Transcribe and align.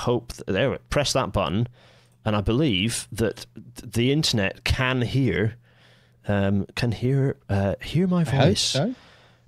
hope 0.00 0.32
that, 0.34 0.46
there. 0.46 0.78
Press 0.88 1.12
that 1.12 1.32
button, 1.32 1.68
and 2.24 2.36
I 2.36 2.40
believe 2.40 3.08
that 3.12 3.46
the 3.82 4.12
internet 4.12 4.64
can 4.64 5.02
hear, 5.02 5.56
um, 6.28 6.66
can 6.74 6.92
hear, 6.92 7.36
uh, 7.48 7.74
hear 7.82 8.06
my 8.06 8.24
voice, 8.24 8.60
so. 8.60 8.94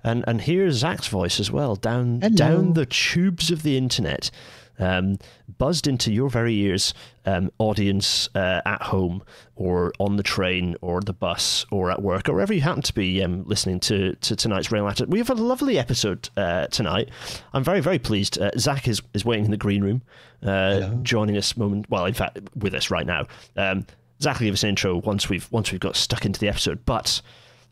and 0.03 0.23
and 0.27 0.41
hear 0.41 0.71
Zach's 0.71 1.07
voice 1.07 1.39
as 1.39 1.51
well 1.51 1.75
down 1.75 2.21
Hello. 2.21 2.35
down 2.35 2.73
the 2.73 2.85
tubes 2.85 3.51
of 3.51 3.63
the 3.63 3.77
internet. 3.77 4.31
Um, 4.79 5.17
buzzed 5.57 5.87
into 5.87 6.11
your 6.11 6.29
very 6.29 6.55
ears, 6.55 6.93
um, 7.25 7.51
audience 7.59 8.27
uh, 8.35 8.61
at 8.65 8.81
home 8.81 9.23
or 9.55 9.93
on 9.99 10.17
the 10.17 10.23
train 10.23 10.75
or 10.81 11.01
the 11.01 11.13
bus 11.13 11.65
or 11.71 11.91
at 11.91 12.01
work 12.01 12.27
or 12.27 12.33
wherever 12.33 12.53
you 12.53 12.61
happen 12.61 12.81
to 12.81 12.93
be 12.93 13.23
um, 13.23 13.43
listening 13.45 13.79
to, 13.81 14.15
to 14.15 14.35
tonight's 14.35 14.71
Rail 14.71 14.85
Natter. 14.85 15.05
We 15.05 15.19
have 15.19 15.29
a 15.29 15.35
lovely 15.35 15.77
episode 15.77 16.29
uh, 16.35 16.67
tonight. 16.67 17.09
I'm 17.53 17.63
very, 17.63 17.81
very 17.81 17.99
pleased. 17.99 18.39
Uh, 18.39 18.51
Zach 18.57 18.87
is, 18.87 19.01
is 19.13 19.23
waiting 19.23 19.45
in 19.45 19.51
the 19.51 19.57
green 19.57 19.83
room, 19.83 20.01
uh, 20.41 20.89
joining 21.03 21.37
us 21.37 21.55
moment. 21.55 21.89
Well, 21.89 22.05
in 22.05 22.13
fact, 22.13 22.39
with 22.55 22.73
us 22.73 22.89
right 22.89 23.05
now. 23.05 23.27
Um, 23.55 23.85
Zach 24.21 24.39
will 24.39 24.45
give 24.45 24.53
us 24.53 24.63
an 24.63 24.69
intro 24.69 24.97
once 24.97 25.29
we've 25.29 25.51
once 25.51 25.71
we've 25.71 25.81
got 25.81 25.95
stuck 25.95 26.25
into 26.25 26.39
the 26.39 26.49
episode, 26.49 26.85
but. 26.85 27.21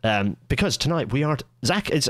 Um, 0.03 0.35
because 0.47 0.77
tonight 0.77 1.13
we 1.13 1.21
are 1.21 1.37
Zach 1.63 1.91
is 1.91 2.09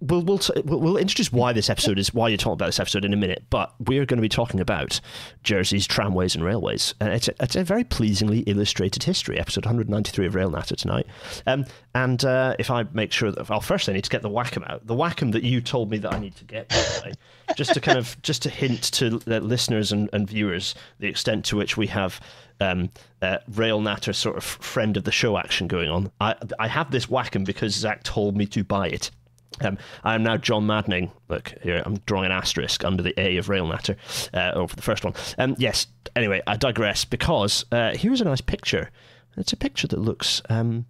we'll 0.00 0.22
we'll, 0.22 0.38
t- 0.38 0.52
we'll 0.64 0.96
introduce 0.96 1.32
why 1.32 1.52
this 1.52 1.70
episode 1.70 1.98
is 1.98 2.14
why 2.14 2.28
you're 2.28 2.38
talking 2.38 2.54
about 2.54 2.66
this 2.66 2.80
episode 2.80 3.04
in 3.04 3.12
a 3.12 3.16
minute, 3.16 3.44
but 3.50 3.74
we're 3.80 4.04
going 4.04 4.18
to 4.18 4.22
be 4.22 4.28
talking 4.28 4.60
about 4.60 5.00
Jersey's 5.42 5.86
tramways 5.86 6.34
and 6.34 6.44
railways. 6.44 6.94
And 7.00 7.12
it's 7.12 7.28
a, 7.28 7.34
it's 7.40 7.56
a 7.56 7.64
very 7.64 7.84
pleasingly 7.84 8.40
illustrated 8.40 9.02
history, 9.02 9.38
episode 9.38 9.64
193 9.64 10.26
of 10.26 10.34
Rail 10.34 10.50
Natter 10.50 10.76
tonight. 10.76 11.06
Um, 11.46 11.64
and 11.94 12.24
uh, 12.24 12.54
if 12.58 12.70
I 12.70 12.84
make 12.92 13.12
sure 13.12 13.32
that 13.32 13.48
well, 13.48 13.60
first 13.60 13.88
I 13.88 13.92
need 13.92 14.04
to 14.04 14.10
get 14.10 14.22
the 14.22 14.30
Wacom 14.30 14.68
out, 14.70 14.86
the 14.86 14.94
Wacom 14.94 15.32
that 15.32 15.42
you 15.42 15.60
told 15.60 15.90
me 15.90 15.98
that 15.98 16.12
I 16.12 16.18
need 16.18 16.36
to 16.36 16.44
get, 16.44 16.72
just 17.56 17.74
to 17.74 17.80
kind 17.80 17.98
of 17.98 18.20
just 18.22 18.42
to 18.42 18.50
hint 18.50 18.82
to 18.92 19.20
listeners 19.26 19.92
and, 19.92 20.08
and 20.12 20.28
viewers 20.28 20.74
the 20.98 21.08
extent 21.08 21.44
to 21.46 21.56
which 21.56 21.76
we 21.76 21.86
have 21.88 22.20
um, 22.60 22.90
uh, 23.22 23.38
Rail 23.48 23.80
Natter 23.80 24.12
sort 24.12 24.36
of 24.36 24.44
friend 24.44 24.96
of 24.96 25.04
the 25.04 25.12
show 25.12 25.38
action 25.38 25.66
going 25.66 25.88
on. 25.88 26.10
I 26.20 26.34
I 26.58 26.68
have 26.68 26.90
this 26.90 27.06
Wacom 27.06 27.44
because 27.44 27.74
Zach 27.74 28.02
told 28.02 28.36
me 28.36 28.46
to 28.46 28.64
buy 28.64 28.88
it. 28.88 29.10
Um, 29.60 29.78
I 30.04 30.14
am 30.14 30.22
now 30.22 30.36
John 30.36 30.66
Maddening. 30.66 31.10
Look 31.28 31.54
here, 31.62 31.82
I'm 31.84 31.98
drawing 32.06 32.26
an 32.26 32.32
asterisk 32.32 32.84
under 32.84 33.02
the 33.02 33.18
A 33.18 33.36
of 33.36 33.48
Rail 33.48 33.66
Natter 33.66 33.96
uh, 34.34 34.52
over 34.54 34.74
the 34.74 34.82
first 34.82 35.04
one. 35.04 35.14
Um, 35.38 35.54
yes. 35.58 35.86
Anyway, 36.16 36.42
I 36.46 36.56
digress 36.56 37.04
because 37.04 37.64
uh, 37.70 37.94
here's 37.94 38.20
a 38.20 38.24
nice 38.24 38.40
picture. 38.40 38.90
It's 39.36 39.52
a 39.52 39.56
picture 39.56 39.86
that 39.88 40.00
looks 40.00 40.42
um, 40.48 40.86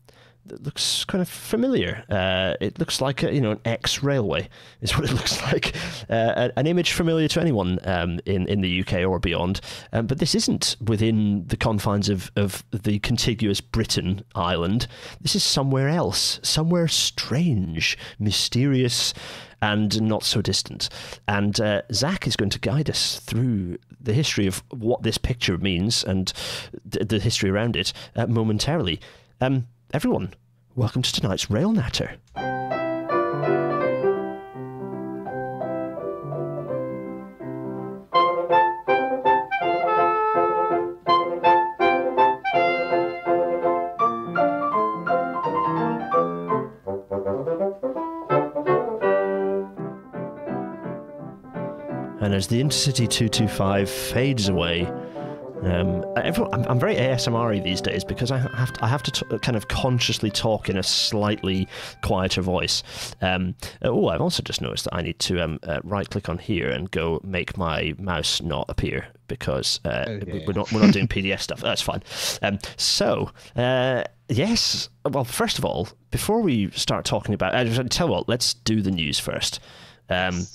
looks 0.64 1.04
kind 1.04 1.22
of 1.22 1.28
familiar. 1.28 2.04
Uh, 2.08 2.54
it 2.60 2.78
looks 2.78 3.00
like 3.00 3.22
a, 3.22 3.32
you 3.32 3.40
know 3.40 3.52
an 3.52 3.60
ex 3.64 4.02
railway 4.02 4.48
is 4.80 4.96
what 4.96 5.04
it 5.04 5.12
looks 5.12 5.40
like. 5.42 5.74
Uh, 6.08 6.48
an 6.56 6.66
image 6.66 6.92
familiar 6.92 7.28
to 7.28 7.40
anyone 7.40 7.78
um, 7.84 8.20
in 8.26 8.46
in 8.48 8.60
the 8.60 8.80
UK 8.80 9.06
or 9.06 9.18
beyond. 9.18 9.60
Um, 9.92 10.06
but 10.06 10.18
this 10.18 10.34
isn't 10.34 10.76
within 10.80 11.46
the 11.46 11.56
confines 11.56 12.08
of 12.08 12.30
of 12.36 12.64
the 12.70 12.98
contiguous 13.00 13.60
Britain 13.60 14.24
island. 14.34 14.86
This 15.20 15.34
is 15.34 15.44
somewhere 15.44 15.88
else, 15.88 16.40
somewhere 16.42 16.88
strange, 16.88 17.98
mysterious. 18.18 19.14
And 19.60 20.00
not 20.00 20.22
so 20.22 20.40
distant. 20.40 20.88
And 21.26 21.60
uh, 21.60 21.82
Zach 21.92 22.28
is 22.28 22.36
going 22.36 22.50
to 22.50 22.60
guide 22.60 22.88
us 22.88 23.18
through 23.18 23.78
the 24.00 24.12
history 24.12 24.46
of 24.46 24.62
what 24.70 25.02
this 25.02 25.18
picture 25.18 25.58
means 25.58 26.04
and 26.04 26.32
th- 26.88 27.08
the 27.08 27.18
history 27.18 27.50
around 27.50 27.74
it 27.74 27.92
uh, 28.14 28.28
momentarily. 28.28 29.00
Um, 29.40 29.66
everyone, 29.94 30.34
welcome 30.74 31.00
to 31.00 31.12
tonight's 31.12 31.50
Rail 31.50 31.72
Natter. 31.72 32.18
And 52.20 52.34
as 52.34 52.48
the 52.48 52.60
Intercity 52.60 53.08
225 53.08 53.88
fades 53.88 54.50
away, 54.50 54.82
um, 55.62 56.04
everyone, 56.16 56.52
I'm, 56.54 56.70
I'm 56.70 56.80
very 56.80 56.94
ASMR 56.96 57.62
these 57.62 57.80
days 57.80 58.04
because 58.04 58.30
I 58.30 58.38
have 58.38 58.72
to, 58.74 58.84
I 58.84 58.88
have 58.88 59.02
to 59.04 59.10
t- 59.10 59.38
kind 59.40 59.56
of 59.56 59.68
consciously 59.68 60.30
talk 60.30 60.68
in 60.68 60.76
a 60.76 60.82
slightly 60.82 61.66
quieter 62.02 62.42
voice. 62.42 62.82
Um, 63.20 63.54
oh, 63.82 64.08
I've 64.08 64.20
also 64.20 64.42
just 64.42 64.60
noticed 64.60 64.84
that 64.84 64.94
I 64.94 65.02
need 65.02 65.18
to 65.20 65.40
um, 65.42 65.58
uh, 65.62 65.80
right 65.84 66.08
click 66.08 66.28
on 66.28 66.38
here 66.38 66.68
and 66.70 66.90
go 66.90 67.20
make 67.24 67.56
my 67.56 67.94
mouse 67.98 68.40
not 68.42 68.66
appear 68.68 69.06
because 69.26 69.80
uh, 69.84 70.04
Okay. 70.08 70.44
we're 70.46 70.52
not 70.54 70.72
we're 70.72 70.80
not 70.84 70.92
doing 70.92 71.08
PDF 71.08 71.40
stuff. 71.40 71.60
That's 71.60 71.82
fine. 71.82 72.02
Um, 72.42 72.58
so. 72.76 73.30
Uh, 73.56 74.04
Yes. 74.30 74.90
Well, 75.06 75.24
first 75.24 75.58
of 75.58 75.64
all, 75.64 75.88
before 76.10 76.42
we 76.42 76.70
start 76.72 77.06
talking 77.06 77.32
about, 77.32 77.54
uh, 77.54 77.64
tell 77.84 78.08
you 78.08 78.12
what, 78.12 78.28
let's 78.28 78.52
do 78.52 78.82
the 78.82 78.90
news 78.90 79.18
first. 79.18 79.58
Um, 80.10 80.46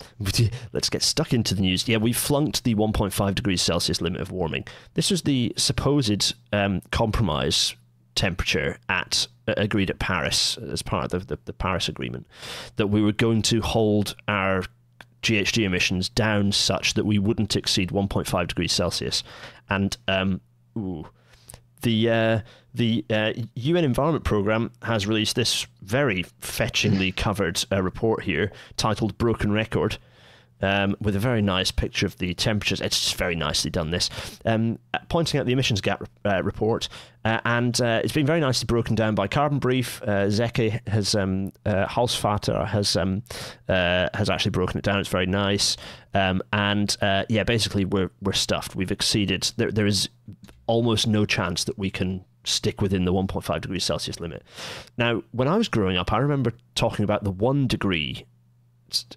let's 0.71 0.89
get 0.89 1.03
stuck 1.03 1.33
into 1.33 1.55
the 1.55 1.61
news. 1.61 1.87
Yeah, 1.87 1.97
we 1.97 2.13
flunked 2.13 2.63
the 2.63 2.75
1.5 2.75 3.35
degrees 3.35 3.61
Celsius 3.61 4.01
limit 4.01 4.21
of 4.21 4.31
warming. 4.31 4.65
This 4.95 5.11
was 5.11 5.23
the 5.23 5.53
supposed 5.57 6.33
um, 6.51 6.81
compromise 6.91 7.75
temperature 8.15 8.77
at 8.89 9.27
uh, 9.47 9.53
agreed 9.57 9.89
at 9.89 9.99
Paris 9.99 10.57
as 10.57 10.81
part 10.81 11.13
of 11.13 11.27
the, 11.27 11.35
the, 11.35 11.41
the 11.45 11.53
Paris 11.53 11.89
Agreement 11.89 12.27
that 12.75 12.87
we 12.87 13.01
were 13.01 13.11
going 13.11 13.41
to 13.43 13.61
hold 13.61 14.15
our 14.27 14.63
GHG 15.21 15.63
emissions 15.63 16.09
down 16.09 16.51
such 16.51 16.93
that 16.93 17.05
we 17.05 17.17
wouldn't 17.17 17.55
exceed 17.55 17.89
1.5 17.89 18.47
degrees 18.47 18.71
Celsius. 18.71 19.23
And 19.69 19.95
um, 20.07 20.41
ooh, 20.77 21.07
the 21.83 22.09
uh, 22.09 22.39
the 22.73 23.05
uh, 23.09 23.33
UN 23.55 23.83
Environment 23.83 24.25
Programme 24.25 24.71
has 24.81 25.05
released 25.05 25.35
this 25.35 25.67
very 25.81 26.23
fetchingly 26.41 27.11
covered 27.15 27.63
uh, 27.71 27.81
report 27.81 28.23
here 28.23 28.51
titled 28.75 29.17
"Broken 29.17 29.51
Record." 29.51 29.97
Um, 30.61 30.95
with 31.01 31.13
a 31.13 31.19
very 31.19 31.41
nice 31.41 31.71
picture 31.71 32.05
of 32.05 32.17
the 32.19 32.33
temperatures. 32.35 32.79
It's 32.79 32.97
just 32.97 33.15
very 33.15 33.35
nicely 33.35 33.69
done, 33.69 33.91
this. 33.91 34.09
Um, 34.45 34.79
uh, 34.93 34.99
pointing 35.09 35.37
out 35.37 35.45
the 35.45 35.51
emissions 35.51 35.81
gap 35.81 36.07
uh, 36.23 36.41
report. 36.41 36.87
Uh, 37.25 37.41
and 37.43 37.81
uh, 37.81 37.99
it's 38.01 38.13
been 38.13 38.25
very 38.25 38.39
nicely 38.39 38.65
broken 38.65 38.95
down 38.95 39.13
by 39.13 39.27
Carbon 39.27 39.59
Brief. 39.59 40.01
Uh, 40.03 40.29
Zeke 40.29 40.79
has, 40.87 41.15
um, 41.15 41.51
uh, 41.65 41.85
Hausfather 41.87 42.65
has, 42.65 42.95
um, 42.95 43.23
uh, 43.67 44.07
has 44.13 44.29
actually 44.29 44.51
broken 44.51 44.77
it 44.77 44.85
down. 44.85 45.01
It's 45.01 45.09
very 45.09 45.25
nice. 45.25 45.75
Um, 46.13 46.41
and 46.53 46.95
uh, 47.01 47.25
yeah, 47.27 47.43
basically, 47.43 47.83
we're, 47.83 48.11
we're 48.21 48.31
stuffed. 48.31 48.73
We've 48.73 48.91
exceeded. 48.91 49.51
There, 49.57 49.69
there 49.69 49.85
is 49.85 50.07
almost 50.67 51.07
no 51.07 51.25
chance 51.25 51.63
that 51.65 51.77
we 51.77 51.89
can 51.89 52.23
stick 52.45 52.81
within 52.81 53.05
the 53.05 53.13
1.5 53.13 53.61
degrees 53.61 53.83
Celsius 53.83 54.19
limit. 54.19 54.43
Now, 54.97 55.23
when 55.31 55.47
I 55.47 55.57
was 55.57 55.67
growing 55.67 55.97
up, 55.97 56.11
I 56.11 56.17
remember 56.17 56.53
talking 56.75 57.03
about 57.03 57.23
the 57.23 57.31
one 57.31 57.67
degree 57.67 58.25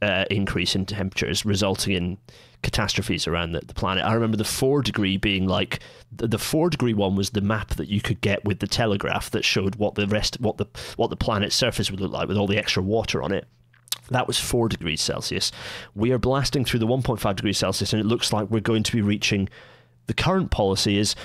uh, 0.00 0.24
increase 0.30 0.74
in 0.74 0.86
temperatures 0.86 1.44
resulting 1.44 1.94
in 1.94 2.18
catastrophes 2.62 3.26
around 3.26 3.52
the, 3.52 3.60
the 3.60 3.74
planet. 3.74 4.04
I 4.04 4.14
remember 4.14 4.36
the 4.36 4.44
four 4.44 4.82
degree 4.82 5.16
being 5.16 5.46
like 5.46 5.80
the, 6.10 6.26
the 6.26 6.38
four 6.38 6.70
degree 6.70 6.94
one 6.94 7.14
was 7.14 7.30
the 7.30 7.40
map 7.40 7.74
that 7.74 7.88
you 7.88 8.00
could 8.00 8.20
get 8.20 8.44
with 8.44 8.60
the 8.60 8.66
telegraph 8.66 9.30
that 9.30 9.44
showed 9.44 9.76
what 9.76 9.94
the 9.94 10.06
rest 10.06 10.40
what 10.40 10.56
the 10.56 10.66
what 10.96 11.10
the 11.10 11.16
planet's 11.16 11.54
surface 11.54 11.90
would 11.90 12.00
look 12.00 12.12
like 12.12 12.28
with 12.28 12.36
all 12.36 12.46
the 12.46 12.58
extra 12.58 12.82
water 12.82 13.22
on 13.22 13.32
it. 13.32 13.46
That 14.10 14.28
was 14.28 14.38
4 14.38 14.68
degrees 14.68 15.00
Celsius. 15.00 15.50
We 15.94 16.12
are 16.12 16.18
blasting 16.18 16.64
through 16.64 16.78
the 16.78 16.86
1.5 16.86 17.36
degrees 17.36 17.58
Celsius, 17.58 17.92
and 17.92 18.00
it 18.00 18.06
looks 18.06 18.32
like 18.32 18.48
we're 18.48 18.60
going 18.60 18.84
to 18.84 18.92
be 18.92 19.02
reaching. 19.02 19.48
The 20.06 20.14
current 20.14 20.52
policy 20.52 20.96
is 20.96 21.16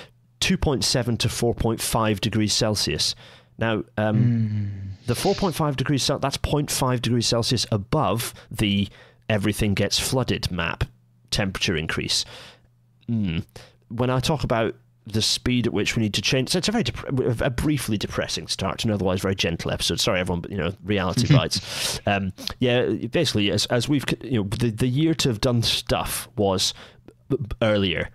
2.7 0.42 1.18
to 1.18 1.28
4.5 1.28 2.20
degrees 2.20 2.52
Celsius. 2.52 3.14
Now, 3.58 3.84
um, 3.96 4.96
the 5.06 5.14
4.5 5.14 5.76
degrees 5.76 6.06
that's 6.06 6.36
0.5 6.36 7.00
degrees 7.00 7.26
Celsius 7.26 7.64
above 7.70 8.34
the 8.50 8.88
everything 9.28 9.74
gets 9.74 9.98
flooded 9.98 10.50
map 10.50 10.84
temperature 11.30 11.76
increase. 11.76 12.24
Mm. 13.08 13.44
When 13.88 14.10
I 14.10 14.18
talk 14.18 14.42
about 14.42 14.74
the 15.06 15.22
speed 15.22 15.66
at 15.66 15.72
which 15.72 15.96
we 15.96 16.02
need 16.02 16.14
to 16.14 16.22
change, 16.22 16.50
so 16.50 16.58
it's 16.58 16.68
a 16.68 16.72
very 16.72 16.84
dep- 16.84 17.40
a 17.40 17.50
briefly 17.50 17.96
depressing 17.96 18.48
start 18.48 18.78
to 18.80 18.88
an 18.88 18.94
otherwise 18.94 19.20
very 19.20 19.34
gentle 19.34 19.70
episode. 19.70 20.00
Sorry, 20.00 20.18
everyone, 20.18 20.40
but 20.40 20.50
you 20.50 20.56
know, 20.56 20.72
reality 20.84 21.32
bites. 21.36 22.00
Um, 22.06 22.32
yeah, 22.58 22.86
basically, 22.86 23.50
as 23.50 23.66
as 23.66 23.88
we've 23.88 24.04
you 24.22 24.42
know, 24.42 24.48
the 24.58 24.70
the 24.70 24.88
year 24.88 25.14
to 25.14 25.28
have 25.28 25.40
done 25.40 25.62
stuff 25.62 26.28
was 26.36 26.74
earlier. 27.60 28.10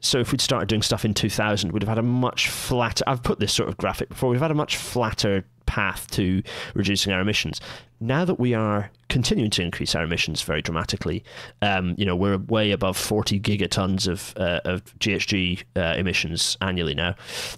So 0.00 0.18
if 0.18 0.32
we'd 0.32 0.40
started 0.40 0.68
doing 0.68 0.82
stuff 0.82 1.04
in 1.04 1.14
2000, 1.14 1.72
we'd 1.72 1.82
have 1.82 1.88
had 1.88 1.98
a 1.98 2.02
much 2.02 2.48
flatter. 2.48 3.04
I've 3.06 3.22
put 3.22 3.38
this 3.38 3.52
sort 3.52 3.68
of 3.68 3.76
graphic 3.76 4.08
before. 4.08 4.30
We've 4.30 4.40
had 4.40 4.50
a 4.50 4.54
much 4.54 4.76
flatter 4.76 5.44
path 5.66 6.10
to 6.10 6.42
reducing 6.74 7.12
our 7.12 7.20
emissions. 7.20 7.60
Now 8.00 8.24
that 8.24 8.38
we 8.38 8.52
are 8.52 8.90
continuing 9.08 9.50
to 9.52 9.62
increase 9.62 9.94
our 9.94 10.02
emissions 10.02 10.42
very 10.42 10.60
dramatically, 10.60 11.24
um, 11.62 11.94
you 11.96 12.04
know 12.04 12.16
we're 12.16 12.38
way 12.38 12.72
above 12.72 12.96
40 12.96 13.40
gigatons 13.40 14.08
of 14.08 14.34
uh, 14.36 14.60
of 14.64 14.84
GHG 14.98 15.62
uh, 15.76 15.94
emissions 15.96 16.56
annually 16.60 16.94
now. 16.94 17.14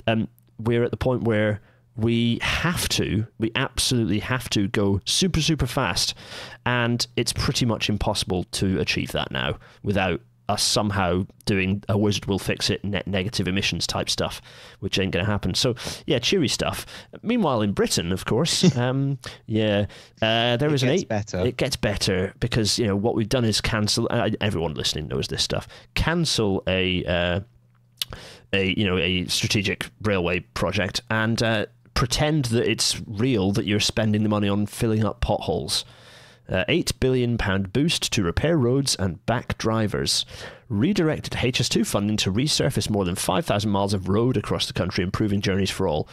Um, 0.06 0.28
we're 0.58 0.84
at 0.84 0.90
the 0.90 0.96
point 0.96 1.22
where 1.24 1.60
we 1.96 2.38
have 2.42 2.88
to, 2.90 3.26
we 3.38 3.52
absolutely 3.54 4.18
have 4.18 4.50
to 4.50 4.68
go 4.68 5.00
super, 5.04 5.40
super 5.40 5.66
fast. 5.66 6.14
And 6.66 7.06
it's 7.16 7.32
pretty 7.32 7.66
much 7.66 7.88
impossible 7.88 8.44
to 8.52 8.80
achieve 8.80 9.12
that 9.12 9.30
now 9.30 9.58
without 9.82 10.20
us 10.48 10.62
somehow 10.62 11.26
doing 11.46 11.82
a 11.88 11.96
wizard 11.96 12.26
will 12.26 12.38
fix 12.38 12.68
it 12.70 12.84
net 12.84 13.06
negative 13.06 13.48
emissions 13.48 13.86
type 13.86 14.10
stuff, 14.10 14.42
which 14.80 14.98
ain't 14.98 15.12
going 15.12 15.24
to 15.24 15.30
happen. 15.30 15.54
So 15.54 15.74
yeah, 16.06 16.18
cheery 16.18 16.48
stuff. 16.48 16.84
Meanwhile, 17.22 17.62
in 17.62 17.72
Britain, 17.72 18.12
of 18.12 18.24
course, 18.24 18.76
um, 18.78 19.18
yeah, 19.46 19.86
uh, 20.20 20.56
there 20.56 20.68
It 20.68 20.74
is 20.74 20.82
an 20.82 20.90
eight. 20.90 21.08
better. 21.08 21.38
It 21.38 21.56
gets 21.56 21.76
better 21.76 22.34
because 22.40 22.78
you 22.78 22.86
know 22.86 22.96
what 22.96 23.14
we've 23.14 23.28
done 23.28 23.44
is 23.44 23.60
cancel. 23.60 24.06
Uh, 24.10 24.30
everyone 24.40 24.74
listening 24.74 25.08
knows 25.08 25.28
this 25.28 25.42
stuff. 25.42 25.66
Cancel 25.94 26.62
a. 26.66 27.04
Uh, 27.04 27.40
a 28.52 28.78
you 28.78 28.84
know 28.84 28.98
a 28.98 29.26
strategic 29.26 29.90
railway 30.02 30.38
project 30.40 31.00
and 31.10 31.42
uh, 31.42 31.66
pretend 31.94 32.44
that 32.46 32.70
it's 32.70 33.00
real 33.06 33.50
that 33.52 33.64
you're 33.66 33.80
spending 33.80 34.22
the 34.22 34.28
money 34.28 34.48
on 34.48 34.66
filling 34.66 35.04
up 35.04 35.20
potholes. 35.20 35.84
Uh, 36.46 36.64
eight 36.68 36.92
billion 37.00 37.38
pound 37.38 37.72
boost 37.72 38.12
to 38.12 38.22
repair 38.22 38.56
roads 38.56 38.94
and 38.96 39.24
back 39.26 39.56
drivers. 39.56 40.26
Redirected 40.68 41.32
HS2 41.34 41.86
funding 41.86 42.16
to 42.18 42.32
resurface 42.32 42.90
more 42.90 43.04
than 43.04 43.14
5,000 43.14 43.70
miles 43.70 43.94
of 43.94 44.08
road 44.08 44.36
across 44.36 44.66
the 44.66 44.72
country, 44.74 45.02
improving 45.02 45.40
journeys 45.40 45.70
for 45.70 45.88
all. 45.88 46.06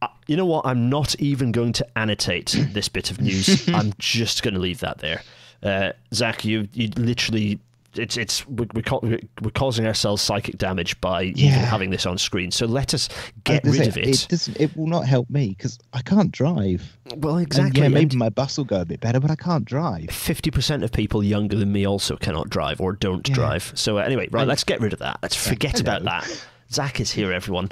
Uh, 0.00 0.08
you 0.26 0.36
know 0.36 0.46
what? 0.46 0.64
I'm 0.66 0.88
not 0.88 1.14
even 1.20 1.52
going 1.52 1.72
to 1.74 1.86
annotate 1.98 2.56
this 2.72 2.88
bit 2.88 3.10
of 3.10 3.20
news. 3.20 3.68
I'm 3.74 3.92
just 3.98 4.42
going 4.42 4.54
to 4.54 4.60
leave 4.60 4.80
that 4.80 4.98
there. 4.98 5.22
Uh, 5.62 5.92
Zach, 6.12 6.44
you 6.44 6.68
you 6.72 6.88
literally. 6.96 7.60
It's 7.94 8.16
it's 8.16 8.46
we're, 8.48 8.66
we're, 8.74 8.82
ca- 8.82 9.00
we're 9.02 9.50
causing 9.54 9.86
ourselves 9.86 10.22
psychic 10.22 10.56
damage 10.58 10.98
by 11.00 11.24
even 11.24 11.50
having 11.60 11.90
this 11.90 12.06
on 12.06 12.16
screen. 12.18 12.50
So 12.50 12.66
let 12.66 12.94
us 12.94 13.08
get 13.44 13.64
rid 13.64 13.74
gonna 13.76 13.88
of 13.88 13.96
it. 13.98 14.08
It 14.08 14.26
doesn't. 14.28 14.60
It 14.60 14.76
will 14.76 14.86
not 14.86 15.06
help 15.06 15.28
me 15.28 15.48
because 15.50 15.78
I 15.92 16.00
can't 16.02 16.32
drive. 16.32 16.96
well, 17.16 17.36
And 17.36 17.46
exactly. 17.46 17.80
yeah, 17.80 17.86
and- 17.86 17.94
maybe 17.94 18.16
my 18.16 18.30
bus 18.30 18.56
will 18.56 18.64
go 18.64 18.80
a 18.80 18.84
bit 18.86 19.00
better, 19.00 19.20
but 19.20 19.30
I 19.30 19.36
can't 19.36 19.64
drive. 19.64 20.06
50% 20.08 20.82
of 20.82 20.92
people 20.92 21.22
younger 21.22 21.56
than 21.56 21.70
me 21.72 21.86
also 21.86 22.16
cannot 22.16 22.48
drive 22.48 22.80
or 22.80 22.92
don't 22.94 23.28
Yeah. 23.28 23.34
drive. 23.34 23.72
So, 23.74 23.98
uh, 23.98 24.02
anyway, 24.02 24.28
right, 24.30 24.46
let's 24.46 24.64
get 24.64 24.80
rid 24.80 24.92
of 24.94 24.98
that. 25.00 25.18
Let's 25.22 25.36
forget 25.36 25.80
about 25.80 26.02
that. 26.04 26.46
Zach 26.72 27.00
is 27.00 27.10
here, 27.12 27.32
everyone. 27.32 27.70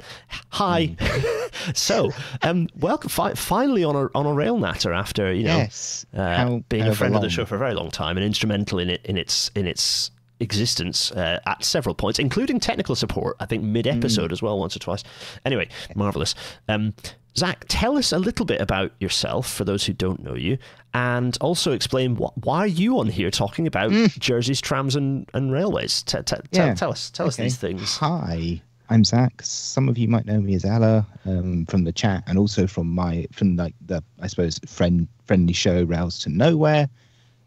Hi. 0.49 0.95
so, 1.73 2.11
um, 2.43 2.67
welcome 2.79 3.09
fi- 3.09 3.33
finally 3.33 3.83
on 3.83 3.95
a 3.95 4.07
on 4.15 4.25
a 4.25 4.33
rail 4.33 4.57
natter 4.57 4.93
after 4.93 5.33
you 5.33 5.43
know 5.45 5.57
yes. 5.57 6.05
uh, 6.15 6.35
How- 6.35 6.63
being 6.69 6.81
a 6.81 6.85
however 6.85 6.97
friend 6.97 7.15
of 7.15 7.21
the 7.21 7.29
show 7.29 7.45
for 7.45 7.55
a 7.55 7.59
very 7.59 7.73
long 7.73 7.89
time 7.91 8.17
and 8.17 8.25
instrumental 8.25 8.79
in 8.79 8.89
it 8.89 9.01
in 9.05 9.17
its 9.17 9.49
in 9.55 9.65
its 9.67 10.11
existence 10.39 11.11
uh, 11.11 11.39
at 11.45 11.63
several 11.63 11.93
points, 11.95 12.17
including 12.19 12.59
technical 12.59 12.95
support. 12.95 13.37
I 13.39 13.45
think 13.45 13.63
mid 13.63 13.87
episode 13.87 14.29
Mm. 14.29 14.33
as 14.33 14.41
well, 14.41 14.59
once 14.59 14.75
or 14.75 14.79
twice. 14.79 15.03
Anyway, 15.45 15.67
marvelous. 15.95 16.35
Um, 16.67 16.93
Zach, 17.37 17.63
tell 17.69 17.97
us 17.97 18.11
a 18.11 18.19
little 18.19 18.45
bit 18.45 18.59
about 18.59 18.91
yourself 18.99 19.49
for 19.49 19.63
those 19.63 19.85
who 19.85 19.93
don't 19.93 20.21
know 20.21 20.35
you, 20.35 20.57
and 20.93 21.37
also 21.39 21.71
explain 21.71 22.17
what, 22.17 22.33
why 22.43 22.57
are 22.57 22.67
you 22.67 22.99
on 22.99 23.07
here 23.07 23.31
talking 23.31 23.67
about 23.67 23.91
Jersey's 24.19 24.59
trams 24.59 24.97
and, 24.97 25.29
and 25.33 25.49
railways. 25.51 26.03
T- 26.03 26.17
t- 26.23 26.35
Mm. 26.35 26.43
Yeah. 26.51 26.73
tell 26.73 26.91
us, 26.91 27.09
tell 27.09 27.27
us 27.27 27.37
these 27.37 27.55
things. 27.55 27.95
Hi, 27.97 28.61
I'm 28.91 29.05
Zach. 29.05 29.41
Some 29.41 29.87
of 29.87 29.97
you 29.97 30.09
might 30.09 30.25
know 30.25 30.41
me 30.41 30.53
as 30.53 30.65
Ella 30.65 31.07
um, 31.25 31.65
from 31.67 31.85
the 31.85 31.93
chat, 31.93 32.23
and 32.27 32.37
also 32.37 32.67
from 32.67 32.93
my 32.93 33.25
from 33.31 33.55
like 33.55 33.73
the 33.85 34.03
I 34.19 34.27
suppose 34.27 34.59
friend 34.67 35.07
friendly 35.23 35.53
show 35.53 35.83
Rails 35.83 36.19
to 36.19 36.29
Nowhere. 36.29 36.89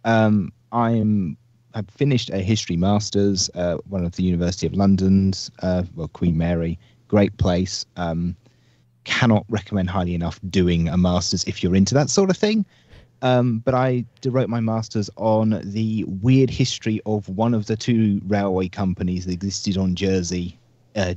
Um, 0.06 0.54
I'm 0.72 1.36
I've 1.74 1.90
finished 1.90 2.30
a 2.30 2.38
history 2.38 2.78
masters, 2.78 3.50
uh, 3.54 3.76
one 3.90 4.06
of 4.06 4.16
the 4.16 4.22
University 4.22 4.66
of 4.66 4.72
London's, 4.72 5.50
uh, 5.62 5.82
well 5.94 6.08
Queen 6.08 6.38
Mary, 6.38 6.78
great 7.08 7.36
place. 7.36 7.84
Um, 7.96 8.34
cannot 9.04 9.44
recommend 9.50 9.90
highly 9.90 10.14
enough 10.14 10.40
doing 10.48 10.88
a 10.88 10.96
masters 10.96 11.44
if 11.44 11.62
you're 11.62 11.76
into 11.76 11.92
that 11.92 12.08
sort 12.08 12.30
of 12.30 12.38
thing. 12.38 12.64
Um, 13.20 13.58
but 13.58 13.74
I 13.74 14.06
wrote 14.24 14.48
my 14.48 14.60
masters 14.60 15.10
on 15.16 15.60
the 15.62 16.04
weird 16.22 16.48
history 16.48 17.02
of 17.04 17.28
one 17.28 17.52
of 17.52 17.66
the 17.66 17.76
two 17.76 18.22
railway 18.26 18.68
companies 18.68 19.26
that 19.26 19.32
existed 19.32 19.76
on 19.76 19.94
Jersey 19.94 20.58
uh, 20.96 21.14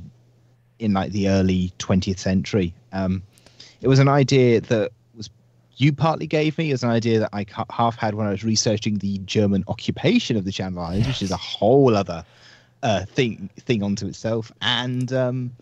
in 0.78 0.92
like 0.92 1.12
the 1.12 1.28
early 1.28 1.72
20th 1.78 2.18
century. 2.18 2.72
Um, 2.92 3.22
it 3.80 3.88
was 3.88 3.98
an 3.98 4.08
idea 4.08 4.60
that 4.62 4.92
was 5.14 5.30
you 5.76 5.92
partly 5.92 6.26
gave 6.26 6.58
me 6.58 6.72
as 6.72 6.82
an 6.82 6.90
idea 6.90 7.20
that 7.20 7.30
I 7.32 7.46
half 7.70 7.96
had 7.96 8.14
when 8.14 8.26
I 8.26 8.30
was 8.30 8.44
researching 8.44 8.98
the 8.98 9.18
German 9.18 9.64
occupation 9.68 10.36
of 10.36 10.44
the 10.44 10.52
Channel 10.52 10.80
Islands, 10.80 11.06
which 11.06 11.22
is 11.22 11.30
a 11.30 11.36
whole 11.36 11.94
other 11.94 12.24
uh, 12.82 13.04
thing 13.06 13.50
thing 13.58 13.82
onto 13.82 14.06
itself. 14.06 14.52
And 14.60 15.12
um, 15.12 15.52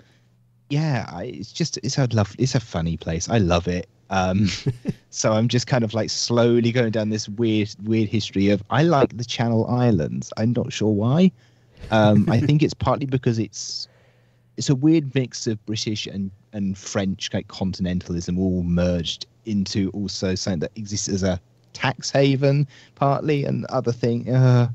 yeah, 0.68 1.06
I, 1.08 1.24
it's 1.24 1.52
just 1.52 1.78
it's 1.78 1.98
a 1.98 2.08
love 2.12 2.34
it's 2.38 2.54
a 2.54 2.60
funny 2.60 2.96
place. 2.96 3.28
I 3.28 3.38
love 3.38 3.68
it. 3.68 3.88
Um, 4.08 4.48
so 5.10 5.32
I'm 5.32 5.48
just 5.48 5.66
kind 5.66 5.84
of 5.84 5.92
like 5.92 6.10
slowly 6.10 6.72
going 6.72 6.92
down 6.92 7.10
this 7.10 7.28
weird 7.28 7.74
weird 7.82 8.08
history 8.08 8.50
of 8.50 8.62
I 8.70 8.82
like 8.82 9.16
the 9.16 9.24
Channel 9.24 9.66
Islands. 9.66 10.32
I'm 10.36 10.52
not 10.52 10.72
sure 10.72 10.92
why. 10.92 11.32
Um, 11.90 12.28
I 12.30 12.40
think 12.40 12.62
it's 12.62 12.74
partly 12.74 13.06
because 13.06 13.38
it's 13.38 13.88
it's 14.56 14.70
a 14.70 14.74
weird 14.74 15.14
mix 15.14 15.46
of 15.46 15.64
British 15.66 16.06
and 16.06 16.30
and 16.52 16.76
French 16.76 17.32
like 17.32 17.48
continentalism 17.48 18.38
all 18.38 18.62
merged 18.62 19.26
into 19.44 19.90
also 19.90 20.34
something 20.34 20.60
that 20.60 20.72
exists 20.76 21.08
as 21.08 21.22
a 21.22 21.40
tax 21.72 22.10
haven 22.10 22.66
partly 22.94 23.44
and 23.44 23.64
other 23.66 23.92
thing. 23.92 24.28
Uh, 24.28 24.68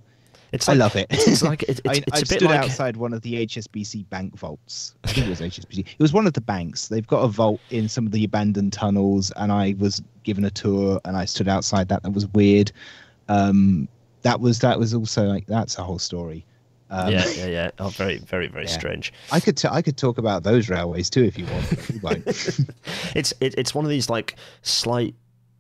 It's 0.52 0.68
I 0.68 0.74
like, 0.74 0.80
love 0.80 0.96
it. 0.98 1.08
It's 1.10 1.42
like 1.42 1.64
it's, 1.68 1.82
I, 1.88 1.94
it's, 1.94 2.12
I 2.12 2.18
a 2.18 2.20
bit 2.20 2.28
stood 2.28 2.42
like 2.44 2.60
outside 2.60 2.98
one 2.98 3.14
of 3.14 3.22
the 3.22 3.46
HSBC 3.46 4.10
bank 4.10 4.38
vaults. 4.38 4.96
I 5.04 5.12
think 5.12 5.28
it 5.28 5.30
was 5.30 5.40
HSBC. 5.42 5.80
It 5.80 6.00
was 6.00 6.14
one 6.14 6.28
of 6.28 6.34
the 6.34 6.42
banks. 6.42 6.90
They've 6.90 7.08
got 7.08 7.22
a 7.22 7.28
vault 7.28 7.62
in 7.70 7.88
some 7.88 8.06
of 8.06 8.12
the 8.12 8.24
abandoned 8.24 8.74
tunnels, 8.74 9.32
and 9.38 9.52
I 9.52 9.76
was 9.80 10.02
given 10.24 10.44
a 10.46 10.52
tour, 10.52 11.00
and 11.06 11.16
I 11.18 11.26
stood 11.26 11.48
outside 11.48 11.88
that. 11.88 12.04
That 12.04 12.12
was 12.12 12.28
weird. 12.28 12.72
Um, 13.30 13.88
that 14.24 14.40
was 14.40 14.60
that 14.60 14.78
was 14.78 14.94
also 14.94 15.24
like 15.26 15.48
that's 15.48 15.78
a 15.78 15.84
whole 15.84 16.00
story. 16.00 16.46
Um, 16.94 17.12
yeah, 17.14 17.26
yeah, 17.38 17.46
yeah. 17.46 17.72
Oh, 17.80 17.88
very, 17.90 18.18
very, 18.18 18.48
very 18.48 18.66
Yeah. 18.66 18.72
strange. 18.72 19.14
I 19.32 19.40
could 19.40 19.56
t- 19.56 19.68
I 19.72 19.82
could 19.82 19.96
talk 19.98 20.18
about 20.18 20.44
those 20.44 20.68
railways 20.70 21.10
too 21.10 21.24
if 21.24 21.38
you 21.40 21.46
want. 21.46 22.28
It's 23.16 23.34
it, 23.40 23.56
it's 23.58 23.74
one 23.74 23.86
of 23.86 23.90
these 23.90 24.10
like 24.10 24.36
slight 24.62 25.16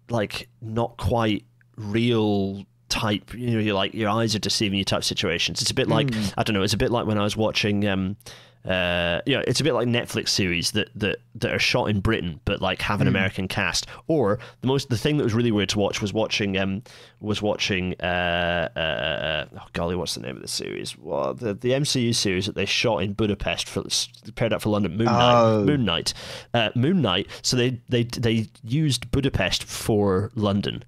like 0.09 0.49
not 0.61 0.97
quite 0.97 1.45
real 1.77 2.65
type 2.89 3.33
you 3.33 3.51
know 3.51 3.59
you're 3.59 3.73
like 3.75 3.93
your 3.93 4.09
eyes 4.09 4.35
are 4.35 4.39
deceiving 4.39 4.77
you 4.77 4.83
type 4.83 5.03
situations 5.05 5.61
it's 5.61 5.71
a 5.71 5.73
bit 5.73 5.87
like 5.87 6.13
Hmm. 6.13 6.23
i 6.37 6.43
don't 6.43 6.53
know 6.53 6.61
it's 6.61 6.73
a 6.73 6.77
bit 6.77 6.91
like 6.91 7.05
when 7.05 7.17
i 7.17 7.23
was 7.23 7.37
watching 7.37 7.87
um 7.87 8.17
uh 8.65 9.21
yeah 9.25 9.41
it's 9.47 9.59
a 9.59 9.63
bit 9.63 9.73
like 9.73 9.87
netflix 9.87 10.29
series 10.29 10.71
that 10.71 10.89
that 10.95 11.17
that 11.33 11.51
are 11.51 11.57
shot 11.59 11.85
in 11.89 11.99
britain 11.99 12.39
but 12.45 12.61
like 12.61 12.79
have 12.81 13.01
an 13.01 13.07
Hmm. 13.07 13.15
american 13.15 13.47
cast 13.47 13.87
or 14.07 14.37
the 14.61 14.67
most 14.67 14.89
the 14.89 14.97
thing 14.97 15.17
that 15.17 15.23
was 15.23 15.33
really 15.33 15.51
weird 15.51 15.69
to 15.69 15.79
watch 15.79 15.99
was 15.99 16.13
watching 16.13 16.57
um 16.57 16.83
was 17.19 17.41
watching 17.41 17.95
uh 18.01 18.69
uh 18.75 19.45
oh 19.59 19.65
golly 19.73 19.95
what's 19.95 20.13
the 20.13 20.21
name 20.21 20.35
of 20.35 20.41
the 20.43 20.47
series 20.47 20.95
well 20.97 21.33
the 21.33 21.53
the 21.55 21.71
mcu 21.71 22.13
series 22.13 22.45
that 22.45 22.53
they 22.55 22.65
shot 22.65 23.01
in 23.01 23.13
budapest 23.13 23.67
for 23.67 23.83
prepared 24.23 24.53
out 24.53 24.61
for 24.61 24.69
london 24.69 24.95
moon 24.95 25.05
knight 25.07 25.41
Oh. 25.41 25.63
moon 25.65 25.85
Knight, 25.85 26.13
uh, 26.53 26.69
Moon 26.75 27.01
Knight. 27.01 27.27
So 27.41 27.57
they 27.57 27.81
they 27.89 28.03
they 28.03 28.47
used 28.63 29.09
Budapest 29.11 29.63
for 29.63 30.31
London, 30.35 30.83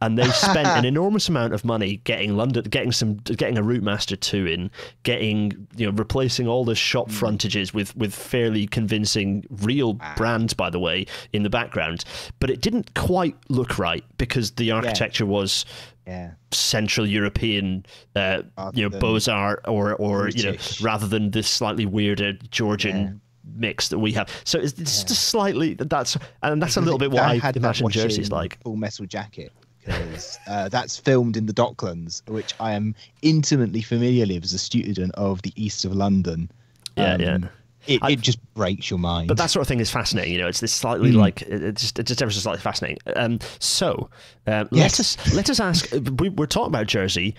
and 0.00 0.18
they 0.18 0.28
spent 0.30 0.66
an 0.66 0.84
enormous 0.84 1.28
amount 1.28 1.54
of 1.54 1.64
money 1.64 1.98
getting 2.04 2.36
London, 2.36 2.64
getting 2.64 2.92
some, 2.92 3.14
getting 3.14 3.58
a 3.58 3.62
Route 3.62 3.82
Master 3.82 4.16
two 4.16 4.46
in, 4.46 4.70
getting 5.02 5.66
you 5.76 5.86
know 5.86 5.92
replacing 5.92 6.48
all 6.48 6.64
the 6.64 6.74
shop 6.74 7.10
frontages 7.10 7.72
with 7.74 7.96
with 7.96 8.14
fairly 8.14 8.66
convincing 8.66 9.44
real 9.50 9.94
brands, 10.16 10.54
by 10.54 10.70
the 10.70 10.78
way, 10.78 11.06
in 11.32 11.42
the 11.42 11.50
background. 11.50 12.04
But 12.40 12.50
it 12.50 12.60
didn't 12.60 12.94
quite 12.94 13.36
look 13.48 13.78
right 13.78 14.04
because 14.18 14.52
the 14.52 14.70
architecture 14.70 15.26
was 15.26 15.64
yeah. 16.06 16.30
Central 16.52 17.06
European, 17.06 17.84
uh, 18.16 18.42
you 18.72 18.88
know, 18.88 18.98
Beaux 18.98 19.18
Arts, 19.30 19.60
or 19.68 19.94
or 19.94 20.28
you 20.30 20.44
know, 20.44 20.56
rather 20.80 21.06
than 21.06 21.30
this 21.30 21.48
slightly 21.48 21.84
weirder 21.84 22.32
Georgian 22.50 22.96
Yeah. 22.96 23.10
mix 23.56 23.88
that 23.88 23.98
we 23.98 24.12
have. 24.12 24.28
So 24.44 24.58
it's, 24.58 24.78
it's 24.78 25.04
just 25.04 25.28
slightly 25.28 25.74
that's 25.74 26.16
and 26.42 26.62
that's 26.62 26.76
a 26.76 26.80
little 26.80 26.98
bit 26.98 27.10
what 27.10 27.24
I, 27.24 27.36
had 27.36 27.54
that 27.54 27.56
imagine 27.56 27.90
Jersey's 27.90 28.30
like. 28.30 28.58
Full 28.62 28.76
Metal 28.76 29.04
Jacket 29.04 29.52
because 29.88 30.38
uh, 30.46 30.68
that's 30.68 30.96
filmed 30.96 31.36
in 31.36 31.46
the 31.46 31.52
Docklands, 31.52 32.26
which 32.28 32.54
I 32.60 32.72
am 32.72 32.94
intimately 33.22 33.82
familiar 33.82 34.26
with 34.26 34.44
as 34.44 34.52
a 34.52 34.58
student 34.58 35.14
of 35.14 35.42
the 35.42 35.52
east 35.56 35.84
of 35.84 35.94
London. 35.94 36.50
Yeah, 36.96 37.14
Um, 37.14 37.20
yeah. 37.20 37.38
It, 37.86 38.02
it 38.02 38.20
just 38.20 38.38
breaks 38.52 38.90
your 38.90 38.98
mind. 38.98 39.28
But 39.28 39.38
that 39.38 39.48
sort 39.50 39.62
of 39.62 39.68
thing 39.68 39.80
is 39.80 39.90
fascinating, 39.90 40.34
you 40.34 40.38
know. 40.40 40.46
It's 40.48 40.60
this 40.60 40.74
slightly 40.74 41.12
Hmm. 41.12 41.18
like 41.18 41.40
it's 41.42 41.80
just 41.80 41.98
it's 41.98 42.08
just 42.08 42.20
ever 42.20 42.30
so 42.30 42.40
slightly 42.40 42.60
fascinating. 42.60 42.98
Um, 43.16 43.38
so 43.60 44.10
um, 44.46 44.68
let 44.72 45.00
us 45.00 45.16
let 45.34 45.48
us 45.48 45.58
ask. 45.58 45.88
We're 45.92 46.46
talking 46.46 46.68
about 46.68 46.86
Jersey. 46.86 47.34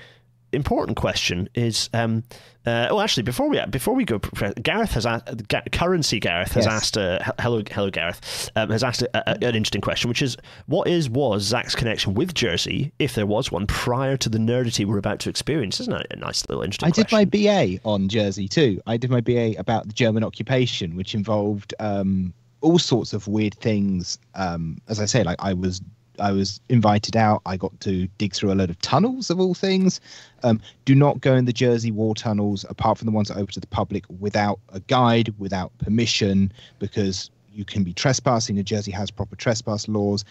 Important 0.51 0.97
question 0.97 1.47
is. 1.53 1.89
Um, 1.93 2.23
uh, 2.65 2.87
oh, 2.91 2.99
actually, 2.99 3.23
before 3.23 3.49
we 3.49 3.59
before 3.69 3.95
we 3.95 4.03
go, 4.03 4.19
Gareth 4.61 4.91
has 4.91 5.05
asked, 5.05 5.47
Ga- 5.47 5.63
currency. 5.71 6.19
Gareth 6.19 6.51
has 6.53 6.65
Yes. 6.65 6.73
asked. 6.73 6.97
Uh, 6.97 7.19
hello, 7.39 7.63
hello, 7.71 7.89
Gareth 7.89 8.49
um, 8.55 8.69
has 8.69 8.83
asked 8.83 9.01
a, 9.01 9.09
a, 9.29 9.33
an 9.47 9.55
interesting 9.55 9.81
question, 9.81 10.07
which 10.09 10.21
is, 10.21 10.37
what 10.67 10.87
is 10.87 11.09
was 11.09 11.43
Zach's 11.43 11.73
connection 11.73 12.13
with 12.13 12.33
Jersey, 12.33 12.91
if 12.99 13.15
there 13.15 13.25
was 13.25 13.51
one, 13.51 13.65
prior 13.67 14.17
to 14.17 14.29
the 14.29 14.37
nerdity 14.37 14.85
we're 14.85 14.97
about 14.97 15.19
to 15.21 15.29
experience? 15.29 15.79
Isn't 15.79 15.93
that 15.93 16.07
a 16.11 16.15
nice 16.17 16.47
little 16.49 16.63
interesting? 16.63 16.87
I 16.87 16.91
did 16.91 17.11
my 17.11 17.25
BA 17.25 17.79
on 17.85 18.07
Jersey 18.09 18.47
too. 18.47 18.81
I 18.85 18.97
did 18.97 19.09
my 19.09 19.21
BA 19.21 19.53
about 19.57 19.87
the 19.87 19.93
German 19.93 20.23
occupation, 20.23 20.95
which 20.95 21.15
involved 21.15 21.73
um, 21.79 22.33
all 22.61 22.77
sorts 22.77 23.13
of 23.13 23.27
weird 23.27 23.55
things. 23.55 24.19
Um, 24.35 24.79
as 24.89 24.99
I 24.99 25.05
say, 25.05 25.23
like 25.23 25.37
I 25.39 25.53
was 25.53 25.81
I 26.19 26.31
was 26.31 26.59
invited 26.69 27.15
out. 27.15 27.41
I 27.45 27.57
got 27.57 27.77
to 27.81 28.07
dig 28.17 28.33
through 28.33 28.51
a 28.51 28.55
load 28.55 28.69
of 28.69 28.79
tunnels 28.81 29.29
of 29.29 29.39
all 29.39 29.53
things. 29.53 30.01
Um, 30.43 30.61
do 30.85 30.95
not 30.95 31.21
go 31.21 31.35
in 31.35 31.45
the 31.45 31.53
Jersey 31.53 31.91
War 31.91 32.15
tunnels, 32.15 32.65
apart 32.69 32.97
from 32.97 33.05
the 33.05 33.11
ones 33.11 33.27
that 33.27 33.37
are 33.37 33.41
open 33.41 33.53
to 33.53 33.59
the 33.59 33.67
public, 33.67 34.03
without 34.19 34.59
a 34.69 34.79
guide, 34.81 35.33
without 35.37 35.77
permission, 35.79 36.51
because 36.79 37.29
you 37.51 37.65
can 37.65 37.83
be 37.83 37.93
trespassing. 37.93 38.55
New 38.55 38.63
Jersey 38.63 38.91
has 38.91 39.11
proper 39.11 39.35
trespass 39.35 39.87
laws, 39.87 40.23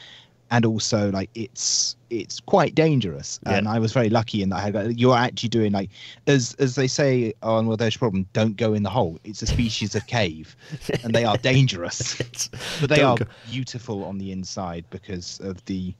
and 0.51 0.65
also 0.65 1.11
like 1.11 1.31
it's 1.35 1.97
it's 2.11 2.41
quite 2.41 2.75
dangerous. 2.75 3.39
Yeah. 3.47 3.57
And 3.57 3.69
I 3.69 3.79
was 3.79 3.93
very 3.93 4.09
lucky 4.09 4.43
in 4.43 4.49
that 4.51 4.57
I 4.57 4.61
had, 4.61 4.99
you're 4.99 5.17
actually 5.17 5.51
doing 5.51 5.73
like 5.73 5.91
as 6.27 6.55
as 6.59 6.75
they 6.75 6.87
say 6.87 7.35
on 7.43 7.67
Well 7.67 7.77
There's 7.77 7.97
a 7.97 7.99
Problem, 7.99 8.27
don't 8.33 8.57
go 8.57 8.75
in 8.75 8.83
the 8.83 8.91
hole. 8.91 9.19
It's 9.25 9.43
a 9.43 9.47
species 9.47 9.95
of 9.95 10.07
cave, 10.07 10.57
and 11.03 11.15
they 11.15 11.25
are 11.25 11.37
dangerous, 11.37 12.15
but 12.81 12.91
they 12.91 12.97
Don't 12.97 13.21
are 13.21 13.25
go- 13.25 13.31
beautiful 13.51 14.05
on 14.05 14.19
the 14.19 14.33
inside 14.33 14.85
because 14.91 15.41
of 15.41 15.65
the 15.67 15.95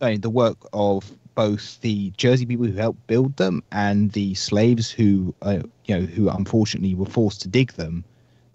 I 0.00 0.12
mean, 0.12 0.20
the 0.20 0.30
work 0.30 0.58
of 0.72 1.10
both 1.34 1.80
the 1.80 2.10
Jersey 2.16 2.46
people 2.46 2.66
who 2.66 2.72
helped 2.72 3.06
build 3.06 3.36
them 3.36 3.62
and 3.72 4.12
the 4.12 4.34
slaves 4.34 4.90
who 4.90 5.34
uh, 5.42 5.58
you 5.84 5.98
know 5.98 6.06
who 6.06 6.28
unfortunately 6.28 6.94
were 6.94 7.06
forced 7.06 7.42
to 7.42 7.48
dig 7.48 7.72
them. 7.74 8.04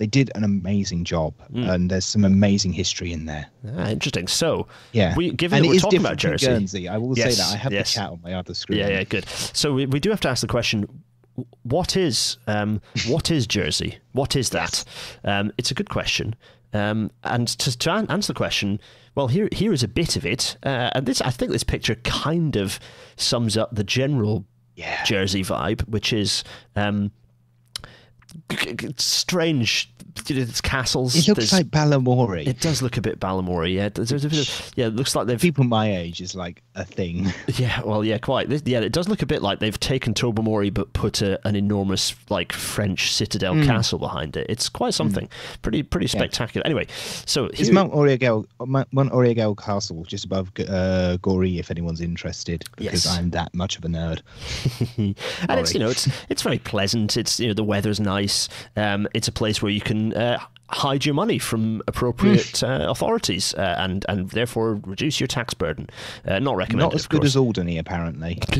They 0.01 0.07
did 0.07 0.31
an 0.33 0.43
amazing 0.43 1.03
job, 1.03 1.35
Mm. 1.53 1.69
and 1.69 1.91
there's 1.91 2.05
some 2.05 2.25
amazing 2.25 2.73
history 2.73 3.11
in 3.13 3.25
there. 3.27 3.45
Ah, 3.77 3.89
interesting. 3.89 4.27
So, 4.27 4.67
Yeah, 4.93 5.13
we, 5.15 5.31
given 5.31 5.57
and 5.57 5.65
that 5.65 5.69
we're 5.69 5.79
talking 5.79 5.99
about 5.99 6.17
Jersey, 6.17 6.47
Guernsey. 6.47 6.89
I 6.89 6.97
will 6.97 7.15
Yes, 7.15 7.35
say 7.37 7.43
that 7.43 7.53
I 7.53 7.57
have 7.57 7.71
yes. 7.71 7.93
the 7.93 7.99
chat 7.99 8.09
on 8.09 8.19
my 8.23 8.33
other 8.33 8.55
screen. 8.55 8.79
Yeah, 8.79 8.87
yeah, 8.89 9.03
good. 9.03 9.29
So 9.29 9.73
we, 9.73 9.85
we 9.85 9.99
do 9.99 10.09
have 10.09 10.19
to 10.21 10.29
ask 10.29 10.41
the 10.41 10.47
question: 10.47 10.87
What 11.61 11.95
is 11.95 12.37
um, 12.47 12.81
what 13.07 13.29
is 13.29 13.45
Jersey? 13.45 13.99
What 14.13 14.35
is 14.35 14.49
that? 14.49 14.83
Um, 15.23 15.51
it's 15.59 15.69
a 15.69 15.75
good 15.75 15.89
question. 15.91 16.33
Um, 16.73 17.11
and 17.23 17.47
to, 17.59 17.77
to 17.77 17.91
an- 17.93 18.09
answer 18.09 18.33
the 18.33 18.37
question, 18.37 18.79
well, 19.13 19.27
here 19.27 19.49
here 19.51 19.71
is 19.71 19.83
a 19.83 19.87
bit 19.87 20.15
of 20.15 20.25
it. 20.25 20.57
Uh, 20.63 20.89
and 20.95 21.05
this, 21.05 21.21
I 21.21 21.29
think, 21.29 21.51
this 21.51 21.63
picture 21.63 21.93
kind 21.95 22.55
of 22.55 22.79
sums 23.17 23.55
up 23.55 23.75
the 23.75 23.83
general 23.83 24.45
Yeah. 24.75 25.03
Jersey 25.03 25.43
vibe, 25.43 25.81
which 25.87 26.11
is 26.11 26.43
um, 26.75 27.11
strange. 28.97 29.93
It's 30.29 30.61
castles. 30.61 31.15
It 31.15 31.27
looks 31.27 31.49
there's- 31.49 31.53
like 31.53 31.67
Balamory. 31.67 32.47
It 32.47 32.59
does 32.59 32.81
look 32.81 32.97
a 32.97 33.01
bit 33.01 33.19
Balamory, 33.19 33.73
yeah. 33.75 33.89
There's, 33.89 34.09
there's 34.09 34.25
a 34.25 34.29
bit 34.29 34.39
of, 34.47 34.71
yeah, 34.75 34.87
it 34.87 34.95
looks 34.95 35.15
like 35.15 35.27
they've 35.27 35.39
People 35.39 35.63
my 35.63 35.95
age 35.95 36.21
is 36.21 36.35
like 36.35 36.61
a 36.75 36.85
thing. 36.85 37.31
yeah, 37.55 37.81
well, 37.81 38.03
yeah, 38.05 38.17
quite. 38.17 38.49
Yeah, 38.67 38.79
it 38.79 38.91
does 38.91 39.07
look 39.09 39.21
a 39.21 39.25
bit 39.25 39.41
like 39.41 39.59
they've 39.59 39.79
taken 39.79 40.13
Tobermory 40.13 40.69
but 40.69 40.93
put 40.93 41.21
a, 41.21 41.39
an 41.47 41.55
enormous 41.55 42.15
like 42.29 42.51
French 42.53 43.11
citadel 43.13 43.53
Hmm. 43.55 43.63
castle 43.65 43.99
behind 43.99 44.37
it. 44.37 44.45
It's 44.49 44.69
quite 44.69 44.93
something. 44.93 45.27
Pretty, 45.61 45.83
pretty 45.83 46.07
spectacular. 46.07 46.65
Anyway, 46.65 46.87
so 47.25 47.45
It's 47.45 47.59
here- 47.61 47.73
Mount 47.73 47.93
Orgueil, 47.93 48.45
Mount 48.65 48.87
Mount 48.93 49.11
Orgueil 49.11 49.57
Castle, 49.57 50.03
just 50.05 50.25
above 50.25 50.51
uh, 50.69 51.17
Gorey, 51.17 51.59
if 51.59 51.71
anyone's 51.71 52.01
interested, 52.01 52.63
because 52.77 53.05
Yes. 53.05 53.17
I'm 53.17 53.29
that 53.31 53.53
much 53.53 53.77
of 53.77 53.85
a 53.85 53.87
nerd. 53.87 54.21
and 54.97 55.59
it's 55.59 55.73
you 55.73 55.79
know 55.79 55.89
it's 55.89 56.07
it's 56.29 56.41
very 56.41 56.59
pleasant. 56.59 57.17
It's 57.17 57.39
you 57.39 57.47
know 57.47 57.53
the 57.53 57.63
weather's 57.63 57.99
nice. 57.99 58.47
Um, 58.75 59.07
it's 59.13 59.27
a 59.27 59.31
place 59.31 59.61
where 59.61 59.71
you 59.71 59.81
can 59.81 60.00
uh, 60.15 60.39
hide 60.69 61.05
your 61.05 61.13
money 61.13 61.37
from 61.37 61.81
appropriate 61.87 62.63
uh, 62.63 62.85
authorities 62.89 63.53
uh, 63.55 63.75
and 63.77 64.05
and 64.07 64.29
therefore 64.29 64.79
reduce 64.85 65.19
your 65.19 65.27
tax 65.27 65.53
burden. 65.53 65.89
Uh, 66.25 66.39
not 66.39 66.55
recommended. 66.55 66.85
Not 66.85 66.95
as 66.95 67.07
good 67.07 67.21
course. 67.21 67.31
as 67.31 67.35
Alderney, 67.37 67.77
apparently. 67.77 68.39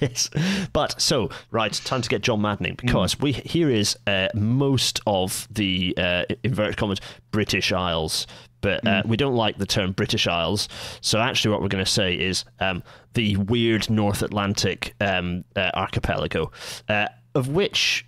yes, 0.00 0.30
but 0.72 1.00
so 1.00 1.30
right, 1.52 1.72
time 1.84 2.02
to 2.02 2.08
get 2.08 2.22
John 2.22 2.40
Maddening 2.40 2.72
Hmm. 2.80 2.86
because 2.86 3.18
we 3.20 3.32
here 3.32 3.70
is 3.70 3.96
uh, 4.06 4.28
most 4.34 5.00
of 5.06 5.46
the 5.50 5.94
uh, 5.96 6.24
inverted 6.42 6.76
commas 6.76 7.00
British 7.30 7.70
Isles, 7.72 8.26
but 8.60 8.84
uh, 8.86 9.02
Hmm. 9.02 9.08
we 9.08 9.16
don't 9.16 9.36
like 9.36 9.58
the 9.58 9.66
term 9.66 9.92
British 9.92 10.26
Isles. 10.26 10.68
So 11.02 11.20
actually, 11.20 11.52
what 11.52 11.62
we're 11.62 11.68
going 11.68 11.84
to 11.84 11.90
say 11.90 12.14
is 12.14 12.44
um, 12.60 12.82
the 13.14 13.36
weird 13.36 13.88
North 13.90 14.22
Atlantic 14.22 14.94
um, 15.00 15.44
uh, 15.54 15.70
archipelago, 15.74 16.50
uh, 16.88 17.06
of 17.36 17.48
which 17.48 18.04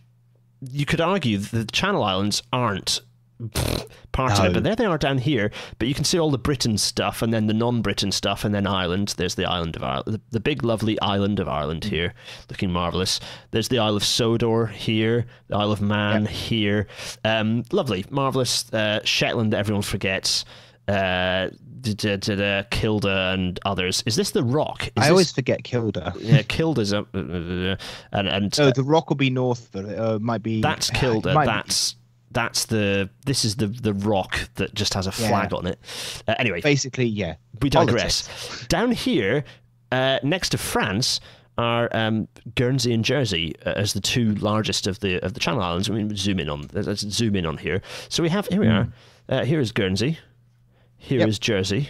you 0.61 0.87
could 0.87 1.01
argue 1.01 1.39
that 1.39 1.51
the 1.51 1.65
Channel 1.73 2.03
Islands 2.03 2.43
aren't 2.53 3.01
part 4.13 4.39
of 4.39 4.47
it, 4.47 4.55
but 4.55 4.65
there 4.65 4.75
they 4.75 4.87
are 4.87 4.97
down 4.97 5.19
here. 5.19 5.51
But 5.79 5.89
you 5.89 5.95
can 5.95 6.05
see 6.05 6.19
all 6.19 6.31
the 6.31 6.39
Britain 6.39 6.79
stuff, 6.79 7.21
and 7.21 7.35
then 7.35 7.47
the 7.47 7.55
non-Britain 7.55 8.13
stuff, 8.13 8.45
and 8.45 8.55
then 8.55 8.67
Ireland. 8.67 9.15
There's 9.19 9.35
the 9.35 9.45
island 9.45 9.77
of 9.77 9.83
Ireland, 9.83 10.15
the, 10.15 10.21
the 10.31 10.41
big 10.41 10.65
lovely 10.65 10.99
island 11.01 11.39
of 11.39 11.49
Ireland 11.49 11.85
here, 11.85 12.15
looking 12.49 12.71
marvelous. 12.71 13.21
There's 13.51 13.69
the 13.69 13.79
Isle 13.79 13.97
of 13.97 14.05
Sodor 14.05 14.67
here, 14.67 15.27
the 15.49 15.57
Isle 15.57 15.73
of 15.73 15.83
Man 15.83 16.27
here, 16.27 16.87
um, 17.25 17.65
lovely, 17.73 18.05
marvelous. 18.11 18.73
Uh, 18.73 19.01
Shetland 19.05 19.53
that 19.53 19.59
everyone 19.59 19.83
forgets. 19.83 20.45
Uh, 20.89 21.51
d- 21.95 22.17
d- 22.17 22.17
d- 22.17 22.37
d- 22.37 22.63
Kilda 22.71 23.33
and 23.35 23.59
others. 23.65 24.03
Is 24.07 24.17
this 24.17 24.31
the 24.33 24.43
Rock? 24.43 24.87
Is 24.87 24.93
I 24.97 25.01
this- 25.03 25.11
always 25.11 25.33
forget 25.33 25.65
Kilda. 25.65 26.13
yeah, 26.21 26.43
Kilda's 26.43 26.93
up, 26.93 27.09
uh, 27.15 27.19
uh, 27.19 27.77
and 28.13 28.29
and 28.29 28.61
Oh, 28.61 28.71
the 28.71 28.83
rock 28.85 29.09
will 29.09 29.17
be 29.17 29.31
north, 29.31 29.69
but 29.73 29.85
it 29.85 29.99
uh, 29.99 30.19
might 30.19 30.43
be. 30.43 30.61
that's 30.61 30.91
Kilda. 30.91 31.35
might 31.35 31.45
be- 31.45 31.51
That's 31.53 31.97
that's 32.33 32.67
the 32.67 33.09
this 33.25 33.45
is 33.45 33.57
the 33.57 33.69
the 33.69 33.95
rock 33.95 34.39
that 34.57 34.75
just 34.75 34.93
has 34.95 35.07
a 35.07 35.13
flag 35.13 35.53
Yeah. 35.53 35.59
on 35.59 35.67
it. 35.67 35.79
Uh, 36.29 36.35
anyway, 36.39 36.61
basically, 36.61 37.07
yeah. 37.07 37.37
we 37.63 37.71
digress. 37.71 38.29
Down 38.69 38.93
here, 38.93 39.45
uh, 39.93 40.19
next 40.23 40.51
to 40.51 40.59
France, 40.59 41.21
are 41.59 41.89
um, 41.97 42.29
Guernsey 42.55 42.93
and 42.93 43.03
Jersey 43.03 43.55
uh, 43.65 43.71
as 43.71 43.95
the 43.95 44.01
two 44.01 44.35
largest 44.35 44.87
of 44.87 45.01
the 45.01 45.19
of 45.25 45.33
the 45.33 45.41
Channel 45.41 45.63
Islands. 45.63 45.89
I 45.89 45.95
mean, 45.95 46.15
zoom 46.15 46.39
in 46.39 46.51
on 46.51 46.69
let's 46.75 47.01
zoom 47.09 47.35
in 47.37 47.47
on 47.47 47.57
here. 47.57 47.81
So 48.11 48.23
we 48.23 48.29
have 48.29 48.47
here 48.49 48.61
we 48.61 48.69
are. 48.69 48.89
Uh, 49.29 49.45
here 49.45 49.59
is 49.61 49.73
Guernsey. 49.73 50.19
Here 50.99 51.27
is 51.27 51.37
Yep. 51.37 51.41
Jersey. 51.41 51.89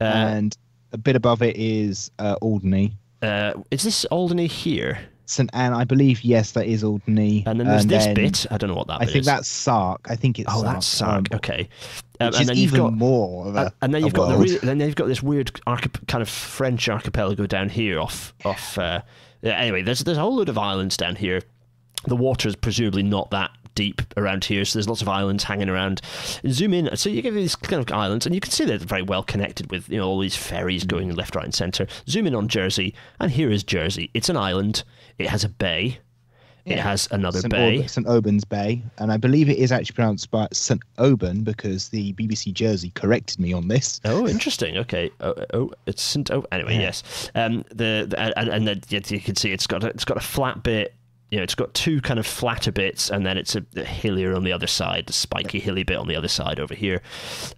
Uh, 0.00 0.04
and 0.04 0.56
a 0.92 0.98
bit 0.98 1.16
above 1.16 1.42
it 1.42 1.56
is 1.56 2.10
uh, 2.18 2.36
Alderney. 2.40 2.92
uh, 3.22 3.54
is 3.70 3.82
this 3.82 4.04
Alderney 4.06 4.46
here? 4.46 4.98
St 5.28 5.50
Anne, 5.54 5.72
I 5.72 5.82
believe, 5.82 6.22
yes, 6.22 6.52
that 6.52 6.66
is 6.66 6.84
Alderney. 6.84 7.42
And 7.46 7.58
then 7.58 7.66
there's 7.66 7.84
this 7.86 8.04
then 8.04 8.14
bit. 8.14 8.46
I 8.50 8.58
don't 8.58 8.70
know 8.70 8.76
what 8.76 8.86
that 8.86 9.00
I 9.00 9.06
think 9.06 9.16
is. 9.16 9.26
that's 9.26 9.48
Sark. 9.48 10.06
I 10.08 10.14
think 10.14 10.38
it's 10.38 10.48
oh, 10.52 10.62
Sark. 10.62 10.74
that's 10.74 10.86
Sark. 10.86 11.26
um, 11.32 11.36
Okay. 11.38 11.68
Um, 12.20 12.26
and 12.28 12.34
is 12.36 12.46
then 12.46 12.56
you've 12.56 12.72
even 12.74 12.80
got 12.80 12.92
more 12.92 13.48
of 13.48 13.56
a. 13.56 13.58
and, 13.58 13.72
and 13.82 13.94
then 13.94 14.04
you've 14.04 14.14
got 14.14 14.26
the 14.28 14.36
world. 14.36 14.42
really, 14.44 14.58
then 14.58 14.78
you've 14.78 14.94
got 14.94 15.08
this 15.08 15.22
weird 15.24 15.52
archip- 15.66 16.06
kind 16.06 16.22
of 16.22 16.28
French 16.28 16.88
archipelago 16.88 17.46
down 17.46 17.68
here 17.68 17.98
off 17.98 18.32
off. 18.44 18.78
Uh, 18.78 19.02
anyway, 19.42 19.82
there's 19.82 20.00
there's 20.04 20.16
a 20.16 20.20
whole 20.20 20.36
load 20.36 20.48
of 20.48 20.56
islands 20.58 20.96
down 20.96 21.16
here. 21.16 21.42
The 22.06 22.16
water 22.16 22.48
is 22.48 22.54
presumably 22.54 23.02
not 23.02 23.30
that 23.32 23.50
deep 23.76 24.02
around 24.16 24.44
here, 24.44 24.64
so 24.64 24.78
there's 24.78 24.88
lots 24.88 25.02
of 25.02 25.08
islands 25.08 25.44
hanging 25.44 25.68
around. 25.68 26.00
Zoom 26.48 26.74
in, 26.74 26.96
so 26.96 27.08
you 27.08 27.22
get 27.22 27.34
these 27.34 27.54
kind 27.54 27.80
of 27.88 27.96
islands, 27.96 28.26
and 28.26 28.34
you 28.34 28.40
can 28.40 28.50
see 28.50 28.64
they're 28.64 28.78
very 28.78 29.02
well 29.02 29.22
connected 29.22 29.70
with 29.70 29.88
you 29.88 29.98
know 29.98 30.08
all 30.08 30.18
these 30.18 30.34
ferries 30.34 30.82
Mm. 30.82 30.88
going 30.88 31.14
left, 31.14 31.36
right, 31.36 31.44
and 31.44 31.54
centre. 31.54 31.86
Zoom 32.08 32.26
in 32.26 32.34
on 32.34 32.48
Jersey, 32.48 32.92
and 33.20 33.30
here 33.30 33.52
is 33.52 33.62
Jersey. 33.62 34.10
It's 34.14 34.28
an 34.28 34.36
island. 34.36 34.82
It 35.18 35.28
has 35.28 35.44
a 35.44 35.48
bay. 35.48 35.98
It 36.64 36.78
Yeah. 36.78 36.82
has 36.82 37.06
another 37.12 37.38
St. 37.42 37.52
bay. 37.52 37.78
Aub- 37.78 37.88
St. 37.88 38.08
Aubin's 38.08 38.44
Bay, 38.44 38.82
and 38.98 39.12
I 39.12 39.18
believe 39.18 39.48
it 39.48 39.56
is 39.56 39.70
actually 39.70 39.94
pronounced 39.94 40.32
by 40.32 40.48
St. 40.52 40.82
Aubin 40.98 41.44
because 41.44 41.90
the 41.90 42.12
BBC 42.14 42.50
Jersey 42.52 42.90
corrected 42.96 43.38
me 43.38 43.52
on 43.52 43.68
this. 43.68 44.00
Oh, 44.04 44.26
interesting. 44.26 44.76
Okay. 44.78 45.10
Oh, 45.20 45.34
oh 45.54 45.70
it's 45.86 46.02
St. 46.02 46.28
Oh, 46.32 46.44
anyway, 46.50 46.74
Yeah. 46.74 46.80
yes. 46.80 47.30
Um, 47.36 47.64
the, 47.68 48.06
the 48.10 48.18
and 48.36 48.48
and 48.48 48.66
then 48.66 48.80
you 48.88 49.20
can 49.20 49.36
see 49.36 49.52
it's 49.52 49.68
got 49.68 49.84
a, 49.84 49.86
it's 49.90 50.04
got 50.04 50.16
a 50.16 50.20
flat 50.20 50.64
bit. 50.64 50.92
You 51.30 51.38
know, 51.38 51.42
it's 51.42 51.54
got 51.56 51.74
two 51.74 52.00
kind 52.00 52.20
of 52.20 52.26
flatter 52.26 52.70
bits, 52.70 53.10
and 53.10 53.26
then 53.26 53.36
it's 53.36 53.56
a, 53.56 53.64
a 53.76 53.84
hillier 53.84 54.34
on 54.34 54.44
the 54.44 54.52
other 54.52 54.66
side, 54.68 55.06
the 55.06 55.12
spiky 55.12 55.58
hilly 55.58 55.82
bit 55.82 55.96
on 55.96 56.06
the 56.06 56.14
other 56.16 56.28
side 56.28 56.60
over 56.60 56.74
here. 56.74 57.02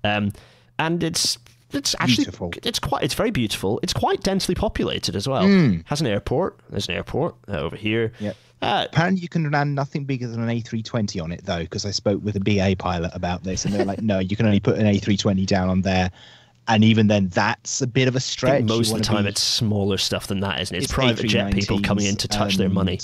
Um, 0.05 0.33
and 0.79 1.03
it's 1.05 1.39
it's 1.73 1.95
actually 1.99 2.25
Beautiful. 2.25 2.53
it's 2.65 2.79
quite 2.79 3.03
it's 3.05 3.13
very 3.15 3.31
beautiful. 3.31 3.79
It's 3.83 3.93
quite 3.93 4.23
densely 4.23 4.55
populated 4.55 5.15
as 5.15 5.29
well. 5.29 5.47
Has 5.85 6.01
an 6.01 6.07
airport. 6.07 6.59
There's 6.71 6.89
an 6.89 6.95
airport 6.95 7.35
uh, 7.47 7.59
over 7.59 7.77
here. 7.77 8.13
Yep. 8.21 8.37
Uh, 8.63 8.87
Apparently, 8.91 9.21
you 9.21 9.29
can 9.29 9.49
land 9.51 9.75
nothing 9.75 10.05
bigger 10.05 10.27
than 10.27 10.43
an 10.43 10.49
A320 10.49 11.23
on 11.23 11.31
it, 11.31 11.45
though, 11.45 11.61
because 11.61 11.85
I 11.87 11.91
spoke 11.93 12.25
with 12.25 12.35
a 12.37 12.41
BA 12.41 12.75
pilot 12.77 13.13
about 13.15 13.45
this, 13.45 13.65
and 13.65 13.73
they're 13.75 13.85
like, 13.85 14.01
"No, 14.03 14.19
you 14.19 14.35
can 14.35 14.47
only 14.47 14.61
put 14.61 14.79
an 14.79 14.87
A320 14.87 15.47
down 15.47 15.69
on 15.69 15.83
there." 15.83 16.11
And 16.69 16.83
even 16.85 17.07
then, 17.07 17.29
that's 17.29 17.81
a 17.83 17.87
bit 17.87 18.09
of 18.09 18.17
a 18.17 18.21
stretch. 18.21 18.65
most 18.65 18.91
of 18.93 18.99
the 18.99 19.05
time 19.05 19.25
be- 19.25 19.31
it's 19.31 19.43
smaller 19.43 19.97
stuff 19.97 20.27
than 20.27 20.41
that, 20.41 20.61
isn't 20.61 20.75
it? 20.75 20.79
It's, 20.79 20.87
It's 20.87 20.93
private 20.93 21.27
jet 21.29 21.53
people 21.55 21.81
coming 21.81 22.07
in 22.07 22.17
to 22.17 22.29
touch 22.29 22.57
their 22.57 22.69
money. 22.69 22.99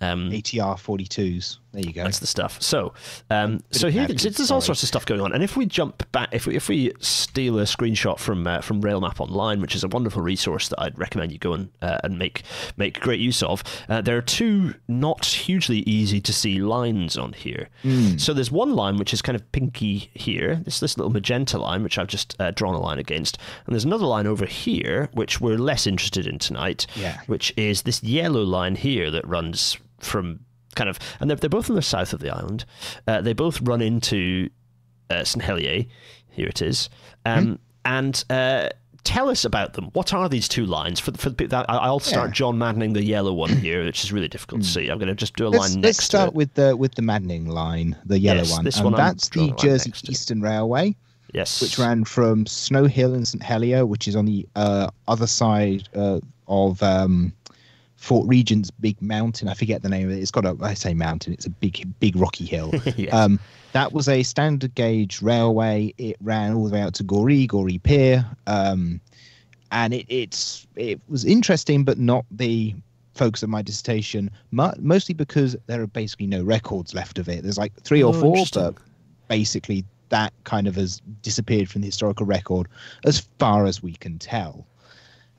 Um, 0.00 0.30
ATR 0.30 0.76
42s. 0.76 1.58
There 1.76 1.84
you 1.84 1.92
go. 1.92 2.04
That's 2.04 2.20
the 2.20 2.26
stuff. 2.26 2.62
So, 2.62 2.94
um, 3.28 3.60
so 3.70 3.90
here 3.90 4.06
there's 4.06 4.50
all 4.50 4.62
sorts 4.62 4.82
of 4.82 4.88
stuff 4.88 5.04
going 5.04 5.20
on. 5.20 5.34
And 5.34 5.44
if 5.44 5.58
we 5.58 5.66
jump 5.66 6.10
back, 6.10 6.30
if 6.32 6.46
we 6.46 6.56
if 6.56 6.70
we 6.70 6.90
steal 7.00 7.58
a 7.58 7.64
screenshot 7.64 8.18
from 8.18 8.46
uh, 8.46 8.62
from 8.62 8.80
Railmap 8.80 9.20
Online, 9.20 9.60
which 9.60 9.74
is 9.74 9.84
a 9.84 9.88
wonderful 9.88 10.22
resource 10.22 10.70
that 10.70 10.80
I'd 10.80 10.98
recommend 10.98 11.32
you 11.32 11.38
go 11.38 11.52
and 11.52 11.68
uh, 11.82 11.98
and 12.02 12.18
make 12.18 12.44
make 12.78 12.98
great 13.00 13.20
use 13.20 13.42
of, 13.42 13.62
uh, 13.90 14.00
there 14.00 14.16
are 14.16 14.22
two 14.22 14.74
not 14.88 15.26
hugely 15.26 15.80
easy 15.80 16.18
to 16.22 16.32
see 16.32 16.60
lines 16.60 17.18
on 17.18 17.34
here. 17.34 17.68
Hmm. 17.82 18.16
So 18.16 18.32
there's 18.32 18.50
one 18.50 18.74
line 18.74 18.96
which 18.96 19.12
is 19.12 19.20
kind 19.20 19.36
of 19.36 19.52
pinky 19.52 20.10
here. 20.14 20.56
This 20.64 20.80
this 20.80 20.96
little 20.96 21.12
magenta 21.12 21.58
line 21.58 21.82
which 21.82 21.98
I've 21.98 22.06
just 22.06 22.34
uh, 22.40 22.52
drawn 22.52 22.74
a 22.74 22.80
line 22.80 22.98
against, 22.98 23.36
and 23.66 23.74
there's 23.74 23.84
another 23.84 24.06
line 24.06 24.26
over 24.26 24.46
here 24.46 25.10
which 25.12 25.42
we're 25.42 25.58
less 25.58 25.86
interested 25.86 26.26
in 26.26 26.38
tonight. 26.38 26.86
Yeah. 26.96 27.20
Which 27.26 27.52
is 27.58 27.82
this 27.82 28.02
yellow 28.02 28.44
line 28.44 28.76
here 28.76 29.10
that 29.10 29.28
runs 29.28 29.76
from 29.98 30.40
kind 30.74 30.90
of, 30.90 30.98
and 31.20 31.30
they're, 31.30 31.36
they're 31.36 31.50
both 31.50 31.68
in 31.68 31.74
the 31.74 31.82
south 31.82 32.12
of 32.12 32.20
the 32.20 32.30
island. 32.30 32.64
Uh, 33.06 33.20
they 33.20 33.32
both 33.32 33.60
run 33.62 33.80
into 33.80 34.50
uh, 35.10 35.24
St 35.24 35.42
Helier. 35.44 35.84
Here 36.30 36.46
it 36.48 36.60
is. 36.62 36.88
Um, 37.24 37.58
And 37.84 38.22
uh, 38.30 38.68
tell 39.04 39.28
us 39.30 39.44
about 39.44 39.74
them. 39.74 39.86
What 39.92 40.12
are 40.12 40.28
these 40.28 40.48
two 40.48 40.66
lines? 40.66 40.98
For, 41.00 41.12
for 41.12 41.30
the 41.30 41.36
people 41.36 41.56
that 41.56 41.66
I'll 41.68 42.00
start 42.00 42.30
Yeah. 42.30 42.34
John 42.34 42.58
Maddening 42.58 42.92
the 42.94 43.02
yellow 43.04 43.32
one 43.32 43.50
here, 43.50 43.84
which 43.84 44.02
is 44.04 44.12
really 44.12 44.26
difficult 44.28 44.62
to 44.62 44.66
see. 44.68 44.88
I'm 44.88 44.98
going 44.98 45.08
to 45.08 45.14
just 45.14 45.36
do 45.36 45.46
a 45.46 45.48
Let's, 45.48 45.72
line 45.74 45.80
let's 45.82 45.98
next 45.98 46.04
start 46.04 46.26
to 46.26 46.32
it. 46.32 46.34
with 46.34 46.54
the 46.54 46.76
with 46.76 46.96
the 46.96 47.02
maddening 47.02 47.46
line, 47.46 47.96
the 48.04 48.18
yellow 48.18 48.40
Yes, 48.40 48.50
one. 48.52 48.64
this 48.64 48.76
and 48.76 48.84
one 48.86 48.94
that's 48.94 49.28
the 49.28 49.52
Jersey. 49.52 49.92
Eastern 50.08 50.40
Railway, 50.42 50.96
Yes. 51.32 51.62
which 51.62 51.78
ran 51.78 52.04
from 52.04 52.44
Snow 52.46 52.86
Hill 52.86 53.14
and 53.14 53.26
St 53.26 53.42
Helier, 53.42 53.86
which 53.86 54.08
is 54.08 54.16
on 54.16 54.24
the 54.26 54.46
uh, 54.56 54.90
other 55.06 55.28
side 55.28 55.88
uh, 55.94 56.18
of 56.48 56.82
um, 56.82 57.32
Fort 57.96 58.28
Regent's 58.28 58.70
big 58.70 59.00
mountain. 59.00 59.48
I 59.48 59.54
forget 59.54 59.82
the 59.82 59.88
name 59.88 60.10
of 60.10 60.16
it. 60.16 60.20
It's 60.20 60.30
got 60.30 60.44
a 60.44 60.56
I 60.62 60.74
say 60.74 60.94
mountain. 60.94 61.32
It's 61.32 61.46
a 61.46 61.50
big 61.50 61.88
big 62.00 62.16
rocky 62.16 62.44
hill. 62.44 62.72
Yes. 62.96 63.12
Um, 63.12 63.38
that 63.72 63.92
was 63.92 64.08
a 64.08 64.22
standard 64.22 64.74
gauge 64.74 65.20
railway. 65.20 65.92
It 65.98 66.16
ran 66.22 66.54
all 66.54 66.64
the 66.66 66.72
way 66.72 66.80
out 66.80 66.94
to 66.94 67.02
Gorey, 67.02 67.46
Gorey 67.46 67.78
Pier, 67.78 68.24
um, 68.46 69.00
and 69.70 69.92
it, 69.92 70.06
it's 70.08 70.66
it 70.76 71.00
was 71.08 71.24
interesting, 71.24 71.84
but 71.84 71.98
not 71.98 72.24
the 72.30 72.74
focus 73.14 73.42
of 73.42 73.48
my 73.50 73.62
dissertation. 73.62 74.30
Mo- 74.50 74.74
mostly 74.78 75.14
because 75.14 75.56
there 75.66 75.82
are 75.82 75.86
basically 75.86 76.26
no 76.26 76.42
records 76.42 76.94
left 76.94 77.18
of 77.18 77.28
it. 77.28 77.42
There's 77.42 77.58
like 77.58 77.74
three 77.82 78.02
or 78.02 78.14
Oh, 78.14 78.20
four, 78.20 78.44
but 78.54 78.74
basically 79.28 79.84
that 80.10 80.32
kind 80.44 80.66
of 80.68 80.76
has 80.76 81.00
disappeared 81.22 81.68
from 81.68 81.80
the 81.82 81.86
historical 81.88 82.24
record 82.26 82.68
as 83.04 83.20
far 83.38 83.66
as 83.66 83.82
we 83.82 83.92
can 83.92 84.18
tell. 84.18 84.66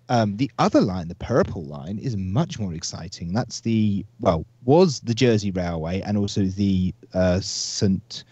Um, 0.09 0.37
the 0.37 0.49
other 0.57 0.81
line, 0.81 1.09
the 1.09 1.15
purple 1.15 1.65
line, 1.65 1.97
is 1.97 2.15
much 2.15 2.59
more 2.59 2.73
exciting. 2.73 3.33
That's 3.33 3.61
the 3.61 4.05
well, 4.19 4.45
was 4.63 5.01
the 5.01 5.13
Jersey 5.13 5.51
Railway 5.51 6.01
and 6.01 6.17
also 6.17 6.45
the 6.45 6.93
uh, 7.13 7.39
St 7.41 8.23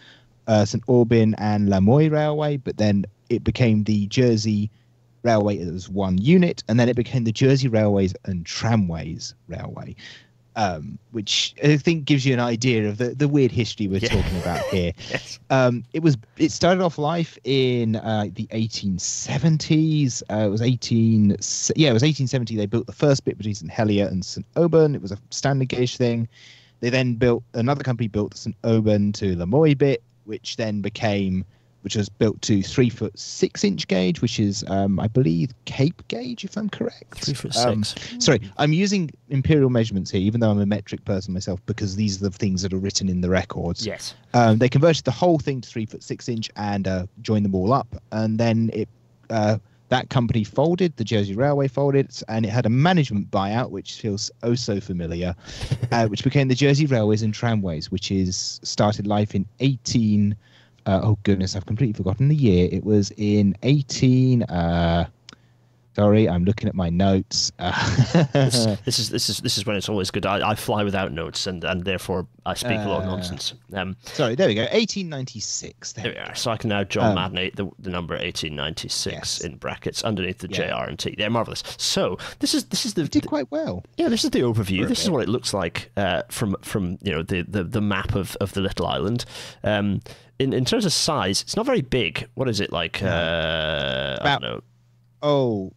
uh, 0.48 0.66
St 0.66 0.84
Aubin 0.88 1.36
and 1.38 1.70
La 1.70 1.80
Moye 1.80 2.08
Railway, 2.10 2.58
but 2.58 2.78
then 2.78 3.06
it 3.30 3.44
became 3.44 3.84
the 3.84 4.08
Jersey 4.08 4.70
Railway 5.24 5.60
as 5.60 5.90
one 5.90 6.18
unit, 6.20 6.64
and 6.68 6.80
then 6.80 6.88
it 6.88 6.96
became 6.96 7.24
the 7.24 7.32
Jersey 7.32 7.68
Railways 7.68 8.14
and 8.26 8.46
Tramways 8.46 9.34
Railway, 9.48 9.96
um, 10.56 10.98
which 11.12 11.54
I 11.64 11.78
think 11.78 12.06
gives 12.06 12.26
you 12.26 12.34
an 12.34 12.40
idea 12.40 12.88
of 12.88 12.98
the, 12.98 13.10
the 13.16 13.28
weird 13.28 13.52
history 13.52 13.88
we're 13.88 14.00
Yeah. 14.00 14.10
talking 14.10 14.38
about 14.42 14.64
here 14.72 14.94
yes. 15.10 15.40
um, 15.50 15.84
it 15.94 16.02
was 16.02 16.18
it 16.38 16.52
started 16.52 16.82
off 16.82 16.98
life 16.98 17.38
in 17.44 17.98
uh, 17.98 18.26
the 18.34 18.48
1870s. 18.48 20.24
Uh, 20.32 20.46
it 20.46 20.50
was 20.50 20.62
18 20.62 21.30
yeah, 21.76 21.90
it 21.90 21.94
was 21.94 22.04
1870. 22.04 22.56
They 22.56 22.66
built 22.66 22.86
the 22.88 22.94
first 22.94 23.26
bit 23.26 23.38
between 23.38 23.56
St 23.56 23.72
Helier 23.72 24.08
and 24.08 24.24
St 24.24 24.46
Aubin. 24.56 24.96
It 24.96 25.02
was 25.02 25.12
a 25.12 25.18
standard 25.30 25.70
gauge 25.70 25.98
thing. 25.98 26.28
They 26.82 26.90
then 26.90 27.16
built 27.16 27.44
another 27.54 27.84
company 27.84 28.08
built 28.08 28.36
St 28.38 28.56
Aubin 28.64 29.12
to 29.14 29.36
La 29.36 29.46
Moye 29.46 29.74
bit, 29.74 30.04
which 30.26 30.58
then 30.58 30.82
became 30.82 31.46
which 31.86 31.96
was 31.96 32.10
built 32.10 32.42
to 32.42 32.62
three 32.64 32.90
foot 32.90 33.18
six 33.18 33.64
inch 33.64 33.88
gauge, 33.88 34.20
which 34.22 34.40
is 34.40 34.66
um, 34.68 35.00
I 35.00 35.08
believe 35.08 35.52
Cape 35.66 36.06
gauge, 36.10 36.44
if 36.44 36.58
I'm 36.58 36.68
correct. 36.68 37.20
Three 37.24 37.34
foot 37.36 37.56
Um, 37.58 37.84
six. 37.86 38.26
Sorry, 38.26 38.42
I'm 38.58 38.74
using 38.74 39.12
imperial 39.30 39.70
measurements 39.70 40.12
here, 40.12 40.20
even 40.22 40.42
though 40.42 40.50
I'm 40.52 40.60
a 40.60 40.66
metric 40.66 41.06
person 41.06 41.34
myself, 41.34 41.60
because 41.68 41.96
these 41.96 42.20
are 42.22 42.30
the 42.30 42.38
things 42.38 42.62
that 42.64 42.74
are 42.74 42.78
written 42.80 43.08
in 43.08 43.22
the 43.22 43.30
records. 43.30 43.86
yes. 43.86 44.16
Um, 44.34 44.58
they 44.58 44.68
converted 44.68 45.06
the 45.06 45.12
whole 45.12 45.40
thing 45.40 45.62
to 45.62 45.70
three 45.70 45.86
foot 45.86 46.04
six 46.04 46.28
inch 46.28 46.50
and 46.58 46.88
uh, 46.88 47.06
joined 47.22 47.46
them 47.46 47.56
all 47.56 47.72
up, 47.72 47.96
and 48.12 48.38
then 48.40 48.70
it 48.74 48.90
uh, 49.30 49.60
that 49.90 50.10
company 50.10 50.44
folded. 50.44 50.98
The 50.98 51.04
Jersey 51.04 51.36
Railway 51.36 51.68
folded, 51.68 52.12
and 52.28 52.44
it 52.46 52.50
had 52.50 52.66
a 52.66 52.70
management 52.70 53.30
buyout, 53.30 53.70
which 53.70 54.02
feels 54.02 54.32
oh 54.42 54.56
so 54.56 54.82
familiar, 54.82 55.36
uh, 55.92 56.08
which 56.12 56.24
became 56.24 56.48
the 56.48 56.56
Jersey 56.56 56.88
Railways 56.88 57.22
and 57.22 57.32
Tramways, 57.32 57.92
which 57.92 58.10
is 58.12 58.60
started 58.64 59.06
life 59.06 59.36
in 59.36 59.46
18. 59.60 60.36
Uh, 60.86 61.00
oh 61.04 61.18
goodness, 61.24 61.56
I've 61.56 61.66
completely 61.66 61.94
forgotten 61.94 62.28
the 62.28 62.36
year. 62.36 62.70
It 62.72 62.84
was 62.84 63.12
in 63.18 63.56
18. 63.64 64.44
Uh, 64.44 65.08
sorry, 65.96 66.28
I'm 66.30 66.44
looking 66.46 66.68
at 66.70 66.76
my 66.76 66.90
notes. 66.90 67.52
This, 67.58 68.66
Uh, 68.68 68.76
this 68.86 69.00
is 69.00 69.10
this 69.10 69.30
is 69.30 69.40
this 69.40 69.58
is 69.58 69.66
when 69.66 69.76
it's 69.76 69.90
always 69.90 70.12
good. 70.12 70.26
I, 70.26 70.52
I 70.52 70.56
fly 70.56 70.84
without 70.84 71.12
notes, 71.12 71.48
and, 71.48 71.64
and 71.64 71.84
therefore 71.84 72.28
I 72.46 72.54
speak 72.54 72.80
a 72.80 72.88
lot 72.90 73.02
of 73.04 73.08
Uh, 73.10 73.16
nonsense. 73.16 73.54
Um, 73.74 73.96
sorry, 74.04 74.36
there 74.36 74.48
we 74.48 74.56
go. 74.56 74.62
1896. 74.64 75.94
There 75.94 76.04
there 76.04 76.14
we 76.14 76.20
are. 76.20 76.36
So 76.36 76.52
I 76.52 76.58
can 76.58 76.70
now 76.70 76.84
John 76.84 77.10
Um, 77.10 77.16
Madden 77.34 77.52
the, 77.56 77.70
the 77.80 77.90
number 77.90 78.16
eighteen 78.18 78.56
ninety 78.56 78.88
six 78.90 79.14
Yes. 79.16 79.40
in 79.42 79.56
brackets 79.58 80.04
underneath 80.04 80.40
the 80.40 80.50
Yeah. 80.50 80.68
JR 80.84 80.90
and 80.90 81.00
T. 81.00 81.16
They're 81.18 81.30
marvelous. 81.30 81.64
So 81.78 82.18
this 82.40 82.54
is 82.54 82.66
this 82.66 82.86
is 82.86 82.94
the, 82.94 83.06
Did 83.08 83.28
quite 83.28 83.50
well. 83.52 83.84
Yeah, 83.98 84.10
this 84.10 84.24
is 84.24 84.32
the 84.32 84.42
overview. 84.42 84.88
This 84.88 85.04
is 85.04 85.10
what 85.10 85.24
it 85.24 85.30
looks 85.30 85.54
like 85.54 85.92
uh, 85.98 86.24
from 86.30 86.56
from 86.62 86.98
you 87.02 87.12
know 87.14 87.24
the, 87.24 87.44
the, 87.48 87.64
the 87.64 87.82
map 87.82 88.16
of, 88.16 88.36
of 88.42 88.54
the 88.54 88.62
little 88.62 88.86
island. 88.88 89.26
Um, 89.64 90.02
in 90.40 90.52
in 90.54 90.66
terms 90.66 90.86
of 90.86 90.92
size, 90.94 91.42
it's 91.42 91.56
not 91.56 91.66
very 91.66 91.82
big. 91.82 92.28
What 92.36 92.50
is 92.50 92.60
it 92.60 92.72
like? 92.72 93.02
Uh, 93.02 93.08
I 93.08 94.18
About- 94.22 94.42
don't 94.42 94.52
know. 94.52 94.62
Oh, 95.22 95.72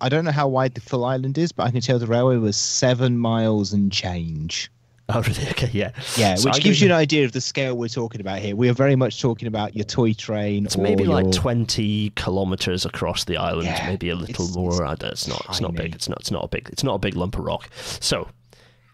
I 0.00 0.08
don't 0.08 0.24
know 0.24 0.30
how 0.32 0.48
wide 0.48 0.74
the 0.74 0.80
full 0.80 1.04
island 1.04 1.38
is, 1.38 1.52
but 1.52 1.64
I 1.66 1.70
can 1.70 1.80
tell 1.80 1.98
the 1.98 2.06
railway 2.06 2.36
was 2.36 2.56
seven 2.56 3.18
miles 3.18 3.72
and 3.72 3.90
change. 3.92 4.70
Oh, 5.08 5.20
really? 5.22 5.46
Okay, 5.50 5.68
yeah. 5.72 5.90
Yeah, 6.16 6.36
So 6.36 6.48
which 6.48 6.56
I'm 6.56 6.62
gives 6.62 6.80
you 6.80 6.86
an 6.88 6.92
idea 6.94 7.24
of 7.24 7.32
the 7.32 7.40
scale 7.40 7.76
we're 7.76 7.88
talking 7.88 8.20
about 8.20 8.38
here. 8.38 8.54
We 8.56 8.68
are 8.70 8.72
very 8.72 8.96
much 8.96 9.20
talking 9.20 9.48
about 9.48 9.74
your 9.76 9.84
toy 9.84 10.12
train. 10.14 10.64
It's 10.64 10.76
maybe 10.76 11.04
like 11.04 11.24
your- 11.24 11.32
twenty 11.32 12.10
kilometers 12.16 12.84
across 12.86 13.24
the 13.24 13.36
island, 13.36 13.66
Yeah, 13.66 13.86
maybe 13.88 14.08
a 14.10 14.14
little 14.14 14.44
it's- 14.46 14.54
more. 14.54 14.70
it's 14.70 14.80
I 14.80 14.94
don't, 14.94 15.12
it's 15.12 15.28
not. 15.28 15.44
It's 15.48 15.60
not 15.60 15.74
big. 15.74 15.94
It's 15.94 16.08
not. 16.08 16.20
It's 16.20 16.30
not 16.30 16.44
a 16.44 16.48
big. 16.48 16.68
It's 16.70 16.84
not 16.84 16.94
a 16.94 16.98
big 16.98 17.16
lump 17.16 17.36
of 17.38 17.44
rock. 17.44 17.68
So. 18.00 18.28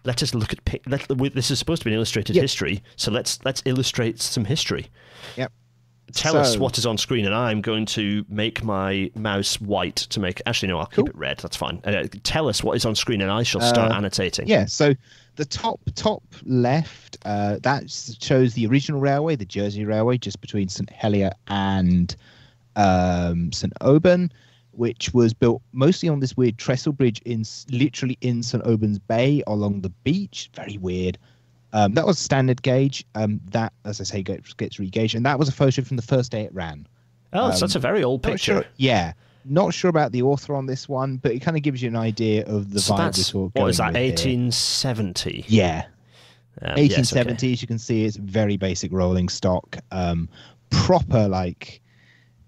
Let 0.05 0.23
us 0.23 0.33
look 0.33 0.53
at. 0.55 0.87
Let, 0.89 1.07
this 1.35 1.51
is 1.51 1.59
supposed 1.59 1.83
to 1.83 1.85
be 1.85 1.91
an 1.91 1.97
illustrated 1.97 2.35
Yep. 2.37 2.43
history, 2.43 2.83
so 2.97 3.11
let's 3.11 3.39
let's 3.45 3.61
illustrate 3.67 4.21
some 4.23 4.45
history. 4.47 4.87
Yep. 5.37 5.53
Tell 6.13 6.37
us 6.37 6.57
what 6.57 6.79
is 6.79 6.87
on 6.87 6.97
screen, 6.99 7.27
and 7.27 7.35
I'm 7.35 7.61
going 7.61 7.85
to 7.87 8.25
make 8.29 8.65
my 8.65 9.11
mouse 9.15 9.61
white 9.61 9.97
to 9.97 10.21
make. 10.21 10.41
Actually, 10.47 10.69
no, 10.69 10.79
I'll 10.79 10.87
Cool. 10.87 11.05
keep 11.05 11.15
it 11.15 11.19
red. 11.19 11.39
That's 11.39 11.57
fine. 11.57 11.81
Uh, 11.85 12.05
tell 12.23 12.49
us 12.49 12.63
what 12.63 12.77
is 12.77 12.85
on 12.87 12.95
screen, 12.95 13.21
and 13.21 13.31
I 13.31 13.43
shall 13.43 13.61
start 13.61 13.93
Uh, 13.93 13.95
annotating. 13.97 14.49
Yeah, 14.49 14.65
so 14.67 14.95
the 15.37 15.45
top 15.45 15.81
top 15.95 16.23
left 16.45 17.19
uh, 17.25 17.59
that 17.63 17.91
shows 18.21 18.55
the 18.55 18.67
original 18.67 19.01
railway, 19.01 19.37
the 19.37 19.45
Jersey 19.45 19.85
Railway, 19.85 20.19
just 20.19 20.41
between 20.41 20.69
St 20.69 20.91
Helier 20.91 21.33
and 21.49 22.15
um, 22.77 23.53
St 23.53 23.73
Aubin, 23.81 24.33
which 24.73 25.13
was 25.13 25.35
built 25.35 25.63
mostly 25.73 26.09
on 26.09 26.21
this 26.21 26.37
weird 26.37 26.57
trestle 26.59 26.93
bridge 26.93 27.21
in 27.25 27.45
literally 27.71 28.17
in 28.21 28.43
St 28.43 28.65
Aubin's 28.67 28.99
Bay 28.99 29.43
along 29.47 29.81
the 29.83 29.91
beach. 29.91 30.51
Very 30.55 30.79
weird. 30.79 31.19
Um, 31.73 31.93
that 31.95 32.07
was 32.07 32.19
standard 32.19 32.63
gauge. 32.63 33.05
Um, 33.15 33.41
that, 33.51 33.73
as 33.85 34.01
I 34.01 34.05
say, 34.05 34.23
gets, 34.23 34.53
gets 34.55 34.77
regauged, 34.79 35.15
and 35.15 35.27
that 35.27 35.39
was 35.39 35.49
a 35.49 35.53
photo 35.53 35.83
from 35.83 35.97
the 35.97 36.03
first 36.03 36.33
day 36.33 36.43
it 36.43 36.55
ran. 36.55 36.87
Oh, 37.33 37.51
so 37.51 37.61
that's 37.61 37.75
a 37.75 37.79
very 37.79 38.03
old 38.03 38.23
picture. 38.23 38.55
sure- 38.55 38.65
yeah, 38.77 39.13
not 39.45 39.75
sure 39.75 39.89
about 39.91 40.13
the 40.13 40.23
author 40.23 40.55
on 40.55 40.67
this 40.67 40.89
one, 40.89 41.17
but 41.19 41.33
it 41.33 41.41
kind 41.41 41.57
of 41.57 41.63
gives 41.63 41.83
you 41.83 41.89
an 41.89 41.97
idea 41.97 42.45
of 42.47 42.73
the 42.73 42.81
so 42.81 42.95
vibe 42.95 42.99
we're 42.99 43.05
that's 43.05 43.31
talking. 43.31 43.63
what 43.63 43.69
is 43.69 43.77
that? 43.79 43.97
Eighteen 43.97 44.51
seventy. 44.51 45.45
Yeah, 45.49 45.85
Um, 46.63 46.79
yes, 46.79 47.13
okay. 47.15 47.23
1870s. 47.35 47.61
You 47.61 47.69
can 47.69 47.79
see 47.79 48.05
it's 48.05 48.17
very 48.17 48.57
basic 48.57 48.91
rolling 48.93 49.29
stock, 49.29 49.77
um, 49.93 50.29
proper 50.71 51.29
like 51.29 51.81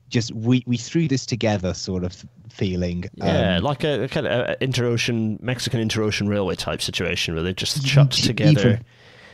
just 0.09 0.33
we 0.35 0.65
we 0.67 0.77
threw 0.77 1.07
this 1.09 1.27
together 1.27 1.75
sort 1.75 2.05
of 2.05 2.17
feeling. 2.49 3.05
Yeah, 3.15 3.57
Um, 3.59 3.63
like 3.65 3.85
a, 3.85 4.05
a 4.05 4.09
kind 4.09 4.27
of 4.27 4.49
a 4.49 4.57
interocean 4.65 5.41
Mexican 5.43 5.87
interocean 5.87 6.29
railway 6.29 6.55
type 6.57 6.81
situation 6.83 7.35
where 7.35 7.43
they 7.43 7.53
just 7.53 7.85
chucked 7.87 8.19
even- 8.25 8.27
together. 8.29 8.81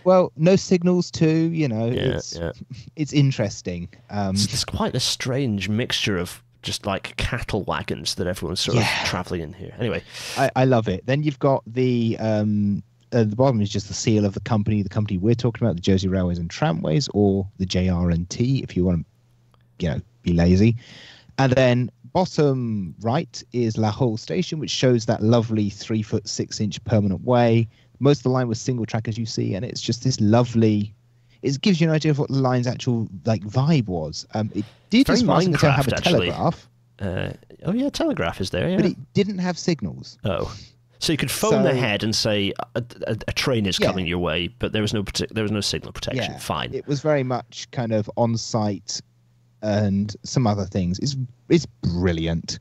Well, 0.07 0.33
no 0.37 0.55
signals 0.55 1.11
too. 1.11 1.51
You 1.53 1.66
know, 1.66 1.87
Yeah, 1.87 2.16
it's 2.16 2.37
yeah. 2.38 2.53
it's 2.97 3.12
interesting. 3.12 3.88
Um, 4.09 4.37
It's, 4.37 4.45
it's 4.53 4.64
quite 4.64 4.95
a 4.95 5.01
strange 5.01 5.69
mixture 5.69 6.16
of 6.16 6.42
just 6.62 6.87
like 6.87 7.16
cattle 7.16 7.64
wagons 7.64 8.14
that 8.14 8.29
everyone's 8.29 8.61
sort 8.61 8.77
Yeah. 8.79 9.03
of 9.03 9.09
traveling 9.09 9.40
in 9.40 9.53
here. 9.53 9.75
Anyway, 9.81 10.03
I, 10.37 10.51
I 10.55 10.64
love 10.64 10.87
it. 10.88 11.05
Then 11.07 11.25
you've 11.25 11.40
got 11.40 11.64
the 11.66 12.16
um, 12.21 12.85
at 13.11 13.31
the 13.31 13.37
bottom 13.37 13.61
is 13.61 13.69
just 13.69 13.88
the 13.88 13.95
seal 13.95 14.25
of 14.25 14.35
the 14.35 14.40
company, 14.40 14.83
the 14.83 14.88
company 14.88 15.19
we're 15.19 15.35
talking 15.35 15.66
about, 15.66 15.75
the 15.75 15.83
Jersey 15.83 16.07
Railways 16.09 16.38
and 16.38 16.49
Tramways, 16.51 17.09
or 17.12 17.49
the 17.59 17.66
JR&T, 17.66 18.61
if 18.62 18.77
you 18.77 18.85
want 18.85 19.05
to, 19.05 19.85
you 19.85 19.90
know, 19.92 20.01
be 20.23 20.33
lazy. 20.35 20.77
And 21.38 21.53
then 21.53 21.90
bottom 22.12 22.95
right 23.01 23.42
is 23.53 23.77
La 23.77 23.92
Haule 23.92 24.19
Station, 24.19 24.59
which 24.59 24.71
shows 24.71 25.07
that 25.07 25.21
lovely 25.23 25.69
three 25.69 26.03
foot 26.03 26.29
six 26.29 26.61
inch 26.61 26.83
permanent 26.85 27.23
way. 27.25 27.69
Most 28.00 28.18
of 28.20 28.22
the 28.24 28.30
line 28.30 28.48
was 28.48 28.61
single 28.61 28.87
track, 28.87 29.09
as 29.09 29.16
you 29.18 29.26
see, 29.26 29.54
and 29.54 29.64
it's 29.64 29.80
just 29.80 30.04
this 30.04 30.20
lovely. 30.20 30.94
It 31.42 31.61
gives 31.61 31.80
you 31.80 31.88
an 31.88 31.94
idea 31.94 32.11
of 32.11 32.18
what 32.18 32.28
the 32.30 32.38
line's 32.38 32.66
actual 32.66 33.09
like 33.24 33.42
vibe 33.42 33.87
was. 33.87 34.26
Um, 34.35 34.50
it 34.54 34.64
did, 34.90 35.06
Very 35.06 35.18
as 35.18 35.22
far 35.22 35.38
as 35.38 35.46
I 35.46 35.50
can 35.50 35.59
tell, 35.61 35.70
have 35.72 35.88
a 35.88 35.96
actually. 35.96 36.26
telegraph, 36.30 36.68
uh, 37.00 37.30
oh 37.64 37.72
yeah, 37.72 37.88
telegraph 37.90 38.40
is 38.40 38.50
there. 38.50 38.68
Yeah. 38.68 38.76
but 38.76 38.87
it 38.87 38.96
didn't 39.14 39.38
have 39.38 39.59
signals. 39.59 40.18
oh, 40.24 40.54
so 40.98 41.12
you 41.12 41.18
could 41.18 41.30
phone 41.30 41.64
So- 41.64 41.70
ahead 41.70 42.02
and 42.02 42.14
say 42.16 42.52
a, 42.74 42.82
a, 43.06 43.16
a 43.28 43.32
train 43.32 43.66
is 43.66 43.78
Yeah. 43.78 43.88
coming 43.88 44.06
your 44.06 44.18
way, 44.18 44.48
but 44.48 44.72
there 44.72 44.82
was 44.82 44.94
no 44.94 45.04
there 45.30 45.42
was 45.44 45.52
no 45.52 45.61
signal 45.61 45.92
protection. 45.92 46.32
Yeah, 46.32 46.38
Fine. 46.38 46.72
It 46.74 46.87
was 46.87 47.00
very 47.00 47.22
much 47.22 47.68
kind 47.70 47.92
of 47.92 48.11
on 48.16 48.37
site 48.38 49.00
and 49.62 50.14
some 50.22 50.46
other 50.46 50.64
things. 50.64 50.98
It's 51.00 51.16
it's 51.48 51.66
brilliant. 51.82 52.59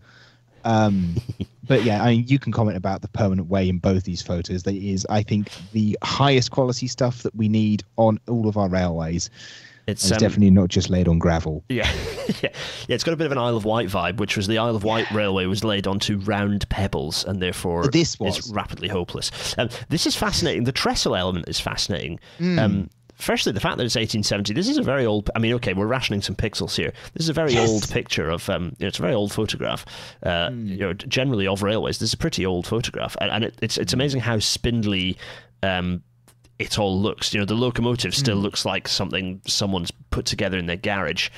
Um, 0.65 1.15
but 1.67 1.84
yeah, 1.84 2.04
I 2.04 2.12
mean, 2.15 2.25
you 2.28 2.39
can 2.39 2.51
comment 2.51 2.78
about 2.78 3.01
the 3.01 3.08
permanent 3.10 3.49
way 3.49 3.67
in 3.69 3.78
both 3.80 4.04
these 4.04 4.21
photos. 4.21 4.63
That 4.63 4.75
is, 4.75 5.06
I 5.10 5.23
think, 5.23 5.49
the 5.73 5.97
highest 6.04 6.51
quality 6.51 6.88
stuff 6.88 7.23
that 7.23 7.36
we 7.36 7.47
need 7.49 7.84
on 7.97 8.19
all 8.28 8.47
of 8.47 8.58
our 8.58 8.69
railways. 8.69 9.30
It's, 9.88 10.04
It's 10.06 10.13
um, 10.13 10.17
definitely 10.17 10.49
not 10.49 10.69
just 10.69 10.89
laid 10.89 11.08
on 11.08 11.19
gravel. 11.19 11.63
Yeah, 11.69 11.88
yeah, 12.28 12.34
yeah. 12.41 12.49
It's 12.95 13.04
got 13.04 13.13
a 13.13 13.17
bit 13.17 13.25
of 13.28 13.32
an 13.32 13.38
Isle 13.38 13.56
of 13.56 13.65
Wight 13.65 13.88
vibe, 13.88 14.17
which 14.17 14.36
was 14.36 14.47
the 14.47 14.58
Isle 14.58 14.75
of 14.75 14.84
Wight 14.84 15.10
railway 15.12 15.45
was 15.45 15.63
laid 15.63 15.86
onto 15.86 16.17
round 16.17 16.67
pebbles, 16.69 17.23
and 17.23 17.39
therefore 17.39 17.88
This 17.89 18.13
is 18.15 18.19
was. 18.19 18.51
rapidly 18.51 18.88
hopeless. 18.88 19.30
Um, 19.60 19.69
this 19.89 20.08
is 20.08 20.15
fascinating. 20.15 20.63
The 20.63 20.71
trestle 20.71 21.15
element 21.15 21.47
is 21.47 21.60
fascinating. 21.60 22.19
Hmm. 22.39 22.58
Um, 22.60 22.89
firstly, 23.15 23.51
the 23.51 23.60
fact 23.60 23.78
that 23.78 23.86
it's 23.86 23.95
1870. 23.95 24.54
This 24.54 24.67
is 24.69 24.78
a 24.78 24.84
very 24.84 25.06
old. 25.06 25.30
I 25.36 25.39
mean, 25.39 25.54
okay, 25.54 25.73
we're 25.73 25.88
rationing 25.88 26.21
some 26.21 26.36
pixels 26.36 26.75
here. 26.75 26.93
This 27.13 27.23
is 27.23 27.30
a 27.30 27.34
very 27.34 27.54
Yes. 27.54 27.69
old 27.69 27.89
picture 27.89 28.30
of. 28.30 28.49
Um, 28.49 28.65
you 28.78 28.86
know, 28.86 28.88
it's 28.88 28.99
a 28.99 29.01
very 29.01 29.13
old 29.13 29.32
photograph. 29.34 29.86
Uh, 30.23 30.49
Hmm. 30.49 30.67
You 30.67 30.78
know, 30.78 30.93
generally 30.93 31.47
of 31.47 31.63
railways. 31.63 31.99
This 31.99 32.10
is 32.10 32.13
a 32.13 32.17
pretty 32.17 32.45
old 32.45 32.67
photograph, 32.67 33.15
and, 33.21 33.32
and 33.32 33.43
it, 33.45 33.56
it's 33.62 33.78
it's 33.78 33.93
amazing 33.93 34.21
how 34.21 34.39
spindly. 34.39 35.17
Um, 35.63 36.04
it 36.58 36.80
all 36.80 36.97
looks. 37.01 37.34
You 37.34 37.41
know, 37.41 37.45
the 37.45 37.54
locomotive 37.54 38.13
Hmm. 38.13 38.19
still 38.19 38.38
looks 38.38 38.63
like 38.65 38.88
something 38.88 39.41
someone's 39.45 39.91
put 40.10 40.25
together 40.25 40.58
in 40.58 40.67
their 40.67 40.78
garage. 40.78 41.30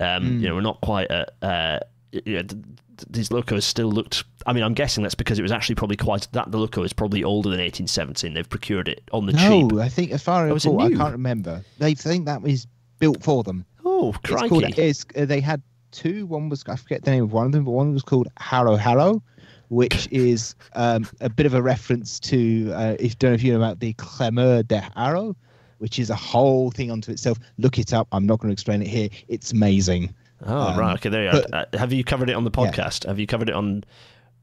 Um, 0.00 0.40
You 0.40 0.48
know, 0.48 0.54
we're 0.54 0.60
not 0.62 0.80
quite 0.80 1.10
at. 1.10 1.30
Uh, 1.42 1.78
you 2.12 2.34
know, 2.36 2.42
th- 2.42 2.48
th- 2.52 3.08
these 3.10 3.30
locos 3.30 3.64
still 3.66 3.90
looked. 3.92 4.24
I 4.46 4.52
mean, 4.52 4.62
I'm 4.64 4.74
guessing 4.74 5.02
that's 5.02 5.14
because 5.14 5.38
it 5.38 5.42
was 5.42 5.52
actually 5.52 5.74
probably 5.76 5.96
quite 5.96 6.28
that 6.32 6.50
the 6.50 6.58
loco 6.58 6.82
is 6.82 6.92
probably 6.92 7.22
older 7.24 7.48
than 7.50 7.58
1870, 7.60 8.26
and 8.26 8.36
they've 8.36 8.48
procured 8.48 8.88
it 8.88 9.02
on 9.12 9.26
the 9.26 9.32
No, 9.32 9.68
cheap. 9.70 9.78
I 9.78 9.88
think 9.88 10.10
as 10.12 10.22
far 10.22 10.48
Oh, 10.48 10.54
as 10.56 10.64
it 10.66 10.70
I 10.78 10.90
can't 10.92 11.12
remember. 11.12 11.64
They 11.78 11.94
think 11.94 12.26
that 12.26 12.42
was 12.42 12.66
built 12.98 13.22
for 13.22 13.42
them. 13.42 13.64
Oh, 13.84 14.10
It's 14.10 14.18
called. 14.48 14.62
crikey! 14.62 14.82
It's, 14.82 15.04
uh, 15.16 15.24
they 15.24 15.40
had 15.40 15.60
two. 15.90 16.26
One 16.26 16.48
was 16.48 16.64
I 16.68 16.76
forget 16.76 17.04
the 17.04 17.10
name 17.10 17.24
of 17.24 17.32
one 17.32 17.46
of 17.46 17.52
them, 17.52 17.64
but 17.64 17.72
one 17.72 17.92
was 17.92 18.02
called 18.02 18.28
Haro 18.38 18.76
Haro, 18.76 19.22
which 19.68 20.08
is 20.12 20.54
um, 20.74 21.06
a 21.20 21.28
bit 21.28 21.46
of 21.46 21.54
a 21.54 21.62
reference 21.62 22.18
to 22.20 22.72
uh, 22.74 22.96
if 23.00 23.18
don't 23.18 23.30
know 23.32 23.34
if 23.34 23.42
you 23.42 23.52
know 23.52 23.58
about 23.58 23.80
the 23.80 23.92
Clameur 23.94 24.62
de 24.62 24.80
Haro, 24.96 25.36
which 25.78 25.98
is 25.98 26.10
a 26.10 26.14
whole 26.16 26.70
thing 26.70 26.90
unto 26.90 27.10
itself. 27.12 27.38
Look 27.58 27.78
it 27.78 27.92
up. 27.92 28.08
I'm 28.12 28.26
not 28.26 28.38
going 28.38 28.48
to 28.50 28.52
explain 28.52 28.82
it 28.82 28.88
here. 28.88 29.08
It's 29.28 29.52
amazing. 29.52 30.14
oh, 30.46 30.58
um, 30.68 30.78
right. 30.78 30.94
Okay, 30.94 31.08
there 31.08 31.24
you 31.24 31.30
but- 31.32 31.52
are. 31.54 31.66
Uh, 31.72 31.78
have 31.78 31.92
you 31.92 32.04
covered 32.04 32.30
it 32.30 32.34
on 32.34 32.44
the 32.44 32.50
Yeah. 32.56 32.70
podcast? 32.70 33.06
Have 33.06 33.18
you 33.18 33.26
covered 33.26 33.48
it 33.48 33.54
on? 33.54 33.84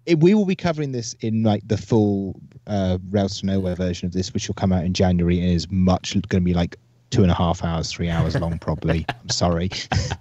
It, 0.09 0.19
we 0.19 0.33
will 0.33 0.45
be 0.45 0.55
covering 0.55 0.91
this 0.91 1.13
in 1.21 1.43
like 1.43 1.67
the 1.67 1.77
full 1.77 2.39
uh, 2.65 2.97
Rails 3.11 3.39
to 3.39 3.45
Nowhere 3.45 3.75
version 3.75 4.07
of 4.07 4.11
this, 4.11 4.33
which 4.33 4.47
will 4.47 4.55
come 4.55 4.73
out 4.73 4.83
in 4.83 4.93
January 4.93 5.39
and 5.39 5.51
is 5.51 5.69
much 5.69 6.13
going 6.13 6.41
to 6.41 6.45
be 6.45 6.55
like 6.55 6.77
two 7.11 7.21
and 7.21 7.31
a 7.31 7.35
half 7.35 7.63
hours, 7.63 7.91
three 7.91 8.09
hours 8.09 8.35
long, 8.35 8.57
probably. 8.57 9.05
I'm 9.21 9.29
sorry. 9.29 9.69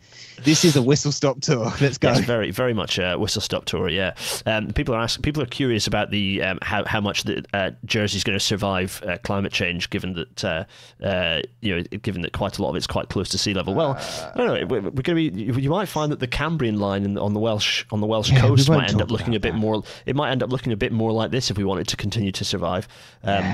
this 0.45 0.65
is 0.65 0.77
a 0.77 0.83
whistle 0.83 1.13
stop 1.13 1.41
tour. 1.41 1.73
Let's 1.81 1.99
go. 1.99 2.11
Yes, 2.11 2.21
very, 2.25 2.51
very 2.51 2.75
much 2.75 2.99
a 2.99 3.17
whistle 3.17 3.41
stop 3.43 3.65
tour. 3.65 3.89
Yeah, 3.89 4.15
um, 4.47 4.69
people 4.73 4.95
are 4.95 5.01
asking. 5.01 5.23
People 5.23 5.43
are 5.43 5.47
curious 5.47 5.87
about 5.87 6.11
the 6.11 6.43
um, 6.43 6.59
how 6.63 6.85
how 6.85 7.01
much 7.01 7.25
the 7.25 7.45
uh, 7.53 7.71
Jersey's 7.85 8.25
going 8.25 8.39
to 8.39 8.45
survive 8.45 9.03
uh, 9.07 9.19
climate 9.25 9.53
change, 9.53 9.91
given 9.91 10.15
that 10.15 10.45
uh, 10.45 10.65
uh, 11.05 11.41
you 11.61 11.77
know, 11.77 11.83
given 12.03 12.23
that 12.23 12.33
quite 12.33 12.59
a 12.59 12.63
lot 12.63 12.71
of 12.71 12.77
it's 12.77 12.87
quite 12.87 13.09
close 13.09 13.29
to 13.31 13.39
sea 13.39 13.55
level. 13.55 13.75
Well, 13.75 13.97
I 14.35 14.37
don't 14.37 14.47
know. 14.47 14.67
We're, 14.67 14.81
we're 14.83 15.03
going 15.03 15.31
to 15.31 15.31
be. 15.31 15.61
You 15.63 15.71
might 15.71 15.89
find 15.89 16.11
that 16.13 16.21
the 16.21 16.27
Cambrian 16.27 16.79
line 16.79 17.05
in, 17.05 17.19
on 17.19 17.35
the 17.35 17.41
Welsh 17.41 17.85
on 17.91 18.01
the 18.01 18.07
Welsh 18.07 18.31
Yeah, 18.31 18.41
coast 18.41 18.69
might 18.69 18.91
end 18.91 19.03
up 19.03 19.11
looking 19.11 19.35
a 19.35 19.41
bit 19.41 19.53
that. 19.53 19.59
more. 19.59 19.83
It 20.07 20.17
might 20.17 20.31
end 20.31 20.43
up 20.43 20.51
looking 20.51 20.73
a 20.73 20.77
bit 20.77 20.93
more 20.93 21.13
like 21.13 21.31
this 21.31 21.51
if 21.51 21.59
we 21.59 21.65
want 21.65 21.81
it 21.81 21.89
to 21.89 21.97
continue 21.97 22.33
to 22.33 22.45
survive. 22.45 22.89
Um, 23.25 23.45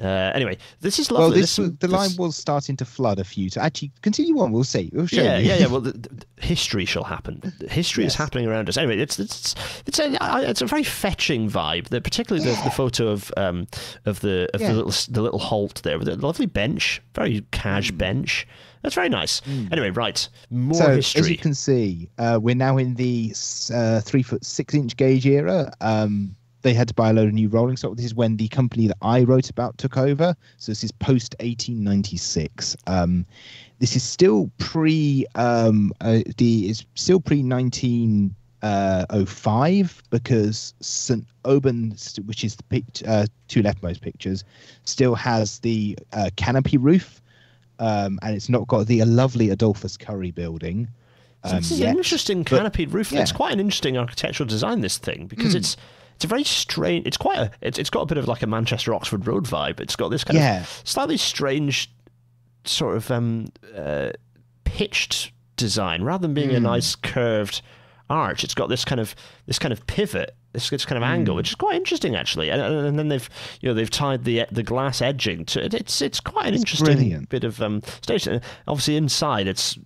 uh, 0.00 0.30
anyway, 0.34 0.58
this 0.80 0.98
is 0.98 1.10
lovely. 1.10 1.24
Well, 1.26 1.30
this, 1.40 1.56
This- 1.56 1.66
the 1.70 1.86
this- 1.86 1.90
line 1.90 2.10
was 2.18 2.36
starting 2.36 2.76
to 2.76 2.84
flood 2.84 3.18
a 3.18 3.24
few. 3.24 3.50
To 3.50 3.62
actually 3.62 3.92
continue 4.02 4.38
on, 4.40 4.52
we'll 4.52 4.64
see. 4.64 4.90
We'll 4.92 5.06
show 5.06 5.22
yeah, 5.22 5.38
you. 5.38 5.48
yeah, 5.48 5.56
yeah. 5.58 5.66
Well, 5.66 5.80
the, 5.80 5.92
the, 5.92 6.24
history 6.40 6.84
shall 6.84 7.04
happen. 7.04 7.52
History 7.68 8.04
is 8.04 8.14
happening 8.14 8.46
around 8.46 8.68
us. 8.68 8.76
Anyway, 8.76 8.98
it's 8.98 9.18
it's 9.18 9.54
it's 9.86 9.98
a 9.98 10.16
it's 10.48 10.62
a 10.62 10.66
very 10.66 10.82
fetching 10.84 11.48
vibe. 11.50 11.88
The, 11.88 12.00
particularly 12.00 12.44
the, 12.48 12.60
the 12.64 12.70
photo 12.70 13.08
of 13.08 13.32
um 13.36 13.66
of 14.06 14.20
the 14.20 14.48
of 14.54 14.60
Yeah. 14.60 14.68
the 14.68 14.74
little 14.82 15.12
the 15.12 15.22
little 15.22 15.38
halt 15.38 15.82
there 15.82 15.98
with 15.98 16.08
a 16.08 16.16
lovely 16.16 16.46
bench, 16.46 17.00
very 17.14 17.44
cash 17.50 17.90
bench. 17.90 18.46
That's 18.82 18.94
very 18.94 19.10
nice. 19.10 19.42
Anyway, 19.70 19.90
right, 19.90 20.26
more 20.48 20.74
so 20.74 20.94
history. 20.96 21.20
as 21.20 21.30
you 21.30 21.36
can 21.36 21.52
see, 21.52 22.08
uh, 22.16 22.38
we're 22.42 22.54
now 22.54 22.78
in 22.78 22.94
the 22.94 23.34
uh, 23.74 24.00
three 24.00 24.22
foot 24.22 24.44
six 24.44 24.72
inch 24.74 24.96
gauge 24.96 25.26
era. 25.26 25.72
Um, 25.82 26.34
they 26.62 26.74
had 26.74 26.88
to 26.88 26.94
buy 26.94 27.08
a 27.10 27.12
load 27.14 27.28
of 27.28 27.34
new 27.34 27.48
rolling 27.48 27.76
stock. 27.78 27.96
This 27.96 28.04
is 28.04 28.14
when 28.14 28.36
the 28.36 28.48
company 28.48 28.86
that 28.86 28.96
I 29.02 29.22
wrote 29.22 29.48
about 29.48 29.76
took 29.78 29.96
over. 29.96 30.34
So 30.58 30.72
this 30.72 30.84
is 30.84 30.92
post 30.92 31.34
1896. 31.40 32.76
Um, 32.86 33.24
this 33.80 33.96
is 33.96 34.02
still 34.04 34.50
pre 34.58 35.26
um, 35.34 35.92
uh, 36.00 36.20
the 36.36 36.68
it's 36.70 36.84
still 36.94 37.18
pre 37.20 37.42
1905 38.62 40.02
because 40.10 40.74
St 40.80 41.24
Aubin, 41.44 41.94
which 42.26 42.44
is 42.44 42.56
the 42.56 42.62
pic- 42.64 43.02
uh, 43.06 43.26
two 43.48 43.62
leftmost 43.62 44.00
pictures, 44.00 44.44
still 44.84 45.14
has 45.14 45.58
the 45.60 45.98
uh, 46.12 46.30
canopy 46.36 46.76
roof 46.76 47.20
um, 47.78 48.18
and 48.22 48.34
it's 48.36 48.48
not 48.48 48.66
got 48.68 48.86
the 48.86 49.02
lovely 49.04 49.50
Adolphus 49.50 49.96
Curry 49.96 50.30
building. 50.30 50.88
So 51.44 51.50
Um, 51.52 51.56
this 51.56 51.70
is 51.70 51.80
yet. 51.80 51.90
an 51.92 51.96
interesting 51.96 52.44
canopied 52.44 52.92
roof. 52.92 53.10
yeah. 53.12 53.22
It's 53.22 53.32
quite 53.32 53.52
an 53.54 53.60
interesting 53.60 53.96
architectural 53.96 54.46
design. 54.46 54.82
This 54.82 54.98
thing 54.98 55.26
because 55.26 55.52
Hmm. 55.52 55.58
it's 55.58 55.76
it's 56.16 56.24
a 56.26 56.28
very 56.28 56.44
strange. 56.44 57.06
It's 57.06 57.16
quite 57.16 57.38
a. 57.38 57.50
It's, 57.62 57.78
it's 57.78 57.88
got 57.88 58.02
a 58.02 58.06
bit 58.06 58.18
of 58.18 58.28
like 58.28 58.42
a 58.42 58.46
Manchester 58.46 58.92
Oxford 58.92 59.26
Road 59.26 59.44
vibe. 59.46 59.80
It's 59.80 59.96
got 59.96 60.10
this 60.10 60.22
kind 60.22 60.38
Yeah. 60.38 60.60
of 60.60 60.82
slightly 60.84 61.16
strange 61.16 61.90
sort 62.64 62.96
of 62.96 63.10
um, 63.10 63.46
uh, 63.76 64.10
pitched 64.64 65.32
design 65.56 66.02
rather 66.02 66.22
than 66.22 66.34
being 66.34 66.50
a 66.50 66.56
Hmm. 66.58 66.64
nice 66.64 66.94
curved 66.96 67.62
arch. 68.08 68.44
It's 68.44 68.54
got 68.54 68.68
this 68.68 68.84
kind 68.84 69.00
of 69.00 69.14
this 69.46 69.58
kind 69.58 69.72
of 69.72 69.86
pivot. 69.86 70.34
This, 70.52 70.68
this 70.68 70.84
kind 70.84 70.96
of 70.96 71.04
angle, 71.08 71.34
Hmm. 71.34 71.36
which 71.36 71.50
is 71.50 71.54
quite 71.54 71.76
interesting 71.76 72.16
actually, 72.16 72.50
and, 72.50 72.60
and 72.60 72.98
then 72.98 73.06
they've 73.08 73.28
you 73.60 73.68
know 73.68 73.74
they've 73.74 73.88
tied 73.90 74.24
the 74.24 74.46
the 74.50 74.64
glass 74.64 75.00
edging 75.00 75.44
to 75.46 75.64
it. 75.64 75.74
It's 75.74 76.02
it's 76.02 76.18
quite 76.18 76.46
an 76.48 76.54
It's 76.54 76.62
interesting 76.62 76.96
brilliant. 76.96 77.28
bit 77.28 77.44
of 77.44 77.62
um, 77.62 77.82
stage. 78.02 78.26
Obviously 78.66 78.96
inside 78.96 79.46
it's 79.46 79.78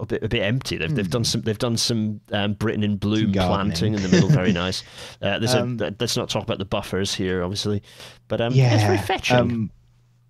a 0.00 0.06
bit 0.06 0.22
a 0.24 0.28
bit 0.28 0.42
empty. 0.42 0.78
They've, 0.78 0.92
they've 0.92 1.08
done 1.10 1.22
some 1.24 1.42
they've 1.42 1.58
done 1.58 1.76
some 1.76 2.20
um, 2.32 2.54
Britain 2.54 2.82
in 2.82 2.96
bloom 2.96 3.26
Hmm. 3.26 3.32
Planting 3.34 3.94
in 3.94 4.02
the 4.02 4.08
middle. 4.08 4.28
Very 4.30 4.52
nice. 4.52 4.82
Uh, 5.22 5.38
there's 5.38 5.54
Um, 5.54 5.78
a, 5.80 5.94
let's 6.00 6.16
not 6.16 6.28
talk 6.28 6.42
about 6.42 6.58
the 6.58 6.64
buffers 6.64 7.14
here, 7.14 7.42
obviously, 7.44 7.80
but 8.28 8.40
um, 8.40 8.52
yeah, 8.52 8.74
it's 8.74 8.82
very 8.82 8.98
fetching. 8.98 9.70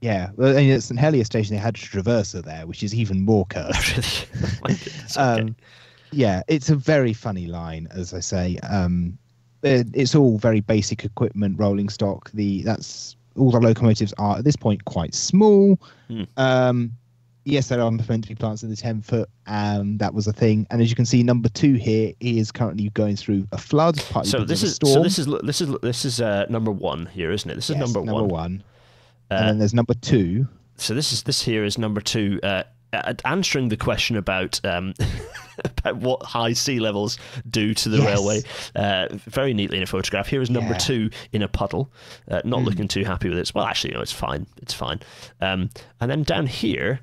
Um, 0.04 0.12
yeah. 0.12 0.30
Well, 0.36 0.56
and 0.56 0.70
at 0.70 0.82
St 0.82 0.98
Helier 0.98 1.24
Station, 1.24 1.54
they 1.54 1.60
had 1.60 1.76
a 1.76 1.78
traverser 1.78 2.42
there, 2.42 2.66
which 2.66 2.82
is 2.82 2.94
even 2.94 3.24
more 3.24 3.46
my 3.54 3.62
goodness, 4.68 5.16
okay. 5.16 5.40
um, 5.42 5.56
yeah, 6.12 6.42
it's 6.48 6.70
a 6.70 6.76
very 6.76 7.12
funny 7.12 7.46
line, 7.46 7.88
as 7.90 8.14
I 8.14 8.20
say. 8.20 8.58
Um, 8.58 9.18
it, 9.62 9.88
it's 9.92 10.14
all 10.14 10.38
very 10.38 10.60
basic 10.60 11.04
equipment, 11.04 11.58
rolling 11.58 11.88
stock. 11.88 12.30
The 12.32 12.62
that's 12.62 13.16
all 13.36 13.50
the 13.50 13.58
locomotives 13.58 14.12
are 14.18 14.38
at 14.38 14.44
this 14.44 14.56
point 14.56 14.84
quite 14.84 15.14
small. 15.14 15.78
Hmm. 16.08 16.22
Um, 16.36 16.92
yes, 17.44 17.68
there 17.68 17.80
are 17.80 17.90
meant 17.90 18.24
to 18.24 18.28
be 18.28 18.34
plants 18.34 18.62
in 18.62 18.70
the 18.70 18.76
ten 18.76 19.00
foot. 19.00 19.28
Um, 19.46 19.98
that 19.98 20.14
was 20.14 20.26
a 20.26 20.32
thing. 20.32 20.66
And 20.70 20.80
as 20.82 20.90
you 20.90 20.96
can 20.96 21.06
see, 21.06 21.22
number 21.22 21.48
two 21.48 21.74
here 21.74 22.12
is 22.20 22.52
currently 22.52 22.90
going 22.90 23.16
through 23.16 23.48
a 23.52 23.58
flood. 23.58 23.98
So 24.24 24.44
this 24.44 24.62
is 24.62 24.76
storm. 24.76 24.94
so 24.94 25.02
this 25.02 25.18
is 25.18 25.26
this 25.42 25.60
is 25.60 25.74
this 25.82 26.04
is 26.04 26.20
uh, 26.20 26.46
number 26.48 26.70
one 26.70 27.06
here, 27.06 27.32
isn't 27.32 27.50
it? 27.50 27.54
This 27.54 27.70
is 27.70 27.76
Yes, 27.76 27.80
number, 27.80 28.12
one. 28.12 28.28
one. 28.28 28.64
Uh, 29.30 29.34
and 29.34 29.48
then 29.48 29.58
there's 29.58 29.74
number 29.74 29.94
two. 29.94 30.46
So 30.76 30.94
this 30.94 31.12
is 31.12 31.22
this 31.22 31.42
here 31.42 31.64
is 31.64 31.78
number 31.78 32.00
two. 32.00 32.40
Uh, 32.42 32.64
answering 33.24 33.68
the 33.70 33.76
question 33.76 34.16
about 34.16 34.60
um, 34.64 34.94
about 35.64 35.96
what 35.96 36.22
high 36.22 36.52
sea 36.52 36.78
levels 36.78 37.18
do 37.50 37.74
to 37.74 37.88
the 37.88 37.98
Yes. 37.98 38.06
railway 38.06 38.42
uh, 38.76 39.08
very 39.12 39.52
neatly 39.52 39.78
in 39.78 39.82
a 39.82 39.86
photograph. 39.86 40.28
Here 40.28 40.40
is 40.42 40.48
number 40.50 40.72
Yeah. 40.74 40.78
two 40.78 41.10
in 41.32 41.42
a 41.42 41.48
puddle, 41.48 41.90
uh, 42.30 42.40
not 42.44 42.60
Hmm. 42.60 42.66
looking 42.66 42.88
too 42.88 43.04
happy 43.04 43.28
with 43.28 43.38
it. 43.38 43.50
Well, 43.54 43.64
actually, 43.64 43.94
no, 43.94 44.00
it's 44.00 44.12
fine. 44.12 44.46
It's 44.62 44.74
fine. 44.74 45.00
Um, 45.40 45.70
and 46.00 46.08
then 46.10 46.22
down 46.22 46.46
here, 46.46 47.00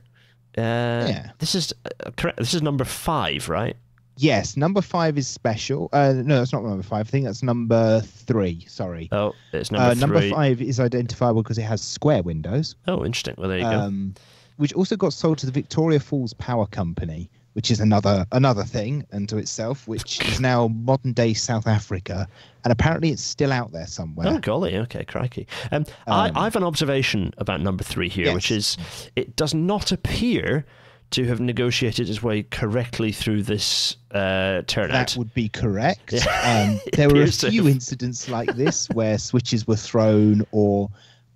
uh, 0.57 0.61
Yeah. 1.09 1.31
this 1.39 1.55
is 1.55 1.73
uh, 1.85 2.11
correct. 2.15 2.37
This 2.37 2.53
is 2.53 2.61
number 2.61 2.85
five, 2.85 3.49
right? 3.49 3.75
Yes, 4.21 4.55
number 4.55 4.81
five 4.81 5.17
is 5.17 5.27
special. 5.27 5.89
Uh, 5.91 6.13
no, 6.15 6.37
that's 6.37 6.53
not 6.53 6.63
number 6.63 6.83
five. 6.83 7.07
I 7.07 7.09
think 7.09 7.25
that's 7.25 7.41
number 7.41 8.01
three. 8.01 8.63
Sorry. 8.67 9.09
Oh, 9.11 9.33
it's 9.51 9.71
number 9.71 9.87
Uh, 9.87 9.91
three. 9.93 9.99
number 10.01 10.29
five 10.29 10.61
is 10.61 10.79
identifiable 10.79 11.41
because 11.41 11.57
it 11.57 11.63
has 11.63 11.81
square 11.81 12.21
windows, 12.21 12.75
Oh, 12.87 13.03
interesting. 13.03 13.33
Well, 13.37 13.49
there 13.49 13.57
you 13.57 13.63
go. 13.63 13.69
um, 13.79 14.13
which 14.57 14.73
also 14.73 14.95
got 14.95 15.13
sold 15.13 15.39
to 15.39 15.47
the 15.47 15.51
Victoria 15.51 15.99
Falls 15.99 16.33
Power 16.35 16.67
Company, 16.67 17.31
which 17.53 17.71
is 17.71 17.79
another 17.79 18.27
another 18.31 18.63
thing 18.63 19.05
unto 19.11 19.37
itself, 19.37 19.87
which 19.87 20.23
is 20.29 20.39
now 20.39 20.67
modern 20.67 21.13
day 21.13 21.33
South 21.33 21.65
Africa, 21.65 22.27
and 22.63 22.71
apparently 22.71 23.09
it's 23.09 23.23
still 23.23 23.51
out 23.51 23.71
there 23.71 23.87
somewhere. 23.87 24.27
Oh 24.27 24.37
golly, 24.37 24.77
okay, 24.77 25.03
crikey. 25.03 25.47
Um, 25.71 25.85
I, 26.05 26.29
Um, 26.29 26.37
I 26.37 26.43
have 26.43 26.55
an 26.55 26.63
observation 26.63 27.33
about 27.39 27.59
number 27.59 27.83
three 27.83 28.07
here, 28.07 28.33
which 28.35 28.51
is 28.51 28.77
it 29.15 29.35
does 29.35 29.55
not 29.55 29.91
appear 29.91 30.63
to 31.11 31.25
have 31.25 31.39
negotiated 31.39 32.07
his 32.07 32.23
way 32.23 32.43
correctly 32.43 33.11
through 33.11 33.43
this 33.43 33.97
uh, 34.11 34.61
turnout. 34.67 34.91
That 35.09 35.17
would 35.17 35.33
be 35.33 35.49
correct. 35.49 36.13
Yeah. 36.13 36.69
Um, 36.71 36.79
there 36.93 37.09
were 37.09 37.23
a 37.23 37.31
few 37.31 37.67
incidents 37.67 38.29
like 38.29 38.55
this 38.55 38.89
where 38.89 39.17
switches 39.17 39.67
were 39.67 39.75
thrown 39.75 40.45
or 40.51 40.89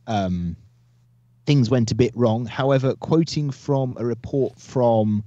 um, 0.08 0.56
things 1.46 1.70
went 1.70 1.92
a 1.92 1.96
bit 1.96 2.16
wrong. 2.16 2.46
However, 2.46 2.96
quoting 2.96 3.52
from 3.52 3.96
a 4.00 4.06
report 4.06 4.58
from 4.60 5.24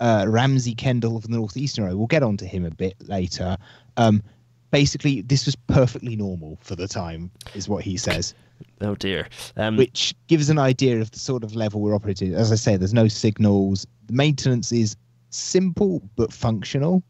uh, 0.00 0.26
Ramsey 0.28 0.74
Kendall 0.74 1.16
of 1.16 1.22
the 1.22 1.30
Northeastern 1.30 1.84
Railway, 1.84 1.98
we'll 1.98 2.06
get 2.06 2.22
onto 2.22 2.44
him 2.44 2.64
a 2.64 2.70
bit 2.70 2.94
later. 3.08 3.56
Um, 3.96 4.22
basically 4.70 5.22
this 5.22 5.46
was 5.46 5.56
perfectly 5.56 6.14
normal 6.14 6.58
for 6.60 6.76
the 6.76 6.88
time, 6.88 7.30
is 7.54 7.68
what 7.68 7.84
he 7.84 7.96
says. 7.96 8.34
Oh 8.80 8.94
dear. 8.94 9.28
Um, 9.56 9.76
which 9.76 10.14
gives 10.28 10.50
an 10.50 10.58
idea 10.58 11.00
of 11.00 11.10
the 11.10 11.18
sort 11.18 11.42
of 11.44 11.54
level 11.54 11.80
we're 11.80 11.94
operating. 11.94 12.34
As 12.34 12.52
I 12.52 12.54
say, 12.56 12.76
there's 12.76 12.94
no 12.94 13.08
signals. 13.08 13.86
The 14.06 14.12
maintenance 14.12 14.70
is 14.72 14.96
simple 15.30 16.02
but 16.16 16.32
functional. 16.32 17.02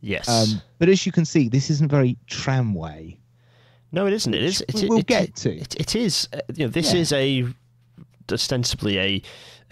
yes. 0.00 0.28
Um, 0.28 0.62
but 0.78 0.88
as 0.88 1.04
you 1.04 1.12
can 1.12 1.24
see, 1.24 1.48
this 1.48 1.68
isn't 1.70 1.90
very 1.90 2.16
tramway. 2.26 3.18
no, 3.92 4.06
it 4.06 4.12
isn't. 4.12 4.34
It 4.34 4.42
is. 4.42 4.60
It, 4.62 4.88
we'll 4.88 4.98
it- 5.00 5.06
get 5.06 5.34
to. 5.36 5.54
It, 5.56 5.74
it 5.80 5.96
is. 5.96 6.28
Uh, 6.32 6.40
you 6.54 6.64
know, 6.66 6.70
this 6.70 6.92
Yeah. 6.94 7.00
is 7.00 7.12
a 7.12 7.44
ostensibly 8.32 8.98
a 8.98 9.22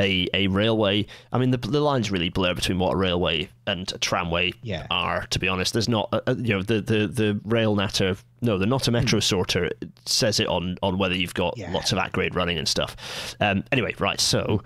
a 0.01 0.29
a 0.35 0.47
railway. 0.49 1.07
I 1.33 1.39
mean, 1.39 1.51
the 1.51 1.59
the 1.59 1.81
lines 1.81 2.11
really 2.11 2.29
blur 2.29 2.55
between 2.55 2.79
what 2.79 2.93
a 2.93 2.97
railway 2.97 3.49
and 3.67 3.91
a 3.93 3.99
tramway 3.99 4.53
Yeah. 4.63 4.87
are. 4.91 5.27
To 5.31 5.39
be 5.39 5.49
honest, 5.49 5.73
there's 5.73 5.89
not. 5.89 6.09
Uh, 6.13 6.21
uh, 6.27 6.35
you 6.39 6.55
know, 6.55 6.63
the 6.63 6.81
the 6.81 7.07
the 7.07 7.41
rail 7.45 7.75
natter. 7.77 8.17
No, 8.41 8.57
they're 8.59 8.69
not 8.69 8.87
a 8.89 8.91
metro 8.93 9.21
sorter. 9.21 9.65
It 9.67 9.89
says 10.07 10.41
it 10.41 10.47
on 10.49 10.77
on 10.83 10.99
whether 10.99 11.15
you've 11.15 11.35
got. 11.35 11.57
Yeah. 11.57 11.73
lots 11.73 11.93
of 11.93 11.99
at 11.99 12.13
grade 12.13 12.35
running 12.35 12.59
and 12.59 12.69
stuff. 12.69 13.37
Um. 13.41 13.65
Anyway, 13.73 13.95
right. 13.99 14.21
So 14.21 14.63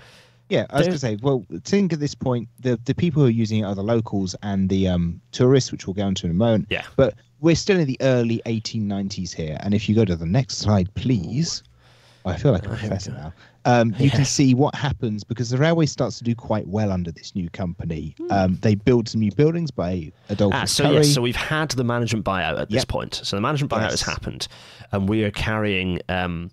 Yeah, 0.48 0.66
I 0.70 0.78
was 0.78 0.86
going 0.86 0.92
to 0.92 0.98
say, 0.98 1.18
well, 1.22 1.46
I 1.54 1.58
think 1.64 1.92
at 1.94 2.00
this 2.00 2.14
point, 2.14 2.48
the 2.60 2.78
the 2.84 2.94
people 2.94 3.22
who 3.22 3.28
are 3.28 3.30
using 3.30 3.60
it 3.60 3.64
are 3.64 3.74
the 3.74 3.82
locals 3.82 4.34
and 4.42 4.68
the 4.68 4.88
um, 4.88 5.20
tourists, 5.30 5.72
which 5.72 5.86
we'll 5.86 5.94
go 5.94 6.06
into 6.06 6.26
in 6.26 6.30
a 6.30 6.34
moment. 6.34 6.66
Yeah. 6.68 6.82
But 6.96 7.14
we're 7.40 7.56
still 7.56 7.78
in 7.80 7.86
the 7.88 7.96
early 8.02 8.40
1890s 8.46 9.34
here, 9.34 9.56
and 9.60 9.74
if 9.74 9.88
you 9.88 9.94
go 9.94 10.04
to 10.04 10.14
the 10.14 10.26
next 10.26 10.58
slide, 10.58 10.92
please. 10.94 11.62
I 12.24 12.36
feel 12.36 12.52
like 12.52 12.64
a 12.66 12.70
Oh, 12.70 12.76
professor 12.76 13.10
now. 13.10 13.32
Um, 13.64 13.94
you 13.98 14.06
Yeah. 14.06 14.16
can 14.16 14.24
see 14.24 14.54
what 14.54 14.74
happens 14.74 15.22
because 15.24 15.50
the 15.50 15.58
railway 15.58 15.86
starts 15.86 16.18
to 16.18 16.24
do 16.24 16.34
quite 16.34 16.66
well 16.66 16.90
under 16.90 17.12
this 17.12 17.34
new 17.34 17.48
company. 17.50 18.14
Hmm. 18.18 18.26
Um, 18.32 18.58
they 18.62 18.74
build 18.74 19.08
some 19.08 19.20
new 19.20 19.30
buildings 19.32 19.70
by 19.70 20.10
Adolphus 20.28 20.60
Ah, 20.60 20.64
so 20.64 20.84
Curry. 20.84 20.94
yes, 20.96 21.14
so 21.14 21.22
we've 21.22 21.36
had 21.36 21.70
the 21.70 21.84
management 21.84 22.24
buyout 22.24 22.60
at 22.60 22.70
this 22.70 22.80
Yep. 22.80 22.88
point. 22.88 23.20
So 23.22 23.36
the 23.36 23.40
management 23.42 23.70
buyout 23.70 23.90
has 23.90 24.02
happened, 24.02 24.48
and 24.90 25.08
we 25.08 25.22
are 25.24 25.30
carrying. 25.30 26.00
Um, 26.08 26.50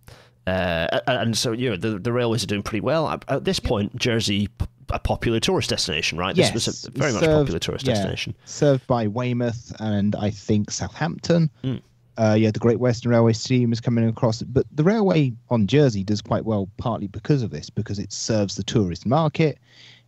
uh, 0.47 0.99
and 1.07 1.37
so 1.37 1.51
you 1.51 1.69
know 1.69 1.75
the 1.77 1.99
the 1.99 2.11
railways 2.11 2.43
are 2.43 2.47
doing 2.47 2.63
pretty 2.63 2.81
well 2.81 3.07
at, 3.27 3.43
this 3.43 3.59
point. 3.59 3.95
Jersey, 3.95 4.47
a 4.89 4.97
popular 4.99 5.39
tourist 5.39 5.69
destination, 5.69 6.17
right? 6.17 6.35
yes, 6.35 6.51
this 6.51 6.65
was 6.65 6.85
a 6.85 6.91
very 6.91 7.11
much 7.13 7.21
served- 7.23 7.33
popular 7.41 7.59
tourist 7.59 7.85
yeah, 7.87 7.93
destination. 7.93 8.33
Served 8.45 8.87
by 8.87 9.05
Weymouth 9.07 9.75
and 9.79 10.15
I 10.15 10.31
think 10.31 10.71
Southampton. 10.71 11.51
Mm. 11.63 11.81
Uh, 12.19 12.33
yeah, 12.33 12.51
the 12.51 12.59
Great 12.59 12.81
Western 12.81 13.11
Railway 13.11 13.31
steam 13.31 13.71
is 13.71 13.79
coming 13.79 14.05
across, 14.05 14.41
but 14.41 14.65
the 14.73 14.83
railway 14.83 15.31
on 15.49 15.67
Jersey 15.67 16.03
does 16.03 16.21
quite 16.21 16.43
well, 16.43 16.67
partly 16.77 17.07
because 17.07 17.41
of 17.43 17.49
this, 17.49 17.69
because 17.69 17.97
it 17.97 18.11
serves 18.11 18.57
the 18.57 18.63
tourist 18.63 19.05
market. 19.05 19.57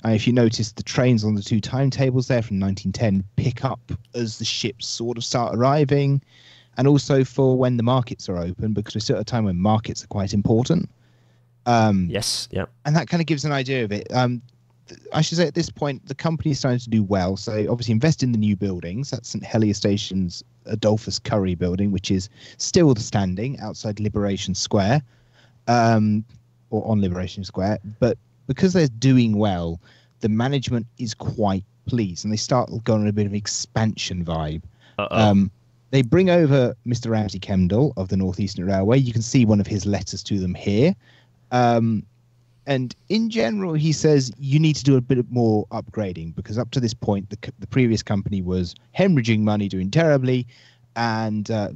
And 0.04 0.14
if 0.14 0.28
you 0.28 0.34
notice, 0.34 0.74
the 0.74 0.84
trains 0.84 1.24
on 1.24 1.36
the 1.36 1.42
two 1.42 1.62
timetables 1.62 2.28
there 2.28 2.42
from 2.42 2.60
1910 2.60 3.24
pick 3.38 3.64
up 3.64 3.80
as 4.14 4.40
the 4.40 4.44
ships 4.46 4.88
sort 4.88 5.18
of 5.18 5.24
start 5.24 5.56
arriving, 5.56 6.22
and 6.76 6.86
also 6.86 7.24
for 7.24 7.58
when 7.58 7.78
the 7.78 7.84
markets 7.84 8.28
are 8.28 8.38
open, 8.38 8.74
because 8.74 8.94
we're 8.94 9.00
still 9.00 9.16
at 9.16 9.22
a 9.22 9.26
time 9.26 9.46
when 9.46 9.58
markets 9.58 10.04
are 10.04 10.08
quite 10.08 10.34
important. 10.34 10.90
Um, 11.66 12.08
Yes, 12.10 12.50
yeah. 12.52 12.66
and 12.84 12.94
that 12.94 13.08
kind 13.08 13.22
of 13.22 13.28
gives 13.28 13.46
an 13.46 13.54
idea 13.54 13.86
of 13.86 13.94
it. 13.94 14.08
Um, 14.12 14.42
I 15.14 15.22
should 15.22 15.38
say 15.38 15.48
at 15.48 15.56
this 15.56 15.70
point, 15.70 16.06
the 16.08 16.16
company 16.16 16.52
is 16.52 16.60
starting 16.60 16.80
to 16.80 16.90
do 16.90 17.04
well. 17.04 17.38
So 17.38 17.66
obviously, 17.70 17.92
invest 17.94 18.24
in 18.24 18.32
the 18.32 18.38
new 18.38 18.56
buildings. 18.56 19.12
That's 19.12 19.30
St 19.30 19.44
Helier 19.44 19.74
Station's 19.74 20.44
Adolphus 20.66 21.20
Curry 21.20 21.56
building, 21.56 21.92
which 21.92 22.12
is 22.12 22.30
still 22.58 22.96
standing 22.96 23.60
outside 23.60 24.00
Liberation 24.00 24.56
Square, 24.56 25.02
um, 25.68 26.24
or 26.70 26.86
on 26.88 27.02
Liberation 27.02 27.44
Square. 27.44 27.80
But 28.00 28.18
because 28.48 28.74
they're 28.74 28.88
doing 28.88 29.38
well, 29.38 29.80
the 30.20 30.30
management 30.30 30.88
is 30.98 31.14
quite 31.14 31.64
pleased, 31.86 32.26
and 32.26 32.32
they 32.32 32.38
start 32.38 32.70
going 32.84 33.02
on 33.02 33.08
a 33.08 33.14
bit 33.14 33.26
of 33.26 33.34
expansion 33.34 34.24
vibe. 34.24 34.64
Um, 35.10 35.52
they 35.90 36.02
bring 36.02 36.30
over 36.30 36.76
Mr. 36.88 37.10
Ramsey 37.12 37.40
Kendall 37.40 37.94
of 37.98 38.08
the 38.10 38.18
Northeastern 38.18 38.66
Railway. 38.66 38.98
You 38.98 39.12
can 39.12 39.22
see 39.22 39.46
one 39.46 39.60
of 39.60 39.68
his 39.68 39.86
letters 39.86 40.24
to 40.24 40.40
them 40.40 40.54
here. 40.54 40.96
Um, 41.52 42.06
and 42.68 42.96
in 43.10 43.30
general, 43.30 43.74
he 43.74 43.92
says 43.92 44.32
you 44.38 44.60
need 44.60 44.76
to 44.76 44.84
do 44.84 44.96
a 44.96 45.02
bit 45.02 45.30
more 45.32 45.66
upgrading 45.68 46.36
because 46.36 46.58
up 46.58 46.72
to 46.72 46.80
this 46.80 46.94
point, 46.94 47.30
the, 47.30 47.38
the 47.60 47.68
previous 47.68 48.04
company 48.04 48.42
was 48.42 48.76
hemorrhaging 48.98 49.40
money, 49.40 49.68
doing 49.68 49.90
terribly, 49.90 50.48
and 50.96 51.50
uh, 51.50 51.70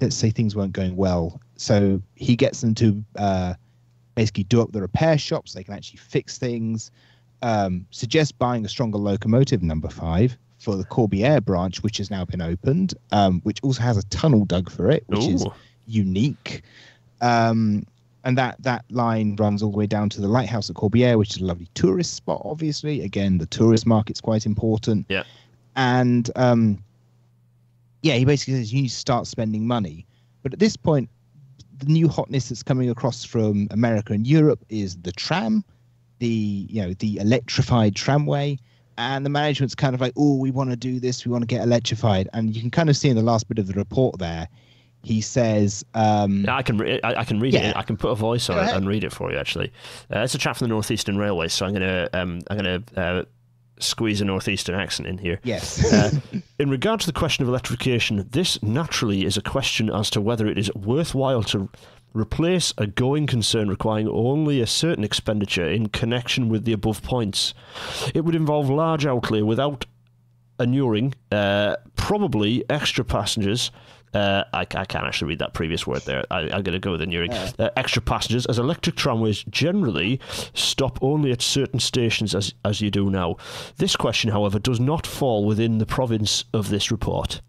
let's 0.00 0.16
say 0.16 0.30
things 0.30 0.56
weren't 0.56 0.72
going 0.72 0.96
well. 0.96 1.40
So 1.56 2.00
he 2.14 2.34
gets 2.34 2.62
them 2.62 2.74
to 2.76 3.04
uh, 3.16 3.54
basically 4.14 4.44
do 4.44 4.62
up 4.62 4.72
the 4.72 4.80
repair 4.80 5.18
shops. 5.18 5.52
They 5.52 5.64
can 5.64 5.74
actually 5.74 5.98
fix 5.98 6.38
things. 6.38 6.90
Um, 7.42 7.86
suggest 7.90 8.38
buying 8.38 8.64
a 8.64 8.68
stronger 8.68 8.98
locomotive, 8.98 9.62
number 9.62 9.88
five, 9.88 10.38
for 10.58 10.76
the 10.76 10.84
Corbière 10.84 11.44
branch, 11.44 11.82
which 11.82 11.98
has 11.98 12.10
now 12.10 12.24
been 12.24 12.40
opened, 12.40 12.94
um, 13.10 13.40
which 13.42 13.58
also 13.62 13.82
has 13.82 13.96
a 13.96 14.04
tunnel 14.04 14.44
dug 14.44 14.70
for 14.70 14.90
it, 14.90 15.04
which 15.08 15.26
is 15.26 15.44
unique. 15.86 16.62
Um, 17.20 17.84
and 18.24 18.38
that 18.38 18.62
that 18.62 18.84
line 18.90 19.36
runs 19.36 19.62
all 19.62 19.70
the 19.70 19.78
way 19.78 19.86
down 19.86 20.08
to 20.10 20.20
the 20.20 20.28
lighthouse 20.28 20.70
at 20.70 20.76
Corbière, 20.76 21.18
which 21.18 21.36
is 21.36 21.42
a 21.42 21.44
lovely 21.44 21.68
tourist 21.74 22.14
spot. 22.14 22.42
Obviously, 22.44 23.02
again, 23.02 23.38
the 23.38 23.46
tourist 23.46 23.86
market's 23.86 24.20
quite 24.20 24.46
important. 24.46 25.06
Yeah. 25.08 25.24
And 25.74 26.30
um, 26.36 26.82
yeah, 28.02 28.14
he 28.14 28.24
basically 28.24 28.54
says 28.54 28.72
you 28.72 28.82
need 28.82 28.88
to 28.88 28.94
start 28.94 29.26
spending 29.26 29.66
money. 29.66 30.06
But 30.42 30.52
at 30.52 30.58
this 30.58 30.76
point, 30.76 31.08
the 31.78 31.86
new 31.86 32.08
hotness 32.08 32.48
that's 32.48 32.62
coming 32.62 32.90
across 32.90 33.24
from 33.24 33.68
America 33.70 34.12
and 34.12 34.26
Europe 34.26 34.64
is 34.68 34.96
the 34.98 35.12
tram, 35.12 35.64
the 36.18 36.66
you 36.68 36.82
know 36.82 36.94
the 36.94 37.18
electrified 37.18 37.96
tramway, 37.96 38.58
and 38.98 39.24
the 39.24 39.30
management's 39.30 39.74
kind 39.74 39.94
of 39.94 40.00
like, 40.00 40.12
oh, 40.16 40.36
we 40.36 40.50
want 40.50 40.70
to 40.70 40.76
do 40.76 41.00
this, 41.00 41.24
we 41.26 41.32
want 41.32 41.42
to 41.42 41.46
get 41.46 41.62
electrified, 41.62 42.28
and 42.32 42.54
you 42.54 42.60
can 42.60 42.70
kind 42.70 42.88
of 42.88 42.96
see 42.96 43.08
in 43.08 43.16
the 43.16 43.22
last 43.22 43.48
bit 43.48 43.58
of 43.58 43.66
the 43.66 43.74
report 43.74 44.18
there, 44.18 44.48
he 45.02 45.20
says, 45.20 45.84
um, 45.94 46.46
I 46.48 46.62
can 46.62 46.78
re- 46.78 47.00
I, 47.02 47.14
I 47.20 47.24
can 47.24 47.40
read 47.40 47.54
Yeah. 47.54 47.70
it. 47.70 47.76
I 47.76 47.82
can 47.82 47.96
put 47.96 48.10
a 48.10 48.14
voice 48.14 48.48
on 48.48 48.58
it 48.58 48.72
and 48.74 48.86
read 48.86 49.04
it 49.04 49.12
for 49.12 49.30
you. 49.32 49.38
Actually, 49.38 49.72
uh, 50.14 50.20
it's 50.20 50.34
a 50.34 50.38
chap 50.38 50.56
from 50.56 50.66
the 50.66 50.74
Northeastern 50.74 51.16
Railway, 51.18 51.48
so 51.48 51.66
I'm 51.66 51.72
gonna 51.72 52.08
um, 52.12 52.40
I'm 52.48 52.56
gonna 52.56 52.82
uh, 52.96 53.22
squeeze 53.78 54.20
a 54.20 54.24
Northeastern 54.24 54.74
accent 54.76 55.08
in 55.08 55.18
here. 55.18 55.40
yes, 55.42 55.92
Uh, 55.92 56.10
in 56.60 56.70
regard 56.70 57.00
to 57.00 57.06
the 57.06 57.12
question 57.12 57.42
of 57.42 57.48
electrification, 57.48 58.26
this 58.30 58.62
naturally 58.62 59.24
is 59.24 59.36
a 59.36 59.42
question 59.42 59.90
as 59.90 60.08
to 60.10 60.20
whether 60.20 60.46
it 60.46 60.56
is 60.58 60.72
worthwhile 60.74 61.42
to 61.44 61.68
replace 62.14 62.74
a 62.78 62.86
going 62.86 63.26
concern 63.26 63.68
requiring 63.68 64.06
only 64.06 64.60
a 64.60 64.66
certain 64.66 65.02
expenditure 65.02 65.66
in 65.68 65.88
connection 65.88 66.48
with 66.50 66.64
the 66.64 66.72
above 66.72 67.02
points. 67.02 67.54
It 68.14 68.24
would 68.24 68.34
involve 68.34 68.68
large 68.68 69.06
outlay 69.06 69.40
without 69.40 69.86
inuring, 70.62 71.14
uh, 71.30 71.76
probably 71.96 72.64
extra 72.70 73.04
passengers. 73.04 73.70
Uh, 74.14 74.44
I, 74.52 74.60
I 74.60 74.84
can't 74.84 75.06
actually 75.06 75.28
read 75.28 75.38
that 75.38 75.54
previous 75.54 75.86
word 75.86 76.02
there. 76.02 76.22
I, 76.30 76.40
I'm 76.40 76.62
going 76.62 76.74
to 76.74 76.78
go 76.78 76.92
with 76.92 77.00
inuring. 77.00 77.32
Uh, 77.32 77.70
extra 77.76 78.02
passengers, 78.02 78.44
as 78.46 78.58
electric 78.58 78.96
tramways 78.96 79.42
generally 79.44 80.20
stop 80.52 80.98
only 81.02 81.32
at 81.32 81.40
certain 81.40 81.80
stations 81.80 82.34
as, 82.34 82.52
as 82.64 82.80
you 82.82 82.90
do 82.90 83.08
now. 83.08 83.36
This 83.76 83.96
question, 83.96 84.30
however, 84.30 84.58
does 84.58 84.80
not 84.80 85.06
fall 85.06 85.46
within 85.46 85.78
the 85.78 85.86
province 85.86 86.44
of 86.52 86.68
this 86.68 86.90
report. 86.90 87.40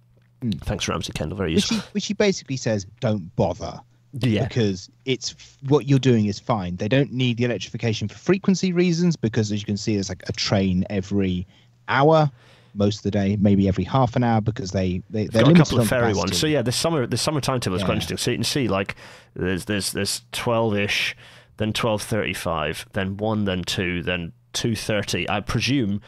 Thanks, 0.62 0.88
Ramsey 0.88 1.12
Kendall. 1.13 1.38
Very 1.38 1.54
which 1.54 1.69
useful. 1.69 1.78
he, 1.78 1.84
which 1.91 2.06
he 2.06 2.13
basically 2.13 2.58
says, 2.58 2.86
don't 2.99 3.36
bother. 3.36 3.82
Yeah. 4.19 4.47
because 4.47 4.91
it's 5.06 5.34
what 5.67 5.88
you're 5.88 5.97
doing 5.97 6.28
is 6.28 6.39
fine. 6.39 6.76
They 6.76 6.88
don't 6.88 7.12
need 7.12 7.38
the 7.38 7.45
electrification 7.45 8.08
for 8.08 8.15
frequency 8.15 8.71
reasons 8.71 9.15
because, 9.15 9.52
as 9.52 9.60
you 9.60 9.65
can 9.65 9.76
see, 9.76 9.95
there's 9.95 10.10
like 10.10 10.21
a 10.30 10.32
train 10.32 10.86
every 10.91 11.47
hour, 11.88 12.30
most 12.74 12.98
of 12.98 13.04
the 13.04 13.12
day, 13.12 13.38
maybe 13.40 13.68
every 13.68 13.84
half 13.84 14.16
an 14.16 14.24
hour 14.24 14.42
because 14.42 14.72
they 14.72 15.02
they 15.10 15.28
they're 15.28 15.44
got 15.44 15.52
a 15.54 15.56
couple 15.56 15.78
of 15.78 15.82
on 15.82 15.88
ferry 15.88 16.02
capacity. 16.14 16.20
ones. 16.20 16.38
So 16.40 16.48
yeah, 16.48 16.62
the 16.62 16.72
summer 16.72 17.06
the 17.08 17.18
summer 17.18 17.42
timetable 17.42 17.78
is 17.78 17.84
quite 17.84 17.96
interesting. 17.96 18.18
So 18.18 18.32
you 18.32 18.38
can 18.38 18.44
see 18.44 18.68
like 18.68 18.96
there's 19.36 19.66
there's 19.66 19.92
there's 19.92 20.22
twelve 20.32 20.76
ish, 20.76 21.16
then 21.58 21.74
twelve 21.74 22.02
thirty 22.02 22.34
five, 22.34 22.86
then 22.94 23.18
one, 23.18 23.46
then 23.46 23.64
two, 23.64 24.02
then 24.04 24.32
two 24.54 24.76
thirty. 24.76 25.30
I 25.30 25.40
presume 25.42 26.02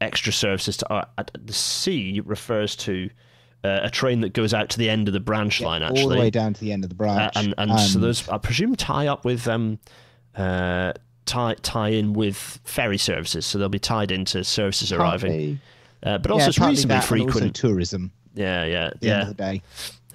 extra 0.00 0.32
services 0.32 0.76
to 0.78 0.92
uh, 0.92 1.04
at- 1.18 1.30
the 1.44 1.52
C 1.52 2.20
refers 2.24 2.74
to 2.76 3.10
uh, 3.62 3.80
a 3.82 3.90
train 3.90 4.20
that 4.22 4.32
goes 4.32 4.54
out 4.54 4.70
to 4.70 4.78
the 4.78 4.88
end 4.88 5.08
of 5.08 5.12
the 5.12 5.20
branch 5.20 5.60
Yeah, 5.60 5.66
line 5.66 5.82
actually, 5.82 6.02
all 6.02 6.08
the 6.08 6.18
way 6.18 6.30
down 6.30 6.54
to 6.54 6.60
the 6.60 6.72
end 6.72 6.84
of 6.84 6.90
the 6.90 6.94
uh, 6.94 6.96
branch. 6.96 7.32
and 7.36 7.54
and 7.58 7.78
so 7.80 7.98
those 7.98 8.26
I 8.28 8.38
presume 8.38 8.74
tie 8.76 9.06
up 9.08 9.24
with 9.24 9.46
um 9.46 9.78
uh 10.36 10.92
tie 11.26 11.54
tie 11.62 11.88
in 11.90 12.12
with 12.14 12.60
ferry 12.64 12.96
services. 12.98 13.44
So 13.46 13.58
they'll 13.58 13.68
be 13.68 13.78
tied 13.78 14.10
into 14.10 14.42
services 14.44 14.92
arriving. 14.92 15.60
Uh, 16.02 16.18
but 16.18 16.30
yeah, 16.30 16.34
also 16.34 16.48
it's 16.48 16.58
partly 16.58 16.72
reasonably 16.72 16.94
that 16.96 17.10
and 17.10 17.20
also 17.22 17.32
frequent. 17.38 17.56
tourism. 17.56 18.12
yeah, 18.34 18.64
yeah, 18.64 18.86
At 18.86 19.00
the 19.00 19.06
yeah. 19.06 19.12
end 19.14 19.22
of 19.22 19.28
the 19.28 19.34
day. 19.34 19.62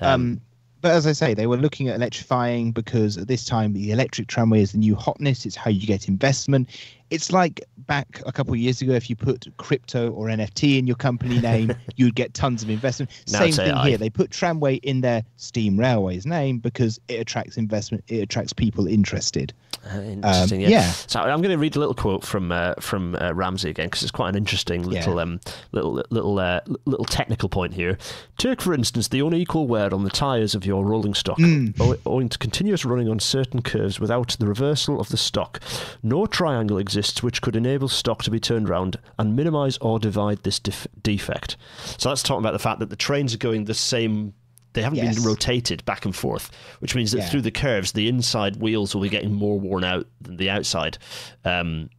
Um, 0.01 0.11
Um, 0.11 0.41
but 0.81 0.91
as 0.91 1.07
I 1.07 1.13
say, 1.13 1.33
they 1.33 1.47
were 1.47 1.57
looking 1.57 1.89
at 1.89 1.95
electrifying 1.95 2.71
because 2.71 3.17
at 3.17 3.27
this 3.27 3.43
time 3.43 3.73
the 3.73 3.91
electric 3.91 4.27
tramway 4.27 4.61
is 4.61 4.71
the 4.73 4.77
new 4.77 4.95
hotness. 4.95 5.45
It's 5.45 5.55
how 5.55 5.71
you 5.71 5.87
get 5.87 6.07
investment. 6.07 6.69
It's 7.11 7.31
like 7.31 7.61
back 7.79 8.21
a 8.25 8.31
couple 8.31 8.53
of 8.53 8.59
years 8.59 8.81
ago, 8.81 8.93
if 8.93 9.09
you 9.09 9.15
put 9.15 9.45
crypto 9.57 10.09
or 10.11 10.27
NFT 10.27 10.77
in 10.79 10.87
your 10.87 10.95
company 10.95 11.39
name, 11.39 11.73
you'd 11.97 12.15
get 12.15 12.33
tons 12.33 12.63
of 12.63 12.69
investment. 12.69 13.11
Now 13.31 13.39
Same 13.39 13.51
thing 13.53 13.71
AI. 13.75 13.89
here. 13.89 13.97
They 13.97 14.09
put 14.09 14.31
Tramway 14.31 14.75
in 14.77 15.01
their 15.01 15.23
Steam 15.37 15.79
Railways 15.79 16.25
name 16.25 16.59
because 16.59 16.99
it 17.07 17.15
attracts 17.19 17.57
investment. 17.57 18.03
It 18.07 18.17
attracts 18.19 18.53
people 18.53 18.87
interested. 18.87 19.53
Uh, 19.85 19.99
interesting. 19.99 20.61
yeah. 20.61 20.67
Um, 20.67 20.71
yeah. 20.71 20.91
So 20.91 21.19
I'm 21.19 21.41
going 21.43 21.51
to 21.51 21.59
read 21.59 21.75
a 21.75 21.79
little 21.79 21.93
quote 21.93 22.23
from 22.23 22.51
uh, 22.51 22.73
from 22.79 23.15
uh, 23.21 23.33
Ramsey 23.35 23.69
again 23.69 23.85
because 23.87 24.01
it's 24.01 24.11
quite 24.11 24.29
an 24.29 24.35
interesting 24.35 24.81
little 24.81 25.15
Yeah. 25.17 25.21
um 25.21 25.39
little 25.73 26.03
little 26.09 26.39
uh, 26.39 26.61
little 26.85 27.05
technical 27.05 27.49
point 27.49 27.75
here. 27.75 27.99
Take 28.39 28.61
for 28.61 28.73
instance 28.73 29.09
the 29.09 29.19
unequal 29.19 29.67
wear 29.67 29.93
on 29.93 30.03
the 30.03 30.09
tyres 30.09 30.55
of 30.55 30.65
your 30.65 30.83
rolling 30.83 31.13
stock, 31.13 31.39
ow- 31.39 31.95
owing 32.07 32.29
to 32.29 32.37
continuous 32.39 32.83
running 32.83 33.07
on 33.09 33.19
certain 33.19 33.61
curves 33.61 33.99
without 33.99 34.35
the 34.39 34.47
reversal 34.47 34.99
of 34.99 35.09
the 35.09 35.17
stock. 35.17 35.61
No 36.01 36.25
triangle 36.25 36.79
exists 36.79 36.94
which 37.23 37.41
could 37.41 37.55
enable 37.55 37.87
stock 37.87 38.23
to 38.23 38.31
be 38.31 38.39
turned 38.39 38.69
round 38.69 38.97
and 39.19 39.35
minimise 39.35 39.77
or 39.79 39.99
divide 39.99 40.43
this 40.43 40.59
def- 40.59 40.87
defect. 41.01 41.57
So 41.97 42.09
that's 42.09 42.23
talking 42.23 42.39
about 42.43 42.53
the 42.53 42.59
fact 42.59 42.79
that 42.79 42.89
the 42.89 42.95
trains 42.95 43.33
are 43.33 43.37
going 43.39 43.65
the 43.65 43.73
same. 43.73 44.33
They 44.73 44.81
haven't 44.81 44.97
Yes. 44.97 45.15
been 45.15 45.23
rotated 45.25 45.85
back 45.85 46.03
and 46.05 46.13
forth, 46.15 46.51
which 46.79 46.95
means 46.95 47.11
that 47.13 47.19
Yeah. 47.19 47.29
through 47.29 47.41
the 47.43 47.51
curves, 47.51 47.93
the 47.93 48.09
inside 48.09 48.57
wheels 48.57 48.93
will 48.93 49.01
be 49.01 49.09
getting 49.09 49.33
more 49.33 49.57
worn 49.59 49.83
out 49.85 50.05
than 50.21 50.35
the 50.37 50.49
outside. 50.49 50.97
Um, 51.45 51.89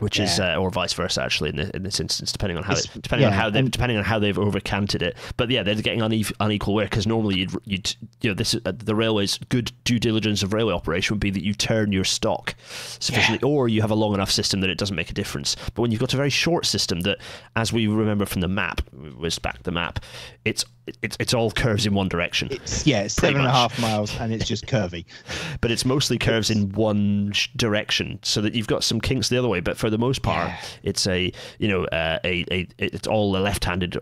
which 0.00 0.18
is, 0.18 0.38
uh, 0.40 0.56
or 0.56 0.70
vice 0.70 0.92
versa, 0.92 1.22
actually, 1.22 1.50
in, 1.50 1.56
the, 1.56 1.76
in 1.76 1.82
this 1.82 2.00
instance, 2.00 2.32
depending 2.32 2.56
on 2.56 2.64
how 2.64 2.72
It's- 2.72 2.96
it, 2.96 3.02
depending 3.02 3.26
on 3.26 3.32
how 3.32 3.50
they, 3.50 3.62
depending 3.62 3.98
on 3.98 4.04
how 4.04 4.18
they've 4.18 4.36
overcanted 4.36 5.02
it. 5.02 5.16
But 5.36 5.50
yeah, 5.50 5.62
they're 5.62 5.74
getting 5.76 6.02
unequal 6.02 6.74
work 6.74 6.90
because 6.90 7.06
normally 7.06 7.36
you'd, 7.38 7.52
you'd, 7.64 7.94
you 8.20 8.30
know, 8.30 8.34
this 8.34 8.54
uh, 8.54 8.72
the 8.76 8.94
railway's 8.94 9.38
good 9.48 9.72
due 9.84 9.98
diligence 9.98 10.42
of 10.42 10.52
railway 10.52 10.74
operation 10.74 11.14
would 11.14 11.20
be 11.20 11.30
that 11.30 11.44
you 11.44 11.54
turn 11.54 11.92
your 11.92 12.04
stock 12.04 12.54
sufficiently, 12.98 13.46
or 13.48 13.68
you 13.68 13.80
have 13.82 13.90
a 13.90 13.94
long 13.94 14.14
enough 14.14 14.30
system 14.30 14.60
that 14.60 14.70
it 14.70 14.78
doesn't 14.78 14.96
make 14.96 15.10
a 15.10 15.14
difference. 15.14 15.56
But 15.74 15.82
when 15.82 15.90
you've 15.90 16.00
got 16.00 16.12
a 16.14 16.16
very 16.16 16.30
short 16.30 16.66
system 16.66 17.00
that, 17.00 17.18
as 17.56 17.72
we 17.72 17.86
remember 17.86 18.26
from 18.26 18.40
the 18.40 18.48
map, 18.48 18.80
was 19.20 19.38
back 19.38 19.62
the 19.62 19.70
map, 19.70 20.00
it's 20.44 20.64
it's 21.02 21.16
it's 21.20 21.32
all 21.34 21.50
curves 21.52 21.86
in 21.86 21.94
one 21.94 22.08
direction. 22.08 22.48
It's 22.50 22.86
yeah, 22.86 23.02
it's 23.02 23.14
seven 23.14 23.38
and 23.38 23.46
a 23.46 23.50
half 23.52 23.78
miles, 23.80 24.16
and 24.18 24.32
it's 24.32 24.46
just 24.48 24.66
curvy. 24.66 25.04
but 25.60 25.70
it's 25.70 25.84
mostly 25.84 26.18
curves 26.18 26.50
in 26.50 26.72
one 26.72 27.30
sh- 27.32 27.48
direction, 27.56 28.18
so 28.22 28.40
that 28.40 28.54
you've 28.54 28.66
got 28.66 28.82
some 28.82 29.00
kinks 29.00 29.28
the 29.28 29.38
other 29.38 29.48
way. 29.48 29.60
But 29.60 29.76
for 29.76 29.88
the 29.90 29.98
most 29.98 30.22
part, 30.22 30.48
Yeah. 30.48 30.60
it's 30.82 31.06
a 31.06 31.32
you 31.58 31.68
know 31.68 31.84
uh, 31.84 32.18
a, 32.24 32.44
a 32.50 32.66
it's 32.78 33.06
all 33.06 33.36
a 33.36 33.38
left-handed 33.38 33.98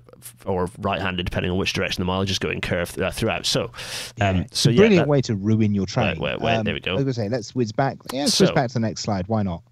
or 0.47 0.71
right-handed, 0.79 1.25
depending 1.27 1.51
on 1.53 1.59
which 1.59 1.73
direction 1.75 2.01
the 2.01 2.07
mileage 2.07 2.31
is 2.31 2.39
going, 2.39 2.61
curve 2.61 2.97
uh, 2.99 3.11
throughout. 3.11 3.45
So, 3.45 3.71
um, 4.21 4.47
so 4.53 4.71
yeah, 4.71 4.77
brilliant 4.77 5.03
that- 5.07 5.09
way 5.09 5.21
to 5.23 5.35
ruin 5.35 5.75
your 5.75 5.87
train. 5.87 6.19
wait, 6.19 6.41
wait, 6.41 6.65
there 6.65 6.75
we 6.75 6.81
go. 6.81 6.97
I 6.97 7.03
was 7.03 7.17
say, 7.17 7.29
let's 7.29 7.55
whiz 7.55 7.73
back. 7.73 7.99
Yeah, 8.13 8.21
let's 8.23 8.35
So- 8.35 8.45
whiz 8.45 8.53
back 8.53 8.69
to 8.69 8.75
the 8.75 8.81
next 8.81 9.03
slide. 9.03 9.27
Why 9.29 9.43
not? 9.43 9.63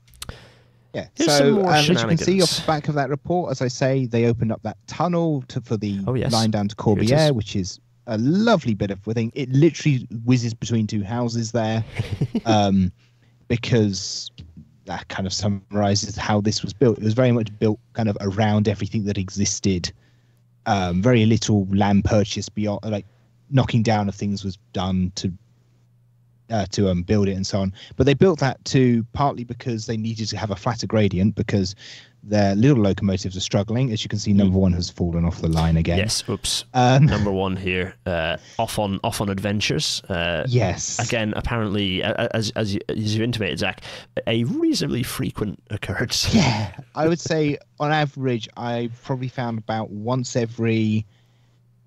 Yeah. 0.96 1.08
Here's 1.14 1.30
so 1.30 1.38
some 1.38 1.52
more 1.52 1.68
um, 1.68 1.74
as 1.74 1.88
you 1.88 1.94
can 1.94 2.16
see 2.16 2.40
off 2.42 2.56
the 2.56 2.66
back 2.66 2.88
of 2.88 2.94
that 2.94 3.10
report, 3.10 3.50
as 3.50 3.60
I 3.60 3.68
say, 3.68 4.06
they 4.06 4.24
opened 4.24 4.50
up 4.50 4.62
that 4.62 4.78
tunnel 4.86 5.44
to, 5.48 5.60
for 5.60 5.76
the 5.76 6.00
Oh, 6.06 6.14
yes. 6.14 6.32
line 6.32 6.50
down 6.50 6.68
to 6.68 6.76
Here 6.82 6.98
it 6.98 7.02
is. 7.04 7.10
Corbière, 7.10 7.32
which 7.32 7.54
is 7.54 7.78
a 8.06 8.16
lovely 8.16 8.72
bit 8.72 8.90
of 8.90 9.00
thing. 9.00 9.30
It 9.34 9.50
literally 9.50 10.08
whizzes 10.24 10.54
between 10.54 10.86
two 10.86 11.02
houses 11.04 11.52
there, 11.52 11.84
um, 12.46 12.90
because 13.48 14.30
that 14.86 15.06
kind 15.08 15.26
of 15.26 15.32
summarizes 15.34 16.16
how 16.16 16.40
this 16.40 16.62
was 16.62 16.72
built. 16.72 16.96
It 16.96 17.04
was 17.04 17.12
very 17.14 17.32
much 17.32 17.56
built 17.58 17.78
kind 17.92 18.08
of 18.08 18.16
around 18.20 18.66
everything 18.66 19.04
that 19.04 19.18
existed. 19.18 19.92
Um, 20.64 21.02
very 21.02 21.26
little 21.26 21.66
land 21.70 22.04
purchase 22.04 22.48
beyond, 22.48 22.80
like 22.84 23.04
knocking 23.50 23.82
down 23.82 24.08
of 24.08 24.14
things 24.14 24.44
was 24.44 24.56
done 24.72 25.12
to 25.16 25.32
uh, 26.50 26.66
to 26.72 26.88
um, 26.90 27.02
build 27.02 27.28
it 27.28 27.32
and 27.36 27.46
so 27.46 27.60
on. 27.60 27.72
But 27.96 28.06
they 28.06 28.14
built 28.14 28.38
that 28.40 28.64
too 28.64 29.04
partly 29.12 29.44
because 29.44 29.86
they 29.86 29.96
needed 29.96 30.28
to 30.28 30.36
have 30.36 30.50
a 30.50 30.56
flatter 30.56 30.86
gradient 30.86 31.34
because 31.34 31.74
their 32.22 32.56
little 32.56 32.82
locomotives 32.82 33.36
are 33.36 33.40
struggling. 33.40 33.92
As 33.92 34.02
you 34.02 34.08
can 34.08 34.18
see, 34.18 34.32
number 34.32 34.58
one 34.58 34.72
has 34.72 34.90
fallen 34.90 35.24
off 35.24 35.40
the 35.40 35.48
line 35.48 35.76
again. 35.76 35.98
yes, 35.98 36.24
oops, 36.28 36.64
Um, 36.74 37.06
number 37.06 37.30
one 37.30 37.56
here, 37.56 37.94
uh, 38.04 38.36
off 38.58 38.80
on 38.80 38.98
off 39.04 39.20
on 39.20 39.28
adventures. 39.28 40.02
Uh, 40.08 40.44
yes. 40.48 40.98
Again, 40.98 41.32
apparently, 41.36 42.02
as 42.02 42.50
as 42.56 42.74
you, 42.74 42.80
as 42.88 43.16
you 43.16 43.22
intimated, 43.22 43.60
Zach, 43.60 43.82
a 44.26 44.42
reasonably 44.44 45.04
frequent 45.04 45.62
occurrence. 45.70 46.34
Yeah, 46.34 46.72
I 46.96 47.06
would 47.06 47.20
say 47.20 47.58
on 47.78 47.92
average, 47.92 48.48
I 48.56 48.90
probably 49.04 49.28
found 49.28 49.58
about 49.58 49.90
once 49.90 50.34
every 50.34 51.06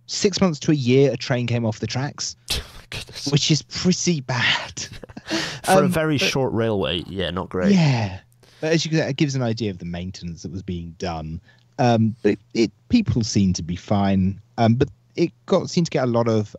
six 0.10 0.42
months 0.42 0.60
to 0.60 0.72
a 0.72 0.76
year 0.76 1.12
a 1.12 1.18
train 1.18 1.46
came 1.48 1.66
off 1.66 1.80
the 1.80 1.88
tracks, 1.88 2.36
Oh 2.52 3.32
which 3.32 3.52
is 3.52 3.62
pretty 3.62 4.22
bad. 4.22 4.80
For 5.64 5.74
a 5.74 5.86
Um, 5.86 5.92
very 5.92 6.18
but- 6.18 6.28
short 6.28 6.52
railway, 6.54 7.04
yeah, 7.08 7.30
not 7.30 7.50
great. 7.50 7.74
Yeah, 7.74 8.20
but 8.62 8.72
as 8.74 8.84
you 8.86 8.92
can, 8.92 9.00
it 9.08 9.16
gives 9.18 9.36
an 9.36 9.44
idea 9.44 9.70
of 9.70 9.78
the 9.78 9.86
maintenance 9.86 10.42
that 10.44 10.52
was 10.52 10.64
being 10.64 10.96
done. 10.98 11.40
Um, 11.78 12.16
but 12.24 12.32
it, 12.34 12.40
it 12.54 12.72
people 12.90 13.24
seem 13.24 13.54
to 13.54 13.64
be 13.64 13.76
fine. 13.76 14.42
Um, 14.58 14.74
but 14.74 14.90
it 15.16 15.32
got 15.46 15.70
seemed 15.70 15.86
to 15.88 15.92
get 15.92 16.04
a 16.04 16.08
lot 16.12 16.28
of 16.28 16.56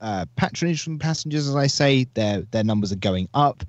uh, 0.00 0.24
patronage 0.36 0.82
from 0.82 0.98
passengers, 0.98 1.48
as 1.48 1.56
I 1.56 1.66
say. 1.66 2.06
Their 2.14 2.42
their 2.52 2.64
numbers 2.64 2.92
are 2.92 2.96
going 2.96 3.28
up. 3.34 3.64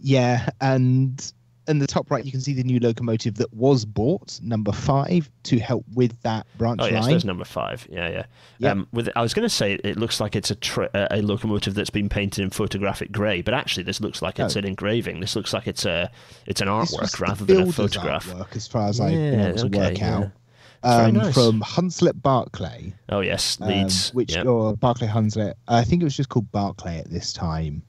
Yeah, 0.00 0.48
and 0.62 1.30
in 1.70 1.78
the 1.78 1.86
top 1.86 2.10
right, 2.10 2.24
you 2.24 2.30
can 2.32 2.40
see 2.40 2.52
the 2.52 2.62
new 2.64 2.78
locomotive 2.80 3.36
that 3.36 3.52
was 3.54 3.84
bought, 3.84 4.40
number 4.42 4.72
five, 4.72 5.30
to 5.44 5.58
help 5.58 5.84
with 5.94 6.20
that 6.22 6.46
branch 6.58 6.80
Oh 6.82 6.86
yes, 6.86 7.02
line. 7.02 7.10
there's 7.10 7.24
number 7.24 7.44
five. 7.44 7.86
Yeah, 7.90 8.08
yeah. 8.08 8.24
Yep. 8.58 8.72
Um, 8.72 8.88
with 8.92 9.08
I 9.16 9.22
was 9.22 9.32
going 9.32 9.44
to 9.48 9.54
say 9.54 9.74
it 9.74 9.96
looks 9.96 10.20
like 10.20 10.36
it's 10.36 10.50
a 10.50 10.54
tra- 10.56 10.90
a 10.94 11.18
a 11.18 11.22
locomotive 11.22 11.74
that's 11.74 11.90
been 11.90 12.08
painted 12.08 12.42
in 12.42 12.50
photographic 12.50 13.12
grey, 13.12 13.40
but 13.40 13.54
actually 13.54 13.84
this 13.84 14.00
looks 14.00 14.20
like 14.20 14.38
it's 14.38 14.56
Oh. 14.56 14.58
an 14.58 14.64
engraving. 14.66 15.20
This 15.20 15.34
looks 15.36 15.52
like 15.54 15.66
it's 15.66 15.84
a 15.86 16.10
it's 16.46 16.60
an 16.60 16.68
artwork 16.68 17.18
rather 17.20 17.44
than 17.44 17.68
a 17.68 17.72
photograph. 17.72 18.26
artwork, 18.28 18.56
as 18.56 18.66
far 18.68 18.88
as 18.88 18.98
Yeah, 18.98 19.06
able 19.48 19.58
to 19.58 19.66
okay, 19.66 19.78
work 19.78 20.02
out. 20.02 20.30
Very 20.82 21.04
Um, 21.08 21.12
nice. 21.14 21.34
From 21.34 21.60
Hunslet 21.60 22.22
Barclay. 22.22 22.94
Oh 23.10 23.20
yes, 23.20 23.58
um, 23.60 23.68
Leeds. 23.68 24.14
which 24.14 24.34
Yep. 24.34 24.46
or 24.46 24.76
Barclay 24.76 25.08
Hunslet. 25.08 25.54
I 25.68 25.84
think 25.84 26.00
it 26.02 26.04
was 26.04 26.16
just 26.16 26.30
called 26.30 26.50
Barclay 26.52 26.98
at 26.98 27.10
this 27.10 27.32
time. 27.34 27.82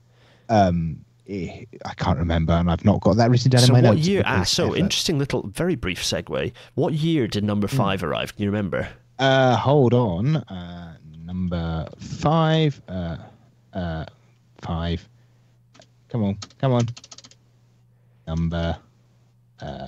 Um, 0.50 1.06
I 1.30 1.66
can't 1.98 2.18
remember, 2.20 2.54
and 2.54 2.70
I've 2.70 2.84
not 2.86 3.02
got 3.02 3.18
that 3.18 3.30
written 3.30 3.50
down 3.52 3.62
So 3.62 3.76
in 3.76 3.84
my 3.84 3.90
what 3.90 3.96
notes. 3.96 4.08
year? 4.08 4.24
Ah, 4.26 4.44
so 4.44 4.68
effort. 4.70 4.78
interesting 4.80 5.18
little, 5.20 5.48
very 5.48 5.76
brief 5.76 6.02
segue. 6.04 6.52
What 6.76 6.94
year 6.94 7.28
did 7.28 7.44
number 7.44 7.68
Hmm. 7.68 7.78
five 7.78 8.04
arrive? 8.04 8.36
Can 8.36 8.44
you 8.44 8.50
remember? 8.50 8.88
Uh, 9.20 9.56
hold 9.56 9.94
on. 9.94 10.38
Uh, 10.38 10.96
number 11.26 11.88
five. 12.00 12.82
Uh, 12.90 13.18
uh, 13.74 14.06
five. 14.62 15.08
Come 16.10 16.24
on, 16.24 16.38
come 16.60 16.74
on. 16.74 16.88
Number. 18.28 18.78
Uh, 19.62 19.88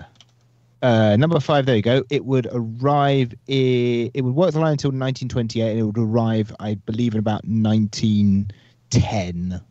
uh, 0.81 1.15
number 1.17 1.39
five. 1.39 1.65
There 1.65 1.75
you 1.75 1.81
go. 1.81 2.03
It 2.09 2.23
would 2.25 2.47
arrive. 2.51 3.33
i 3.49 4.11
it 4.13 4.21
would 4.23 4.35
work 4.35 4.51
the 4.53 4.59
line 4.59 4.73
until 4.73 4.89
1928, 4.91 5.71
and 5.71 5.79
it 5.79 5.83
would 5.83 5.97
arrive, 5.97 6.53
I 6.59 6.75
believe, 6.75 7.13
in 7.13 7.19
about 7.19 7.43
1910. 7.45 9.61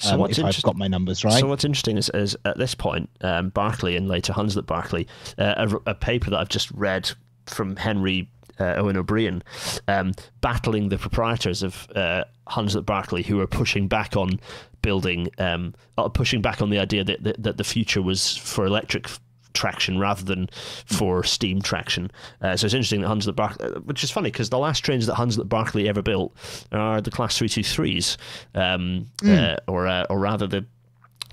So 0.00 0.14
um, 0.14 0.20
what's 0.20 0.38
if 0.38 0.44
I've 0.44 0.48
interesting? 0.48 0.68
got 0.68 0.76
my 0.76 0.88
numbers 0.88 1.24
right. 1.24 1.38
So 1.40 1.46
what's 1.46 1.64
interesting 1.64 1.96
is, 1.98 2.10
is 2.14 2.36
at 2.44 2.56
this 2.58 2.74
point, 2.74 3.10
um, 3.20 3.50
Barclay 3.50 3.96
and 3.96 4.08
later 4.08 4.32
Hunslet 4.32 4.66
Barclay, 4.66 5.06
uh, 5.38 5.68
a, 5.86 5.90
a 5.90 5.94
paper 5.94 6.30
that 6.30 6.38
I've 6.40 6.48
just 6.48 6.70
read 6.72 7.10
from 7.46 7.76
Henry 7.76 8.28
uh, 8.58 8.74
Owen 8.76 8.96
O'Brien, 8.96 9.42
um, 9.88 10.12
battling 10.40 10.88
the 10.88 10.98
proprietors 10.98 11.62
of 11.62 11.86
uh, 11.94 12.24
Hunslet 12.48 12.84
Barclay, 12.86 13.22
who 13.22 13.40
are 13.40 13.46
pushing 13.46 13.88
back 13.88 14.16
on 14.16 14.40
building, 14.82 15.28
um, 15.38 15.74
uh, 15.98 16.08
pushing 16.08 16.42
back 16.42 16.62
on 16.62 16.70
the 16.70 16.78
idea 16.78 17.04
that, 17.04 17.22
that 17.22 17.42
that 17.42 17.56
the 17.56 17.64
future 17.64 18.02
was 18.02 18.36
for 18.36 18.64
electric 18.64 19.06
traction 19.54 19.98
rather 19.98 20.22
than 20.24 20.48
for 20.86 21.22
steam 21.24 21.60
traction. 21.62 22.10
Uh, 22.40 22.56
so 22.56 22.64
it's 22.66 22.74
interesting 22.74 23.00
that 23.02 23.08
Hunslet 23.08 23.36
Barclay, 23.36 23.68
which 23.84 24.02
is 24.04 24.10
funny 24.10 24.30
because 24.30 24.50
the 24.50 24.58
last 24.58 24.80
trains 24.80 25.06
that 25.06 25.16
Hunslet 25.16 25.48
Barclay 25.48 25.88
ever 25.88 26.02
built 26.02 26.34
are 26.72 27.00
the 27.00 27.10
Class 27.10 27.38
323s, 27.38 28.16
um, 28.54 29.06
uh, 29.26 29.56
or 29.66 29.86
uh, 29.86 30.04
or 30.10 30.18
rather 30.18 30.46
the 30.46 30.64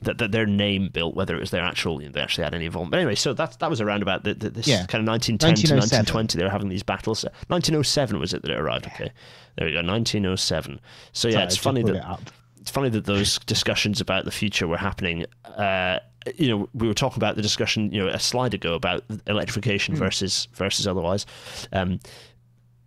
that, 0.03 0.19
that 0.19 0.31
their 0.31 0.45
name 0.45 0.89
built, 0.89 1.15
whether 1.15 1.35
it 1.35 1.39
was 1.39 1.49
their 1.49 1.63
actual, 1.63 1.99
you 2.01 2.07
know, 2.07 2.11
they 2.13 2.21
actually 2.21 2.43
had 2.43 2.53
any 2.53 2.65
involvement. 2.65 2.91
But 2.91 2.97
anyway, 2.99 3.15
so 3.15 3.33
that 3.33 3.57
that 3.59 3.69
was 3.69 3.81
around 3.81 4.03
about 4.03 4.23
the, 4.23 4.35
the, 4.35 4.51
this 4.51 4.67
Yeah. 4.67 4.85
kind 4.85 5.01
of 5.01 5.07
1910 5.11 5.55
to 5.55 5.73
1920. 5.75 6.37
They 6.37 6.43
were 6.43 6.51
having 6.51 6.69
these 6.69 6.83
battles. 6.83 7.23
1907 7.47 8.19
was 8.19 8.31
it 8.33 8.43
that 8.43 8.51
it 8.51 8.59
arrived? 8.59 8.85
Okay, 8.85 9.11
there 9.57 9.65
we 9.65 9.73
go. 9.73 9.77
1907. 9.79 10.79
So 11.13 11.27
yeah, 11.27 11.33
Sorry, 11.33 11.43
it's 11.45 11.57
funny 11.57 11.81
that. 11.83 12.19
It's 12.67 12.73
funny 12.73 12.89
that 12.89 13.05
those 13.05 13.39
discussions 13.45 14.01
about 14.01 14.25
the 14.25 14.31
future 14.31 14.67
were 14.67 14.77
happening. 14.77 15.25
Uh, 15.45 15.99
you 16.35 16.49
know, 16.49 16.67
we 16.73 16.85
were 16.85 16.93
talking 16.93 17.17
about 17.17 17.37
the 17.37 17.41
discussion, 17.41 17.89
you 17.93 18.03
know, 18.03 18.09
a 18.09 18.19
slide 18.19 18.53
ago 18.53 18.73
about 18.73 19.05
electrification 19.25 19.95
Hmm. 19.95 19.99
versus 19.99 20.49
versus 20.53 20.85
otherwise. 20.85 21.25
Um, 21.71 22.01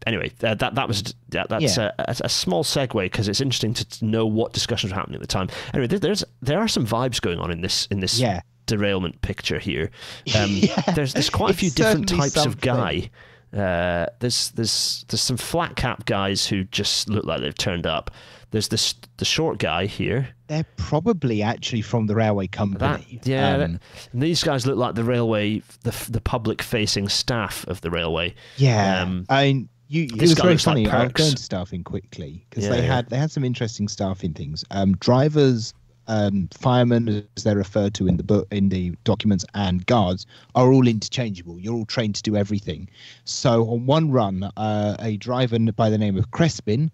anyway, 0.07 0.33
uh, 0.45 0.55
that 0.57 0.75
that 0.75 0.87
was 0.87 1.15
that, 1.31 1.49
that's 1.49 1.79
Yeah. 1.79 1.93
a, 1.99 2.15
a, 2.21 2.29
small 2.29 2.63
segue 2.63 3.05
because 3.05 3.27
it's 3.27 3.41
interesting 3.41 3.73
to, 3.73 4.05
know 4.05 4.27
what 4.27 4.53
discussions 4.53 4.93
were 4.93 4.99
happening 4.99 5.15
at 5.15 5.23
the 5.23 5.27
time. 5.27 5.49
Anyway, 5.73 5.87
there, 5.87 5.99
there's 5.99 6.25
there 6.43 6.59
are 6.61 6.69
some 6.69 6.87
vibes 6.87 7.19
going 7.19 7.39
on 7.39 7.51
in 7.51 7.63
this 7.63 7.87
in 7.91 8.01
this 8.01 8.21
Yeah. 8.21 8.43
derailment 8.67 9.23
picture 9.23 9.59
here. 9.59 9.91
Um, 10.35 10.51
Yeah, 10.51 10.79
there's 10.95 11.15
there's 11.15 11.31
quite 11.31 11.53
a 11.53 11.57
few 11.57 11.71
different 11.71 12.07
types 12.07 12.45
of 12.45 12.61
guy. 12.61 13.09
Uh, 13.57 14.05
there's 14.19 14.51
there's 14.51 15.07
there's 15.09 15.23
some 15.23 15.39
flat 15.39 15.75
cap 15.75 16.05
guys 16.05 16.47
who 16.47 16.65
just 16.65 17.09
look 17.09 17.25
like 17.25 17.41
they've 17.41 17.57
turned 17.57 17.87
up. 17.87 18.11
There's 18.51 18.69
this 18.69 18.95
the 19.19 19.25
short 19.25 19.59
guy 19.59 19.87
here. 19.87 20.29
they're 20.49 20.67
probably 20.77 21.41
actually 21.43 21.81
from 21.83 22.07
the 22.09 22.15
railway 22.17 22.49
company. 22.49 22.79
That, 23.23 23.27
yeah, 23.27 23.55
Um, 23.55 23.73
that- 23.75 23.81
these 24.13 24.43
guys 24.43 24.67
look 24.67 24.77
like 24.77 24.97
the 24.97 25.05
railway, 25.05 25.63
the 25.85 25.95
the 26.11 26.21
public 26.21 26.61
facing 26.63 27.09
staff 27.09 27.65
of 27.69 27.81
the 27.83 27.91
railway. 27.91 28.35
Yeah, 28.57 29.03
Um, 29.03 29.27
I 29.29 29.45
mean, 29.45 29.69
you, 29.87 30.05
it 30.05 30.21
was 30.21 30.35
guy 30.35 30.43
very 30.43 30.55
looks 30.55 30.67
like 30.67 30.73
funny. 30.75 30.89
I'll 30.89 31.07
Perks. 31.07 31.21
go 31.21 31.27
into 31.29 31.43
staffing 31.43 31.85
quickly 31.85 32.45
because 32.51 32.65
Yeah, 32.65 32.71
they 32.71 32.83
yeah. 32.83 32.95
had 32.97 33.09
they 33.11 33.17
had 33.19 33.31
some 33.31 33.45
interesting 33.45 33.87
staffing 33.89 34.33
things. 34.35 34.65
Um, 34.73 34.97
drivers, 34.97 35.73
um, 36.09 36.49
firemen, 36.53 37.25
as 37.37 37.45
they're 37.45 37.55
referred 37.57 37.95
to 37.95 38.09
in 38.09 38.17
the 38.17 38.25
book 38.25 38.49
in 38.51 38.69
the 38.71 38.93
documents, 39.05 39.45
and 39.55 39.87
guards 39.87 40.27
are 40.57 40.73
all 40.73 40.89
interchangeable. 40.89 41.61
You're 41.61 41.75
all 41.75 41.85
trained 41.87 42.17
to 42.17 42.23
do 42.23 42.35
everything. 42.37 42.89
So 43.25 43.69
on 43.71 43.87
one 43.87 44.11
run, 44.11 44.51
uh, 44.57 44.97
a 44.99 45.17
driver 45.19 45.59
by 45.77 45.89
the 45.91 45.99
name 45.99 46.17
of 46.17 46.33
Crespin 46.33 46.91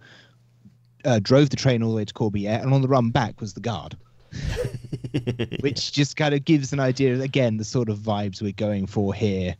uh, 1.07 1.19
drove 1.23 1.49
the 1.51 1.57
train 1.57 1.83
all 1.83 1.91
the 1.91 1.97
way 1.97 2.05
to 2.05 2.13
Corbière, 2.13 2.63
and 2.63 2.75
on 2.75 2.83
the 2.83 2.89
run 2.89 3.09
back 3.11 3.41
was 3.41 3.55
the 3.55 3.61
guard. 3.61 3.97
which 5.61 5.93
just 5.93 6.17
kind 6.17 6.35
of 6.35 6.45
gives 6.45 6.73
an 6.73 6.81
idea 6.81 7.19
again 7.21 7.57
the 7.57 7.65
sort 7.65 7.89
of 7.89 7.99
vibes 7.99 8.43
we're 8.43 8.53
going 8.53 8.87
for 8.87 9.15
here 9.15 9.55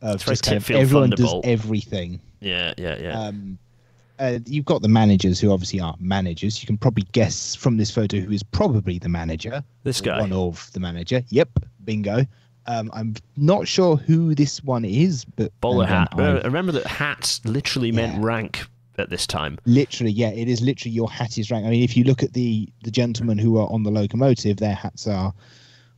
of 0.00 0.24
just 0.24 0.44
kind 0.44 0.56
of 0.56 0.70
everyone 0.70 1.10
does 1.10 1.34
everything 1.44 2.20
Yeah, 2.40 2.72
yeah, 2.78 2.98
yeah. 3.00 3.20
um, 3.20 3.58
uh, 4.18 4.38
you've 4.46 4.64
got 4.64 4.80
the 4.82 4.88
managers 4.88 5.38
who 5.40 5.50
obviously 5.52 5.80
aren't 5.80 6.00
managers 6.00 6.62
you 6.62 6.66
can 6.66 6.78
probably 6.78 7.04
guess 7.12 7.54
from 7.54 7.76
this 7.76 7.90
photo 7.90 8.18
who 8.20 8.30
is 8.32 8.42
probably 8.42 8.98
the 8.98 9.08
manager 9.08 9.62
this 9.84 10.00
guy. 10.00 10.20
one 10.20 10.32
of 10.32 10.70
the 10.72 10.80
manager 10.80 11.22
yep 11.28 11.48
bingo 11.84 12.24
um, 12.66 12.90
i'm 12.94 13.14
not 13.36 13.66
sure 13.68 13.96
who 13.96 14.34
this 14.34 14.62
one 14.64 14.84
is 14.84 15.24
but 15.24 15.52
Bowler 15.60 15.86
hat. 15.86 16.08
I- 16.12 16.16
Remember, 16.16 16.42
remember 16.44 16.72
that 16.72 16.86
hats 16.86 17.44
literally 17.44 17.92
meant 17.92 18.22
rank 18.22 18.66
at 18.98 19.10
this 19.10 19.26
time. 19.26 19.58
literally 19.64 20.12
yeah 20.12 20.28
it 20.28 20.48
is 20.48 20.60
literally 20.60 20.94
your 20.94 21.10
hat 21.10 21.38
is 21.38 21.50
rank 21.50 21.64
i 21.66 21.70
mean 21.70 21.82
if 21.82 21.96
you 21.96 22.04
look 22.04 22.22
at 22.22 22.32
the 22.34 22.68
the 22.84 22.90
gentlemen 22.90 23.38
who 23.38 23.56
are 23.58 23.70
on 23.72 23.82
the 23.82 23.90
locomotive 23.90 24.56
their 24.58 24.74
hats 24.74 25.06
are 25.06 25.32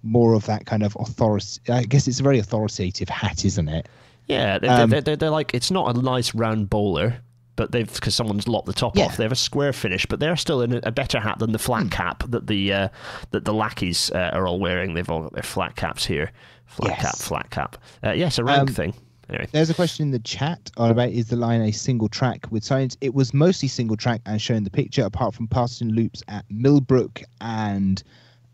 more 0.02 0.34
of 0.34 0.44
that 0.46 0.64
kind 0.66 0.82
of 0.82 0.96
authority 1.00 1.60
i 1.72 1.82
guess 1.84 2.06
it's 2.06 2.20
a 2.20 2.22
very 2.22 2.38
authoritative 2.38 3.08
hat 3.08 3.44
isn't 3.44 3.68
it 3.68 3.88
Yeah, 4.26 4.58
they, 4.58 4.68
Um, 4.68 4.90
they, 4.90 5.00
they, 5.00 5.16
they're 5.16 5.30
like 5.30 5.52
it's 5.54 5.70
not 5.70 5.94
a 5.96 6.00
nice 6.00 6.34
round 6.34 6.70
bowler, 6.70 7.16
but 7.56 7.72
they've 7.72 7.92
because 7.92 8.14
someone's 8.14 8.48
lopped 8.48 8.66
the 8.66 8.72
top 8.72 8.96
Yeah. 8.96 9.04
off. 9.04 9.16
They 9.18 9.24
have 9.24 9.32
a 9.32 9.36
square 9.36 9.72
finish, 9.74 10.06
but 10.06 10.18
they're 10.18 10.34
still 10.36 10.62
in 10.62 10.72
a, 10.72 10.80
a 10.84 10.90
better 10.92 11.20
hat 11.20 11.38
than 11.40 11.52
the 11.52 11.58
flat 11.58 11.90
cap 11.90 12.22
that 12.30 12.46
the 12.46 12.72
uh, 12.72 12.88
that 13.32 13.44
the 13.44 13.52
lackeys 13.52 14.10
uh, 14.12 14.30
are 14.32 14.46
all 14.46 14.58
wearing. 14.58 14.94
They've 14.94 15.10
all 15.10 15.22
got 15.24 15.34
their 15.34 15.42
flat 15.42 15.76
caps 15.76 16.06
here. 16.06 16.32
Flat 16.64 16.92
Yes. 16.92 17.02
cap, 17.02 17.16
flat 17.16 17.50
cap. 17.50 17.76
Uh, 18.02 18.12
yes, 18.12 18.38
a 18.38 18.44
rank 18.44 18.70
Um, 18.70 18.74
thing. 18.74 18.94
Anyway, 19.34 19.48
There's 19.50 19.70
a 19.70 19.74
question 19.74 20.04
in 20.04 20.10
the 20.12 20.20
chat 20.20 20.70
about 20.76 21.08
is 21.08 21.26
the 21.26 21.36
line 21.36 21.60
a 21.60 21.72
single 21.72 22.08
track 22.08 22.46
with 22.50 22.62
science? 22.62 22.96
It 23.00 23.14
was 23.14 23.34
mostly 23.34 23.66
single 23.66 23.96
track 23.96 24.20
as 24.26 24.40
shown 24.40 24.58
in 24.58 24.64
the 24.64 24.70
picture, 24.70 25.04
apart 25.04 25.34
from 25.34 25.48
passing 25.48 25.90
loops 25.90 26.22
at 26.28 26.44
Millbrook 26.50 27.20
and 27.40 28.02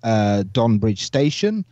uh, 0.03 0.45
Donbridge 0.53 1.01
Station. 1.01 1.67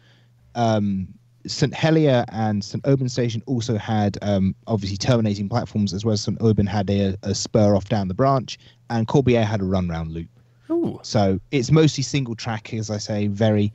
Um, 0.55 1.09
St 1.47 1.73
Helier 1.73 2.27
and 2.29 2.63
St 2.63 2.87
Aubin 2.87 3.09
Station 3.09 3.43
also 3.47 3.79
had 3.79 4.19
um, 4.21 4.55
obviously 4.67 4.99
terminating 4.99 5.49
platforms, 5.49 5.95
as 5.95 6.05
well 6.05 6.13
as 6.13 6.21
St 6.21 6.41
Aubin 6.43 6.67
had 6.67 6.91
a, 6.91 7.17
a 7.23 7.35
spur 7.35 7.75
off 7.75 7.89
down 7.89 8.09
the 8.09 8.15
branch, 8.15 8.59
and 8.91 9.09
Corbière 9.09 9.45
had 9.45 9.63
a 9.63 9.65
run 9.65 9.89
round 9.89 10.13
loop. 10.13 10.29
Ooh, 10.71 11.01
So 11.03 11.41
it's 11.51 11.71
mostly 11.71 12.03
single 12.03 12.35
track, 12.35 12.75
as 12.75 12.91
I 12.91 12.99
say, 12.99 13.27
very 13.29 13.73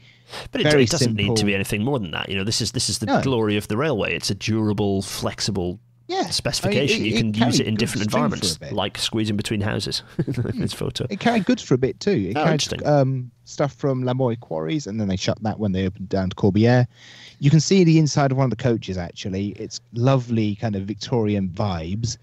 but 0.51 0.61
it, 0.61 0.67
it 0.73 0.89
doesn't 0.89 1.15
need 1.15 1.35
to 1.37 1.45
be 1.45 1.53
anything 1.55 1.83
more 1.83 1.99
than 1.99 2.11
that. 2.11 2.29
You 2.29 2.35
know, 2.37 2.43
this 2.43 2.61
is 2.61 2.71
this 2.71 2.89
is 2.89 2.99
the 2.99 3.05
No. 3.07 3.21
glory 3.21 3.57
of 3.57 3.67
the 3.67 3.77
railway. 3.77 4.15
It's 4.15 4.29
a 4.29 4.35
durable, 4.35 5.01
flexible 5.01 5.79
yeah 6.07 6.29
specification. 6.29 6.97
I 6.97 6.99
mean, 6.99 7.07
it- 7.07 7.09
you 7.23 7.29
it 7.29 7.33
can 7.33 7.47
use 7.47 7.59
it 7.61 7.67
in 7.67 7.75
different 7.75 8.03
too 8.05 8.09
for 8.11 8.17
a 8.17 8.23
environments, 8.23 8.59
like 8.73 8.97
squeezing 8.97 9.37
between 9.37 9.61
houses. 9.61 10.03
in 10.27 10.59
this 10.59 10.73
photo. 10.73 11.05
It 11.09 11.19
carried 11.19 11.45
goods 11.45 11.61
for 11.63 11.75
a 11.75 11.77
bit 11.77 11.99
too. 11.99 12.11
It 12.29 12.37
Oh, 12.37 12.43
carried 12.43 12.83
um, 12.85 13.31
stuff 13.45 13.73
from 13.73 14.03
La 14.03 14.13
Moye 14.13 14.35
Quarries, 14.35 14.85
and 14.87 14.99
then 14.99 15.07
they 15.07 15.15
shut 15.15 15.41
that 15.43 15.59
when 15.59 15.71
they 15.71 15.85
opened 15.85 16.09
down 16.09 16.29
to 16.29 16.35
Corbière. 16.35 16.87
You 17.39 17.49
can 17.49 17.59
see 17.61 17.83
the 17.83 17.99
inside 17.99 18.31
of 18.31 18.37
one 18.37 18.45
of 18.45 18.49
the 18.49 18.55
coaches. 18.63 18.97
Actually, 18.97 19.49
it's 19.51 19.79
lovely, 19.93 20.55
kind 20.55 20.75
of 20.75 20.83
Victorian 20.83 21.49
vibes. 21.49 22.17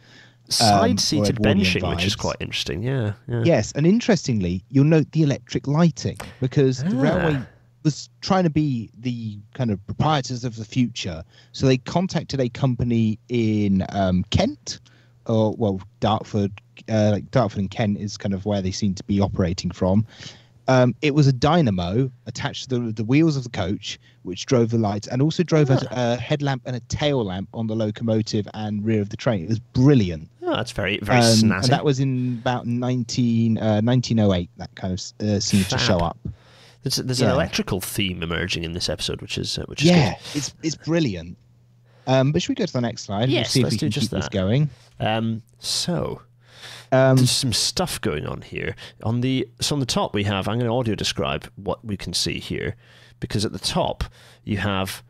Side-seated 0.48 1.36
or 1.38 1.48
Edwardian 1.48 1.64
benching, 1.64 1.88
which 1.94 2.04
is 2.04 2.16
quite 2.16 2.36
interesting. 2.40 2.82
Yeah, 2.82 3.12
yeah. 3.28 3.42
Yes, 3.44 3.70
and 3.72 3.86
interestingly, 3.86 4.64
you'll 4.68 4.84
note 4.84 5.10
the 5.12 5.22
electric 5.22 5.68
lighting 5.68 6.16
because 6.40 6.82
the 6.82 6.96
Ah. 6.96 7.00
railway 7.00 7.40
was 7.84 8.08
trying 8.20 8.44
to 8.44 8.50
be 8.50 8.90
the 8.98 9.38
kind 9.54 9.70
of 9.70 9.84
proprietors 9.86 10.44
of 10.44 10.56
the 10.56 10.64
future. 10.64 11.22
So 11.52 11.66
they 11.66 11.78
contacted 11.78 12.40
a 12.40 12.48
company 12.48 13.18
in 13.28 13.84
um, 13.90 14.24
Kent, 14.30 14.80
or 15.26 15.54
well, 15.56 15.80
Dartford. 16.00 16.52
Uh, 16.88 17.10
like 17.12 17.30
Dartford 17.30 17.58
and 17.60 17.70
Kent 17.70 17.98
is 17.98 18.16
kind 18.16 18.32
of 18.34 18.46
where 18.46 18.62
they 18.62 18.70
seem 18.70 18.94
to 18.94 19.04
be 19.04 19.20
operating 19.20 19.70
from. 19.70 20.06
Um, 20.66 20.94
it 21.02 21.14
was 21.14 21.26
a 21.26 21.32
dynamo 21.32 22.10
attached 22.26 22.70
to 22.70 22.78
the, 22.78 22.92
the 22.92 23.04
wheels 23.04 23.36
of 23.36 23.42
the 23.42 23.50
coach, 23.50 23.98
which 24.22 24.46
drove 24.46 24.70
the 24.70 24.78
lights 24.78 25.06
and 25.08 25.20
also 25.20 25.42
drove 25.42 25.68
a, 25.68 25.78
a 25.90 26.16
headlamp 26.16 26.62
and 26.64 26.76
a 26.76 26.80
tail 26.80 27.24
lamp 27.24 27.48
on 27.52 27.66
the 27.66 27.74
locomotive 27.74 28.46
and 28.54 28.84
rear 28.84 29.00
of 29.02 29.10
the 29.10 29.16
train. 29.16 29.42
It 29.44 29.48
was 29.48 29.58
brilliant. 29.58 30.30
Oh, 30.42 30.56
that's 30.56 30.70
very 30.72 30.98
very 31.02 31.18
Um, 31.18 31.24
snazzy. 31.24 31.62
and 31.64 31.72
that 31.72 31.84
was 31.84 32.00
in 32.00 32.38
about 32.40 32.66
19, 32.66 33.58
uh, 33.58 33.80
1908, 33.82 34.48
that 34.56 34.74
kind 34.74 34.92
of 34.94 35.26
uh, 35.28 35.40
seemed 35.40 35.68
to 35.70 35.78
show 35.78 35.98
up. 35.98 36.16
There's, 36.82 36.96
there's 36.96 37.20
an 37.20 37.28
electrical 37.30 37.80
theme 37.80 38.22
emerging 38.22 38.64
in 38.64 38.72
this 38.72 38.88
episode, 38.88 39.20
which 39.20 39.36
is 39.36 39.58
uh, 39.58 39.64
which 39.66 39.82
is 39.82 39.90
Yeah, 39.90 40.14
good. 40.14 40.18
it's 40.34 40.54
it's 40.62 40.76
brilliant. 40.76 41.36
Um, 42.06 42.32
but 42.32 42.40
should 42.42 42.48
we 42.50 42.54
go 42.54 42.66
to 42.66 42.72
the 42.72 42.80
next 42.80 43.02
slide? 43.04 43.28
Yes, 43.28 43.48
we'll 43.54 43.60
see 43.60 43.62
let's 43.64 43.76
do 43.76 43.88
just 43.88 44.10
that. 44.12 44.30
going. 44.30 44.70
Um, 44.98 45.42
so 45.58 46.22
Um, 46.90 47.16
there's 47.16 47.30
some 47.30 47.52
stuff 47.52 48.00
going 48.00 48.26
on 48.26 48.40
here. 48.42 48.74
On 49.02 49.20
the 49.20 49.46
so 49.60 49.74
on 49.76 49.80
the 49.80 49.86
top 49.86 50.14
we 50.14 50.24
have. 50.24 50.48
I'm 50.48 50.58
going 50.58 50.70
to 50.70 50.74
audio 50.74 50.94
describe 50.94 51.50
what 51.56 51.84
we 51.84 51.96
can 51.96 52.12
see 52.14 52.38
here, 52.40 52.76
because 53.20 53.44
at 53.44 53.52
the 53.52 53.58
top 53.58 54.04
you 54.44 54.56
have. 54.58 55.02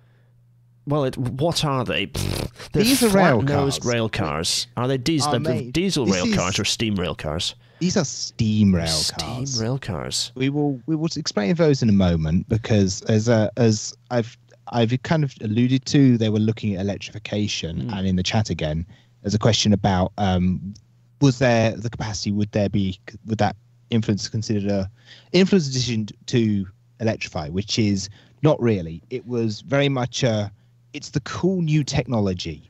Well, 0.90 1.04
it, 1.04 1.16
what 1.16 1.64
are 1.64 1.84
they? 1.84 2.08
Pfft, 2.08 2.72
These 2.72 3.02
are 3.02 3.08
rail 3.08 3.42
cars. 3.42 3.78
rail 3.84 4.08
cars. 4.08 4.66
Are 4.76 4.86
they 4.88 4.98
diesel, 4.98 5.34
Oh, 5.36 5.38
mate, 5.38 5.72
diesel 5.72 6.04
rail 6.06 6.30
cars 6.34 6.58
or 6.58 6.64
steam 6.64 6.96
rail 6.96 7.14
cars? 7.14 7.54
these 7.78 7.96
are 7.96 8.04
steam 8.04 8.74
rail 8.74 8.84
cars. 9.18 9.52
steam 9.54 9.62
rail 9.62 9.78
cars. 9.78 10.32
we 10.34 10.50
will 10.50 10.78
we 10.86 10.94
will 10.94 11.08
explain 11.16 11.54
those 11.54 11.82
in 11.82 11.88
a 11.88 11.92
moment 11.92 12.46
because 12.50 13.00
as 13.02 13.26
uh, 13.28 13.48
as 13.56 13.96
I've 14.10 14.36
I've 14.72 14.92
kind 15.02 15.24
of 15.24 15.32
alluded 15.40 15.84
to, 15.86 16.18
they 16.18 16.28
were 16.28 16.38
looking 16.38 16.74
at 16.74 16.80
electrification, 16.82 17.82
Mm. 17.88 17.92
and 17.96 18.06
in 18.06 18.16
the 18.16 18.22
chat 18.22 18.50
again, 18.50 18.84
there's 19.22 19.34
a 19.34 19.38
question 19.38 19.72
about 19.72 20.12
um, 20.18 20.74
was 21.22 21.38
there 21.38 21.74
the 21.76 21.88
capacity? 21.90 22.32
Would 22.32 22.52
there 22.52 22.68
be 22.68 22.98
would 23.26 23.38
that 23.38 23.56
influence 23.90 24.28
considered 24.28 24.70
a 24.70 24.90
influence 25.32 25.68
decision 25.68 26.06
to 26.26 26.66
electrify? 27.00 27.48
Which 27.48 27.78
is 27.78 28.08
not 28.42 28.60
really. 28.60 29.02
It 29.10 29.26
was 29.26 29.60
very 29.62 29.88
much 29.88 30.22
a 30.22 30.52
it's 30.92 31.10
the 31.10 31.20
cool 31.20 31.62
new 31.62 31.84
technology. 31.84 32.66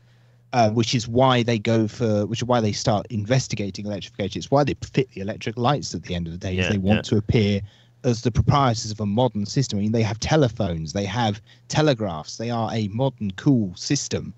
Uh, 0.53 0.69
which 0.71 0.97
is 0.97 1.07
why 1.07 1.45
they 1.45 1.61
go 1.61 1.87
for, 1.87 2.27
which 2.27 2.41
is 2.41 2.45
why 2.45 2.61
they 2.61 2.73
start 2.73 3.07
investigating 3.09 3.87
electrification. 3.87 4.41
It's 4.41 4.51
why 4.51 4.65
they 4.65 4.75
fit 4.83 5.09
the 5.13 5.21
electric 5.21 5.57
lights 5.57 5.95
at 5.95 6.03
the 6.03 6.17
end 6.17 6.27
of 6.27 6.33
the 6.33 6.41
day. 6.41 6.55
Yeah, 6.55 6.71
they 6.71 6.79
want 6.79 6.97
yeah. 6.97 7.03
to 7.03 7.17
appear 7.19 7.61
as 8.05 8.23
the 8.23 8.31
proprietors 8.31 8.91
of 8.91 9.01
a 9.01 9.07
modern 9.07 9.47
system. 9.47 9.79
I 9.79 9.83
mean, 9.83 9.93
they 9.93 10.03
have 10.03 10.19
telephones, 10.19 10.93
they 10.93 11.05
have 11.05 11.41
telegraphs, 11.69 12.37
they 12.37 12.51
are 12.51 12.69
a 12.73 12.89
modern, 12.89 13.31
cool 13.33 13.75
system. 13.77 14.35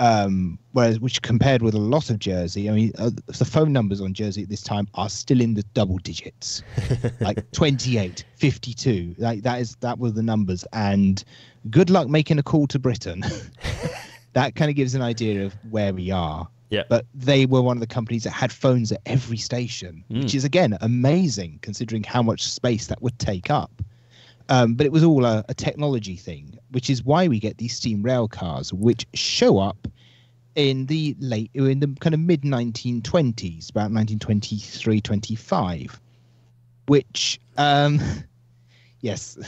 Um, 0.00 0.58
whereas, 0.72 0.98
which 0.98 1.22
compared 1.22 1.62
with 1.62 1.74
a 1.74 1.78
lot 1.78 2.10
of 2.10 2.18
Jersey, 2.18 2.68
I 2.68 2.72
mean, 2.72 2.92
uh, 2.98 3.10
the 3.26 3.44
phone 3.44 3.72
numbers 3.72 4.00
on 4.00 4.12
Jersey 4.12 4.42
at 4.42 4.48
this 4.48 4.62
time 4.62 4.88
are 4.94 5.08
still 5.08 5.40
in 5.40 5.54
the 5.54 5.62
double 5.74 5.98
digits, 5.98 6.62
like 7.20 7.48
28, 7.52 8.24
52. 8.34 9.14
Like 9.18 9.42
that 9.42 9.60
is 9.60 9.76
that 9.76 9.98
were 9.98 10.10
the 10.10 10.22
numbers. 10.22 10.64
And 10.72 11.22
good 11.70 11.90
luck 11.90 12.08
making 12.08 12.38
a 12.38 12.42
call 12.42 12.66
to 12.68 12.78
Britain. 12.78 13.22
that 14.34 14.54
kind 14.54 14.68
of 14.70 14.76
gives 14.76 14.94
an 14.94 15.02
idea 15.02 15.44
of 15.44 15.54
where 15.70 15.92
we 15.94 16.10
are. 16.10 16.48
Yeah. 16.70 16.82
But 16.88 17.06
they 17.14 17.46
were 17.46 17.62
one 17.62 17.76
of 17.76 17.80
the 17.80 17.86
companies 17.86 18.24
that 18.24 18.30
had 18.32 18.50
phones 18.52 18.90
at 18.90 19.00
every 19.06 19.36
station, 19.36 20.02
which 20.08 20.32
Mm. 20.32 20.34
is 20.34 20.44
again 20.44 20.76
amazing 20.80 21.58
considering 21.62 22.02
how 22.02 22.22
much 22.22 22.42
space 22.42 22.86
that 22.88 23.00
would 23.02 23.16
take 23.18 23.50
up. 23.50 23.70
Um, 24.48 24.74
but 24.74 24.84
it 24.84 24.92
was 24.92 25.04
all 25.04 25.24
a, 25.24 25.44
a 25.48 25.54
technology 25.54 26.16
thing, 26.16 26.58
which 26.72 26.90
is 26.90 27.02
why 27.04 27.28
we 27.28 27.38
get 27.38 27.58
these 27.58 27.74
steam 27.76 28.02
rail 28.02 28.28
cars, 28.28 28.72
which 28.72 29.06
show 29.14 29.58
up 29.58 29.86
in 30.54 30.86
the 30.86 31.16
late, 31.18 31.50
in 31.54 31.80
the 31.80 31.96
kind 32.00 32.14
of 32.14 32.20
mid 32.20 32.42
1920s, 32.42 33.70
about 33.70 33.90
1923, 33.90 35.00
25, 35.00 36.00
which, 36.86 37.40
um, 37.56 38.00
yes, 39.00 39.38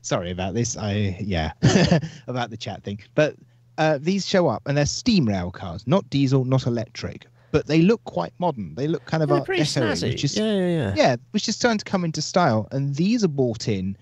sorry 0.00 0.30
about 0.30 0.54
this. 0.54 0.76
I, 0.76 1.16
yeah, 1.20 1.52
about 2.26 2.50
the 2.50 2.56
chat 2.56 2.82
thing. 2.82 3.00
But 3.14 3.36
uh, 3.78 3.98
these 4.00 4.26
show 4.28 4.48
up 4.48 4.62
and 4.66 4.76
they're 4.76 4.86
steam 4.86 5.26
rail 5.26 5.50
cars, 5.50 5.86
not 5.86 6.08
diesel, 6.10 6.44
not 6.44 6.66
electric, 6.66 7.26
but 7.50 7.66
they 7.66 7.82
look 7.82 8.02
quite 8.04 8.32
modern. 8.38 8.74
They 8.74 8.88
look 8.88 9.04
kind 9.06 9.22
of 9.22 9.28
They're 9.28 9.38
art 9.38 9.46
pretty 9.46 9.62
deco, 9.62 9.82
snazzy. 9.82 10.10
which 10.10 10.24
is 10.24 10.36
yeah, 10.36 10.52
yeah, 10.54 10.66
yeah. 10.68 10.94
yeah, 10.96 11.16
which 11.32 11.48
is 11.48 11.56
starting 11.56 11.78
to 11.78 11.84
come 11.84 12.04
into 12.04 12.22
style. 12.22 12.68
And 12.72 12.94
these 12.94 13.22
are 13.24 13.28
bought 13.28 13.68
in 13.68 13.96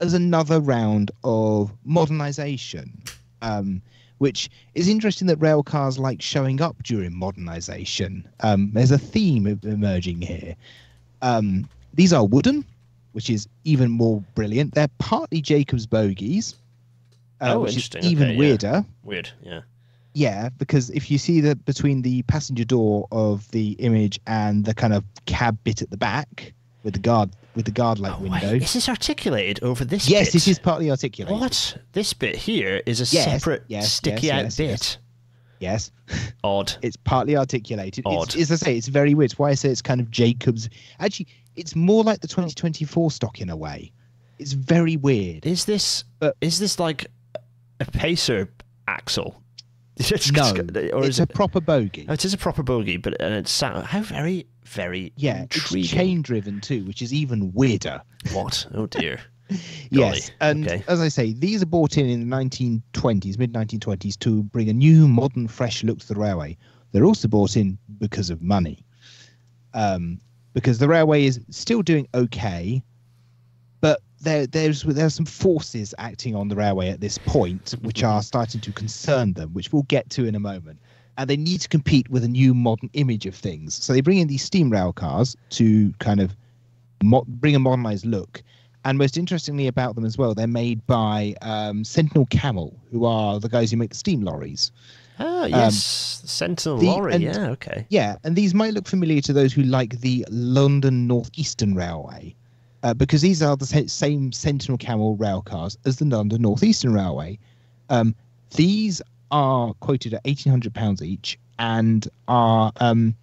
as 0.00 0.14
another 0.14 0.60
round 0.60 1.10
of 1.22 1.72
modernization, 1.84 3.02
um, 3.42 3.80
which 4.18 4.48
is 4.74 4.88
interesting 4.88 5.26
that 5.28 5.36
rail 5.36 5.62
cars 5.62 5.98
like 5.98 6.20
showing 6.22 6.60
up 6.60 6.82
during 6.82 7.14
modernization. 7.14 8.28
Um, 8.40 8.70
there's 8.72 8.90
a 8.90 8.98
theme 8.98 9.46
emerging 9.62 10.20
here. 10.22 10.56
Um, 11.22 11.68
these 11.94 12.12
are 12.12 12.24
wooden. 12.24 12.64
Which 13.14 13.30
is 13.30 13.48
even 13.64 13.90
more 13.90 14.22
brilliant. 14.34 14.74
They're 14.74 14.88
partly 14.98 15.40
Jacob's 15.40 15.86
bogies, 15.86 16.54
uh, 17.40 17.54
Oh, 17.54 17.60
which 17.60 17.70
is 17.70 17.76
interesting. 17.86 18.04
even 18.10 18.22
Okay, 18.28 18.32
yeah. 18.34 18.38
weirder. 18.38 18.84
Weird. 19.02 19.30
Yeah. 19.42 19.60
Yeah, 20.16 20.48
because 20.58 20.90
if 20.90 21.10
you 21.10 21.18
see 21.18 21.40
that 21.40 21.64
between 21.64 22.02
the 22.02 22.22
passenger 22.22 22.64
door 22.64 23.08
of 23.10 23.50
the 23.50 23.72
image 23.80 24.20
and 24.28 24.64
the 24.64 24.74
kind 24.74 24.92
of 24.92 25.02
cab 25.26 25.58
bit 25.64 25.82
at 25.82 25.90
the 25.90 25.96
back 25.96 26.52
with 26.84 26.94
the 26.94 27.00
guard 27.00 27.30
with 27.56 27.64
the 27.64 27.70
guard 27.72 27.98
light 28.00 28.14
Oh, 28.18 28.22
window. 28.22 28.52
wait, 28.52 28.62
is 28.62 28.72
this 28.72 28.88
articulated 28.88 29.62
over 29.62 29.84
this? 29.84 30.08
yes, 30.08 30.32
bit? 30.32 30.42
it 30.42 30.48
is 30.50 30.58
partly 30.58 30.90
articulated. 30.90 31.40
What? 31.40 31.76
This 31.92 32.12
bit 32.12 32.34
here 32.36 32.82
is 32.84 33.00
a 33.00 33.04
Yes, 33.14 33.24
separate 33.24 33.62
yes, 33.68 33.92
sticky 33.92 34.26
yes, 34.26 34.34
out 34.34 34.42
yes, 34.44 34.56
bit. 34.56 34.68
yes. 34.70 34.98
Yes, 35.60 35.90
Odd. 36.42 36.74
it's 36.82 36.96
partly 36.96 37.36
articulated. 37.36 38.02
Odd. 38.06 38.34
It's, 38.34 38.50
as 38.50 38.52
I 38.52 38.56
say, 38.66 38.76
it's 38.76 38.88
very 38.88 39.14
weird. 39.14 39.30
It's 39.30 39.38
why 39.38 39.50
I 39.50 39.54
say 39.54 39.70
it's 39.70 39.80
kind 39.80 40.00
of 40.00 40.10
Jacob's. 40.10 40.68
Actually, 41.00 41.28
it's 41.56 41.74
more 41.76 42.02
like 42.04 42.20
the 42.20 42.28
2024 42.28 43.10
stock 43.10 43.40
in 43.40 43.50
a 43.50 43.56
way. 43.56 43.92
It's 44.38 44.52
very 44.52 44.96
weird. 44.96 45.46
Is 45.46 45.64
this 45.64 46.04
But- 46.18 46.36
is 46.40 46.58
this 46.58 46.78
like 46.78 47.06
a 47.80 47.84
pacer 47.84 48.48
axle? 48.88 49.40
It's- 49.96 50.32
No, 50.32 50.50
or 50.92 51.00
it's 51.04 51.08
is 51.16 51.20
a 51.20 51.22
it? 51.22 51.34
proper 51.34 51.60
bogey. 51.60 52.06
Oh, 52.08 52.14
it 52.14 52.24
is 52.24 52.34
a 52.34 52.38
proper 52.38 52.62
bogey, 52.64 52.96
but 52.96 53.20
and 53.20 53.32
it's 53.34 53.60
how 53.60 54.02
very 54.02 54.46
very 54.64 55.12
Yeah, 55.16 55.44
it's 55.50 55.88
chain 55.88 56.20
driven 56.22 56.60
too, 56.60 56.84
which 56.84 57.00
is 57.02 57.12
even 57.14 57.52
weirder. 57.52 58.00
What? 58.32 58.66
Oh 58.74 58.86
dear. 58.98 59.20
Yes, 59.90 60.30
and 60.40 60.66
okay. 60.66 60.82
as 60.88 61.00
I 61.00 61.08
say, 61.08 61.32
these 61.34 61.62
are 61.62 61.66
bought 61.66 61.96
in 61.98 62.08
in 62.08 62.28
the 62.28 62.36
1920s, 62.36 63.38
mid 63.38 63.52
1920s, 63.52 64.18
to 64.20 64.42
bring 64.42 64.68
a 64.70 64.72
new, 64.72 65.06
modern, 65.06 65.46
fresh 65.46 65.84
look 65.84 65.98
to 66.00 66.08
the 66.08 66.14
railway. 66.18 66.56
They're 66.92 67.04
also 67.04 67.28
bought 67.28 67.56
in 67.56 67.78
because 67.98 68.30
of 68.30 68.40
money, 68.42 68.84
um, 69.74 70.18
because 70.54 70.78
the 70.78 70.88
railway 70.88 71.24
is 71.24 71.40
still 71.50 71.82
doing 71.82 72.08
okay, 72.14 72.82
but 73.80 74.00
there, 74.20 74.46
there's 74.46 74.82
there's 74.84 75.14
some 75.14 75.26
forces 75.26 75.94
acting 75.98 76.34
on 76.34 76.48
the 76.48 76.56
railway 76.56 76.88
at 76.88 77.00
this 77.00 77.18
point, 77.18 77.74
which 77.82 78.02
are 78.02 78.22
starting 78.22 78.60
to 78.62 78.72
concern 78.72 79.34
them, 79.34 79.52
which 79.52 79.72
we'll 79.72 79.82
get 79.82 80.08
to 80.10 80.24
in 80.24 80.34
a 80.34 80.40
moment. 80.40 80.78
And 81.18 81.28
they 81.28 81.36
need 81.36 81.60
to 81.60 81.68
compete 81.68 82.08
with 82.08 82.24
a 82.24 82.28
new 82.28 82.54
modern 82.54 82.90
image 82.94 83.26
of 83.26 83.34
things. 83.34 83.74
So 83.74 83.92
they 83.92 84.00
bring 84.00 84.18
in 84.18 84.26
these 84.26 84.42
steam 84.42 84.70
rail 84.70 84.92
cars 84.92 85.36
to 85.50 85.92
kind 86.00 86.20
of 86.20 86.34
mo- 87.04 87.24
bring 87.28 87.54
a 87.54 87.60
modernized 87.60 88.06
look. 88.06 88.42
And 88.84 88.98
most 88.98 89.16
interestingly 89.16 89.66
about 89.66 89.94
them 89.94 90.04
as 90.04 90.18
well, 90.18 90.34
they're 90.34 90.46
made 90.46 90.84
by 90.86 91.34
um, 91.40 91.84
Sentinel 91.84 92.26
Cammell, 92.26 92.74
who 92.90 93.04
are 93.04 93.38
the 93.38 93.48
guys 93.48 93.70
who 93.70 93.76
make 93.76 93.90
the 93.90 93.96
steam 93.96 94.22
lorries. 94.22 94.72
Ah, 95.18 95.44
yes, 95.46 96.22
Sentinel 96.24 96.78
Um, 96.78 96.84
the- 96.84 96.90
lorry. 96.90 97.14
and- 97.14 97.22
yeah, 97.22 97.48
okay. 97.50 97.86
Yeah, 97.88 98.16
and 98.24 98.34
these 98.34 98.54
might 98.54 98.74
look 98.74 98.88
familiar 98.88 99.20
to 99.22 99.32
those 99.32 99.52
who 99.52 99.62
like 99.62 100.00
the 100.00 100.26
London 100.30 101.06
Northeastern 101.06 101.74
Railway, 101.74 102.34
uh, 102.82 102.94
because 102.94 103.22
these 103.22 103.42
are 103.42 103.56
the 103.56 103.66
same 103.88 104.32
Sentinel 104.32 104.78
Cammell 104.78 105.16
rail 105.18 105.40
cars 105.42 105.78
as 105.84 105.96
the 105.96 106.04
London 106.04 106.42
Northeastern 106.42 106.92
Railway. 106.92 107.38
Um, 107.90 108.14
these 108.56 109.00
are 109.30 109.72
quoted 109.74 110.14
at 110.14 110.20
eighteen 110.24 110.50
hundred 110.50 110.74
pounds 110.74 111.02
each 111.02 111.38
and 111.58 112.08
are 112.28 112.72
um, 112.80 113.14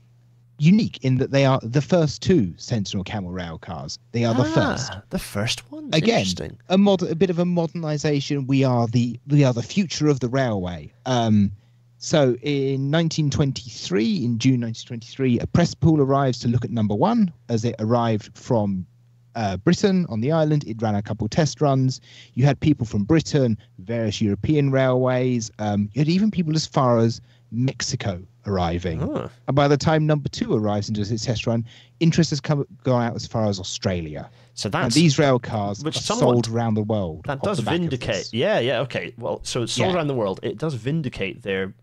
unique 0.59 0.99
in 1.03 1.17
that 1.17 1.31
they 1.31 1.43
are 1.45 1.59
the 1.63 1.81
first 1.81 2.21
two 2.21 2.53
Sentinel 2.57 3.03
Cammell 3.03 3.33
rail 3.33 3.57
cars. 3.57 3.97
They 4.11 4.23
are 4.25 4.33
the 4.33 4.45
first. 4.45 4.91
Ah, 4.93 5.01
The 5.09 5.19
first 5.19 5.69
one. 5.71 5.89
Again, 5.91 6.19
Interesting. 6.19 6.57
a 6.69 6.77
mod 6.77 7.01
a 7.03 7.15
bit 7.15 7.29
of 7.29 7.39
a 7.39 7.45
modernization 7.45 8.47
we 8.47 8.63
are 8.63 8.87
the 8.87 9.19
we 9.27 9.43
are 9.43 9.53
the 9.53 9.63
future 9.63 10.07
of 10.07 10.19
the 10.21 10.29
railway 10.29 10.91
um 11.05 11.51
so 12.03 12.35
in 12.41 12.89
1923 12.91 14.25
in 14.25 14.39
june 14.39 14.59
1923 14.61 15.37
a 15.39 15.45
press 15.47 15.75
pool 15.75 16.01
arrives 16.01 16.39
to 16.39 16.47
look 16.47 16.65
at 16.65 16.71
number 16.71 16.95
one 16.95 17.31
as 17.47 17.63
it 17.63 17.75
arrived 17.77 18.35
from 18.35 18.83
uh, 19.35 19.55
britain 19.57 20.07
on 20.09 20.19
the 20.19 20.31
island 20.31 20.63
it 20.65 20.81
ran 20.81 20.95
a 20.95 21.01
couple 21.01 21.27
test 21.29 21.61
runs 21.61 22.01
you 22.33 22.43
had 22.43 22.59
people 22.59 22.87
from 22.87 23.03
britain 23.03 23.55
various 23.77 24.19
european 24.19 24.71
railways 24.71 25.51
um, 25.59 25.89
you 25.93 25.99
had 25.99 26.09
even 26.09 26.31
people 26.31 26.55
as 26.55 26.65
far 26.65 26.97
as 26.97 27.21
mexico 27.51 28.19
arriving 28.47 28.99
Oh, 29.03 29.29
and 29.47 29.55
by 29.55 29.67
the 29.67 29.77
time 29.77 30.07
number 30.07 30.27
two 30.27 30.55
arrives 30.55 30.89
and 30.89 30.95
does 30.95 31.11
its 31.11 31.23
test 31.23 31.45
run 31.45 31.63
interest 31.99 32.31
has 32.31 32.41
come 32.41 32.65
gone 32.83 33.03
out 33.03 33.15
as 33.15 33.27
far 33.27 33.45
as 33.45 33.59
australia 33.59 34.27
so 34.55 34.71
and 34.73 34.91
these 34.91 35.19
rail 35.19 35.37
cars 35.37 35.83
which 35.83 35.97
are 35.97 36.01
somewhat- 36.01 36.45
sold 36.45 36.47
around 36.49 36.73
the 36.73 36.81
world. 36.81 37.21
that 37.25 37.41
does 37.43 37.57
the 37.57 37.63
vindicate. 37.63 38.33
Yeah, 38.33 38.59
yeah, 38.59 38.79
okay. 38.81 39.13
Well, 39.17 39.39
so 39.43 39.61
it's 39.63 39.71
sold 39.73 39.91
Yeah. 39.91 39.95
around 39.95 40.07
the 40.07 40.13
world. 40.13 40.41
It 40.43 40.57
does 40.57 40.73
vindicate 40.73 41.41
their 41.41 41.73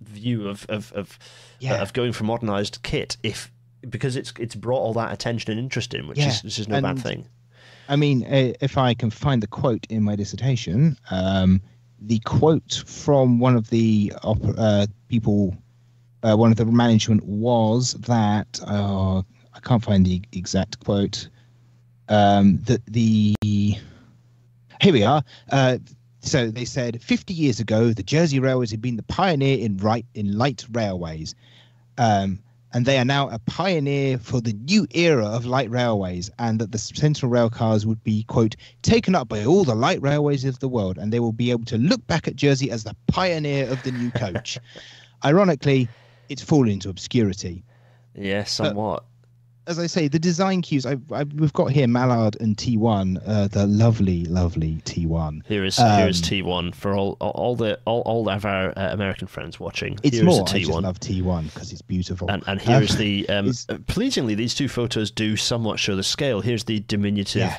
view 0.00 0.48
of 0.48 0.66
of 0.68 0.92
of, 0.92 1.18
Yeah. 1.60 1.82
of 1.82 1.92
going 1.92 2.12
for 2.12 2.24
modernized 2.24 2.80
kit 2.82 3.16
if 3.22 3.50
because 3.88 4.16
it's 4.16 4.32
it's 4.38 4.54
brought 4.54 4.80
all 4.80 4.92
that 4.94 5.12
attention 5.12 5.50
and 5.52 5.60
interest 5.60 5.94
in, 5.94 6.08
which 6.08 6.18
Yeah, 6.18 6.28
is 6.28 6.42
which 6.42 6.58
is 6.58 6.68
no 6.68 6.80
bad 6.80 6.98
thing. 6.98 7.26
I 7.88 7.96
mean, 7.96 8.24
uh, 8.24 8.52
if 8.60 8.76
I 8.76 8.92
can 8.94 9.10
find 9.10 9.42
the 9.42 9.46
quote 9.46 9.86
in 9.88 10.02
my 10.02 10.14
dissertation, 10.14 10.98
um, 11.10 11.60
the 12.00 12.18
quote 12.20 12.82
from 12.86 13.38
one 13.38 13.56
of 13.56 13.70
the 13.70 14.12
uh, 14.22 14.86
people, 15.08 15.56
uh, 16.22 16.36
one 16.36 16.50
of 16.50 16.56
the 16.58 16.66
management 16.66 17.24
was 17.24 17.94
that 17.94 18.60
uh, 18.66 19.22
I 19.54 19.60
can't 19.62 19.82
find 19.82 20.04
the 20.04 20.20
exact 20.32 20.80
quote. 20.80 21.28
Um, 22.10 22.58
that 22.64 22.84
the 22.86 23.34
here 24.80 24.92
we 24.92 25.02
are. 25.02 25.22
So 26.28 26.50
they 26.50 26.64
said 26.66 27.02
50 27.02 27.32
years 27.32 27.58
ago, 27.58 27.92
the 27.92 28.02
Jersey 28.02 28.38
Railways 28.38 28.70
had 28.70 28.82
been 28.82 28.96
the 28.96 29.02
pioneer 29.02 29.58
in 29.58 29.78
right 29.78 30.04
in 30.14 30.36
light 30.36 30.66
railways. 30.70 31.34
Um, 31.96 32.40
and 32.74 32.84
they 32.84 32.98
are 32.98 33.04
now 33.04 33.30
a 33.30 33.38
pioneer 33.38 34.18
for 34.18 34.42
the 34.42 34.52
new 34.52 34.86
era 34.90 35.24
of 35.24 35.46
light 35.46 35.70
railways, 35.70 36.30
and 36.38 36.60
that 36.60 36.70
the 36.70 36.78
central 36.78 37.30
rail 37.30 37.48
cars 37.48 37.86
would 37.86 38.04
be, 38.04 38.24
quote, 38.24 38.56
taken 38.82 39.14
up 39.14 39.26
by 39.28 39.42
all 39.42 39.64
the 39.64 39.74
light 39.74 40.02
railways 40.02 40.44
of 40.44 40.58
the 40.58 40.68
world, 40.68 40.98
and 40.98 41.10
they 41.10 41.20
will 41.20 41.32
be 41.32 41.50
able 41.50 41.64
to 41.64 41.78
look 41.78 42.06
back 42.06 42.28
at 42.28 42.36
Jersey 42.36 42.70
as 42.70 42.84
the 42.84 42.94
pioneer 43.06 43.66
of 43.66 43.82
the 43.84 43.92
new 43.92 44.10
coach. 44.10 44.58
Ironically, 45.24 45.88
it's 46.28 46.42
fallen 46.42 46.68
into 46.68 46.90
obscurity. 46.90 47.64
Yeah, 48.14 48.44
somewhat. 48.44 49.04
As 49.68 49.78
I 49.78 49.86
say, 49.86 50.08
the 50.08 50.18
design 50.18 50.62
cues, 50.62 50.86
I, 50.86 50.96
I, 51.12 51.24
we've 51.24 51.52
got 51.52 51.70
here 51.70 51.86
Mallard 51.86 52.36
and 52.40 52.56
T1, 52.56 53.22
uh, 53.26 53.48
the 53.48 53.66
lovely, 53.66 54.24
lovely 54.24 54.80
T1. 54.86 55.42
Here 55.46 55.62
is 55.64 55.76
here 55.76 56.08
is 56.08 56.18
Um, 56.20 56.22
T 56.24 56.42
one 56.42 56.72
for 56.72 56.94
all 56.94 57.16
all- 57.20 57.54
the 57.54 57.78
all, 57.84 58.00
all 58.06 58.28
of 58.30 58.46
our 58.46 58.70
uh, 58.78 58.92
American 58.92 59.26
friends 59.28 59.60
watching. 59.60 59.98
It's 60.02 60.16
Here 60.16 60.26
is 60.26 60.36
more, 60.36 60.40
a 60.46 60.50
I 60.50 60.58
just 60.60 60.70
T1. 60.70 60.82
love 60.82 61.00
T1 61.00 61.44
because 61.52 61.70
it's 61.70 61.82
beautiful. 61.82 62.30
And, 62.30 62.42
and 62.46 62.60
here's 62.60 62.92
Um, 62.94 62.98
the 62.98 63.28
um, 63.28 63.52
uh, 63.68 63.76
pleasingly 63.86 64.34
these 64.34 64.54
two 64.54 64.68
photos 64.68 65.10
do 65.10 65.36
somewhat 65.36 65.78
show 65.78 65.94
the 65.96 66.02
scale. 66.02 66.40
Here's 66.40 66.64
the 66.64 66.80
diminutive, 66.80 67.52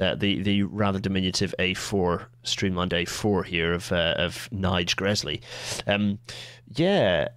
uh, 0.00 0.16
the 0.16 0.42
the 0.42 0.64
rather 0.64 0.98
diminutive 0.98 1.54
A4 1.60 2.24
streamlined 2.42 2.90
A4 2.90 3.46
here 3.46 3.72
of 3.72 3.92
uh, 3.92 4.14
of 4.18 4.48
Nige 4.52 4.96
Gresley. 4.96 5.40
Um, 5.86 6.18
yeah, 6.74 7.28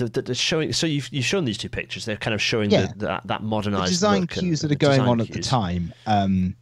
the, 0.00 0.08
the, 0.08 0.22
the 0.22 0.34
showing. 0.34 0.72
So 0.72 0.86
you've 0.86 1.08
you've 1.12 1.24
shown 1.24 1.44
these 1.44 1.58
two 1.58 1.68
pictures. 1.68 2.04
They're 2.04 2.16
kind 2.16 2.34
of 2.34 2.42
showing 2.42 2.70
Yeah. 2.70 2.88
the, 2.96 3.06
that 3.06 3.26
that 3.26 3.40
the 3.40 3.46
modernized 3.46 3.92
design 3.92 4.22
look 4.22 4.36
and 4.36 4.42
cues 4.42 4.60
that 4.62 4.72
are 4.72 4.74
going 4.74 4.98
design 4.98 5.08
on 5.08 5.20
at 5.20 5.28
the 5.30 5.40
time. 5.40 5.92
Um, 6.06 6.56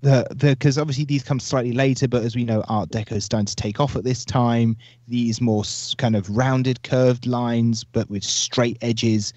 the 0.00 0.26
because 0.38 0.78
obviously 0.78 1.04
these 1.04 1.22
come 1.22 1.40
slightly 1.40 1.72
later, 1.72 2.08
but 2.08 2.22
as 2.22 2.36
we 2.36 2.44
know, 2.44 2.64
Art 2.68 2.90
Deco 2.90 3.12
is 3.12 3.24
starting 3.24 3.46
to 3.46 3.56
take 3.56 3.80
off 3.80 3.96
at 3.96 4.04
this 4.04 4.24
time. 4.24 4.76
These 5.08 5.40
more 5.40 5.64
kind 5.98 6.16
of 6.16 6.28
rounded, 6.30 6.82
curved 6.82 7.26
lines, 7.26 7.84
but 7.84 8.08
with 8.08 8.24
straight 8.24 8.78
edges. 8.80 9.32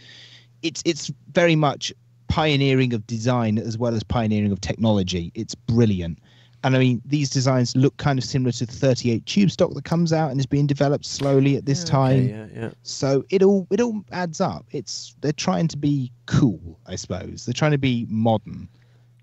It's 0.62 0.82
it's 0.86 1.12
very 1.32 1.56
much 1.56 1.92
pioneering 2.28 2.94
of 2.94 3.06
design 3.08 3.58
as 3.58 3.78
well 3.78 3.94
as 3.96 4.04
pioneering 4.04 4.52
of 4.52 4.62
technology. 4.62 5.32
It's 5.36 5.56
brilliant. 5.56 6.20
And 6.64 6.76
I 6.76 6.80
mean, 6.80 7.02
these 7.06 7.30
designs 7.30 7.76
look 7.76 7.98
kind 7.98 8.20
of 8.20 8.24
similar 8.26 8.52
to 8.52 8.66
the 8.68 8.72
38 8.72 9.26
tube 9.26 9.50
stock 9.50 9.74
that 9.74 9.84
comes 9.84 10.14
out 10.14 10.30
and 10.30 10.40
is 10.40 10.46
being 10.46 10.68
developed 10.68 11.06
slowly 11.06 11.58
at 11.58 11.66
this 11.66 11.80
Yeah, 11.80 11.86
time. 11.92 12.20
okay, 12.20 12.30
yeah, 12.30 12.62
yeah. 12.62 12.70
So 12.84 13.26
it 13.32 13.42
all 13.42 13.66
it 13.72 13.82
all 13.82 14.04
adds 14.12 14.40
up. 14.42 14.66
It's 14.72 15.16
they're 15.22 15.32
trying 15.34 15.68
to 15.70 15.78
be 15.78 16.12
cool, 16.28 16.80
I 16.86 16.96
suppose. 16.98 17.46
They're 17.46 17.54
trying 17.54 17.72
to 17.72 17.80
be 17.80 18.06
modern. 18.10 18.70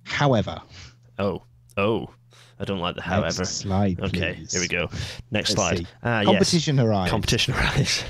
However, 0.03 0.61
Oh, 1.18 1.43
oh, 1.76 2.09
I 2.59 2.64
don't 2.64 2.80
like 2.80 2.95
the 2.97 3.01
next 3.03 3.09
however. 3.11 3.45
slide. 3.45 4.01
Okay, 4.01 4.34
please. 4.34 4.53
here 4.53 4.61
we 4.61 4.68
go. 4.68 4.89
Next 5.30 5.51
Let's 5.51 5.53
slide. 5.53 5.78
see. 5.78 5.86
Ah, 6.03 6.20
yes. 6.20 6.26
Competition 6.26 6.80
arrives. 6.80 7.11
Competition 7.11 7.55
arrives. 7.59 8.05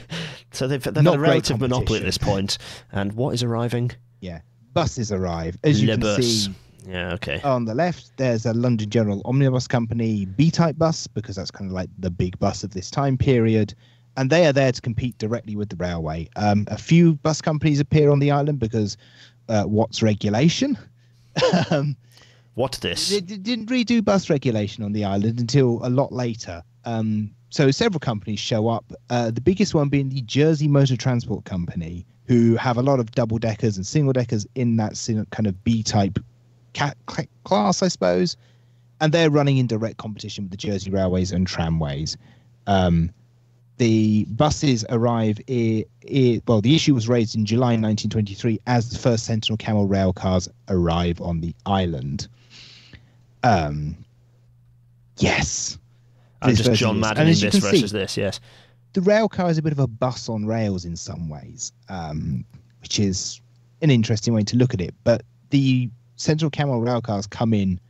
so 0.53 0.67
they've, 0.69 0.83
they've 0.83 0.95
had 0.95 1.05
Not 1.05 1.15
a 1.17 1.19
great 1.19 1.29
relative 1.29 1.61
monopoly 1.61 1.99
at 1.99 2.05
this 2.05 2.19
point. 2.19 2.57
And 2.93 3.13
what 3.13 3.35
is 3.35 3.43
arriving? 3.43 3.91
yeah, 4.21 4.41
buses 4.73 5.13
arrive. 5.13 5.57
As 5.65 5.81
you 5.83 5.89
Le 5.89 5.95
can 5.95 6.01
bus. 6.01 6.25
see 6.27 6.55
Yeah, 6.89 7.13
okay. 7.15 7.41
on 7.43 7.67
the 7.67 7.75
left, 7.75 8.17
there's 8.17 8.47
a 8.47 8.55
London 8.55 8.89
General 8.89 9.21
Omnibus 9.27 9.69
Company 9.69 10.25
B-type 10.25 10.79
bus 10.79 11.07
because 11.07 11.37
that's 11.37 11.51
kind 11.51 11.71
of 11.71 11.75
like 11.75 11.91
the 11.99 12.11
big 12.11 12.39
bus 12.39 12.65
of 12.65 12.73
this 12.73 12.91
time 12.91 13.19
period. 13.19 13.75
And 14.17 14.31
they 14.31 14.47
are 14.47 14.53
there 14.55 14.73
to 14.73 14.81
compete 14.81 15.19
directly 15.19 15.55
with 15.55 15.69
the 15.69 15.77
railway. 15.77 16.29
Um, 16.37 16.67
a 16.69 16.79
few 16.79 17.15
bus 17.17 17.43
companies 17.43 17.79
appear 17.79 18.11
on 18.11 18.21
the 18.21 18.31
island 18.31 18.59
because 18.59 18.97
uh, 19.49 19.65
what's 19.65 20.03
regulation? 20.03 20.79
um, 21.71 21.95
What 22.55 22.73
this? 22.81 23.11
They 23.11 23.21
didn't 23.21 23.67
redo 23.67 24.05
bus 24.05 24.29
regulation 24.29 24.83
on 24.83 24.93
the 24.93 25.05
island 25.05 25.39
until 25.39 25.81
a 25.87 25.91
lot 25.91 26.11
later. 26.11 26.63
Um, 26.85 27.31
so 27.51 27.71
several 27.71 28.01
companies 28.01 28.41
show 28.41 28.67
up. 28.67 28.93
Uh, 29.11 29.31
the 29.31 29.41
biggest 29.41 29.75
one 29.75 29.89
being 29.89 30.09
the 30.09 30.23
Jersey 30.23 30.67
Motor 30.67 30.97
Transport 30.97 31.45
Company, 31.45 32.05
who 32.27 32.57
have 32.57 32.77
a 32.77 32.83
lot 32.83 32.99
of 32.99 33.13
double 33.13 33.39
deckers 33.39 33.77
and 33.77 33.87
single 33.87 34.13
deckers 34.13 34.45
in 34.57 34.77
that 34.79 34.95
kind 35.31 35.47
of 35.47 35.63
B 35.63 35.85
type 35.85 36.19
ca- 36.79 37.25
class, 37.45 37.83
I 37.83 37.89
suppose. 37.89 38.37
And 39.01 39.13
they're 39.13 39.31
running 39.31 39.59
in 39.59 39.67
direct 39.67 39.97
competition 39.99 40.45
with 40.45 40.51
the 40.51 40.57
Jersey 40.57 40.91
Railways 40.91 41.31
and 41.33 41.47
tramways. 41.47 42.17
Um, 42.67 43.11
the 43.77 44.25
buses 44.25 44.85
arrive. 44.91 45.39
I- 45.49 45.85
I- 46.11 46.43
well, 46.49 46.61
the 46.61 46.75
issue 46.75 46.95
was 46.95 47.09
raised 47.09 47.37
in 47.37 47.45
July 47.47 47.77
1923 47.77 48.59
as 48.67 48.91
the 48.91 48.99
first 48.99 49.25
Sentinel 49.25 49.57
Cammell 49.57 49.89
rail 49.89 50.13
cars 50.13 50.49
arrive 50.69 51.21
on 51.21 51.41
the 51.41 51.55
island. 51.65 52.27
Um, 53.45 53.97
yes. 55.19 55.79
This 56.45 56.61
just 56.61 56.81
John. 56.81 57.01
Madden 57.01 57.23
And 57.23 57.29
in 57.29 57.35
this 57.41 57.53
can 57.53 57.61
see- 57.61 57.87
this. 57.87 58.17
Yes. 58.17 58.41
the 58.95 59.01
rail 59.03 59.29
car 59.29 59.51
is 59.51 59.59
a 59.59 59.63
bit 59.63 59.73
of 59.73 59.79
a 59.79 59.87
bus 59.87 60.29
on 60.29 60.45
rails 60.47 60.85
in 60.85 60.97
some 60.97 61.29
ways, 61.29 61.73
um, 61.89 62.45
which 62.81 62.99
is 62.99 63.41
an 63.83 63.91
interesting 63.91 64.35
way 64.35 64.43
to 64.43 64.57
look 64.57 64.75
at 64.75 64.81
it. 64.81 64.95
But 65.05 65.23
the 65.51 65.89
Sentinel 66.19 66.51
Cammell 66.51 66.85
rail 66.85 67.01
cars 67.01 67.27
come 67.27 67.55
in 67.55 67.81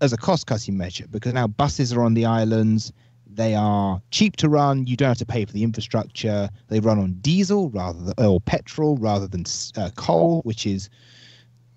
as 0.00 0.12
a 0.12 0.16
cost 0.16 0.46
cutting 0.46 0.76
measure 0.76 1.06
because 1.10 1.32
now 1.32 1.46
buses 1.46 1.92
are 1.92 2.02
on 2.02 2.14
the 2.14 2.24
islands. 2.24 2.92
They 3.26 3.54
are 3.54 4.00
cheap 4.12 4.36
to 4.36 4.48
run. 4.48 4.86
You 4.86 4.96
don't 4.96 5.08
have 5.08 5.18
to 5.18 5.26
pay 5.26 5.44
for 5.44 5.52
the 5.52 5.64
infrastructure. 5.64 6.48
They 6.68 6.80
run 6.80 6.98
on 6.98 7.14
diesel 7.14 7.68
rather 7.70 8.00
than 8.00 8.14
or 8.24 8.40
petrol 8.40 8.96
rather 8.96 9.26
than 9.26 9.44
uh, 9.76 9.90
coal, 9.96 10.40
which 10.42 10.64
is 10.64 10.88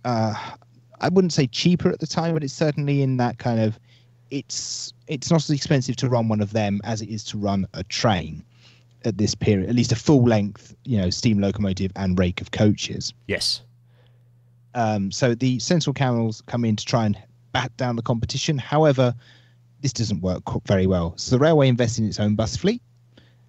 uh, 0.05 0.33
I 1.01 1.09
wouldn't 1.09 1.33
say 1.33 1.47
cheaper 1.47 1.89
at 1.89 1.99
the 1.99 2.07
time, 2.07 2.33
but 2.33 2.43
it's 2.43 2.53
certainly 2.53 3.01
in 3.01 3.17
that 3.17 3.39
kind 3.39 3.59
of 3.59 3.79
it's 4.29 4.93
it's 5.07 5.31
not 5.31 5.41
as 5.41 5.49
expensive 5.49 5.95
to 5.97 6.07
run 6.07 6.27
one 6.27 6.39
of 6.39 6.53
them 6.53 6.81
as 6.83 7.01
it 7.01 7.09
is 7.09 7.23
to 7.25 7.37
run 7.37 7.65
a 7.73 7.83
train 7.85 8.45
at 9.05 9.17
this 9.17 9.33
period, 9.33 9.69
at 9.69 9.75
least 9.75 9.91
a 9.91 9.95
full 9.95 10.23
length, 10.23 10.75
you 10.85 10.97
know, 10.97 11.09
steam 11.09 11.39
locomotive 11.39 11.91
and 11.95 12.19
rake 12.19 12.41
of 12.41 12.51
coaches. 12.51 13.13
Yes. 13.27 13.61
Um, 14.75 15.11
so 15.11 15.33
the 15.35 15.59
Sentinel 15.59 15.93
Cammells 15.93 16.45
come 16.45 16.63
in 16.65 16.75
to 16.75 16.85
try 16.85 17.05
and 17.05 17.17
bat 17.51 17.75
down 17.77 17.95
the 17.95 18.01
competition. 18.01 18.57
However, 18.57 19.13
this 19.81 19.93
doesn't 19.93 20.21
work 20.21 20.43
very 20.65 20.85
well. 20.87 21.13
So 21.17 21.35
the 21.35 21.39
railway 21.39 21.67
invests 21.67 21.99
in 21.99 22.05
its 22.05 22.19
own 22.19 22.35
bus 22.35 22.55
fleet 22.55 22.81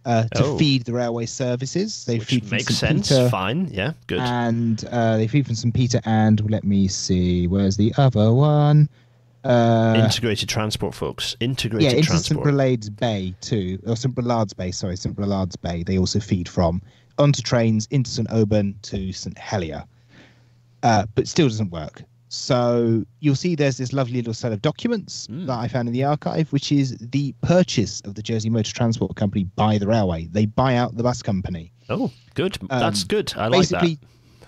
uh, 0.06 0.24
to 0.34 0.44
Oh. 0.44 0.58
feed 0.58 0.84
the 0.84 0.92
railway 0.94 1.26
services. 1.26 2.04
They 2.06 2.18
feed 2.18 2.42
Which 2.42 2.48
from 2.48 2.56
makes 2.56 2.66
St. 2.76 2.76
sense. 3.06 3.08
Peter, 3.08 3.28
Fine. 3.28 3.68
Yeah. 3.72 3.92
Good. 4.06 4.20
and 4.20 4.82
uh, 4.90 5.16
they 5.18 5.26
feed 5.28 5.46
from 5.46 5.54
St. 5.56 5.74
Peter 5.74 6.00
and 6.04 6.48
let 6.50 6.64
me 6.64 6.88
see, 6.88 7.46
where's 7.46 7.76
the 7.76 7.92
other 7.98 8.32
one? 8.32 8.88
Uh, 9.44 9.94
Integrated 10.04 10.48
transport, 10.48 10.94
folks. 10.94 11.34
Integrated 11.40 11.90
yeah, 11.92 11.96
into 11.98 12.10
St. 12.18 12.38
transport. 12.42 12.96
Bay 12.98 13.34
too, 13.40 13.78
or 13.86 13.96
St. 13.96 14.14
Brelade's 14.14 14.52
Bay. 14.52 14.70
Sorry, 14.70 14.96
St. 14.96 15.14
Brelade's 15.16 15.56
Bay. 15.56 15.82
They 15.82 15.98
also 15.98 16.20
feed 16.20 16.46
from 16.48 16.82
onto 17.18 17.40
trains 17.42 17.88
into 17.90 18.10
St. 18.10 18.30
Aubin 18.30 18.74
to 18.82 19.12
St. 19.12 19.36
Helier, 19.38 19.84
uh, 20.82 21.06
but 21.14 21.28
still 21.28 21.48
doesn't 21.48 21.70
work. 21.70 22.02
So 22.32 23.04
you'll 23.18 23.34
see 23.34 23.56
there's 23.56 23.76
this 23.76 23.92
lovely 23.92 24.14
little 24.16 24.34
set 24.34 24.52
of 24.52 24.62
documents 24.62 25.26
Mm. 25.26 25.46
that 25.46 25.58
I 25.58 25.66
found 25.66 25.88
in 25.88 25.92
the 25.94 26.04
archive, 26.04 26.52
which 26.52 26.70
is 26.70 26.96
the 27.00 27.34
purchase 27.42 28.00
of 28.02 28.14
the 28.14 28.22
Jersey 28.22 28.50
Motor 28.50 28.72
Transport 28.72 29.16
Company 29.16 29.44
by 29.56 29.78
the 29.78 29.86
railway. 29.88 30.26
They 30.30 30.46
buy 30.46 30.76
out 30.76 30.96
the 30.96 31.02
bus 31.02 31.22
company, 31.22 31.72
oh, 31.88 32.10
good. 32.34 32.56
That's 32.68 33.02
Um, 33.02 33.06
good. 33.08 33.32
I 33.36 33.48
like 33.48 33.68
that. 33.68 33.80
basically 33.82 33.98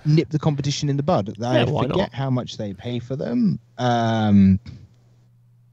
nip 0.04 0.28
the 0.30 0.38
competition 0.38 0.88
in 0.88 0.96
the 0.96 1.02
bud. 1.02 1.34
I 1.42 1.58
Yeah, 1.60 1.64
forget 1.66 1.88
not? 1.96 2.12
how 2.14 2.30
much 2.30 2.56
they 2.56 2.72
pay 2.72 2.98
for 3.00 3.16
them. 3.16 3.58
Um, 3.78 4.60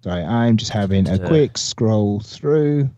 sorry, 0.04 0.24
I'm 0.24 0.58
just 0.58 0.72
having 0.72 1.08
a 1.08 1.20
quick 1.20 1.58
scroll 1.58 2.20
through. 2.22 2.90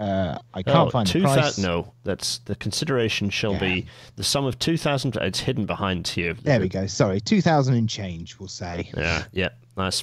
Uh, 0.00 0.38
I 0.54 0.62
can't 0.62 0.88
Oh, 0.88 0.90
find 0.90 1.06
the 1.06 1.12
2000 1.12 1.40
price. 1.42 1.58
No, 1.58 1.92
that's 2.04 2.38
the 2.46 2.56
consideration 2.56 3.28
shall 3.28 3.52
Yeah. 3.52 3.58
be 3.60 3.86
the 4.16 4.24
sum 4.24 4.46
of 4.46 4.58
two 4.58 4.78
thousand. 4.78 5.14
It's 5.16 5.40
hidden 5.40 5.66
behind 5.66 6.08
here. 6.08 6.32
There 6.32 6.58
we 6.58 6.68
go. 6.70 6.86
Sorry, 6.86 7.20
two 7.20 7.42
thousand 7.42 7.74
and 7.74 7.88
change. 7.88 8.38
We'll 8.38 8.48
say. 8.48 8.90
Yeah, 8.96 9.24
yeah, 9.32 9.50
nice. 9.76 10.02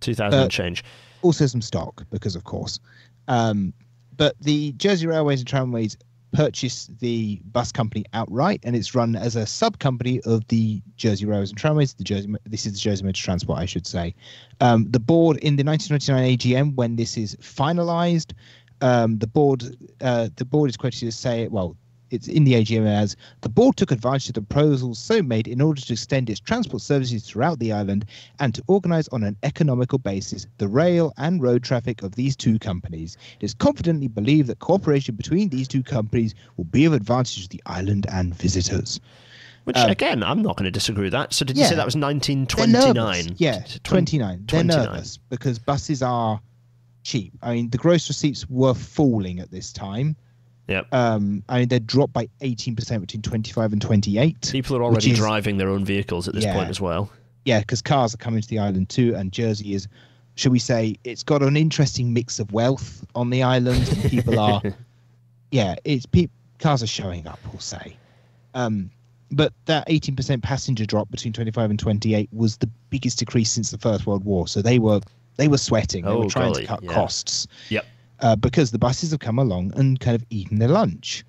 Two 0.00 0.14
thousand 0.14 0.40
and 0.40 0.50
change. 0.50 0.84
Also 1.22 1.46
some 1.46 1.62
stock 1.62 2.04
because, 2.10 2.36
of 2.36 2.44
course. 2.44 2.80
Um, 3.28 3.72
but 4.16 4.36
the 4.40 4.72
Jersey 4.72 5.06
Railways 5.06 5.40
and 5.40 5.48
Tramways 5.48 5.96
purchase 6.32 6.88
the 7.00 7.40
bus 7.50 7.72
company 7.72 8.04
outright, 8.12 8.60
and 8.62 8.76
it's 8.76 8.94
run 8.94 9.16
as 9.16 9.34
a 9.34 9.44
sub 9.46 9.78
company 9.80 10.20
of 10.26 10.46
the 10.48 10.80
Jersey 10.96 11.26
Railways 11.26 11.50
and 11.50 11.58
Tramways. 11.58 11.94
The 11.94 12.04
Jersey, 12.04 12.32
this 12.44 12.66
is 12.66 12.74
the 12.74 12.78
Jersey 12.78 13.04
Motor 13.04 13.20
Transport, 13.20 13.58
I 13.58 13.64
should 13.66 13.86
say. 13.86 14.14
Um, 14.60 14.86
the 14.90 15.00
board 15.00 15.38
in 15.38 15.56
the 15.56 15.64
1999 15.64 16.38
AGM, 16.68 16.74
when 16.76 16.94
this 16.96 17.16
is 17.16 17.34
finalised, 17.36 18.32
um, 18.80 19.18
the 19.18 19.26
board 19.26 19.76
uh, 20.00 20.28
the 20.36 20.44
board 20.44 20.70
is 20.70 20.76
quoted 20.76 21.00
to 21.00 21.12
say, 21.12 21.48
well, 21.48 21.76
it's 22.10 22.26
in 22.26 22.42
the 22.44 22.54
AGM 22.54 22.86
as 22.86 23.14
the 23.42 23.48
board 23.48 23.76
took 23.76 23.92
advantage 23.92 24.28
of 24.28 24.34
the 24.34 24.42
proposals 24.42 24.98
so 24.98 25.22
made 25.22 25.46
in 25.46 25.60
order 25.60 25.80
to 25.80 25.92
extend 25.92 26.28
its 26.28 26.40
transport 26.40 26.82
services 26.82 27.22
throughout 27.22 27.60
the 27.60 27.72
island 27.72 28.04
and 28.40 28.52
to 28.54 28.62
organise 28.66 29.06
on 29.08 29.22
an 29.22 29.36
economical 29.44 29.96
basis 29.98 30.46
the 30.58 30.66
rail 30.66 31.12
and 31.18 31.40
road 31.40 31.62
traffic 31.62 32.02
of 32.02 32.16
these 32.16 32.34
two 32.34 32.58
companies. 32.58 33.16
It 33.40 33.44
is 33.44 33.54
confidently 33.54 34.08
believed 34.08 34.48
that 34.48 34.58
cooperation 34.58 35.14
between 35.14 35.50
these 35.50 35.68
two 35.68 35.84
companies 35.84 36.34
will 36.56 36.64
be 36.64 36.84
of 36.84 36.92
advantage 36.94 37.44
to 37.44 37.48
the 37.48 37.62
island 37.66 38.06
and 38.10 38.34
visitors. 38.34 38.98
Which 39.64 39.76
um, 39.76 39.90
again, 39.90 40.24
I'm 40.24 40.42
not 40.42 40.56
going 40.56 40.64
to 40.64 40.70
disagree 40.72 41.04
with 41.04 41.12
that. 41.12 41.32
So 41.32 41.44
did 41.44 41.56
you 41.56 41.64
say 41.64 41.76
that 41.76 41.84
was 41.84 41.94
They're 41.94 42.00
1929? 42.00 42.94
nervous. 42.94 43.40
Yeah, 43.40 43.60
Twen- 43.84 44.04
29. 44.06 44.44
They're 44.48 44.64
nervous 44.64 45.18
because 45.28 45.58
buses 45.60 46.02
are 46.02 46.40
cheap. 47.02 47.32
I 47.42 47.54
mean, 47.54 47.70
the 47.70 47.78
gross 47.78 48.08
receipts 48.08 48.48
were 48.48 48.74
falling 48.74 49.40
at 49.40 49.50
this 49.50 49.72
time. 49.72 50.16
Yep. 50.68 50.86
Um, 50.92 51.42
I 51.48 51.60
mean, 51.60 51.68
they 51.68 51.78
dropped 51.80 52.12
by 52.12 52.28
18% 52.42 52.76
between 53.00 53.22
25 53.22 53.72
and 53.72 53.82
28. 53.82 54.50
People 54.52 54.76
are 54.76 54.82
already 54.84 55.10
is- 55.12 55.18
driving 55.18 55.56
their 55.58 55.68
own 55.68 55.84
vehicles 55.84 56.28
at 56.28 56.34
this 56.34 56.44
Yeah. 56.44 56.54
point 56.54 56.68
as 56.70 56.80
well. 56.80 57.10
Yeah, 57.44 57.60
because 57.60 57.82
cars 57.82 58.14
are 58.14 58.18
coming 58.18 58.42
to 58.42 58.48
the 58.48 58.58
island 58.58 58.88
too, 58.90 59.14
and 59.16 59.32
Jersey 59.32 59.74
is, 59.74 59.88
should 60.36 60.52
we 60.52 60.58
say, 60.58 60.96
it's 61.04 61.22
got 61.22 61.42
an 61.42 61.56
interesting 61.56 62.12
mix 62.12 62.38
of 62.38 62.52
wealth 62.52 63.04
on 63.14 63.30
the 63.30 63.42
island. 63.42 63.84
People 64.08 64.38
are, 64.38 64.62
yeah, 65.50 65.74
it's 65.84 66.06
pe- 66.06 66.28
cars 66.58 66.82
are 66.82 66.86
showing 66.86 67.26
up. 67.26 67.38
We'll 67.50 67.58
say, 67.60 67.96
um, 68.54 68.90
but 69.32 69.52
that 69.64 69.88
18% 69.88 70.42
passenger 70.42 70.84
drop 70.84 71.10
between 71.10 71.32
25 71.32 71.70
and 71.70 71.78
28 71.78 72.28
was 72.32 72.58
the 72.58 72.68
biggest 72.90 73.18
decrease 73.18 73.50
since 73.50 73.70
the 73.70 73.78
First 73.78 74.06
World 74.06 74.24
War. 74.24 74.46
So 74.46 74.60
they 74.60 74.78
were 74.78 75.00
they 75.40 75.48
were 75.48 75.58
sweating. 75.58 76.04
They 76.04 76.10
Oh, 76.10 76.20
were 76.24 76.28
trying 76.28 76.52
golly, 76.52 76.62
to 76.62 76.68
cut 76.68 76.82
yeah. 76.82 76.92
costs. 76.92 77.46
Yep. 77.70 77.86
Uh, 78.20 78.36
because 78.36 78.70
the 78.70 78.78
buses 78.78 79.10
have 79.12 79.20
come 79.20 79.38
along 79.38 79.72
and 79.74 79.98
kind 79.98 80.14
of 80.14 80.22
eaten 80.28 80.58
their 80.58 80.68
lunch. 80.68 81.24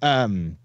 Um, 0.00 0.56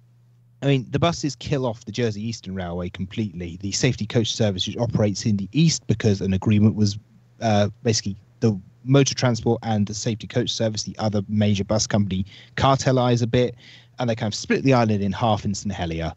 I 0.62 0.68
mean, 0.68 0.88
the 0.90 1.00
buses 1.00 1.36
kill 1.36 1.66
off 1.66 1.84
the 1.84 1.92
Jersey 1.92 2.26
Eastern 2.26 2.56
Railway 2.56 2.90
completely. 2.90 3.58
The 3.62 3.74
safety 3.74 4.06
coach 4.06 4.34
service, 4.34 4.66
which 4.66 4.78
operates 4.78 5.26
in 5.26 5.36
the 5.36 5.50
east 5.52 5.86
because 5.88 6.22
an 6.22 6.32
agreement 6.32 6.76
was 6.76 6.98
uh, 7.42 7.70
basically 7.84 8.16
the 8.40 8.58
motor 8.86 9.14
transport 9.14 9.60
and 9.64 9.86
the 9.86 9.94
safety 9.94 10.28
coach 10.28 10.50
service, 10.50 10.84
the 10.84 10.98
other 10.98 11.22
major 11.28 11.66
bus 11.66 11.86
company, 11.86 12.26
cartelize 12.56 13.22
a 13.22 13.28
bit, 13.28 13.56
and 14.00 14.10
they 14.10 14.16
kind 14.16 14.32
of 14.34 14.36
split 14.36 14.64
the 14.64 14.74
island 14.74 15.04
in 15.04 15.12
half 15.12 15.44
in 15.44 15.54
St 15.54 15.74
Helier. 15.74 16.14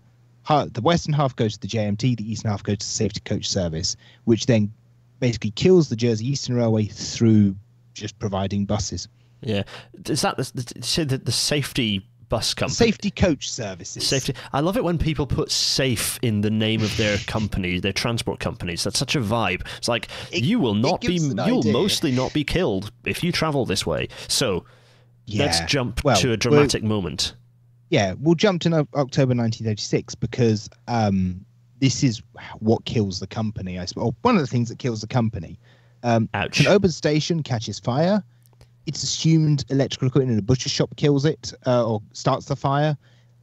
The 0.49 0.81
western 0.81 1.13
half 1.15 1.35
goes 1.35 1.55
to 1.55 1.61
the 1.61 1.69
JMT, 1.69 2.17
the 2.17 2.31
eastern 2.31 2.51
half 2.53 2.63
goes 2.63 2.79
to 2.79 2.87
the 2.87 2.93
safety 2.93 3.21
coach 3.25 3.49
service, 3.49 3.97
which 4.25 4.47
then 4.47 4.73
basically 5.23 5.53
kills 5.53 5.89
the 5.89 5.95
Jersey 5.95 6.27
Eastern 6.29 6.57
Railway 6.57 6.87
through 6.87 7.55
just 7.95 8.19
providing 8.19 8.65
buses. 8.67 9.07
Yeah. 9.41 9.63
Is 10.07 10.21
that 10.23 10.37
the, 10.37 10.43
the, 10.53 11.05
the, 11.05 11.19
the 11.19 11.33
safety 11.33 12.05
bus 12.29 12.55
company? 12.55 12.75
Safety 12.75 13.11
coach 13.13 13.49
services. 13.49 14.05
Safety. 14.05 14.35
I 14.53 14.59
love 14.61 14.77
it 14.77 14.83
when 14.83 14.99
people 14.99 15.27
put 15.27 15.53
"safe" 15.53 16.19
in 16.23 16.41
the 16.41 16.51
name 16.51 16.83
of 16.83 16.97
their 16.97 17.19
company, 17.19 17.79
their 17.79 17.93
transport 17.93 18.41
companies. 18.41 18.83
That's 18.83 18.99
such 18.99 19.15
a 19.15 19.21
vibe. 19.21 19.65
It's 19.79 19.87
like 19.89 20.09
It- 20.33 20.43
you 20.43 20.59
will 20.59 20.75
not 20.75 21.01
be, 21.03 21.15
you'll 21.15 21.39
idea. 21.61 21.73
mostly 21.73 22.11
not 22.11 22.33
be 22.33 22.43
killed 22.43 22.91
if 23.05 23.23
you 23.23 23.31
travel 23.31 23.65
this 23.65 23.87
way. 23.87 24.09
So 24.27 24.65
let's 25.33 25.61
jump 25.71 26.03
Well, 26.05 26.17
to 26.17 26.33
a 26.33 26.37
dramatic 26.37 26.83
moment. 26.83 27.35
yeah, 27.91 28.15
we'll 28.19 28.35
jump 28.35 28.63
to 28.63 28.71
no- 28.71 28.89
October 28.95 29.35
1936 29.37 30.17
because 30.17 30.69
um, 30.89 31.45
this 31.83 32.05
is 32.05 32.23
what 32.61 32.85
kills 32.85 33.19
the 33.19 33.27
company. 33.27 33.79
I 33.79 33.85
suppose. 33.87 34.13
One 34.23 34.37
of 34.37 34.41
the 34.41 34.47
things 34.47 34.69
that 34.69 34.79
kills 34.79 35.01
the 35.01 35.09
company. 35.09 35.59
Um, 36.05 36.29
Ouch. 36.33 36.61
An 36.61 36.69
open 36.69 36.93
station 36.93 37.43
catches 37.43 37.81
fire. 37.81 38.23
It's 38.87 39.03
assumed 39.03 39.65
electrical 39.69 40.07
equipment 40.07 40.33
in 40.33 40.39
a 40.39 40.43
butcher 40.43 40.69
shop 40.69 40.95
kills 40.97 41.25
it 41.25 41.53
uh, 41.67 41.85
or 41.85 42.01
starts 42.13 42.47
the 42.47 42.55
fire, 42.55 42.97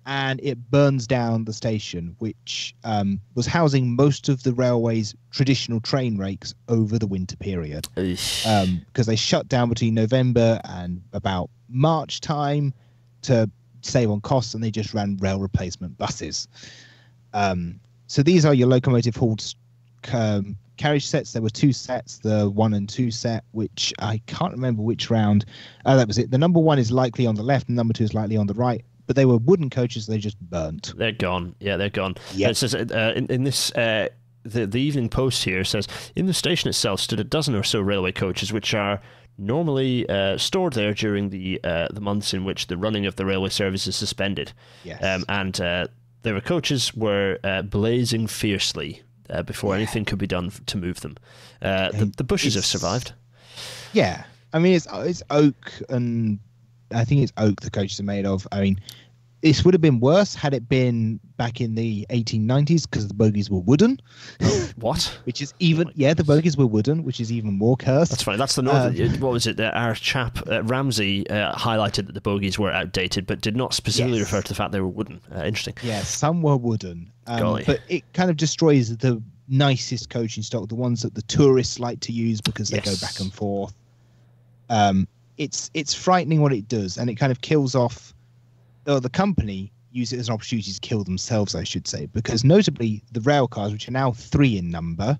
and 0.05 0.39
it 0.41 0.71
burns 0.71 1.05
down 1.05 1.43
the 1.45 1.53
station, 1.53 2.15
which 2.19 2.75
um, 2.85 3.19
was 3.35 3.45
housing 3.45 3.93
most 3.93 4.29
of 4.29 4.43
the 4.43 4.53
railway's 4.53 5.13
traditional 5.31 5.81
train 5.81 6.17
rakes 6.17 6.53
over 6.69 6.97
the 6.97 7.07
winter 7.07 7.35
period 7.35 7.87
because 7.95 9.05
they 9.05 9.17
shut 9.17 9.49
down 9.49 9.67
between 9.67 9.93
November 9.93 10.61
and 10.63 11.01
about 11.11 11.49
March 11.67 12.21
time 12.21 12.73
to 13.23 13.49
save 13.81 14.09
on 14.09 14.21
costs, 14.21 14.53
and 14.53 14.63
they 14.63 14.71
just 14.71 14.93
ran 14.93 15.17
rail 15.17 15.39
replacement 15.39 15.97
buses. 15.97 16.47
Um, 17.33 17.79
so 18.09 18.23
these 18.23 18.43
are 18.43 18.55
your 18.55 18.67
locomotive 18.67 19.15
hauled 19.15 19.53
um, 20.11 20.57
carriage 20.77 21.05
sets. 21.05 21.31
There 21.31 21.43
were 21.43 21.49
two 21.51 21.71
sets, 21.71 22.17
the 22.17 22.49
one 22.49 22.73
and 22.73 22.89
two 22.89 23.11
set, 23.11 23.43
which 23.51 23.93
I 23.99 24.19
can't 24.25 24.51
remember 24.51 24.81
which 24.81 25.11
round. 25.11 25.45
Uh, 25.85 25.95
that 25.95 26.07
was 26.07 26.17
it. 26.17 26.31
The 26.31 26.37
number 26.39 26.59
one 26.59 26.79
is 26.79 26.91
likely 26.91 27.27
on 27.27 27.35
the 27.35 27.43
left, 27.43 27.67
and 27.67 27.75
number 27.75 27.93
two 27.93 28.03
is 28.03 28.15
likely 28.15 28.35
on 28.35 28.47
the 28.47 28.55
right. 28.55 28.83
But 29.05 29.15
they 29.15 29.25
were 29.25 29.37
wooden 29.37 29.69
coaches. 29.69 30.07
They 30.07 30.17
just 30.17 30.39
burnt. 30.39 30.93
They're 30.97 31.11
gone. 31.11 31.55
Yeah, 31.59 31.77
they're 31.77 31.89
gone. 31.89 32.15
It 32.49 32.57
says 32.57 32.73
uh, 32.73 33.13
in, 33.15 33.27
in 33.27 33.43
this 33.43 33.71
uh, 33.73 34.09
the, 34.43 34.65
the 34.65 34.81
Evening 34.81 35.09
Post 35.09 35.43
here 35.43 35.63
says 35.63 35.87
in 36.15 36.25
the 36.25 36.33
station 36.33 36.67
itself 36.67 36.99
stood 36.99 37.19
a 37.19 37.23
dozen 37.23 37.53
or 37.53 37.63
so 37.63 37.79
railway 37.79 38.11
coaches, 38.11 38.51
which 38.51 38.73
are 38.73 38.99
normally 39.37 40.07
uh, 40.09 40.37
stored 40.37 40.73
there 40.73 40.93
during 40.93 41.29
the 41.29 41.59
uh, 41.63 41.87
the 41.91 42.01
months 42.01 42.33
in 42.33 42.43
which 42.43 42.67
the 42.67 42.77
running 42.77 43.05
of 43.05 43.15
the 43.15 43.25
railway 43.25 43.49
service 43.49 43.87
is 43.87 43.95
suspended. 43.95 44.51
Yes. 44.83 45.03
Um, 45.03 45.25
and 45.29 45.61
uh, 45.61 45.87
their 46.21 46.39
coaches 46.41 46.93
were 46.93 47.39
uh, 47.43 47.61
blazing 47.61 48.27
fiercely 48.27 49.01
uh, 49.29 49.43
before 49.43 49.75
anything 49.75 50.05
could 50.05 50.19
be 50.19 50.27
done 50.27 50.51
to 50.65 50.77
move 50.77 51.01
them. 51.01 51.17
Uh, 51.61 51.91
the, 51.91 52.05
the 52.17 52.23
bushes 52.23 52.55
have 52.55 52.65
survived. 52.65 53.13
Yeah, 53.93 54.23
I 54.53 54.59
mean 54.59 54.73
it's 54.75 54.87
it's 54.91 55.23
oak, 55.29 55.73
and 55.89 56.39
I 56.91 57.05
think 57.05 57.21
it's 57.21 57.33
oak 57.37 57.61
the 57.61 57.71
coaches 57.71 57.99
are 57.99 58.03
made 58.03 58.25
of. 58.25 58.47
I 58.51 58.61
mean, 58.61 58.79
this 59.41 59.63
would 59.63 59.73
have 59.73 59.81
been 59.81 59.99
worse 59.99 60.35
had 60.35 60.53
it 60.53 60.67
been 60.67 61.19
back 61.37 61.61
in 61.61 61.75
the 61.75 62.05
1890s 62.09 62.83
because 62.83 63.07
the 63.07 63.13
bogies 63.13 63.49
were 63.49 63.59
wooden, 63.59 63.99
What? 64.75 65.17
which 65.23 65.41
is 65.41 65.53
even 65.59 65.89
yeah 65.95 66.13
the 66.13 66.23
bogies 66.23 66.57
were 66.57 66.67
wooden, 66.67 67.03
which 67.03 67.19
is 67.21 67.31
even 67.31 67.53
more 67.57 67.77
cursed. 67.77 68.11
That's 68.11 68.23
funny. 68.23 68.37
That's 68.37 68.55
the 68.55 68.63
northern. 68.63 69.19
what 69.21 69.31
was 69.31 69.47
it? 69.47 69.59
Our 69.59 69.95
chap 69.95 70.39
uh, 70.49 70.63
Ramsey 70.63 71.29
uh, 71.29 71.53
highlighted 71.55 72.07
that 72.07 72.13
the 72.13 72.21
bogies 72.21 72.59
were 72.59 72.71
outdated, 72.71 73.25
but 73.25 73.41
did 73.41 73.55
not 73.55 73.73
specifically 73.73 74.17
Yes. 74.19 74.31
refer 74.31 74.41
to 74.41 74.49
the 74.49 74.55
fact 74.55 74.71
they 74.71 74.81
were 74.81 74.87
wooden. 74.87 75.21
Uh, 75.33 75.43
interesting. 75.45 75.75
Yeah, 75.83 76.01
some 76.01 76.41
were 76.41 76.57
wooden, 76.57 77.11
um, 77.27 77.61
but 77.65 77.79
it 77.87 78.03
kind 78.13 78.29
of 78.29 78.37
destroys 78.37 78.95
the 78.97 79.21
nicest 79.47 80.09
coaching 80.09 80.43
stock, 80.43 80.67
the 80.69 80.75
ones 80.75 81.01
that 81.01 81.15
the 81.15 81.21
tourists 81.23 81.79
like 81.79 81.99
to 82.01 82.11
use 82.11 82.39
because 82.41 82.69
they 82.69 82.79
go 82.81 82.93
back 83.01 83.19
and 83.19 83.33
forth. 83.33 83.73
Um, 84.69 85.07
it's 85.37 85.71
it's 85.73 85.93
frightening 85.93 86.41
what 86.41 86.51
it 86.53 86.67
does, 86.67 86.97
and 86.97 87.09
it 87.09 87.15
kind 87.15 87.31
of 87.31 87.41
kills 87.41 87.73
off. 87.75 88.13
Or 88.89 88.99
the 88.99 89.09
company 89.09 89.71
use 89.91 90.11
it 90.13 90.19
as 90.19 90.27
an 90.27 90.33
opportunity 90.33 90.71
to 90.71 90.79
kill 90.79 91.03
themselves, 91.03 91.55
I 91.55 91.63
should 91.63 91.87
say, 91.87 92.07
because 92.07 92.43
notably 92.43 93.03
the 93.11 93.21
rail 93.21 93.47
cars, 93.47 93.71
which 93.71 93.87
are 93.87 93.91
now 93.91 94.11
three 94.11 94.57
in 94.57 94.69
number, 94.69 95.17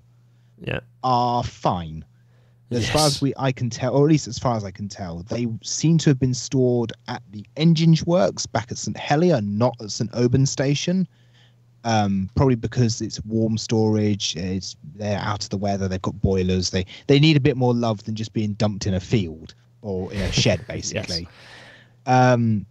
Yeah. 0.64 0.80
are 1.02 1.42
fine. 1.42 2.04
As 2.72 2.88
far 2.88 3.06
as 3.06 3.20
we 3.20 3.32
I 3.36 3.50
can 3.50 3.68
tell, 3.68 3.94
or 3.94 4.06
at 4.06 4.10
least 4.12 4.28
as 4.28 4.38
far 4.38 4.56
as 4.56 4.62
I 4.64 4.70
can 4.70 4.88
tell, 4.88 5.24
they 5.24 5.48
seem 5.62 5.98
to 5.98 6.10
have 6.10 6.20
been 6.20 6.34
stored 6.34 6.92
at 7.08 7.20
the 7.32 7.44
engines 7.56 8.06
works 8.06 8.46
back 8.46 8.70
at 8.70 8.78
St 8.78 8.96
Helier, 8.96 9.40
not 9.40 9.74
at 9.80 9.90
St 9.90 10.08
Aubin 10.14 10.46
station. 10.46 11.08
Um, 11.82 12.28
probably 12.36 12.56
because 12.56 13.00
it's 13.00 13.24
warm 13.24 13.56
storage, 13.56 14.36
it's 14.36 14.76
they're 14.96 15.18
out 15.18 15.42
of 15.42 15.48
the 15.50 15.56
weather, 15.56 15.88
they've 15.88 16.02
got 16.02 16.20
boilers, 16.20 16.70
they 16.70 16.84
they 17.06 17.18
need 17.18 17.36
a 17.38 17.40
bit 17.40 17.56
more 17.56 17.72
love 17.74 18.04
than 18.04 18.14
just 18.14 18.34
being 18.34 18.52
dumped 18.52 18.86
in 18.86 18.92
a 18.94 19.00
field 19.00 19.54
or 19.80 20.12
in 20.12 20.20
a 20.20 20.30
shed, 20.30 20.64
basically. 20.68 21.26
Um, 22.06 22.66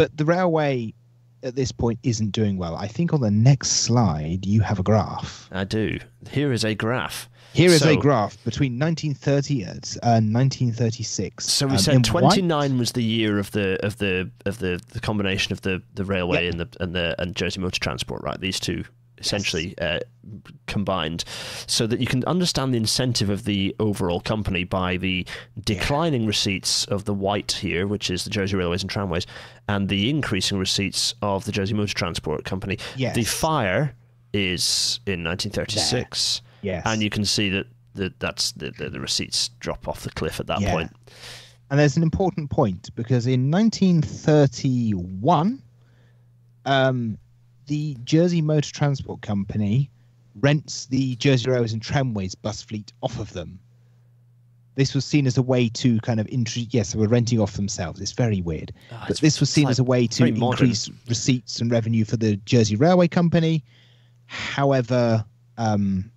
but 0.00 0.16
the 0.16 0.24
railway 0.24 0.94
at 1.42 1.54
this 1.56 1.72
point 1.72 1.98
isn't 2.02 2.30
doing 2.32 2.56
well. 2.56 2.74
I 2.74 2.86
think 2.86 3.12
on 3.12 3.20
the 3.20 3.30
next 3.30 3.68
slide 3.86 4.46
you 4.46 4.60
have 4.62 4.78
a 4.78 4.82
graph. 4.82 5.48
I 5.52 5.64
do. 5.64 5.98
Here 6.30 6.52
is 6.52 6.64
a 6.64 6.74
graph. 6.74 7.28
Here 7.52 7.68
is 7.70 7.80
So- 7.80 7.90
a 7.90 7.96
graph 7.96 8.36
between 8.44 8.78
1930 8.78 9.62
and 9.64 9.84
uh, 10.02 10.20
1936. 10.22 11.44
So 11.46 11.66
we 11.66 11.72
Um, 11.72 11.78
said 11.78 11.94
in 11.96 12.02
twenty 12.02 12.42
white- 12.42 12.72
was 12.78 12.92
the 12.92 13.02
year 13.02 13.38
of 13.38 13.50
the 13.50 13.84
of 13.84 13.98
the 13.98 14.30
of 14.46 14.58
the, 14.58 14.80
the 14.92 15.00
combination 15.00 15.52
of 15.52 15.60
the, 15.62 15.82
the 15.94 16.04
railway 16.04 16.44
Yep. 16.44 16.52
and 16.52 16.60
the 16.60 16.68
and 16.82 16.94
the 16.94 17.20
and 17.20 17.34
Jersey 17.36 17.60
Motor 17.60 17.80
Transport, 17.80 18.22
right? 18.22 18.40
These 18.40 18.60
two 18.60 18.84
essentially 19.20 19.74
uh, 19.80 20.00
combined, 20.66 21.24
so 21.66 21.86
that 21.86 22.00
you 22.00 22.06
can 22.06 22.24
understand 22.24 22.74
the 22.74 22.78
incentive 22.78 23.30
of 23.30 23.44
the 23.44 23.74
overall 23.78 24.20
company 24.20 24.64
by 24.64 24.96
the 24.96 25.24
declining 25.64 26.26
receipts 26.26 26.84
of 26.86 27.04
the 27.04 27.14
white 27.14 27.52
here, 27.52 27.86
which 27.86 28.10
is 28.10 28.24
the 28.24 28.30
Jersey 28.30 28.56
Railways 28.56 28.82
and 28.82 28.90
Tramways, 28.90 29.26
and 29.68 29.88
the 29.88 30.10
increasing 30.10 30.58
receipts 30.58 31.14
of 31.22 31.44
the 31.44 31.52
Jersey 31.52 31.74
Motor 31.74 31.94
Transport 31.94 32.44
Company. 32.44 32.78
Yes. 32.96 33.14
The 33.14 33.24
fire 33.24 33.94
is 34.32 35.00
in 35.06 35.22
1936, 35.24 36.42
Yes. 36.62 36.82
and 36.86 37.02
you 37.02 37.10
can 37.10 37.24
see 37.24 37.48
that. 37.50 37.66
that 37.94 38.18
that's 38.20 38.52
the, 38.52 38.70
the, 38.78 38.88
the 38.88 39.00
receipts 39.00 39.48
drop 39.58 39.88
off 39.88 40.02
the 40.04 40.10
cliff 40.10 40.38
at 40.40 40.46
that 40.46 40.60
Yeah. 40.60 40.70
point. 40.72 40.92
And 41.70 41.78
there's 41.78 41.96
an 41.96 42.02
important 42.04 42.50
point 42.50 42.90
because 42.94 43.26
in 43.26 43.50
1931, 43.50 45.60
um, 46.66 47.18
the 47.70 47.96
Jersey 48.02 48.42
Motor 48.42 48.72
Transport 48.72 49.22
Company 49.22 49.88
rents 50.40 50.86
the 50.86 51.14
Jersey 51.14 51.48
Railways 51.48 51.72
and 51.72 51.80
Tramways 51.80 52.34
bus 52.34 52.62
fleet 52.62 52.92
off 53.00 53.20
of 53.20 53.32
them. 53.32 53.60
This 54.74 54.92
was 54.92 55.04
seen 55.04 55.24
as 55.24 55.38
a 55.38 55.42
way 55.42 55.68
to 55.68 56.00
kind 56.00 56.18
of 56.18 56.26
introduce. 56.26 56.74
Yes, 56.74 56.92
they 56.92 56.98
were 56.98 57.06
renting 57.06 57.38
off 57.38 57.52
themselves. 57.52 58.00
It's 58.00 58.10
very 58.10 58.40
weird. 58.40 58.72
Ah, 58.90 59.04
but 59.06 59.18
this 59.18 59.38
was 59.38 59.50
seen 59.50 59.66
like 59.66 59.70
as 59.70 59.78
a 59.78 59.84
way 59.84 60.08
to 60.08 60.32
modern. 60.32 60.66
increase 60.66 60.90
receipts 61.08 61.60
and 61.60 61.70
revenue 61.70 62.04
for 62.04 62.16
the 62.16 62.34
Jersey 62.38 62.74
Railway 62.74 63.06
Company. 63.06 63.62
However, 64.26 65.24
um, 65.56 66.10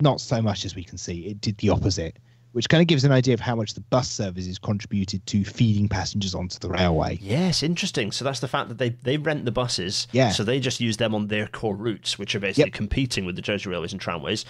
not 0.00 0.22
so 0.22 0.40
much 0.40 0.64
as 0.64 0.74
we 0.74 0.84
can 0.84 0.96
see. 0.96 1.26
It 1.26 1.38
did 1.38 1.58
the 1.58 1.68
opposite, 1.68 2.16
which 2.54 2.68
kind 2.68 2.80
of 2.80 2.86
gives 2.86 3.02
an 3.02 3.10
idea 3.10 3.34
of 3.34 3.40
how 3.40 3.54
much 3.56 3.74
the 3.74 3.80
bus 3.80 4.08
services 4.08 4.58
contributed 4.58 5.26
to 5.26 5.44
feeding 5.44 5.88
passengers 5.88 6.34
onto 6.36 6.58
the 6.60 6.68
railway. 6.68 7.18
Yes, 7.20 7.62
interesting. 7.64 8.12
So 8.12 8.24
that's 8.24 8.38
the 8.38 8.46
fact 8.48 8.68
that 8.68 8.78
they, 8.78 8.90
they 8.90 9.16
rent 9.16 9.44
the 9.44 9.50
buses. 9.50 10.06
Yeah. 10.12 10.30
So 10.30 10.44
they 10.44 10.60
just 10.60 10.80
use 10.80 10.96
them 10.96 11.14
on 11.16 11.26
their 11.26 11.48
core 11.48 11.74
routes, 11.74 12.16
which 12.18 12.34
are 12.36 12.40
basically 12.40 12.68
Yep. 12.70 12.72
competing 12.74 13.24
with 13.26 13.34
the 13.34 13.42
Jersey 13.42 13.68
Railways 13.68 13.90
and 13.92 14.00
Tramways. 14.00 14.44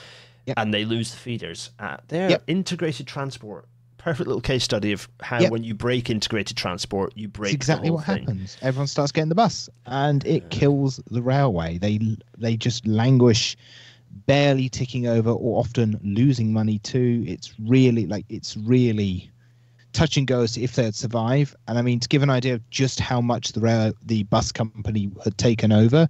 Yep. 0.47 0.59
And 0.59 0.75
they 0.75 0.85
lose 0.85 1.13
the 1.13 1.17
feeders. 1.17 1.71
Uh, 1.79 1.97
they're 2.09 2.29
Yep. 2.29 2.43
integrated 2.47 3.07
transport. 3.07 3.67
Perfect 3.97 4.27
little 4.29 4.43
case 4.43 4.65
study 4.65 4.93
of 4.93 5.09
how 5.23 5.49
when 5.49 5.65
you 5.65 5.73
break 5.75 6.11
integrated 6.11 6.59
transport, 6.59 7.15
you 7.17 7.27
break 7.27 7.55
It's 7.55 7.55
exactly 7.55 7.89
the 7.89 7.93
whole 7.93 7.97
what 7.97 8.05
thing. 8.07 8.19
happens. 8.27 8.59
Everyone 8.61 8.87
starts 8.87 9.13
getting 9.13 9.31
the 9.31 9.35
bus, 9.35 9.71
and 9.87 10.23
it 10.27 10.51
kills 10.51 11.01
the 11.11 11.23
railway. 11.23 11.79
They 11.79 11.99
they 12.37 12.59
just 12.59 12.87
languish, 12.87 13.57
barely 14.27 14.69
ticking 14.69 15.07
over, 15.07 15.31
or 15.31 15.61
often 15.61 15.99
losing 16.03 16.53
money 16.53 16.79
too. 16.79 17.25
It's 17.27 17.55
really 17.59 18.07
like 18.07 18.25
it's 18.29 18.57
really 18.57 19.31
touch 19.93 20.17
and 20.17 20.27
go 20.27 20.43
as 20.43 20.53
to 20.53 20.63
if 20.63 20.75
they'd 20.75 20.95
survive. 20.95 21.55
And 21.69 21.79
I 21.79 21.83
mean, 21.83 22.01
to 22.01 22.09
give 22.09 22.23
an 22.23 22.31
idea 22.31 22.55
of 22.55 22.71
just 22.71 23.01
how 23.01 23.21
much 23.21 23.53
the 23.53 23.61
rail, 23.61 23.93
the 24.05 24.25
bus 24.25 24.53
company 24.53 25.11
had 25.23 25.39
taken 25.39 25.73
over, 25.73 26.09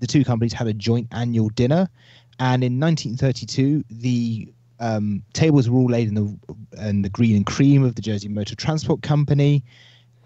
the 0.00 0.06
two 0.06 0.24
companies 0.24 0.52
had 0.52 0.66
a 0.66 0.74
joint 0.74 1.08
annual 1.12 1.48
dinner, 1.50 1.88
and 2.38 2.64
in 2.64 2.80
1932, 2.80 3.84
the 3.90 4.52
um, 4.80 5.22
tables 5.34 5.68
were 5.68 5.78
all 5.78 5.90
laid 5.90 6.08
in 6.08 6.14
the 6.14 6.36
in 6.78 7.02
the 7.02 7.10
green 7.10 7.36
and 7.36 7.46
cream 7.46 7.84
of 7.84 7.94
the 7.94 8.02
Jersey 8.02 8.28
Motor 8.28 8.56
Transport 8.56 9.02
Company, 9.02 9.62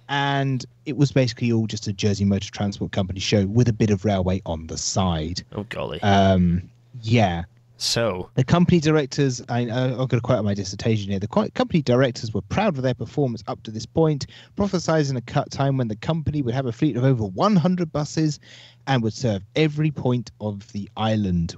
and 0.08 0.64
it 0.86 0.96
was 0.96 1.12
basically 1.12 1.50
all 1.52 1.66
just 1.66 1.86
a 1.86 1.92
Jersey 1.92 2.24
Motor 2.24 2.50
Transport 2.50 2.92
Company 2.92 3.20
show 3.20 3.46
with 3.46 3.68
a 3.68 3.72
bit 3.72 3.90
of 3.90 4.04
railway 4.04 4.40
on 4.46 4.66
the 4.66 4.78
side. 4.78 5.42
Oh, 5.54 5.64
golly. 5.64 6.00
Um, 6.02 6.70
yeah, 7.00 7.44
so, 7.76 8.30
the 8.34 8.44
company 8.44 8.78
directors, 8.80 9.42
I, 9.48 9.62
I've 9.62 9.96
got 10.08 10.10
to 10.12 10.20
quote 10.20 10.44
my 10.44 10.54
dissertation 10.54 11.10
here. 11.10 11.18
The 11.18 11.26
company 11.26 11.82
directors 11.82 12.32
were 12.32 12.40
proud 12.42 12.76
of 12.76 12.82
their 12.82 12.94
performance 12.94 13.42
up 13.48 13.62
to 13.64 13.70
this 13.70 13.84
point, 13.84 14.26
prophesizing 14.56 15.16
a 15.16 15.20
cut 15.20 15.50
time 15.50 15.76
when 15.76 15.88
the 15.88 15.96
company 15.96 16.40
would 16.40 16.54
have 16.54 16.66
a 16.66 16.72
fleet 16.72 16.96
of 16.96 17.04
over 17.04 17.24
100 17.24 17.92
buses 17.92 18.38
and 18.86 19.02
would 19.02 19.12
serve 19.12 19.42
every 19.56 19.90
point 19.90 20.30
of 20.40 20.70
the 20.72 20.88
island. 20.96 21.56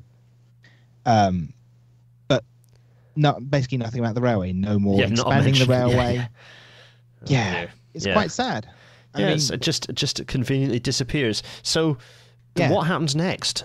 Um, 1.05 1.53
but 2.29 2.45
not 3.15 3.49
basically 3.51 3.79
nothing 3.79 4.01
about 4.01 4.15
the 4.15 4.23
railway. 4.23 4.53
No 4.53 4.79
more 4.79 4.99
Yeah, 4.99 5.09
expanding 5.09 5.55
the. 5.55 5.61
Yeah, 5.69 5.79
railway. 5.79 6.15
yeah. 6.15 6.27
Yeah, 7.27 7.67
Oh, 7.69 7.73
it's 7.95 8.07
Yeah. 8.07 8.13
quite 8.15 8.31
sad. 8.31 8.69
I 9.15 9.19
mean, 9.19 9.27
it's- 9.29 9.51
it 9.51 9.61
just 9.61 9.89
it 9.89 9.95
just 9.97 10.27
conveniently 10.27 10.81
disappears. 10.81 11.43
So, 11.63 11.99
what 12.57 12.87
happens 12.87 13.15
next? 13.15 13.65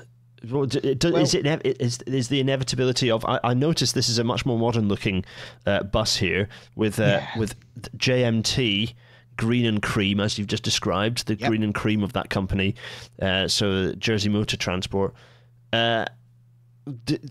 Well, 0.50 0.66
do- 0.66 0.80
is 0.80 0.98
Well- 1.04 1.24
it 1.24 1.44
inev- 1.46 1.76
is 1.80 2.00
is 2.08 2.28
the 2.30 2.40
inevitability 2.40 3.12
of? 3.12 3.24
I, 3.26 3.40
I 3.44 3.54
noticed 3.54 3.94
this 3.94 4.10
is 4.10 4.18
a 4.18 4.24
much 4.24 4.46
more 4.46 4.58
modern 4.58 4.88
looking 4.88 5.24
uh, 5.66 5.84
bus 5.84 6.18
here 6.18 6.50
with 6.76 7.00
uh, 7.00 7.04
Yeah. 7.04 7.28
with 7.38 7.56
JMT 7.98 8.94
green 9.38 9.66
and 9.66 9.82
cream 9.82 10.20
as 10.20 10.38
you've 10.38 10.48
just 10.48 10.64
described 10.64 11.28
the 11.28 11.36
Yep. 11.36 11.50
green 11.50 11.64
and 11.64 11.74
cream 11.76 12.04
of 12.04 12.14
that 12.14 12.30
company. 12.30 12.76
Uh, 13.22 13.48
so 13.48 13.94
Jersey 13.94 14.30
Motor 14.30 14.58
Transport. 14.58 15.14
Uh, 15.74 16.06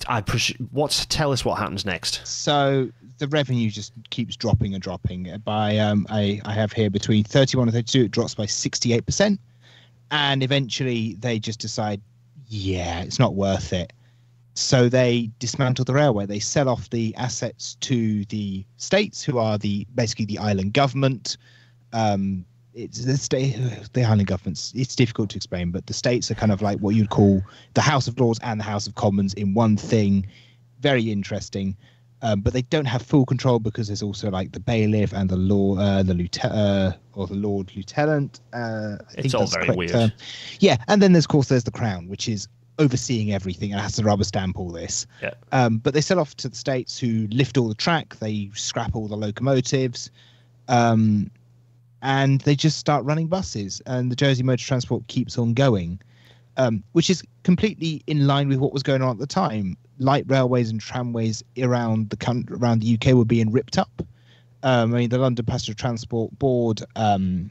I 0.06 0.22
presu- 0.22 0.56
what's 0.70 1.04
tell 1.06 1.32
us 1.32 1.44
what 1.44 1.58
happens 1.58 1.84
next? 1.84 2.24
so 2.26 2.88
the 3.18 3.26
revenue 3.28 3.68
just 3.68 3.92
keeps 4.10 4.34
dropping 4.36 4.72
and 4.74 4.82
dropping 4.82 5.28
by 5.44 5.76
um 5.78 6.06
I, 6.08 6.40
I 6.44 6.52
have 6.54 6.72
here 6.72 6.88
between 6.88 7.24
31 7.24 7.66
and 7.68 7.74
32 7.74 8.04
it 8.04 8.10
drops 8.12 8.34
by 8.34 8.46
68% 8.46 9.38
and 10.12 10.42
eventually 10.42 11.14
they 11.18 11.38
just 11.40 11.58
decide 11.58 12.00
yeah 12.50 13.00
it's 13.00 13.18
not 13.18 13.34
worth 13.34 13.72
it. 13.72 13.92
So 14.54 14.88
they 14.88 15.30
dismantle 15.38 15.84
the 15.84 15.94
railway. 15.94 16.26
They 16.26 16.40
sell 16.40 16.68
off 16.68 16.90
the 16.90 17.14
assets 17.16 17.76
to 17.76 18.24
the 18.26 18.66
states 18.76 19.22
who 19.22 19.38
are 19.38 19.56
the 19.56 19.86
basically 19.94 20.26
the 20.26 20.38
island 20.38 20.74
government. 20.74 21.38
Um 21.92 22.44
it's 22.74 23.04
the 23.04 23.16
state 23.16 23.56
the 23.94 24.04
island 24.04 24.28
governments 24.28 24.72
it's 24.76 24.94
difficult 24.94 25.28
to 25.28 25.36
explain 25.36 25.72
but 25.72 25.86
the 25.86 25.92
states 25.92 26.30
are 26.30 26.36
kind 26.36 26.52
of 26.52 26.62
like 26.62 26.78
what 26.78 26.94
you'd 26.94 27.10
call 27.10 27.42
the 27.74 27.80
house 27.80 28.06
of 28.06 28.20
lords 28.20 28.38
and 28.44 28.60
the 28.60 28.64
house 28.64 28.86
of 28.86 28.94
commons 28.94 29.34
in 29.34 29.54
one 29.54 29.76
thing. 29.76 30.26
Very 30.80 31.10
interesting 31.10 31.76
um, 32.22 32.40
but 32.40 32.52
they 32.52 32.62
don't 32.62 32.84
have 32.84 33.02
full 33.02 33.24
control 33.24 33.58
because 33.58 33.86
there's 33.88 34.02
also 34.02 34.30
like 34.30 34.52
the 34.52 34.60
bailiff 34.60 35.12
and 35.12 35.28
the 35.30 35.36
law, 35.36 35.78
uh, 35.78 36.02
the 36.02 36.14
lieutenant, 36.14 36.58
uh, 36.58 36.92
or 37.14 37.26
the 37.26 37.34
lord 37.34 37.74
lieutenant. 37.74 38.40
Uh, 38.52 38.96
I 39.00 39.04
It's 39.18 39.32
think 39.32 39.34
all 39.34 39.46
very 39.46 39.70
weird. 39.74 39.90
term. 39.92 40.12
Yeah, 40.58 40.76
and 40.88 41.00
then 41.02 41.12
there's 41.12 41.24
of 41.24 41.30
course 41.30 41.48
there's 41.48 41.64
the 41.64 41.70
crown, 41.70 42.08
which 42.08 42.28
is 42.28 42.48
overseeing 42.78 43.32
everything 43.32 43.72
and 43.72 43.80
has 43.80 43.96
to 43.96 44.02
rubber 44.02 44.24
stamp 44.24 44.58
all 44.58 44.70
this. 44.70 45.06
Yeah. 45.22 45.34
Um, 45.52 45.78
but 45.78 45.92
they 45.94 46.00
sell 46.00 46.18
off 46.18 46.34
to 46.36 46.48
the 46.48 46.56
states 46.56 46.98
who 46.98 47.26
lift 47.30 47.56
all 47.58 47.68
the 47.68 47.74
track, 47.74 48.16
they 48.16 48.50
scrap 48.54 48.94
all 48.96 49.06
the 49.06 49.16
locomotives, 49.16 50.10
um, 50.68 51.30
and 52.02 52.40
they 52.42 52.54
just 52.54 52.78
start 52.78 53.04
running 53.04 53.26
buses. 53.26 53.82
And 53.86 54.10
the 54.10 54.16
Jersey 54.16 54.42
Motor 54.42 54.64
Transport 54.64 55.06
keeps 55.08 55.36
on 55.36 55.52
going, 55.52 56.00
um, 56.56 56.82
which 56.92 57.10
is 57.10 57.22
completely 57.42 58.02
in 58.06 58.26
line 58.26 58.48
with 58.48 58.58
what 58.58 58.72
was 58.72 58.82
going 58.82 59.02
on 59.02 59.10
at 59.10 59.18
the 59.18 59.26
time. 59.26 59.76
Light 60.00 60.24
railways 60.26 60.70
and 60.70 60.80
tramways 60.80 61.44
around 61.62 62.10
the 62.10 62.16
country, 62.16 62.56
around 62.56 62.80
the 62.82 62.94
UK 62.94 63.14
were 63.14 63.24
being 63.24 63.52
ripped 63.52 63.78
up. 63.78 64.02
Um, 64.62 64.94
I 64.94 64.98
mean, 64.98 65.08
the 65.10 65.18
London 65.18 65.44
Passenger 65.44 65.74
Transport 65.74 66.36
Board 66.38 66.82
um, 66.96 67.50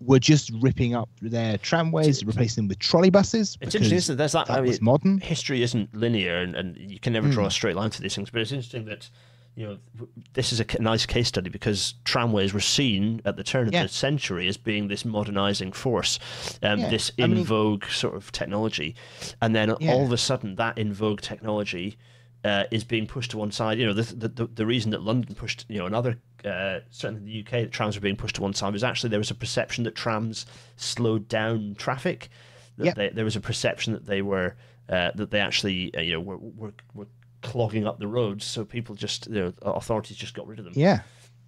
were 0.00 0.18
just 0.18 0.50
ripping 0.60 0.94
up 0.94 1.08
their 1.22 1.58
tramways, 1.58 2.24
replacing 2.24 2.64
them 2.64 2.68
with 2.68 2.78
trolley 2.80 3.10
buses. 3.10 3.56
It's 3.60 3.74
interesting, 3.74 3.96
isn't 3.98 4.14
it? 4.14 4.16
There's 4.18 4.32
that. 4.32 4.46
that 4.46 4.58
I 4.58 4.60
mean, 4.60 4.68
was 4.68 4.80
modern. 4.80 5.18
history 5.20 5.62
isn't 5.62 5.94
linear, 5.94 6.38
and, 6.38 6.54
and 6.56 6.76
you 6.76 6.98
can 7.00 7.12
never 7.12 7.28
Hmm. 7.28 7.32
draw 7.34 7.46
a 7.46 7.50
straight 7.50 7.76
line 7.76 7.90
to 7.90 8.02
these 8.02 8.14
things. 8.14 8.30
But 8.30 8.42
it's 8.42 8.52
interesting 8.52 8.84
that 8.86 9.08
you 9.56 9.66
know 9.66 10.06
this 10.34 10.52
is 10.52 10.60
a 10.60 10.66
nice 10.80 11.04
case 11.06 11.28
study 11.28 11.50
because 11.50 11.94
tramways 12.04 12.54
were 12.54 12.60
seen 12.60 13.20
at 13.24 13.36
the 13.36 13.44
turn 13.44 13.66
of 13.68 13.72
Yeah. 13.74 13.82
the 13.82 13.88
century 13.88 14.46
as 14.48 14.56
being 14.56 14.88
this 14.88 15.04
modernizing 15.04 15.72
force, 15.72 16.18
um, 16.62 16.80
Yeah, 16.80 16.88
this 16.90 17.10
I 17.18 17.24
in 17.24 17.34
mean- 17.34 17.44
vogue 17.44 17.84
sort 17.86 18.14
of 18.14 18.32
technology, 18.32 18.94
and 19.42 19.54
then 19.54 19.74
Yeah. 19.80 19.92
all 19.92 20.04
of 20.04 20.12
a 20.12 20.16
sudden 20.18 20.54
that 20.56 20.78
in 20.78 20.92
vogue 20.92 21.20
technology. 21.20 21.96
Uh, 22.42 22.64
is 22.70 22.84
being 22.84 23.06
pushed 23.06 23.32
to 23.32 23.36
one 23.36 23.52
side. 23.52 23.78
You 23.78 23.84
know, 23.84 23.92
the, 23.92 24.14
the 24.16 24.28
the 24.28 24.46
the 24.46 24.64
reason 24.64 24.92
that 24.92 25.02
London 25.02 25.34
pushed, 25.34 25.66
you 25.68 25.76
know, 25.78 25.84
another 25.84 26.16
uh, 26.42 26.78
certainly 26.88 27.20
in 27.20 27.26
the 27.26 27.40
UK, 27.40 27.50
that 27.64 27.70
trams 27.70 27.96
were 27.96 28.00
being 28.00 28.16
pushed 28.16 28.36
to 28.36 28.40
one 28.40 28.54
side 28.54 28.72
was 28.72 28.82
actually 28.82 29.10
there 29.10 29.18
was 29.18 29.30
a 29.30 29.34
perception 29.34 29.84
that 29.84 29.94
trams 29.94 30.46
slowed 30.76 31.28
down 31.28 31.74
traffic. 31.76 32.30
That 32.78 32.86
Yep. 32.86 32.94
they, 32.94 33.08
there 33.10 33.26
was 33.26 33.36
a 33.36 33.40
perception 33.42 33.92
that 33.92 34.06
they 34.06 34.22
were 34.22 34.54
uh, 34.88 35.10
that 35.16 35.30
they 35.30 35.38
actually 35.38 35.94
uh, 35.94 36.00
you 36.00 36.14
know 36.14 36.20
were, 36.20 36.38
were 36.38 36.72
were 36.94 37.08
clogging 37.42 37.86
up 37.86 37.98
the 37.98 38.06
roads, 38.06 38.44
so 38.44 38.64
people 38.64 38.94
just 38.94 39.26
you 39.26 39.34
know 39.34 39.52
authorities 39.62 40.16
just 40.16 40.34
got 40.34 40.46
rid 40.46 40.58
of 40.58 40.64
them. 40.64 40.74
Yeah. 40.76 41.00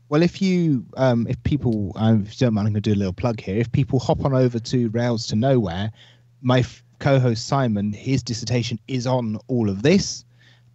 Well, 0.08 0.22
if 0.22 0.42
you, 0.42 0.84
um, 0.98 1.26
if 1.26 1.42
people, 1.42 1.92
you 1.96 2.24
don't 2.36 2.52
mind, 2.52 2.66
I'm 2.66 2.74
going 2.74 2.74
to 2.74 2.80
do 2.80 2.92
a 2.92 2.94
little 2.94 3.14
plug 3.14 3.40
here. 3.40 3.56
If 3.56 3.72
people 3.72 3.98
hop 3.98 4.26
on 4.26 4.34
over 4.34 4.58
to 4.58 4.90
Rails 4.90 5.26
to 5.28 5.36
Nowhere, 5.36 5.90
my 6.42 6.58
f- 6.58 6.82
co-host 6.98 7.46
Simon, 7.46 7.94
his 7.94 8.22
dissertation 8.22 8.78
is 8.88 9.06
on 9.06 9.38
all 9.48 9.70
of 9.70 9.82
this, 9.82 10.26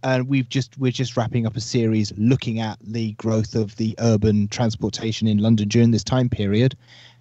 and 0.02 0.28
we've 0.28 0.48
just 0.48 0.76
we're 0.78 0.90
just 0.90 1.16
wrapping 1.16 1.46
up 1.46 1.56
a 1.56 1.60
series 1.60 2.12
looking 2.16 2.58
at 2.58 2.78
the 2.80 3.12
growth 3.12 3.54
of 3.54 3.76
the 3.76 3.94
urban 4.00 4.48
transportation 4.48 5.28
in 5.28 5.38
London 5.38 5.68
during 5.68 5.92
this 5.92 6.04
time 6.04 6.28
period. 6.28 6.76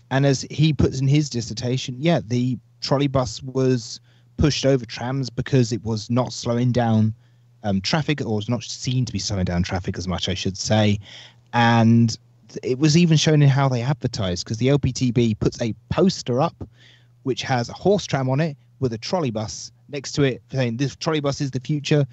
And 0.09 0.25
as 0.25 0.41
he 0.49 0.73
puts 0.73 0.99
in 0.99 1.07
his 1.07 1.29
dissertation, 1.29 1.97
yeah, 1.99 2.21
the 2.25 2.57
trolley 2.81 3.07
bus 3.07 3.43
was 3.43 3.99
pushed 4.37 4.65
over 4.65 4.85
trams 4.85 5.29
because 5.29 5.71
it 5.71 5.83
was 5.83 6.09
not 6.09 6.31
slowing 6.31 6.71
down 6.71 7.13
um, 7.63 7.81
traffic, 7.81 8.21
or 8.21 8.35
was 8.35 8.49
not 8.49 8.63
seen 8.63 9.05
to 9.05 9.13
be 9.13 9.19
slowing 9.19 9.45
down 9.45 9.63
traffic 9.63 9.97
as 9.97 10.07
much, 10.07 10.29
I 10.29 10.33
should 10.33 10.57
say. 10.57 10.99
And 11.53 12.17
it 12.63 12.79
was 12.79 12.95
even 12.97 13.17
shown 13.17 13.41
in 13.41 13.49
how 13.49 13.67
they 13.69 13.81
advertised 13.81 14.45
because 14.45 14.57
the 14.57 14.67
LPTB 14.67 15.37
puts 15.39 15.61
a 15.61 15.73
poster 15.89 16.39
up 16.41 16.55
which 17.23 17.41
has 17.43 17.67
a 17.67 17.73
horse 17.73 18.05
tram 18.05 18.29
on 18.29 18.39
it 18.39 18.55
with 18.79 18.93
a 18.93 18.97
trolley 18.97 19.31
bus 19.31 19.69
next 19.89 20.13
to 20.13 20.23
it 20.23 20.41
saying 20.49 20.77
this 20.77 20.95
trolley 20.95 21.19
bus 21.19 21.41
is 21.41 21.51
the 21.51 21.59
future. 21.59 22.05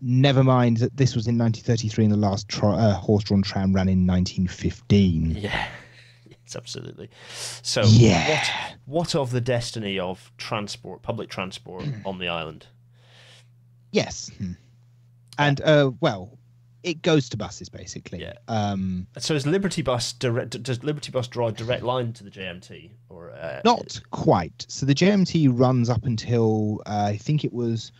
Never 0.00 0.42
mind 0.42 0.78
that 0.78 0.96
this 0.96 1.14
was 1.14 1.26
in 1.26 1.36
1933 1.36 2.04
and 2.04 2.12
the 2.12 2.16
last 2.16 2.48
tro- 2.48 2.72
uh, 2.74 2.94
horse-drawn 2.94 3.42
tram 3.42 3.74
ran 3.74 3.88
in 3.88 4.06
1915. 4.06 5.36
Yeah. 5.36 5.66
It's 6.46 6.56
absolutely. 6.56 7.08
So, 7.62 7.82
Yeah. 7.86 8.28
what 8.28 8.50
what 8.84 9.14
of 9.14 9.30
the 9.30 9.40
destiny 9.40 9.98
of 9.98 10.30
transport, 10.36 11.00
public 11.00 11.30
transport 11.30 11.86
on 12.04 12.18
the 12.18 12.28
island? 12.28 12.66
Yes. 13.92 14.30
And 15.38 15.60
uh, 15.60 15.92
well, 16.00 16.38
it 16.82 17.02
goes 17.02 17.28
to 17.30 17.36
buses 17.36 17.68
basically. 17.68 18.20
Yeah. 18.20 18.34
Um, 18.46 19.06
So, 19.18 19.34
is 19.34 19.46
Liberty 19.46 19.82
Bus 19.82 20.12
direct? 20.12 20.62
Does 20.62 20.84
Liberty 20.84 21.10
Bus 21.10 21.26
draw 21.26 21.48
a 21.48 21.52
direct 21.52 21.82
line 21.82 22.12
to 22.14 22.24
the 22.24 22.30
JMT, 22.30 22.90
or 23.08 23.32
uh, 23.32 23.60
Not 23.64 24.00
quite. 24.10 24.66
So 24.68 24.86
the 24.86 24.94
JMT 24.94 25.48
runs 25.52 25.88
up 25.90 26.04
until 26.04 26.82
uh, 26.86 27.06
I 27.10 27.16
think 27.16 27.44
it 27.44 27.52
was 27.52 27.90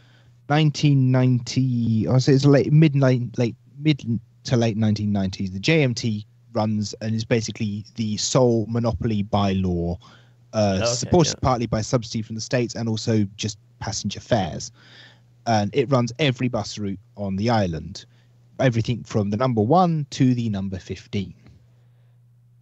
1990. 0.48 2.06
Or 2.08 2.20
say 2.20 2.32
it's 2.34 2.44
late 2.44 2.72
mid 2.72 2.94
late 2.96 3.56
mid 3.78 4.20
to 4.44 4.56
late 4.56 4.76
1990s. 4.76 5.52
The 5.52 5.60
JMT 5.60 6.24
runs 6.52 6.94
and 7.00 7.14
is 7.14 7.24
basically 7.24 7.84
the 7.96 8.16
sole 8.16 8.66
monopoly 8.68 9.22
by 9.22 9.52
law, 9.52 9.98
uh, 10.52 10.78
Okay, 10.82 10.86
supported 10.92 11.34
yeah. 11.36 11.42
partly 11.48 11.66
by 11.66 11.80
subsidy 11.80 12.22
from 12.22 12.36
the 12.36 12.40
states 12.40 12.74
and 12.74 12.88
also 12.88 13.24
just 13.36 13.58
passenger 13.80 14.20
fares. 14.20 14.70
And 15.46 15.70
it 15.74 15.90
runs 15.90 16.12
every 16.18 16.48
bus 16.48 16.78
route 16.78 17.00
on 17.16 17.36
the 17.36 17.50
island, 17.50 18.06
everything 18.58 19.04
from 19.04 19.30
the 19.30 19.36
number 19.36 19.60
one 19.60 20.06
to 20.10 20.34
the 20.34 20.48
number 20.48 20.78
15. 20.78 21.34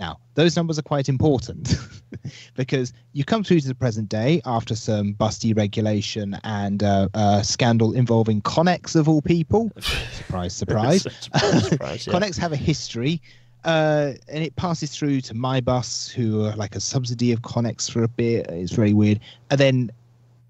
Now, 0.03 0.19
those 0.35 0.57
numbers 0.57 0.81
are 0.81 0.83
quite 0.83 1.09
important 1.09 1.77
because 2.55 2.93
you 3.13 3.25
come 3.25 3.45
through 3.45 3.61
to 3.61 3.69
the 3.69 3.75
present 3.75 4.09
day 4.09 4.43
after 4.45 4.75
some 4.75 5.13
bus 5.13 5.39
deregulation 5.39 6.41
and 6.43 6.83
uh, 6.83 7.09
uh, 7.15 7.43
scandal 7.43 7.93
involving 7.93 8.43
Connex 8.43 8.97
of 8.97 9.09
all 9.09 9.23
people. 9.23 9.71
surprise, 9.81 10.53
surprise. 10.57 11.03
surprise, 11.03 11.69
surprise, 11.69 12.07
yeah. 12.09 12.13
Connex 12.13 12.37
have 12.37 12.53
a 12.53 12.57
history, 12.57 13.23
uh, 13.65 14.15
and 14.27 14.43
it 14.43 14.57
passes 14.57 14.91
through 14.97 15.21
to 15.21 15.35
my 15.35 15.61
bus, 15.61 16.09
who 16.09 16.47
are 16.47 16.57
like 16.57 16.75
a 16.75 16.81
subsidy 16.81 17.31
of 17.31 17.43
Connex 17.43 17.89
for 17.89 18.03
a 18.03 18.09
bit. 18.09 18.47
It's 18.49 18.73
very 18.73 18.93
weird. 18.93 19.21
And 19.51 19.61
then 19.61 19.91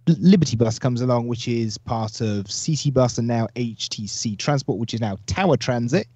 Liberty 0.06 0.56
Bus 0.56 0.78
comes 0.78 1.00
along, 1.00 1.28
which 1.28 1.46
is 1.48 1.78
part 1.78 2.20
of 2.20 2.46
CC 2.46 2.92
Bus 2.92 3.18
and 3.18 3.28
now 3.28 3.46
HTC 3.56 4.36
Transport, 4.38 4.78
which 4.78 4.94
is 4.94 5.00
now 5.00 5.16
Tower 5.26 5.56
Transit. 5.56 6.06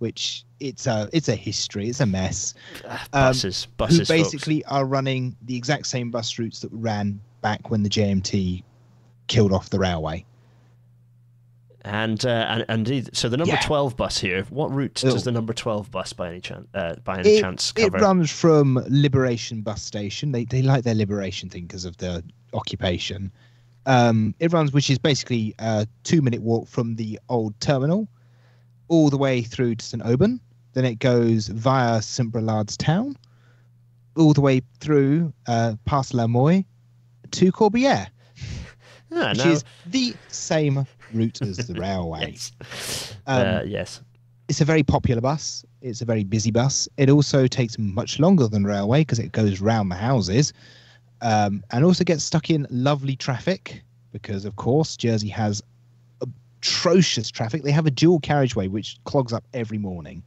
Which 0.00 0.44
it's 0.60 0.86
a 0.86 1.08
it's 1.12 1.28
a 1.28 1.34
history. 1.36 1.88
It's 1.88 2.00
a 2.00 2.06
mess 2.06 2.52
Ah, 2.86 3.02
um, 3.12 3.22
buses, 3.28 3.66
buses, 3.76 3.98
who 4.00 4.04
folks. 4.04 4.30
basically 4.32 4.64
are 4.66 4.84
running 4.84 5.36
the 5.42 5.56
exact 5.56 5.86
same 5.86 6.10
bus 6.10 6.38
routes 6.38 6.60
that 6.60 6.70
ran 6.72 7.20
back 7.42 7.70
when 7.70 7.82
the 7.84 7.88
JMT 7.88 8.62
killed 9.28 9.52
off 9.52 9.70
the 9.70 9.78
railway. 9.78 10.24
And, 11.86 12.24
uh, 12.24 12.28
and 12.48 12.64
and 12.68 12.88
indeed, 12.88 13.14
so 13.14 13.28
the 13.28 13.36
number 13.36 13.54
Yeah. 13.54 13.60
twelve 13.60 13.96
bus 13.96 14.18
here. 14.18 14.44
What 14.50 14.72
route 14.74 15.02
Oh. 15.04 15.10
does 15.12 15.24
the 15.24 15.32
number 15.32 15.52
twelve 15.52 15.90
bus 15.90 16.12
by 16.12 16.30
any 16.30 16.40
chance 16.40 16.66
uh, 16.74 16.94
by 17.04 17.18
any 17.20 17.36
It, 17.36 17.40
chance 17.42 17.72
it 17.76 17.92
runs 17.92 18.30
from 18.30 18.82
Liberation 18.88 19.60
bus 19.62 19.82
station. 19.82 20.32
They 20.32 20.44
they 20.44 20.62
like 20.62 20.84
their 20.84 20.94
Liberation 20.94 21.48
thing 21.50 21.62
because 21.66 21.84
of 21.84 21.96
the 21.98 22.24
occupation. 22.54 23.32
Um, 23.86 24.34
it 24.40 24.52
runs, 24.52 24.72
which 24.72 24.88
is 24.88 24.98
basically 24.98 25.54
a 25.58 25.86
two 26.04 26.22
minute 26.22 26.42
walk 26.42 26.68
from 26.68 26.96
the 26.96 27.18
old 27.28 27.58
terminal, 27.60 28.08
all 28.88 29.10
the 29.10 29.18
way 29.18 29.42
through 29.42 29.76
to 29.76 29.84
St 29.84 30.02
Aubin. 30.04 30.40
Then 30.72 30.84
it 30.84 30.98
goes 30.98 31.48
via 31.48 32.02
St 32.02 32.30
Brelade's 32.32 32.76
town, 32.76 33.16
all 34.16 34.32
the 34.32 34.40
way 34.40 34.62
through 34.80 35.32
uh, 35.46 35.74
past 35.84 36.14
La 36.14 36.26
Moye 36.26 36.64
to 37.32 37.52
Corbière. 37.52 38.08
Ah, 39.16 39.28
which 39.28 39.44
no. 39.44 39.50
is 39.52 39.64
the 39.86 40.12
same 40.26 40.84
route 41.12 41.40
as 41.40 41.58
the 41.58 41.74
railway. 41.80 42.32
yes. 42.32 43.14
Um, 43.28 43.46
uh, 43.46 43.62
yes. 43.64 44.00
It's 44.48 44.60
a 44.60 44.64
very 44.64 44.82
popular 44.82 45.20
bus. 45.20 45.64
It's 45.82 46.00
a 46.00 46.04
very 46.04 46.24
busy 46.24 46.50
bus. 46.50 46.88
It 46.96 47.08
also 47.08 47.46
takes 47.46 47.78
much 47.78 48.18
longer 48.18 48.48
than 48.48 48.64
railway 48.64 49.02
because 49.02 49.20
it 49.20 49.30
goes 49.30 49.60
round 49.60 49.92
the 49.92 49.94
houses, 49.94 50.52
um, 51.20 51.62
and 51.70 51.84
also 51.84 52.04
gets 52.04 52.24
stuck 52.24 52.50
in 52.50 52.66
lovely 52.70 53.16
traffic 53.16 53.82
because, 54.12 54.44
of 54.44 54.56
course, 54.56 54.96
Jersey 54.96 55.28
has 55.28 55.62
atrocious 56.64 57.30
traffic. 57.30 57.62
They 57.62 57.72
have 57.72 57.86
a 57.86 57.90
dual 57.90 58.20
carriageway 58.20 58.68
which 58.68 58.98
clogs 59.04 59.32
up 59.32 59.44
every 59.52 59.78
morning. 59.78 60.22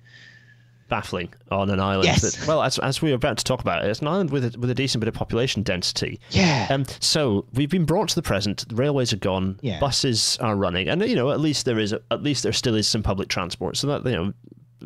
Baffling 0.90 1.34
on 1.52 1.70
an 1.70 1.82
island. 1.82 2.06
Yes. 2.06 2.22
That, 2.22 2.48
well, 2.48 2.64
as, 2.64 2.80
as 2.80 3.02
we 3.02 3.10
were 3.10 3.16
about 3.16 3.38
to 3.40 3.44
talk 3.44 3.60
about, 3.60 3.84
it's 3.84 4.00
an 4.00 4.08
island 4.08 4.30
with 4.30 4.56
a, 4.56 4.60
with 4.60 4.70
a 4.70 4.74
decent 4.74 5.02
bit 5.02 5.10
of 5.10 5.14
population 5.14 5.62
density. 5.62 6.20
Yeah. 6.30 6.68
Um, 6.70 6.86
so 7.02 7.46
we've 7.54 7.70
been 7.70 7.84
brought 7.84 8.08
to 8.10 8.16
the 8.16 8.22
present. 8.22 8.68
The 8.70 8.76
railways 8.76 9.12
are 9.12 9.18
gone. 9.18 9.60
Yeah. 9.62 9.80
Buses 9.80 10.38
are 10.40 10.56
running, 10.56 10.88
and 10.88 11.02
you 11.04 11.16
know 11.16 11.32
at 11.32 11.42
least 11.42 11.66
there 11.66 11.78
is 11.78 11.92
at 11.92 12.24
least 12.24 12.44
there 12.44 12.54
still 12.54 12.76
is 12.76 12.88
some 12.88 13.04
public 13.04 13.28
transport. 13.28 13.76
So 13.76 13.88
that 13.88 14.10
you 14.10 14.16
know, 14.16 14.34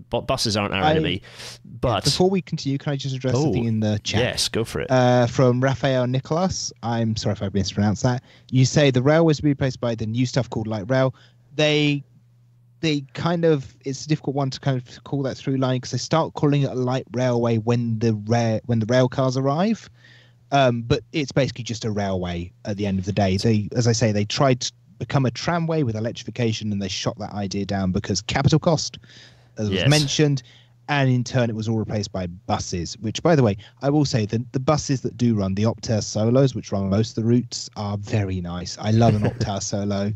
buses 0.10 0.56
aren't 0.58 0.74
our 0.74 0.84
I- 0.84 0.92
enemy. 0.92 1.22
But 1.66 2.04
Before 2.04 2.30
we 2.30 2.42
continue, 2.42 2.78
can 2.78 2.94
I 2.94 2.96
just 2.96 3.16
address 3.16 3.34
Oh, 3.36 3.44
something 3.44 3.66
in 3.66 3.80
the 3.80 4.00
chat? 4.04 4.22
yes, 4.22 4.48
go 4.50 4.64
for 4.64 4.82
it. 4.82 4.92
uh, 4.92 5.28
from 5.28 5.62
Raphael 5.62 6.08
Nicholas. 6.08 6.72
I'm 6.84 7.16
sorry 7.16 7.34
if 7.34 7.42
I 7.44 7.50
mispronounced 7.54 8.04
that. 8.04 8.24
You 8.52 8.66
say 8.66 8.92
the 8.92 9.02
railways 9.02 9.40
will 9.42 9.46
be 9.48 9.52
replaced 9.52 9.80
by 9.82 9.96
the 9.96 10.06
new 10.06 10.26
stuff 10.26 10.50
called 10.50 10.68
light 10.68 10.90
rail. 10.90 11.14
They, 11.56 12.04
they 12.82 13.02
kind 13.14 13.46
of 13.46 13.76
it's 13.86 14.06
a 14.06 14.08
difficult 14.08 14.36
one 14.36 14.50
to 14.52 14.60
kind 14.60 14.78
of 14.78 15.04
call 15.04 15.22
that 15.24 15.38
through 15.38 15.58
line 15.58 15.78
because 15.78 15.92
they 15.92 15.98
start 15.98 16.34
calling 16.34 16.62
it 16.64 16.70
a 16.72 16.76
light 16.76 17.06
railway 17.12 17.58
when 17.58 18.00
the 18.00 18.14
rail 18.26 18.60
when 18.66 18.80
the 18.80 18.86
rail 18.88 19.08
cars 19.10 19.38
arrive. 19.38 19.90
Um, 20.54 20.82
but 20.82 21.02
it's 21.14 21.32
basically 21.32 21.64
just 21.64 21.86
a 21.86 21.92
railway 21.92 22.52
at 22.66 22.78
the 22.78 22.86
end 22.86 23.00
of 23.00 23.06
the 23.06 23.14
day. 23.14 23.38
They, 23.38 23.70
as 23.76 23.88
I 23.88 23.92
say, 23.94 24.12
they 24.12 24.26
tried 24.26 24.62
to 24.62 24.72
become 25.00 25.26
a 25.26 25.32
tramway 25.32 25.84
with 25.84 25.96
electrification 25.96 26.72
and 26.72 26.82
they 26.82 26.88
shot 26.90 27.18
that 27.20 27.32
idea 27.34 27.66
down 27.66 27.92
because 27.92 28.22
capital 28.22 28.60
cost, 28.60 28.98
as 29.62 29.70
Yes. 29.70 29.84
was 29.86 29.90
mentioned. 29.90 30.44
and 30.90 31.10
in 31.10 31.24
turn 31.24 31.50
it 31.50 31.56
was 31.56 31.70
all 31.70 31.78
replaced 31.78 32.12
by 32.12 32.28
buses. 32.28 32.98
Which, 33.00 33.24
by 33.24 33.34
the 33.36 33.44
way, 33.44 33.56
I 33.82 33.90
will 33.90 34.04
say 34.04 34.26
that 34.26 34.52
the 34.52 34.60
buses 34.60 35.00
that 35.02 35.16
do 35.16 35.36
run 35.36 35.56
the 35.56 35.64
Optare 35.64 36.04
Solos, 36.04 36.54
which 36.54 36.72
run 36.74 36.90
most 36.90 37.18
of 37.18 37.24
the 37.24 37.30
routes, 37.30 37.70
are 37.78 37.98
very 37.98 38.42
nice. 38.42 38.78
I 38.78 38.92
love 38.92 39.16
an 39.16 39.22
Optare 39.22 39.62
Solo. 39.72 40.12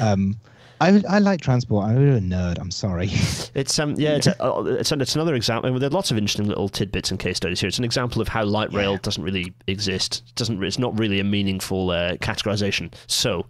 Um, 0.00 0.36
I, 0.80 1.02
I 1.08 1.18
like 1.18 1.40
transport. 1.40 1.86
I'm 1.86 1.96
a 2.16 2.20
nerd. 2.20 2.58
I'm 2.60 2.70
sorry. 2.70 3.10
It's 3.54 3.78
um 3.78 3.94
yeah 3.96 4.16
it's 4.16 4.26
a, 4.26 4.34
uh, 4.44 4.62
it's, 4.64 4.90
it's 4.92 5.14
another 5.14 5.34
example. 5.36 5.78
There 5.78 5.86
are 5.88 5.90
lots 5.90 6.10
of 6.12 6.18
interesting 6.18 6.46
little 6.48 6.68
tidbits 6.68 7.10
and 7.10 7.18
case 7.18 7.36
studies 7.38 7.60
here. 7.60 7.68
It's 7.68 7.78
an 7.78 7.84
example 7.84 8.20
of 8.20 8.28
how 8.28 8.44
light 8.44 8.72
rail 8.72 8.92
Yeah. 8.92 8.98
doesn't 9.02 9.22
really 9.22 9.52
exist. 9.68 10.22
It 10.28 10.34
doesn't 10.34 10.62
it's 10.62 10.78
not 10.78 10.96
really 10.98 11.18
a 11.20 11.24
meaningful 11.24 11.90
uh, 11.90 12.16
categorization. 12.16 12.92
So 13.06 13.46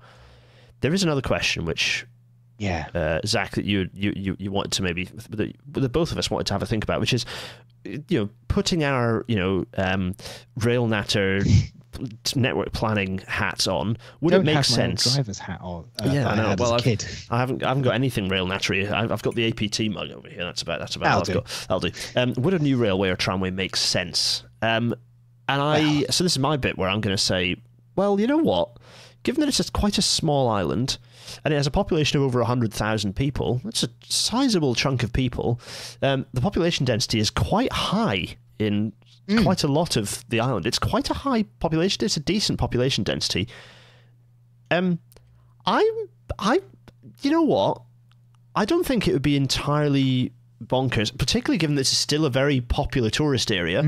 there 0.82 0.94
is 0.94 1.02
another 1.02 1.22
question 1.22 1.64
which 1.64 2.06
yeah. 2.58 2.88
uh, 2.94 3.20
Zach 3.26 3.52
that 3.52 3.64
you, 3.64 3.88
you 3.92 4.12
you 4.16 4.36
you 4.38 4.50
wanted 4.52 4.72
to 4.72 4.82
maybe 4.82 5.04
that 5.04 5.54
that 5.72 5.88
both 5.92 6.12
of 6.12 6.18
us 6.18 6.30
wanted 6.30 6.46
to 6.48 6.54
have 6.54 6.62
a 6.62 6.66
think 6.66 6.84
about, 6.84 7.00
which 7.00 7.12
is 7.12 7.24
you 7.84 8.04
know 8.10 8.28
putting 8.48 8.84
our 8.84 9.24
you 9.28 9.36
know 9.36 9.64
um, 9.76 10.14
rail 10.56 10.86
natter 10.86 11.40
network 12.36 12.72
planning 12.72 13.18
hats 13.26 13.66
on. 13.68 13.96
Would 14.20 14.30
Don't 14.32 14.40
it 14.48 14.54
make 14.54 14.64
sense? 14.64 15.14
driver's 15.14 15.38
hat 15.38 15.60
on. 15.62 15.84
Uh, 16.02 16.10
Yeah, 16.12 16.28
I 16.28 16.36
know. 16.36 16.54
Well, 16.58 16.72
I've, 16.74 16.80
a 16.80 16.82
kid. 16.82 17.06
I 17.30 17.38
haven't, 17.38 17.62
I 17.62 17.68
haven't 17.68 17.82
got 17.84 17.94
anything 17.94 18.28
rail 18.28 18.46
nattery. 18.46 18.90
I've, 18.90 19.12
I've 19.12 19.22
got 19.22 19.34
the 19.34 19.46
APT 19.48 19.90
mug 19.92 20.10
over 20.10 20.28
here. 20.28 20.44
That's 20.44 20.62
about, 20.62 20.80
that's 20.80 20.96
about. 20.96 21.12
all 21.12 21.20
I've 21.20 21.26
That'll 21.26 21.42
got. 21.42 21.66
That'll 21.68 21.80
do. 21.80 21.92
Um, 22.16 22.42
would 22.42 22.54
a 22.54 22.58
new 22.58 22.76
railway 22.76 23.10
or 23.10 23.16
tramway 23.16 23.50
make 23.50 23.76
sense? 23.76 24.42
Um, 24.62 24.94
and 25.48 25.60
I, 25.62 25.80
Well- 25.82 26.04
so 26.10 26.24
this 26.24 26.32
is 26.32 26.38
my 26.38 26.56
bit 26.56 26.76
where 26.78 26.88
I'm 26.88 27.00
going 27.00 27.16
to 27.16 27.22
say, 27.22 27.56
well, 27.96 28.18
you 28.18 28.26
know 28.26 28.38
what? 28.38 28.70
Given 29.22 29.40
that 29.40 29.48
it's 29.48 29.56
just 29.56 29.72
quite 29.72 29.96
a 29.98 30.02
small 30.02 30.48
island, 30.48 30.98
and 31.44 31.52
it 31.54 31.56
has 31.56 31.66
a 31.66 31.70
population 31.70 32.18
of 32.18 32.24
over 32.24 32.42
hundred 32.44 32.72
thousand 32.72 33.14
people, 33.16 33.60
that's 33.64 33.82
a 33.82 33.88
sizable 34.08 34.74
chunk 34.74 35.02
of 35.02 35.12
people. 35.12 35.60
Um, 36.02 36.26
the 36.32 36.40
population 36.40 36.84
density 36.84 37.18
is 37.18 37.30
quite 37.30 37.72
high 37.72 38.36
in 38.58 38.92
quite 39.42 39.64
a 39.64 39.68
lot 39.68 39.96
of 39.96 40.24
the 40.28 40.40
island. 40.40 40.66
It's 40.66 40.78
quite 40.78 41.10
a 41.10 41.14
high 41.14 41.44
population. 41.60 42.04
It's 42.04 42.16
a 42.16 42.20
decent 42.20 42.58
population 42.58 43.04
density. 43.04 43.48
Um, 44.70 44.98
I'm 45.66 45.84
I 46.38 46.60
you 47.22 47.30
know 47.30 47.42
what? 47.42 47.82
I 48.56 48.64
don't 48.64 48.86
think 48.86 49.08
it 49.08 49.12
would 49.12 49.22
be 49.22 49.36
entirely 49.36 50.32
bonkers, 50.62 51.16
particularly 51.16 51.58
given 51.58 51.76
this 51.76 51.92
is 51.92 51.98
still 51.98 52.24
a 52.24 52.30
very 52.30 52.60
popular 52.60 53.10
tourist 53.10 53.50
area. 53.50 53.82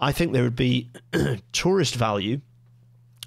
I 0.00 0.12
think 0.12 0.32
there 0.32 0.42
would 0.42 0.56
be 0.56 0.90
tourist 1.52 1.96
value 1.96 2.40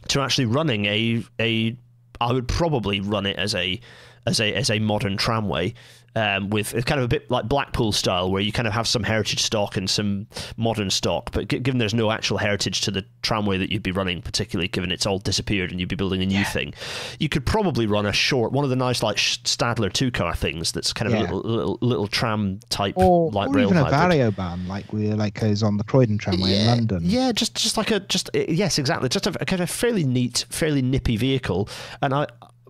to 0.09 0.22
actually 0.22 0.45
running 0.45 0.86
a 0.86 1.24
a 1.39 1.76
I 2.20 2.34
would 2.34 2.47
probably 2.47 2.99
run 2.99 3.26
it 3.26 3.38
as 3.38 3.55
a 3.55 3.80
as 4.26 4.39
a 4.39 4.53
as 4.53 4.70
a 4.70 4.80
modern 4.80 5.18
tramway 5.18 5.74
um, 6.18 6.49
with 6.49 6.74
it's 6.74 6.86
kind 6.86 6.99
of 6.99 7.05
a 7.05 7.07
bit 7.07 7.30
like 7.30 7.47
Blackpool 7.47 7.91
style, 7.91 8.32
where 8.32 8.41
you 8.41 8.51
kind 8.51 8.68
of 8.68 8.74
have 8.74 8.88
some 8.88 9.03
heritage 9.03 9.41
stock 9.43 9.78
and 9.78 9.89
some 9.89 10.28
modern 10.57 10.89
stock. 10.89 11.32
But 11.32 11.47
gi- 11.49 11.59
given 11.59 11.78
there's 11.78 11.93
no 11.93 12.09
actual 12.11 12.38
heritage 12.38 12.82
to 12.82 12.91
the 12.91 13.05
tramway 13.22 13.57
that 13.57 13.72
you'd 13.72 13.84
be 13.84 13.91
running, 13.91 14.22
particularly 14.22 14.68
given 14.68 14.91
it's 14.91 15.05
all 15.05 15.20
disappeared 15.20 15.72
and 15.72 15.80
you'd 15.80 15.89
be 15.89 15.95
building 15.95 16.22
a 16.22 16.26
new 16.26 16.43
thing, 16.45 16.74
you 17.20 17.30
could 17.30 17.45
probably 17.45 17.86
run 17.86 18.05
a 18.05 18.13
short 18.13 18.51
one 18.51 18.63
of 18.63 18.70
the 18.70 18.76
nice 18.76 19.03
like 19.03 19.18
Stadler 19.18 19.91
two 19.93 20.11
car 20.11 20.34
things 20.36 20.72
that's 20.72 20.93
kind 20.93 21.13
of 21.13 21.20
a 21.20 21.22
little, 21.24 21.41
little 21.41 21.78
little 21.82 22.07
tram 22.07 22.59
type 22.70 22.97
Or, 22.97 23.32
light 23.32 23.49
or 23.49 23.53
rail 23.53 23.68
even 23.70 23.78
a 23.78 23.84
hybrid. 23.86 24.36
Variobahn, 24.36 24.68
like 24.68 24.91
we 24.91 25.13
like 25.13 25.39
goes 25.39 25.61
on 25.63 25.78
the 25.78 25.84
Croydon 25.84 26.18
tramway 26.18 26.57
in 26.57 26.65
London. 26.68 26.99
Yeah, 27.03 27.32
just 27.32 27.55
just 27.55 27.78
like 27.78 27.91
a 27.91 27.99
just 27.99 28.30
uh, 28.36 28.45
yes, 28.47 28.80
exactly. 28.80 29.09
Just 29.09 29.28
a, 29.28 29.36
a 29.41 29.45
kind 29.45 29.61
of 29.61 29.70
fairly 29.70 30.03
neat, 30.03 30.45
fairly 30.49 30.82
nippy 30.82 31.18
vehicle. 31.18 31.70
And 32.01 32.13
I, 32.13 32.28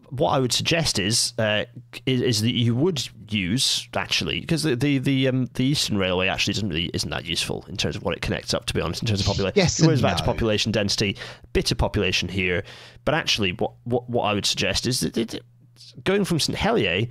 what 0.09 0.31
I 0.31 0.39
would 0.39 0.53
suggest 0.53 0.99
is 0.99 1.33
uh, 1.37 1.65
is, 2.05 2.21
is 2.21 2.41
that 2.41 2.53
you 2.53 2.75
would 2.75 3.07
use 3.29 3.87
actually 3.95 4.39
because 4.39 4.63
the 4.63 4.75
the 4.75 4.97
the, 4.99 5.27
um, 5.27 5.45
the 5.53 5.65
Eastern 5.65 5.97
Railway 5.97 6.27
actually 6.27 6.53
doesn't 6.53 6.69
really 6.69 6.89
isn't 6.93 7.09
that 7.09 7.25
useful 7.25 7.65
in 7.67 7.77
terms 7.77 7.95
of 7.95 8.03
what 8.03 8.15
it 8.15 8.21
connects 8.21 8.53
up. 8.53 8.65
To 8.65 8.73
be 8.73 8.81
honest, 8.81 9.01
in 9.01 9.07
terms 9.07 9.21
of 9.21 9.27
population, 9.27 9.53
Yes 9.55 9.79
it 9.79 9.85
goes 9.85 10.01
back 10.01 10.17
to 10.17 10.23
population 10.23 10.71
density, 10.71 11.17
bit 11.53 11.71
of 11.71 11.77
population 11.77 12.29
here, 12.29 12.63
but 13.05 13.13
actually, 13.13 13.53
what 13.53 13.73
what 13.83 14.09
what 14.09 14.23
I 14.23 14.33
would 14.33 14.45
suggest 14.45 14.87
is 14.87 15.01
that 15.01 15.17
it, 15.17 15.43
going 16.03 16.25
from 16.25 16.39
St 16.39 16.57
Helier 16.57 17.07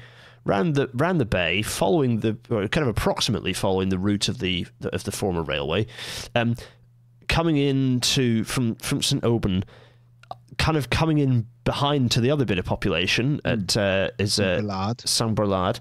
round 0.47 0.74
the 0.74 0.88
round 0.94 1.20
the 1.20 1.26
bay, 1.26 1.61
following 1.62 2.20
the 2.20 2.38
or 2.51 2.66
kind 2.68 2.82
of 2.82 2.88
approximately 2.88 3.53
following 3.53 3.90
the 3.90 3.99
route 3.99 4.28
of 4.28 4.38
the, 4.38 4.66
the 4.80 4.94
of 4.94 5.05
the 5.05 5.12
former 5.12 5.42
railway, 5.42 5.86
um, 6.34 6.57
coming 7.28 7.57
into 7.57 8.44
from 8.44 8.76
from 8.76 9.03
St 9.03 9.22
Aubin, 9.24 9.64
kind 10.59 10.77
of 10.77 10.91
coming 10.91 11.19
in 11.19 11.47
behind 11.65 12.11
to 12.13 12.21
the 12.21 12.31
other 12.31 12.45
bit 12.45 12.59
of 12.59 12.65
population 12.65 13.41
at 13.45 13.77
uh, 13.77 14.11
is 14.19 14.39
uh, 14.41 14.59
Ballard. 14.61 15.01
Saint 15.09 15.35
Bernard, 15.35 15.81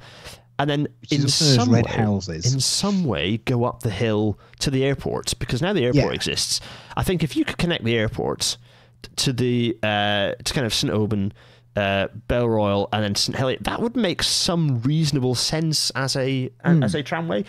and 0.60 0.70
then 0.70 0.88
is 1.12 1.22
in 1.24 1.28
some 1.30 1.74
red 1.74 1.86
way, 1.86 1.92
houses. 1.92 2.54
in 2.54 2.60
some 2.60 3.04
way 3.06 3.38
go 3.38 3.64
up 3.66 3.82
the 3.82 3.90
hill 3.90 4.40
to 4.60 4.72
the 4.72 4.84
airport 4.84 5.34
because 5.40 5.62
now 5.62 5.74
the 5.74 5.84
airport 5.86 6.06
Yeah. 6.06 6.12
exists. 6.14 6.62
I 6.98 7.04
think 7.04 7.24
if 7.24 7.36
you 7.36 7.46
could 7.46 7.58
connect 7.58 7.84
the 7.84 7.96
airport 7.96 8.58
to 9.18 9.34
the 9.34 9.78
uh, 9.84 10.32
to 10.44 10.54
kind 10.54 10.66
of 10.66 10.74
St 10.74 10.92
Aubin. 10.94 11.34
Uh, 11.78 12.08
Bel 12.30 12.48
Royal 12.48 12.88
and 12.94 13.04
then 13.04 13.16
St 13.16 13.36
Helier. 13.38 13.58
That 13.60 13.82
would 13.82 13.98
make 13.98 14.24
some 14.24 14.80
reasonable 14.84 15.36
sense 15.36 15.90
as 15.94 16.16
a 16.16 16.50
as 16.64 16.96
a 16.96 17.04
tramway, 17.04 17.44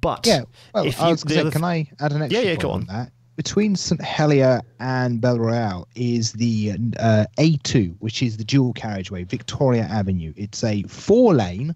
but 0.00 0.24
Hmm. 0.24 0.30
Yeah, 0.30 0.42
well, 0.72 0.86
if 0.86 1.00
I 1.02 1.10
was 1.10 1.22
the 1.22 1.26
gonna 1.30 1.34
say, 1.34 1.40
other 1.40 1.50
can 1.50 1.64
I 1.64 1.90
add 1.98 2.12
an 2.12 2.22
extra 2.22 2.40
Yeah, 2.40 2.50
yeah, 2.50 2.54
go 2.54 2.70
on 2.70 2.82
on. 2.82 2.86
that? 2.86 3.12
Between 3.36 3.74
St 3.74 4.00
Helier 4.00 4.62
and 4.78 5.20
Bel 5.20 5.38
Royal 5.38 5.88
is 5.96 6.32
the 6.32 6.72
uh, 7.00 7.26
A2, 7.36 7.96
which 7.98 8.22
is 8.22 8.36
the 8.36 8.44
dual 8.44 8.72
carriageway, 8.72 9.24
Victoria 9.24 9.82
Avenue. 9.82 10.32
It's 10.36 10.62
a 10.62 10.84
four-lane 10.84 11.74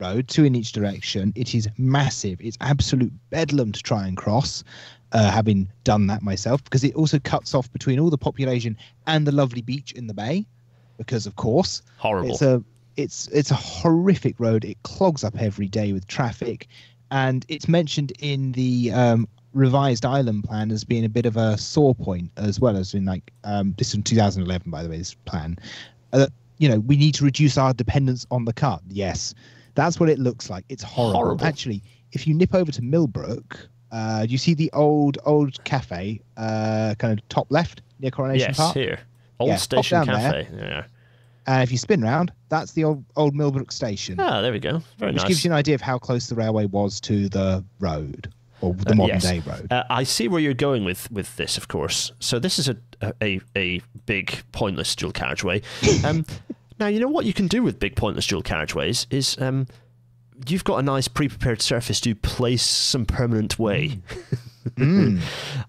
road, 0.00 0.28
two 0.28 0.44
in 0.44 0.54
each 0.54 0.72
direction. 0.72 1.32
It 1.36 1.54
is 1.54 1.68
massive. 1.76 2.40
It's 2.40 2.56
absolute 2.60 3.12
bedlam 3.30 3.72
to 3.72 3.82
try 3.82 4.06
and 4.06 4.16
cross. 4.16 4.64
Uh, 5.12 5.30
having 5.30 5.68
done 5.84 6.08
that 6.08 6.22
myself, 6.22 6.64
because 6.64 6.82
it 6.82 6.92
also 6.96 7.20
cuts 7.20 7.54
off 7.54 7.72
between 7.72 8.00
all 8.00 8.10
the 8.10 8.18
population 8.18 8.76
and 9.06 9.24
the 9.24 9.30
lovely 9.30 9.62
beach 9.62 9.92
in 9.92 10.08
the 10.08 10.14
bay, 10.14 10.44
because 10.98 11.24
of 11.24 11.36
course 11.36 11.82
horrible. 11.98 12.30
it's 12.30 12.42
a 12.42 12.64
it's 12.96 13.28
it's 13.28 13.52
a 13.52 13.54
horrific 13.54 14.40
road. 14.40 14.64
It 14.64 14.82
clogs 14.82 15.22
up 15.22 15.40
every 15.40 15.68
day 15.68 15.92
with 15.92 16.08
traffic, 16.08 16.66
and 17.12 17.46
it's 17.48 17.68
mentioned 17.68 18.12
in 18.18 18.50
the 18.52 18.90
um, 18.92 19.28
revised 19.54 20.04
island 20.04 20.44
plan 20.44 20.70
as 20.70 20.84
being 20.84 21.04
a 21.04 21.08
bit 21.08 21.24
of 21.26 21.36
a 21.36 21.56
sore 21.56 21.94
point 21.94 22.30
as 22.36 22.60
well 22.60 22.76
as 22.76 22.92
in 22.92 23.04
like 23.04 23.32
um, 23.44 23.74
this 23.78 23.94
in 23.94 24.02
2011 24.02 24.70
by 24.70 24.82
the 24.82 24.88
way 24.88 24.98
this 24.98 25.14
plan. 25.14 25.56
Uh, 26.12 26.26
you 26.58 26.68
know 26.68 26.80
we 26.80 26.96
need 26.96 27.14
to 27.14 27.24
reduce 27.24 27.56
our 27.56 27.72
dependence 27.72 28.26
on 28.30 28.44
the 28.44 28.52
car. 28.52 28.80
Yes, 28.88 29.34
that's 29.74 29.98
what 29.98 30.08
it 30.08 30.18
looks 30.18 30.50
like. 30.50 30.64
It's 30.68 30.82
horrible. 30.82 31.20
Horrible. 31.20 31.46
Actually, 31.46 31.82
if 32.12 32.26
you 32.26 32.34
nip 32.34 32.54
over 32.54 32.70
to 32.70 32.82
Millbrook, 32.82 33.58
uh, 33.92 34.26
do 34.26 34.32
you 34.32 34.38
see 34.38 34.54
the 34.54 34.70
old 34.72 35.18
old 35.24 35.62
cafe, 35.64 36.20
uh, 36.36 36.94
kind 36.98 37.18
of 37.18 37.28
top 37.28 37.46
left 37.50 37.82
near 38.00 38.10
Coronation 38.10 38.54
Park? 38.54 38.56
yes, 38.56 38.56
Park? 38.56 38.74
here. 38.76 39.00
Old 39.40 39.48
Yeah, 39.50 39.56
Station 39.56 40.06
down 40.06 40.20
there. 40.20 40.44
Cafe. 40.44 40.56
Yeah. 40.56 40.84
And 41.46 41.62
if 41.62 41.70
you 41.72 41.76
spin 41.78 42.00
round, 42.00 42.32
that's 42.48 42.72
the 42.72 42.84
old 42.84 43.04
old 43.16 43.34
Millbrook 43.34 43.70
station. 43.72 44.18
Ah, 44.18 44.40
there 44.40 44.52
we 44.52 44.60
go. 44.60 44.80
Very 44.98 45.12
which 45.12 45.22
nice. 45.22 45.28
gives 45.28 45.44
you 45.44 45.50
an 45.50 45.56
idea 45.56 45.74
of 45.74 45.80
how 45.80 45.98
close 45.98 46.28
the 46.28 46.34
railway 46.34 46.66
was 46.66 47.00
to 47.02 47.28
the 47.28 47.64
road 47.80 48.32
or 48.64 48.74
the 48.74 48.92
Uh, 48.92 48.94
modern 48.94 49.14
yes. 49.16 49.22
day 49.24 49.38
road. 49.40 49.66
Uh, 49.70 49.84
I 49.90 50.04
see 50.04 50.28
where 50.28 50.40
you're 50.40 50.54
going 50.54 50.84
with, 50.84 51.10
with 51.10 51.36
this, 51.36 51.56
of 51.56 51.68
course. 51.68 52.12
So 52.20 52.38
this 52.38 52.58
is 52.58 52.68
a 52.68 52.76
a, 53.22 53.40
a 53.56 53.80
big 54.06 54.42
pointless 54.52 54.94
dual 54.96 55.12
carriageway. 55.12 55.62
Um, 56.04 56.24
now 56.80 56.86
you 56.88 56.98
know 57.00 57.08
what 57.08 57.24
you 57.26 57.32
can 57.32 57.46
do 57.48 57.62
with 57.62 57.78
big 57.78 57.94
pointless 57.96 58.26
dual 58.26 58.42
carriageways 58.42 59.06
is 59.10 59.36
um, 59.40 59.66
you've 60.48 60.64
got 60.64 60.78
a 60.78 60.82
nice 60.82 61.06
pre-prepared 61.08 61.60
surface 61.62 62.00
to 62.00 62.14
place 62.14 62.62
some 62.62 63.04
permanent 63.06 63.58
way. 63.58 64.00
Mm. 64.78 65.20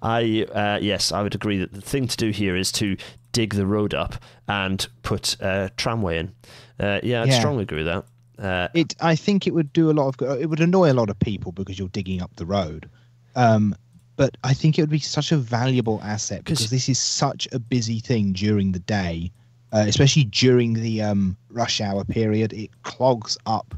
I 0.02 0.46
uh, 0.54 0.80
yes, 0.82 1.12
I 1.12 1.22
would 1.22 1.36
agree 1.36 1.58
that 1.58 1.74
the 1.74 1.82
thing 1.82 2.08
to 2.08 2.16
do 2.16 2.30
here 2.30 2.56
is 2.56 2.72
to 2.74 2.96
dig 3.34 3.54
the 3.54 3.66
road 3.68 3.94
up 3.94 4.16
and 4.48 4.88
put 5.04 5.36
a 5.42 5.70
tramway 5.76 6.20
in. 6.20 6.32
Uh, 6.80 7.02
yeah, 7.04 7.24
I'd 7.24 7.28
Yeah. 7.28 7.40
strongly 7.40 7.64
agree 7.64 7.80
with 7.84 7.88
that. 7.88 8.06
Uh, 8.40 8.68
It, 8.74 8.96
I 9.00 9.16
think 9.16 9.48
it 9.48 9.54
would 9.54 9.72
do 9.74 9.90
a 9.90 9.94
lot 9.94 10.22
of. 10.22 10.40
It 10.40 10.50
would 10.50 10.60
annoy 10.60 10.92
a 10.92 10.94
lot 10.94 11.10
of 11.10 11.20
people 11.20 11.52
because 11.52 11.80
you're 11.80 11.90
digging 11.90 12.22
up 12.22 12.36
the 12.36 12.46
road. 12.46 12.90
Um, 13.36 13.76
but 14.18 14.38
I 14.44 14.54
think 14.54 14.78
it 14.78 14.82
would 14.82 14.90
be 14.90 15.00
such 15.00 15.32
a 15.32 15.38
valuable 15.38 16.00
asset 16.04 16.44
because 16.44 16.70
this 16.70 16.88
is 16.88 17.00
such 17.00 17.48
a 17.52 17.60
busy 17.60 18.00
thing 18.00 18.32
during 18.32 18.72
the 18.72 18.80
day, 18.80 19.32
uh, 19.74 19.86
especially 19.88 20.24
during 20.26 20.74
the 20.74 21.02
um, 21.02 21.36
rush 21.50 21.82
hour 21.82 22.06
period. 22.06 22.54
It 22.54 22.70
clogs 22.84 23.38
up 23.46 23.76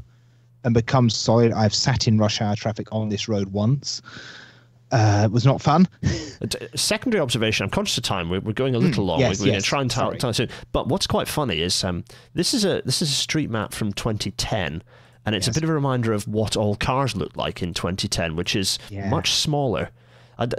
and 0.64 0.74
becomes 0.74 1.16
solid. 1.16 1.52
I've 1.52 1.74
sat 1.74 2.06
in 2.06 2.18
rush 2.18 2.40
hour 2.40 2.54
traffic 2.54 2.86
on 2.92 3.08
this 3.08 3.28
road 3.28 3.48
once. 3.48 4.00
Uh, 4.90 5.22
it 5.26 5.32
was 5.32 5.44
not 5.44 5.60
fun. 5.60 5.86
Secondary 6.74 7.20
observation. 7.20 7.64
I'm 7.64 7.70
conscious 7.70 7.98
of 7.98 8.04
time. 8.04 8.30
We're, 8.30 8.40
we're 8.40 8.52
going 8.52 8.74
a 8.74 8.78
little 8.78 9.04
long. 9.04 9.18
Hmm. 9.18 9.26
yes, 9.26 9.40
we're 9.40 9.46
going 9.46 9.54
yes, 9.54 9.62
to 9.64 9.68
try 9.68 9.80
and 9.80 9.90
tell, 9.90 10.12
tell 10.14 10.32
soon. 10.32 10.48
But 10.72 10.88
what's 10.88 11.06
quite 11.06 11.28
funny 11.28 11.60
is 11.60 11.84
um, 11.84 12.04
this 12.34 12.54
is 12.54 12.64
a 12.64 12.82
this 12.84 13.02
is 13.02 13.10
a 13.10 13.14
street 13.14 13.50
map 13.50 13.74
from 13.74 13.92
2010, 13.92 14.82
and 15.26 15.34
it's 15.34 15.46
a 15.48 15.52
bit 15.52 15.62
of 15.62 15.68
a 15.68 15.74
reminder 15.74 16.12
of 16.12 16.26
what 16.26 16.56
all 16.56 16.74
cars 16.74 17.14
looked 17.16 17.36
like 17.36 17.62
in 17.62 17.74
2010, 17.74 18.34
which 18.36 18.56
is 18.56 18.78
Yeah. 18.88 19.08
much 19.10 19.32
smaller. 19.32 19.90
And, 20.38 20.54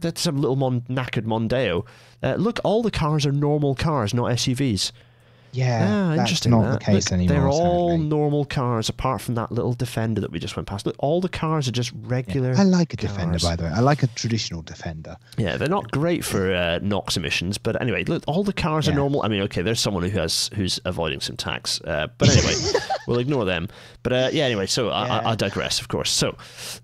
that's 0.00 0.24
a 0.26 0.32
little 0.32 0.56
mon- 0.56 0.80
knackered 0.82 1.26
Mondeo. 1.26 1.84
Uh, 2.22 2.36
look, 2.36 2.58
all 2.64 2.82
the 2.82 2.90
cars 2.90 3.26
are 3.26 3.32
normal 3.32 3.74
cars, 3.74 4.14
not 4.14 4.30
SUVs. 4.30 4.92
Yeah, 5.52 5.86
Ah, 5.88 6.08
that's 6.10 6.20
interesting. 6.20 6.50
not 6.52 6.62
that. 6.62 6.78
the 6.80 6.84
case 6.84 7.06
Look, 7.06 7.12
anymore. 7.12 7.36
They're 7.36 7.48
all 7.48 7.90
sadly. 7.90 8.06
normal 8.06 8.44
cars, 8.44 8.88
apart 8.88 9.20
from 9.20 9.34
that 9.34 9.50
little 9.50 9.72
Defender 9.72 10.20
that 10.20 10.30
we 10.30 10.38
just 10.38 10.56
went 10.56 10.68
past. 10.68 10.86
Look, 10.86 10.94
all 10.98 11.20
the 11.20 11.28
cars 11.28 11.66
are 11.66 11.72
just 11.72 11.92
regular. 12.02 12.54
I 12.56 12.62
like 12.64 12.92
a 12.92 12.96
defender, 12.96 13.38
by 13.40 13.56
the 13.56 13.64
way. 13.64 13.70
I 13.70 13.80
like 13.80 14.02
a 14.02 14.06
traditional 14.08 14.62
defender. 14.62 15.16
Yeah, 15.38 15.56
they're 15.56 15.68
not 15.68 15.90
great 15.90 16.24
for 16.24 16.54
uh, 16.54 16.78
NOx 16.82 17.16
emissions, 17.16 17.58
but 17.58 17.80
anyway, 17.80 18.04
look, 18.04 18.22
all 18.26 18.44
the 18.44 18.52
cars 18.52 18.88
are 18.88 18.94
normal. 18.94 19.22
I 19.22 19.28
mean, 19.28 19.40
okay, 19.42 19.62
there's 19.62 19.80
someone 19.80 20.02
who 20.02 20.18
has 20.18 20.50
who's 20.54 20.78
avoiding 20.84 21.20
some 21.20 21.36
tax, 21.36 21.80
uh, 21.82 22.06
but 22.18 22.28
anyway, 22.30 22.54
we'll 23.06 23.18
ignore 23.18 23.44
them. 23.44 23.68
But 24.02 24.12
uh, 24.12 24.28
yeah, 24.32 24.44
anyway, 24.44 24.66
so 24.66 24.90
I, 24.90 25.06
I, 25.06 25.30
I 25.30 25.34
digress, 25.34 25.80
of 25.80 25.88
course. 25.88 26.10
So, 26.10 26.36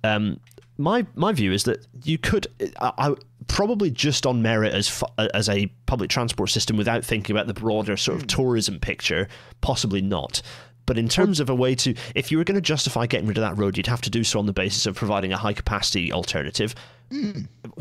um, 0.05 0.41
my 0.79 1.07
my 1.15 1.33
view 1.33 1.53
is 1.53 1.65
that 1.65 1.87
you 2.05 2.19
could, 2.19 2.47
I 2.81 3.15
probably 3.49 3.91
just 3.91 4.27
on 4.27 4.43
merit 4.43 4.75
as 4.75 5.03
as 5.35 5.49
a 5.49 5.67
public 5.87 6.11
transport 6.11 6.51
system, 6.51 6.77
without 6.77 7.05
thinking 7.05 7.35
about 7.37 7.47
the 7.47 7.55
broader 7.55 7.97
sort 7.97 8.19
of 8.19 8.27
tourism 8.27 8.79
picture, 8.81 9.29
possibly 9.61 10.03
not. 10.03 10.43
But 10.87 10.99
in 10.99 11.09
terms 11.09 11.41
of 11.41 11.51
a 11.51 11.55
way 11.55 11.75
to, 11.77 11.95
if 12.15 12.31
you 12.31 12.39
were 12.39 12.45
going 12.45 12.55
to 12.55 12.61
justify 12.61 13.07
getting 13.07 13.27
rid 13.27 13.37
of 13.39 13.43
that 13.43 13.59
road, 13.59 13.77
you'd 13.77 13.89
have 13.89 14.03
to 14.03 14.11
do 14.11 14.23
so 14.23 14.39
on 14.39 14.47
the 14.47 14.53
basis 14.53 14.87
of 14.87 14.95
providing 14.95 15.33
a 15.33 15.37
high 15.37 15.53
capacity 15.53 16.13
alternative. 16.13 16.77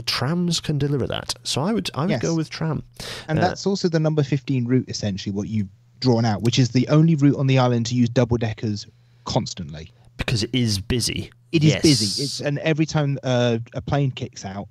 Trams 0.06 0.60
can 0.60 0.78
deliver 0.78 1.08
that, 1.08 1.34
so 1.44 1.62
I 1.62 1.72
would 1.74 1.90
I 1.94 2.02
would 2.02 2.10
Yes. 2.12 2.22
go 2.22 2.36
with 2.36 2.50
tram. 2.50 2.84
And 3.28 3.38
Uh, 3.40 3.42
that's 3.48 3.66
also 3.66 3.88
the 3.88 4.00
number 4.00 4.24
15 4.24 4.66
route, 4.66 4.86
essentially, 4.88 5.34
what 5.34 5.48
you've 5.48 5.68
drawn 6.00 6.26
out, 6.26 6.42
which 6.42 6.60
is 6.60 6.70
the 6.70 6.88
only 6.90 7.16
route 7.16 7.38
on 7.38 7.48
the 7.48 7.58
island 7.60 7.86
to 7.88 7.96
use 7.96 8.10
double 8.10 8.38
deckers 8.38 8.86
constantly. 9.26 9.92
because 10.18 10.44
it 10.44 10.50
is 10.54 10.80
busy. 10.80 11.30
It 11.52 11.62
is 11.64 11.74
Yes. 11.74 11.82
busy. 11.82 12.24
It's 12.24 12.40
And 12.40 12.58
every 12.60 12.86
time 12.86 13.20
uh, 13.24 13.58
a 13.74 13.82
plane 13.82 14.12
kicks 14.12 14.46
out, 14.46 14.68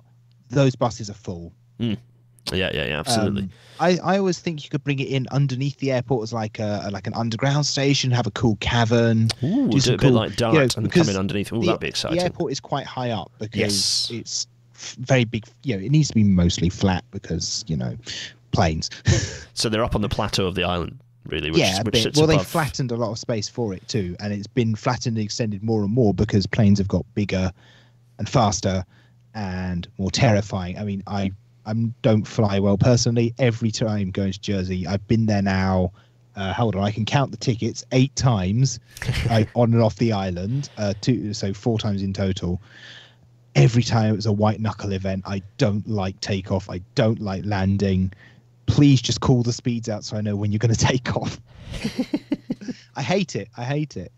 those 0.49 0.75
buses 0.75 1.09
are 1.09 1.13
full. 1.15 1.51
yeah, 1.79 1.95
yeah, 2.51 2.69
yeah, 2.73 2.99
absolutely. 2.99 3.43
Um, 3.43 3.49
I, 3.79 3.97
I 4.03 4.17
always 4.17 4.39
think 4.39 4.63
you 4.63 4.69
could 4.69 4.83
bring 4.83 4.99
it 4.99 5.07
in 5.07 5.27
underneath 5.31 5.77
the 5.79 5.91
airport 5.91 6.23
as 6.23 6.33
like 6.33 6.59
a 6.59 6.89
like 6.91 7.07
an 7.07 7.13
underground 7.13 7.65
station, 7.65 8.11
have 8.11 8.27
a 8.27 8.31
cool 8.31 8.57
cavern. 8.57 9.29
Ooh, 9.43 9.69
do, 9.69 9.79
some 9.79 9.95
a 9.95 9.97
bit 9.97 10.11
like 10.11 10.35
Dart 10.35 10.53
you 10.53 10.59
know, 10.59 10.67
and 10.77 10.91
come 10.91 11.09
in 11.09 11.17
underneath. 11.17 11.51
Ooh, 11.51 11.59
the, 11.59 11.67
that'd 11.67 11.81
be 11.81 11.87
exciting. 11.87 12.17
The 12.17 12.23
airport 12.23 12.51
is 12.51 12.59
quite 12.59 12.85
high 12.85 13.11
up 13.11 13.31
because 13.39 13.59
Yes. 13.59 14.09
it's 14.11 14.47
very 14.75 15.25
big. 15.25 15.45
You 15.63 15.77
know, 15.77 15.83
it 15.83 15.89
needs 15.89 16.09
to 16.09 16.13
be 16.13 16.23
mostly 16.23 16.69
flat 16.69 17.03
because 17.11 17.65
you 17.67 17.75
know 17.75 17.97
planes. 18.51 18.89
So 19.57 19.69
they're 19.69 19.85
up 19.85 19.95
on 19.95 20.01
the 20.01 20.09
plateau 20.09 20.47
of 20.47 20.55
the 20.55 20.65
island, 20.65 20.99
really. 21.27 21.49
Which, 21.49 21.61
yeah, 21.61 21.81
which 21.81 22.17
Well, 22.17 22.27
they 22.27 22.37
flattened 22.37 22.91
a 22.91 22.97
lot 22.97 23.11
of 23.11 23.17
space 23.17 23.47
for 23.47 23.73
it 23.73 23.87
too, 23.87 24.17
and 24.19 24.33
it's 24.33 24.47
been 24.47 24.75
flattened 24.75 25.15
and 25.15 25.23
extended 25.23 25.63
more 25.63 25.81
and 25.81 25.93
more 25.93 26.13
because 26.13 26.45
planes 26.45 26.77
have 26.79 26.89
got 26.89 27.05
bigger 27.13 27.53
and 28.19 28.27
faster 28.27 28.83
and 29.35 29.87
more 29.99 30.09
terrifying. 30.09 30.77
I 30.79 30.83
mean, 30.83 31.03
I 31.05 31.31
I 31.67 31.73
don't 32.01 32.25
fly 32.25 32.59
well 32.59 32.77
personally. 32.77 33.33
Every 33.37 33.69
time 33.71 34.09
going 34.11 34.31
to 34.31 34.39
Jersey, 34.41 34.87
I've 34.87 35.05
been 35.07 35.25
there 35.27 35.41
now. 35.43 35.91
Uh, 36.35 36.51
hold 36.53 36.75
on, 36.75 36.83
I 36.83 36.91
can 36.91 37.05
count 37.05 37.31
the 37.31 37.37
tickets 37.37 37.85
eight 37.93 38.13
times 38.15 38.79
I, 39.29 39.47
on 39.55 39.71
and 39.73 39.81
off 39.81 39.95
the 39.95 40.11
island. 40.11 40.69
Uh, 40.77 40.93
two, 40.99 41.33
so 41.33 41.53
four 41.53 41.79
times 41.79 42.01
in 42.01 42.11
total. 42.13 42.61
Every 43.55 43.83
time 43.83 44.11
it 44.11 44.15
was 44.17 44.25
a 44.25 44.33
white 44.33 44.59
knuckle 44.59 44.91
event. 44.91 45.23
I 45.25 45.41
don't 45.57 45.87
like 45.87 46.19
takeoff. 46.19 46.69
I 46.69 46.81
don't 46.93 47.21
like 47.21 47.45
landing. 47.45 48.11
Please 48.65 49.01
just 49.01 49.21
call 49.21 49.43
the 49.43 49.53
speeds 49.53 49.87
out 49.87 50.03
so 50.03 50.17
I 50.17 50.21
know 50.21 50.35
when 50.35 50.51
you're 50.51 50.59
going 50.59 50.73
to 50.75 50.85
take 50.85 51.15
off. 51.15 51.39
I 52.97 53.01
hate 53.01 53.35
it. 53.37 53.47
I 53.57 53.63
hate 53.63 53.95
it. 53.97 54.11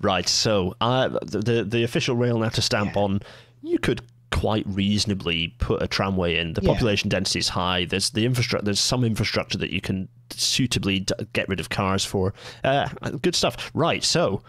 Right. 0.00 0.26
So 0.28 0.74
uh, 0.80 1.08
the, 1.08 1.40
the 1.40 1.64
the 1.64 1.82
official 1.84 2.16
rail 2.16 2.38
now 2.38 2.48
to 2.50 2.62
stamp 2.62 2.94
Yeah. 2.94 3.02
on. 3.02 3.20
You 3.62 3.78
could 3.78 4.00
quite 4.34 4.66
reasonably 4.66 5.54
put 5.58 5.80
a 5.82 5.86
tramway 5.86 6.36
in. 6.38 6.52
The 6.54 6.62
Yeah. 6.62 6.72
population 6.72 7.08
density 7.08 7.38
is 7.38 7.48
high. 7.48 7.84
There's 7.84 8.10
the 8.10 8.26
infrastructure. 8.26 8.64
There's 8.64 8.80
some 8.80 9.04
infrastructure 9.04 9.58
that 9.58 9.70
you 9.70 9.80
can 9.80 10.08
suitably 10.30 11.00
d- 11.00 11.14
get 11.32 11.48
rid 11.48 11.60
of 11.60 11.68
cars 11.68 12.04
for. 12.04 12.34
Uh, 12.64 12.88
good 13.22 13.34
stuff. 13.36 13.70
Right. 13.74 14.02
So, 14.02 14.42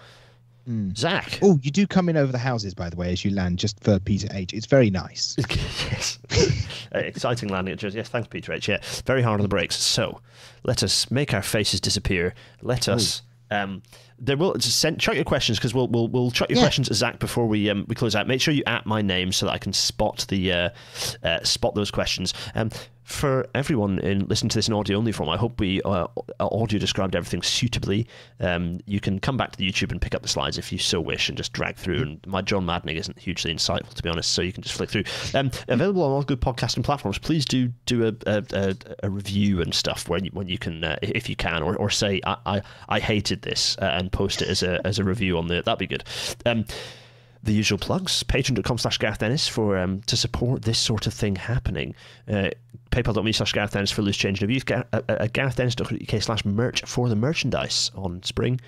Zach. 0.96 1.38
Oh, 1.44 1.60
you 1.62 1.70
do 1.70 1.86
come 1.86 2.10
in 2.10 2.18
over 2.18 2.32
the 2.32 2.40
houses, 2.40 2.74
by 2.74 2.90
the 2.90 2.96
way, 2.96 3.12
as 3.14 3.24
you 3.24 3.30
land, 3.30 3.60
just 3.60 3.80
for 3.84 4.00
Peter 4.00 4.28
H. 4.32 4.52
It's 4.54 4.66
very 4.66 4.90
nice. 4.90 5.36
yes. 5.92 6.18
Exciting 6.92 7.50
landing 7.50 7.74
at 7.74 7.78
Jersey. 7.80 7.98
Yes, 7.98 8.10
thanks, 8.10 8.28
Peter 8.28 8.52
H. 8.52 8.68
Yeah, 8.68 8.80
very 9.06 9.22
hard 9.22 9.40
on 9.40 9.44
the 9.44 9.48
brakes. 9.48 9.76
So 9.76 10.22
let 10.64 10.82
us 10.82 11.12
make 11.12 11.34
our 11.34 11.44
faces 11.44 11.80
disappear. 11.80 12.34
Let 12.64 12.88
us. 12.90 13.22
Um, 13.52 13.84
there 14.18 14.38
will 14.38 14.54
just 14.56 14.80
send 14.80 15.00
chuck 15.00 15.16
your 15.16 15.24
questions 15.24 15.58
because 15.60 15.74
we'll 15.74 15.88
we'll 15.88 16.08
we'll 16.08 16.32
chuck 16.32 16.50
your 16.50 16.58
Yeah. 16.58 16.64
questions 16.64 16.90
at 16.90 16.96
Zach 16.96 17.20
before 17.20 17.48
we 17.48 17.70
um, 17.70 17.86
we 17.88 17.96
close 17.96 18.16
out. 18.16 18.28
Make 18.28 18.42
sure 18.42 18.54
you 18.54 18.64
at 18.66 18.86
my 18.86 19.02
name 19.02 19.32
so 19.32 19.46
that 19.46 19.52
I 19.52 19.58
can 19.58 19.74
spot 19.74 20.26
the 20.30 20.52
uh, 20.52 20.70
uh, 21.24 21.44
spot 21.44 21.76
those 21.76 21.92
questions. 21.92 22.34
Um, 22.56 22.70
for 23.06 23.48
everyone 23.54 24.00
in 24.00 24.26
listening 24.26 24.50
to 24.50 24.58
this 24.58 24.68
in 24.68 24.74
audio 24.74 24.98
only 24.98 25.12
form, 25.12 25.30
I 25.30 25.38
hope 25.38 25.60
we 25.60 25.80
uh, 25.84 26.08
audio 26.40 26.80
described 26.80 27.16
everything 27.16 27.44
suitably. 27.44 28.08
Um, 28.40 28.80
you 28.88 29.00
can 29.00 29.20
come 29.20 29.38
back 29.38 29.52
to 29.52 29.58
the 29.60 29.70
YouTube 29.70 29.92
and 29.92 30.02
pick 30.02 30.16
up 30.16 30.24
the 30.24 30.28
slides 30.28 30.58
if 30.58 30.72
you 30.72 30.80
so 30.80 31.00
wish, 31.00 31.30
and 31.30 31.38
just 31.38 31.54
drag 31.54 31.76
through. 31.78 32.02
And 32.02 32.28
my 32.28 32.42
John 32.42 32.66
Maddening 32.66 32.98
isn't 32.98 33.20
hugely 33.20 33.54
insightful, 33.54 33.94
to 33.94 34.02
be 34.02 34.10
honest, 34.10 34.32
so 34.32 34.42
you 34.42 34.52
can 34.52 34.64
just 34.64 34.76
flick 34.76 34.90
through. 34.90 35.04
Um, 35.36 35.52
available 35.68 36.02
on 36.02 36.12
all 36.12 36.24
good 36.24 36.42
podcasting 36.42 36.84
platforms. 36.84 37.20
Please 37.20 37.46
do 37.46 37.68
do 37.86 38.08
a, 38.08 38.14
a, 38.26 38.44
a, 38.54 38.76
a 39.04 39.10
review 39.10 39.62
and 39.62 39.74
stuff 39.74 40.10
when 40.10 40.26
you, 40.26 40.32
when 40.34 40.48
you 40.48 40.58
can, 40.58 40.84
uh, 40.84 40.98
if 41.04 41.30
you 41.30 41.36
can, 41.36 41.62
or, 41.62 41.76
or 41.76 41.92
say 41.92 42.22
I, 42.26 42.38
I, 42.46 42.62
I 42.90 43.00
hated 43.00 43.44
this 43.44 43.78
uh, 43.78 43.86
and 43.86 44.12
post 44.12 44.42
it 44.42 44.50
as 44.50 44.64
a 44.64 44.86
as 44.86 44.98
a 44.98 45.04
review 45.04 45.38
on 45.38 45.48
the. 45.48 45.62
That'd 45.62 45.78
be 45.78 45.88
good. 45.88 46.04
Um, 46.44 46.66
the 47.46 47.54
usual 47.54 47.78
plugs. 47.78 48.24
Patreon.com 48.24 48.78
slash 48.78 48.98
gareth 48.98 49.20
dennis 49.20 49.48
for 49.48 49.78
um, 49.78 50.02
to 50.04 50.18
support 50.18 50.64
this 50.64 50.80
sort 50.80 51.08
of 51.08 51.14
thing 51.14 51.36
happening. 51.36 51.96
Uh, 52.28 52.50
paypal.me 52.92 53.32
slash 53.32 53.54
gareth 53.54 53.72
dennis 53.72 53.92
for 53.92 54.02
loose 54.02 54.18
change 54.18 54.40
and 54.40 54.46
abuse 54.46 54.64
Gar- 54.64 54.86
uh, 54.92 55.02
uh, 55.08 55.28
garethdennis.uk 55.28 56.22
slash 56.22 56.44
merch 56.44 56.82
for 56.84 57.08
the 57.08 57.16
merchandise 57.16 57.92
on 57.96 58.22
spring. 58.24 58.60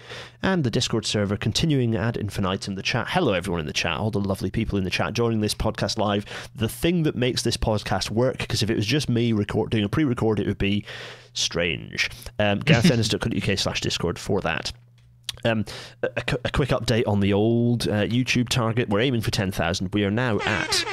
And 0.42 0.64
the 0.64 0.72
discord 0.72 1.06
server 1.06 1.38
continuing 1.38 1.96
ad 1.96 2.18
infinitum 2.18 2.76
the 2.76 2.84
chat. 2.84 3.08
Hello 3.10 3.34
everyone 3.34 3.60
in 3.60 3.68
the 3.68 3.74
chat. 3.74 3.98
All 3.98 4.12
the 4.12 4.20
lovely 4.20 4.52
people 4.52 4.78
in 4.78 4.84
the 4.84 4.90
chat 4.90 5.14
joining 5.14 5.42
this 5.42 5.56
podcast 5.56 5.98
live. 5.98 6.26
The 6.56 6.70
thing 6.70 7.04
that 7.04 7.16
makes 7.16 7.42
this 7.42 7.58
podcast 7.58 8.12
work 8.12 8.38
because 8.38 8.62
if 8.62 8.70
it 8.70 8.76
was 8.76 8.86
just 8.86 9.10
me 9.10 9.34
record, 9.34 9.72
doing 9.72 9.84
a 9.84 9.90
pre-record 9.90 10.40
it 10.40 10.48
would 10.48 10.58
be 10.58 10.86
strange. 11.34 12.10
Um, 12.38 12.60
garethdennis.uk 12.64 13.58
slash 13.58 13.82
discord 13.82 14.20
for 14.20 14.42
that 14.42 14.72
um, 15.48 15.66
a, 16.04 16.10
a 16.46 16.52
quick 16.52 16.70
update 16.70 17.08
on 17.08 17.20
the 17.20 17.34
old 17.34 17.88
uh, 17.88 18.06
YouTube 18.06 18.50
target. 18.50 18.90
We're 18.90 19.02
aiming 19.02 19.22
for 19.22 19.32
10,000. 19.32 19.94
We 19.94 20.04
are 20.04 20.12
now 20.12 20.40
at. 20.42 20.86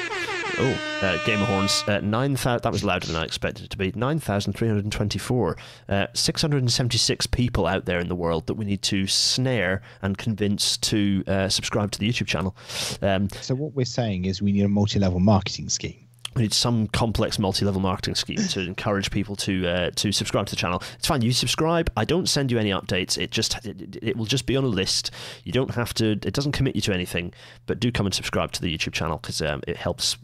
Oh, 0.57 0.79
uh, 1.03 1.25
Game 1.25 1.43
of 1.43 1.49
Horns, 1.49 1.83
uh, 1.89 1.99
9,000. 2.01 2.63
That 2.63 2.71
was 2.71 2.85
louder 2.85 3.09
than 3.09 3.17
I 3.17 3.25
expected 3.25 3.65
it 3.65 3.71
to 3.71 3.77
be. 3.77 3.91
9,324. 3.97 5.57
Uh, 5.89 6.07
676 6.15 7.27
people 7.27 7.67
out 7.67 7.87
there 7.87 7.99
in 7.99 8.09
the 8.09 8.15
world 8.15 8.47
that 8.47 8.55
we 8.55 8.65
need 8.65 8.83
to 8.83 9.09
snare 9.09 9.83
and 10.01 10.17
convince 10.17 10.77
to 10.77 11.25
uh, 11.27 11.49
subscribe 11.49 11.91
to 11.93 11.99
the 11.99 12.09
YouTube 12.09 12.29
channel. 12.29 12.55
Um, 13.03 13.29
So 13.41 13.57
what 13.57 13.75
we're 13.75 13.85
saying 13.85 14.27
is 14.27 14.41
we 14.41 14.53
need 14.53 14.65
a 14.65 14.69
multi-level 14.69 15.19
marketing 15.19 15.69
scheme. 15.71 16.04
We 16.35 16.43
need 16.43 16.53
some 16.53 16.89
complex 16.89 17.39
multi-level 17.39 17.81
marketing 17.81 18.15
scheme 18.15 18.39
to 18.49 18.61
encourage 18.67 19.11
people 19.11 19.37
to 19.37 19.67
uh, 19.67 19.91
to 19.97 20.13
subscribe 20.13 20.47
to 20.47 20.51
the 20.51 20.57
channel. 20.57 20.83
It's 20.99 21.07
fine. 21.07 21.23
You 21.23 21.33
subscribe. 21.33 21.91
I 21.97 22.05
don't 22.05 22.29
send 22.29 22.51
you 22.51 22.59
any 22.59 22.71
updates. 22.71 23.19
It 23.19 23.31
just 23.31 23.65
it, 23.65 23.99
it 24.03 24.17
will 24.17 24.25
just 24.25 24.47
be 24.47 24.57
on 24.57 24.65
a 24.65 24.69
list. 24.69 25.11
You 25.45 25.53
don't 25.53 25.73
have 25.75 25.95
to. 25.95 26.13
It 26.13 26.33
doesn't 26.33 26.53
commit 26.53 26.75
you 26.75 26.83
to 26.83 26.95
anything. 26.95 27.33
But 27.67 27.81
do 27.81 27.93
come 27.93 28.07
and 28.07 28.15
subscribe 28.15 28.53
to 28.53 28.63
the 28.63 28.77
YouTube 28.77 28.93
channel 28.93 29.19
because 29.19 29.41
um, 29.43 29.63
it 29.67 29.77
helps 29.77 30.17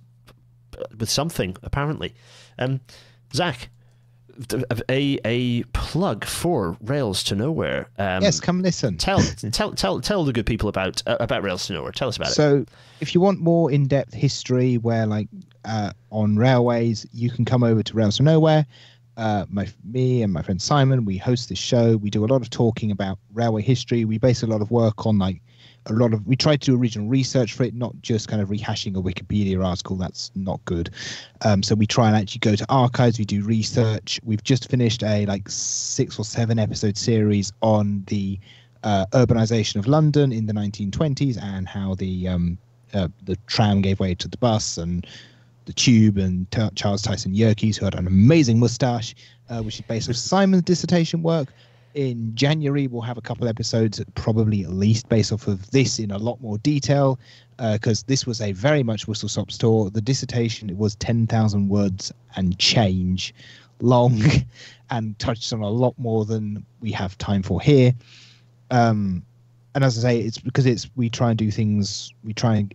with 0.99 1.11
something 1.11 1.57
apparently. 1.63 2.15
Um, 2.59 2.81
Zach, 3.33 3.71
a 4.89 5.19
a 5.25 5.63
plug 5.73 6.25
for 6.25 6.77
Rails 6.83 7.23
to 7.25 7.35
Nowhere. 7.35 7.89
Um, 7.99 8.23
yes, 8.23 8.41
come 8.41 8.63
listen. 8.63 8.97
Tell 8.97 9.21
tell 9.53 9.73
tell 9.73 10.01
tell 10.01 10.25
the 10.25 10.33
good 10.33 10.47
people 10.47 10.69
about 10.69 11.03
uh, 11.07 11.17
about 11.21 11.43
Rails 11.43 11.67
to 11.67 11.75
Nowhere. 11.75 11.93
Tell 11.93 12.09
us 12.09 12.17
about 12.17 12.31
it. 12.31 12.35
So, 12.35 12.65
if 13.01 13.15
you 13.15 13.21
want 13.21 13.41
more 13.41 13.71
in-depth 13.71 14.15
history, 14.15 14.79
where 14.79 15.07
like 15.07 15.29
uh, 15.65 15.93
on 16.11 16.37
railways, 16.37 17.07
you 17.13 17.31
can 17.31 17.45
come 17.45 17.63
over 17.63 17.83
to 17.83 17.95
Rails 17.95 18.17
from 18.17 18.27
Nowhere. 18.27 18.67
Uh, 19.17 19.45
my 19.51 19.69
me 19.85 20.23
and 20.23 20.33
my 20.33 20.41
friend 20.41 20.63
Simon, 20.63 21.05
we 21.05 21.17
host 21.19 21.49
this 21.49 21.59
show. 21.59 21.97
We 21.97 22.11
do 22.11 22.25
a 22.25 22.27
lot 22.27 22.43
of 22.43 22.51
talking 22.51 22.91
about 22.91 23.19
railway 23.35 23.63
history. 23.63 24.05
We 24.05 24.19
base 24.19 24.43
a 24.43 24.47
lot 24.47 24.63
of 24.63 24.71
work 24.71 25.05
on 25.07 25.19
like 25.19 25.43
a 25.87 25.93
lot 25.93 26.15
of. 26.15 26.27
We 26.27 26.37
try 26.37 26.57
to 26.57 26.59
do 26.59 26.81
original 26.81 27.09
research 27.09 27.53
for 27.53 27.65
it, 27.65 27.75
not 27.75 27.95
just 28.01 28.29
kind 28.29 28.41
of 28.41 28.49
rehashing 28.49 28.97
a 28.97 29.03
Wikipedia 29.03 29.63
article. 29.63 29.97
That's 29.97 30.31
not 30.35 30.65
good. 30.65 30.91
Um, 31.43 31.63
so 31.63 31.75
we 31.75 31.87
try 31.87 32.09
and 32.09 32.17
actually 32.17 32.39
go 32.39 32.55
to 32.55 32.65
archives. 32.71 33.19
We 33.19 33.25
do 33.25 33.43
research. 33.43 34.21
We've 34.25 34.43
just 34.43 34.71
finished 34.71 35.03
a 35.03 35.27
like 35.27 35.49
six 35.49 36.19
or 36.19 36.25
seven 36.25 36.59
episode 36.59 36.97
series 36.97 37.53
on 37.61 38.05
the 38.07 38.39
uh, 38.85 39.07
urbanization 39.13 39.77
of 39.77 39.87
London 39.87 40.33
in 40.33 40.47
the 40.47 40.53
1920s 40.53 41.43
and 41.43 41.69
how 41.69 41.95
the 41.95 42.29
um, 42.29 42.59
uh, 42.95 43.09
the 43.25 43.37
tram 43.47 43.83
gave 43.83 44.01
way 44.01 44.15
to 44.15 44.29
the 44.29 44.39
bus 44.39 44.79
and 44.79 45.07
the 45.71 45.75
tube 45.75 46.19
and 46.19 46.51
T- 46.51 46.69
Charles 46.75 47.01
Tyson 47.01 47.33
Yerkes, 47.33 47.77
who 47.77 47.85
had 47.85 47.95
an 47.95 48.09
amazing 48.09 48.59
mustache, 48.59 49.15
uh, 49.49 49.63
which 49.63 49.77
is 49.77 49.83
based 49.83 50.09
on 50.09 50.15
Simon's 50.15 50.63
dissertation 50.63 51.23
work. 51.23 51.53
In 51.95 52.35
January, 52.35 52.89
we'll 52.89 53.03
have 53.03 53.17
a 53.17 53.21
couple 53.21 53.47
episodes, 53.47 54.03
probably 54.17 54.65
at 54.65 54.71
least 54.71 55.09
based 55.09 55.33
off 55.33 55.47
of 55.47 55.71
this 55.71 56.01
in 56.01 56.11
a 56.11 56.19
lot 56.19 56.41
more 56.41 56.59
detail, 56.59 57.21
because 57.57 58.03
this 58.05 58.27
was 58.27 58.41
a 58.41 58.51
very 58.51 58.83
much 58.83 59.07
whistle 59.07 59.29
stop 59.29 59.49
tour. 59.49 59.91
The 59.91 60.01
dissertation 60.01 60.77
was 60.77 60.97
ten 60.97 61.29
thousand 61.29 61.69
words 61.69 62.13
and 62.35 62.59
change, 62.59 63.33
long 63.81 64.21
and 64.91 65.17
touched 65.21 65.53
on 65.53 65.61
a 65.61 65.71
lot 65.71 65.97
more 65.99 66.25
than 66.25 66.67
we 66.81 66.91
have 66.93 67.17
time 67.19 67.45
for 67.45 67.61
here. 67.61 67.95
Um, 68.73 69.23
and 69.77 69.85
as 69.85 70.05
I 70.05 70.11
say, 70.11 70.21
it's 70.21 70.39
because 70.39 70.67
it's 70.67 70.91
we 70.97 71.09
try 71.09 71.31
and 71.31 71.39
do 71.39 71.51
things. 71.53 72.13
We 72.25 72.33
try 72.33 72.57
and 72.57 72.75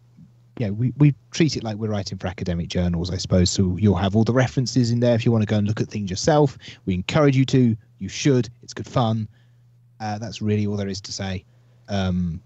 yeah, 0.57 0.69
we, 0.69 0.93
we 0.97 1.13
treat 1.31 1.57
it 1.57 1.63
like 1.63 1.77
we're 1.77 1.89
writing 1.89 2.17
for 2.17 2.27
academic 2.27 2.67
journals, 2.69 3.11
I 3.11 3.17
suppose. 3.17 3.49
So 3.49 3.77
you'll 3.77 3.95
have 3.95 4.15
all 4.15 4.23
the 4.23 4.33
references 4.33 4.91
in 4.91 4.99
there 4.99 5.15
if 5.15 5.25
you 5.25 5.31
want 5.31 5.41
to 5.41 5.47
go 5.47 5.57
and 5.57 5.67
look 5.67 5.81
at 5.81 5.89
things 5.89 6.09
yourself. 6.09 6.57
We 6.85 6.93
encourage 6.93 7.35
you 7.35 7.45
to. 7.45 7.75
You 7.99 8.09
should. 8.09 8.49
It's 8.63 8.73
good 8.73 8.87
fun. 8.87 9.27
Uh, 9.99 10.17
that's 10.17 10.41
really 10.41 10.67
all 10.67 10.77
there 10.77 10.87
is 10.87 11.01
to 11.01 11.11
say. 11.11 11.45
Um, 11.87 12.41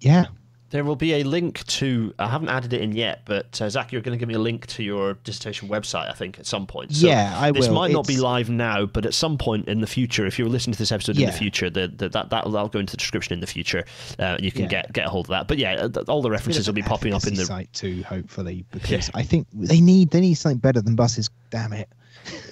yeah, 0.00 0.26
There 0.74 0.82
will 0.82 0.96
be 0.96 1.14
a 1.14 1.22
link 1.22 1.64
to. 1.66 2.12
I 2.18 2.26
haven't 2.26 2.48
added 2.48 2.72
it 2.72 2.80
in 2.80 2.90
yet, 2.90 3.20
but 3.26 3.62
uh, 3.62 3.70
Zach, 3.70 3.92
you're 3.92 4.02
going 4.02 4.18
to 4.18 4.18
give 4.18 4.26
me 4.26 4.34
a 4.34 4.40
link 4.40 4.66
to 4.66 4.82
your 4.82 5.14
dissertation 5.22 5.68
website. 5.68 6.10
I 6.10 6.14
think 6.14 6.40
at 6.40 6.46
some 6.46 6.66
point. 6.66 6.92
So 6.92 7.06
Yeah, 7.06 7.32
I 7.40 7.52
This 7.52 7.68
will. 7.68 7.76
might 7.76 7.92
not 7.92 8.08
be 8.08 8.16
live 8.16 8.50
now, 8.50 8.84
but 8.84 9.06
at 9.06 9.14
some 9.14 9.38
point 9.38 9.68
in 9.68 9.80
the 9.80 9.86
future, 9.86 10.26
if 10.26 10.36
you're 10.36 10.48
listening 10.48 10.72
to 10.72 10.78
this 10.80 10.90
episode 10.90 11.16
in 11.16 11.26
the 11.26 11.30
future, 11.32 11.70
the, 11.70 11.86
the, 11.86 12.08
that 12.08 12.30
that 12.30 12.44
will 12.50 12.66
go 12.66 12.80
into 12.80 12.90
the 12.90 12.96
description 12.96 13.34
in 13.34 13.40
the 13.40 13.46
future. 13.46 13.84
Uh, 14.18 14.36
you 14.40 14.50
can 14.50 14.62
Yeah. 14.62 14.68
get 14.68 14.92
get 14.92 15.06
a 15.06 15.10
hold 15.10 15.26
of 15.26 15.30
that. 15.30 15.46
But 15.46 15.58
yeah, 15.58 15.74
uh, 15.94 16.02
all 16.08 16.22
the 16.22 16.30
references 16.30 16.66
will 16.66 16.74
be 16.74 16.82
popping 16.82 17.14
up 17.14 17.24
in 17.24 17.34
the. 17.34 17.44
site 17.44 17.72
too, 17.72 18.02
hopefully, 18.02 18.64
because 18.72 18.90
Yeah. 19.10 19.20
I 19.20 19.22
think 19.22 19.46
they 19.52 19.80
need 19.80 20.10
they 20.10 20.20
need 20.20 20.34
something 20.34 20.58
better 20.58 20.82
than 20.82 20.96
buses. 20.96 21.30
Damn 21.50 21.72
it. 21.72 21.88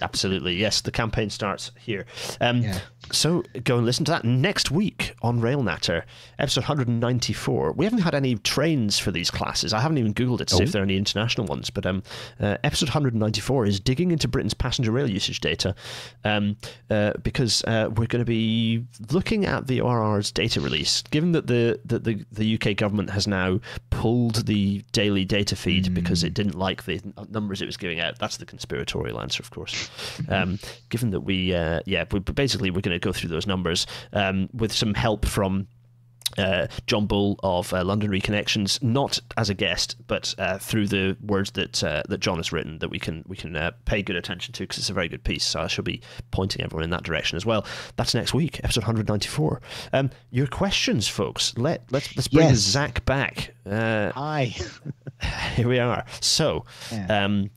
Absolutely, 0.00 0.54
yes. 0.56 0.80
The 0.80 0.90
campaign 0.92 1.30
starts 1.30 1.70
here. 1.78 2.06
Um, 2.40 2.62
Yeah. 2.62 2.78
So 3.10 3.42
go 3.64 3.76
and 3.78 3.84
listen 3.84 4.04
to 4.06 4.12
that 4.12 4.24
next 4.24 4.70
week 4.70 5.14
on 5.22 5.40
Rail 5.40 5.62
Natter, 5.62 6.04
episode 6.38 6.60
194. 6.62 7.72
We 7.72 7.84
haven't 7.84 7.98
had 8.00 8.14
any 8.14 8.36
trains 8.36 8.98
for 8.98 9.10
these 9.10 9.28
classes. 9.30 9.72
I 9.72 9.80
haven't 9.80 9.98
even 9.98 10.14
googled 10.14 10.40
it 10.40 10.48
to 10.48 10.54
see 10.54 10.62
Oh. 10.62 10.64
if 10.66 10.72
there 10.72 10.82
are 10.82 10.84
any 10.84 10.96
international 10.96 11.46
ones. 11.48 11.68
But 11.68 11.84
um, 11.84 12.04
uh, 12.40 12.58
episode 12.62 12.88
194 12.90 13.66
is 13.66 13.80
digging 13.80 14.12
into 14.12 14.28
Britain's 14.28 14.54
passenger 14.54 14.92
rail 14.92 15.10
usage 15.10 15.40
data, 15.40 15.74
um, 16.24 16.56
uh, 16.90 17.12
because 17.22 17.64
uh, 17.64 17.88
we're 17.96 18.06
going 18.06 18.20
to 18.20 18.24
be 18.24 18.84
looking 19.10 19.46
at 19.46 19.66
the 19.66 19.80
ORR's 19.80 20.30
data 20.30 20.60
release. 20.60 21.02
Given 21.10 21.32
that 21.32 21.48
the 21.48 21.80
that 21.84 22.04
the, 22.04 22.24
the 22.30 22.54
UK 22.54 22.76
government 22.76 23.10
has 23.10 23.26
now 23.26 23.60
pulled 23.90 24.46
the 24.46 24.84
daily 24.92 25.24
data 25.24 25.56
feed 25.56 25.92
because 25.92 26.22
it 26.22 26.34
didn't 26.34 26.54
like 26.54 26.84
the 26.84 27.00
numbers 27.30 27.60
it 27.60 27.66
was 27.66 27.76
giving 27.76 27.98
out. 28.00 28.18
That's 28.20 28.36
the 28.36 28.46
conspiratorial 28.46 29.20
answer, 29.20 29.42
of 29.42 29.50
course. 29.50 29.61
Um, 30.28 30.58
given 30.88 31.10
that 31.10 31.20
we, 31.20 31.54
uh, 31.54 31.80
yeah, 31.86 32.04
we, 32.10 32.20
basically 32.20 32.70
we're 32.70 32.80
going 32.80 32.98
to 32.98 33.04
go 33.04 33.12
through 33.12 33.28
those 33.30 33.46
numbers 33.46 33.86
um, 34.12 34.48
with 34.52 34.72
some 34.72 34.94
help 34.94 35.24
from. 35.26 35.68
Uh, 36.38 36.66
John 36.86 37.04
Bull 37.06 37.38
of 37.42 37.74
uh, 37.74 37.84
London 37.84 38.10
Reconnections, 38.10 38.82
not 38.82 39.18
as 39.36 39.50
a 39.50 39.54
guest, 39.54 39.96
but 40.06 40.34
uh, 40.38 40.56
through 40.56 40.86
the 40.86 41.14
words 41.20 41.50
that 41.50 41.84
uh, 41.84 42.02
that 42.08 42.20
John 42.20 42.38
has 42.38 42.52
written, 42.52 42.78
that 42.78 42.88
we 42.88 42.98
can 42.98 43.22
we 43.26 43.36
can 43.36 43.54
uh, 43.54 43.72
pay 43.84 44.00
good 44.02 44.16
attention 44.16 44.54
to 44.54 44.62
because 44.62 44.78
it's 44.78 44.88
a 44.88 44.94
very 44.94 45.10
good 45.10 45.24
piece. 45.24 45.44
So 45.44 45.60
I 45.60 45.66
shall 45.66 45.84
be 45.84 46.00
pointing 46.30 46.64
everyone 46.64 46.84
in 46.84 46.90
that 46.90 47.02
direction 47.02 47.36
as 47.36 47.44
well. 47.44 47.66
That's 47.96 48.14
next 48.14 48.32
week, 48.32 48.60
episode 48.64 48.80
194. 48.84 49.60
Um, 49.92 50.08
your 50.30 50.46
questions, 50.46 51.06
folks. 51.06 51.52
Let 51.58 51.82
let's 51.92 52.16
let's 52.16 52.28
bring 52.28 52.48
Yes. 52.48 52.56
Zach 52.60 53.04
back. 53.04 53.54
Uh, 53.66 54.10
Hi. 54.12 54.54
here 55.54 55.68
we 55.68 55.80
are. 55.80 56.06
So, 56.22 56.64
Yeah. 56.90 57.24
um, 57.26 57.50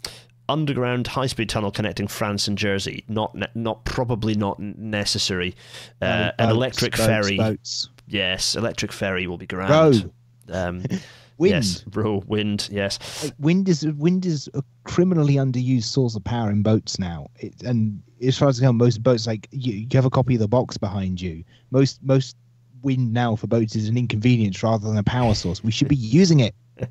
underground 0.50 1.08
high-speed 1.08 1.50
tunnel 1.50 1.72
connecting 1.72 2.08
France 2.08 2.48
and 2.48 2.58
Jersey. 2.58 3.04
Not 3.08 3.36
not 3.56 3.86
probably 3.86 4.36
not 4.36 4.60
necessary. 4.60 5.56
Uh, 6.02 6.32
an 6.38 6.50
Boats, 6.50 6.52
electric 6.52 6.92
boats, 6.94 7.06
ferry. 7.06 7.38
Boats. 7.38 7.90
Yes, 8.08 8.56
electric 8.56 8.92
ferry 8.92 9.28
will 9.28 9.38
be 9.38 9.48
grand. 9.48 9.72
Row. 9.72 10.12
Um, 10.54 10.84
Wind. 11.38 11.52
Yes, 11.52 11.84
row, 11.94 12.24
wind. 12.28 12.70
Yes. 12.72 13.30
Wind 13.40 13.68
is 13.68 13.86
wind 13.86 14.26
is 14.26 14.50
a 14.54 14.64
criminally 14.86 15.34
underused 15.34 15.84
source 15.84 16.16
of 16.16 16.24
power 16.24 16.50
in 16.50 16.64
boats 16.64 16.98
now. 16.98 17.28
It, 17.36 17.62
and 17.64 18.02
as 18.22 18.38
far 18.38 18.48
as 18.48 18.62
I 18.62 18.66
know, 18.66 18.72
most 18.72 19.04
boats 19.04 19.28
like 19.28 19.50
you, 19.52 19.74
you 19.74 19.88
have 19.96 20.06
a 20.06 20.10
copy 20.10 20.36
of 20.36 20.40
the 20.40 20.48
box 20.48 20.78
behind 20.78 21.20
you. 21.20 21.44
Most 21.72 22.02
most 22.02 22.38
wind 22.84 23.12
now 23.12 23.36
for 23.36 23.48
boats 23.48 23.76
is 23.76 23.90
an 23.90 23.98
inconvenience 23.98 24.64
rather 24.64 24.88
than 24.88 24.98
a 24.98 25.04
power 25.04 25.34
source. 25.34 25.62
We 25.62 25.72
should 25.72 25.90
be 25.90 25.96
using 25.96 26.40
it. 26.40 26.56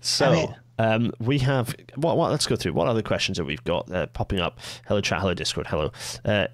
So. 0.00 0.54
Um, 0.78 1.12
we 1.18 1.38
have 1.38 1.74
what, 1.94 2.16
what? 2.16 2.30
Let's 2.30 2.46
go 2.46 2.56
through. 2.56 2.72
What 2.72 2.88
other 2.88 3.02
questions 3.02 3.38
have 3.38 3.46
we've 3.46 3.64
got 3.64 3.90
uh, 3.90 4.06
popping 4.08 4.40
up? 4.40 4.58
Hello 4.86 5.00
chat. 5.00 5.20
Hello 5.20 5.34
Discord. 5.34 5.66
Hello. 5.66 5.92
Uh, 6.24 6.46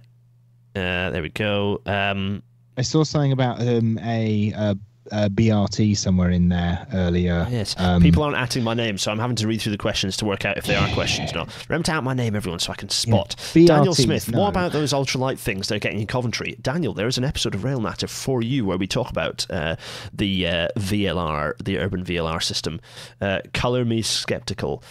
uh, 0.74 1.10
there 1.10 1.22
we 1.22 1.28
go. 1.28 1.80
Um, 1.86 2.42
I 2.76 2.82
saw 2.82 3.04
something 3.04 3.32
about 3.32 3.60
um, 3.60 3.98
a, 3.98 4.76
uh 5.10 5.28
BRT 5.28 5.96
somewhere 5.96 6.30
in 6.30 6.48
there 6.48 6.86
earlier. 6.92 7.46
Yes. 7.50 7.74
Um, 7.78 8.02
People 8.02 8.22
aren't 8.22 8.36
atting 8.36 8.62
my 8.62 8.74
name, 8.74 8.98
so 8.98 9.10
I'm 9.10 9.18
having 9.18 9.36
to 9.36 9.46
read 9.46 9.60
through 9.60 9.72
the 9.72 9.78
questions 9.78 10.16
to 10.18 10.24
work 10.24 10.44
out 10.44 10.56
if 10.58 10.64
they 10.64 10.76
are 10.76 10.88
questions 10.94 11.32
or 11.32 11.36
not. 11.36 11.68
Remember 11.68 11.86
to 11.86 11.92
out 11.92 12.04
my 12.04 12.14
name, 12.14 12.36
everyone, 12.36 12.60
so 12.60 12.72
I 12.72 12.76
can 12.76 12.88
spot. 12.88 13.34
BRT, 13.38 13.66
Daniel 13.66 13.94
Smith, 13.94 14.30
no. 14.30 14.40
what 14.40 14.48
about 14.48 14.72
those 14.72 14.92
ultralight 14.92 15.38
things 15.38 15.68
they're 15.68 15.78
getting 15.78 16.00
in 16.00 16.06
Coventry? 16.06 16.56
Daniel, 16.60 16.94
there 16.94 17.08
is 17.08 17.18
an 17.18 17.24
episode 17.24 17.54
of 17.54 17.64
Rail 17.64 17.80
Natter 17.80 18.06
for 18.06 18.42
you 18.42 18.64
where 18.64 18.78
we 18.78 18.86
talk 18.86 19.10
about 19.10 19.46
uh, 19.50 19.76
the 20.12 20.46
uh, 20.46 20.68
VLR, 20.78 21.54
the 21.62 21.78
urban 21.78 22.04
VLR 22.04 22.42
system. 22.42 22.80
Uh, 23.20 23.40
Colour 23.52 23.84
me 23.84 24.02
skeptical. 24.02 24.82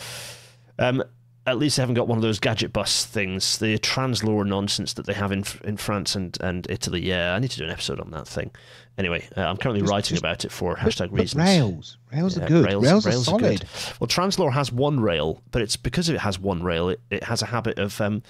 Um, 0.78 1.04
at 1.48 1.58
least 1.58 1.78
they 1.78 1.82
haven't 1.82 1.96
got 1.96 2.08
one 2.08 2.18
of 2.18 2.22
those 2.22 2.40
gadget 2.40 2.72
bus 2.72 3.06
things, 3.06 3.58
the 3.58 3.78
Translohr 3.80 4.46
nonsense 4.46 4.94
that 4.94 5.06
they 5.06 5.14
have 5.14 5.32
in 5.32 5.44
in 5.64 5.78
France 5.78 6.16
and, 6.16 6.38
and 6.42 6.68
Italy. 6.70 7.02
Yeah, 7.02 7.34
I 7.34 7.40
need 7.40 7.52
to 7.52 7.58
do 7.58 7.66
an 7.66 7.72
episode 7.72 8.00
on 8.00 8.12
that 8.12 8.28
thing. 8.28 8.52
Anyway, 8.98 9.28
uh, 9.38 9.42
I'm 9.42 9.58
currently 9.58 9.82
Just- 9.82 9.92
writing 9.92 10.10
just 10.16 10.22
about 10.22 10.46
it 10.46 10.52
for 10.52 10.76
hashtag 10.76 11.12
reasons. 11.12 11.36
rails, 11.44 11.98
rails 12.14 12.38
Yeah, 12.38 12.44
are 12.44 12.48
good. 12.48 12.66
Rails, 12.66 12.84
Rails, 12.84 13.06
rails 13.06 13.28
are 13.28 13.32
solid. 13.40 13.60
good. 13.62 13.70
Well, 14.00 14.08
Translohr 14.08 14.52
has 14.54 14.72
one 14.72 15.00
rail, 15.00 15.42
but 15.52 15.62
it's 15.62 15.76
because 15.78 16.10
it 16.10 16.20
has 16.20 16.38
one 16.40 16.62
rail. 16.62 16.90
It, 16.90 17.00
it 17.10 17.24
has 17.24 17.42
a 17.42 17.46
habit 17.48 17.80
of 17.80 18.00
um, 18.02 18.22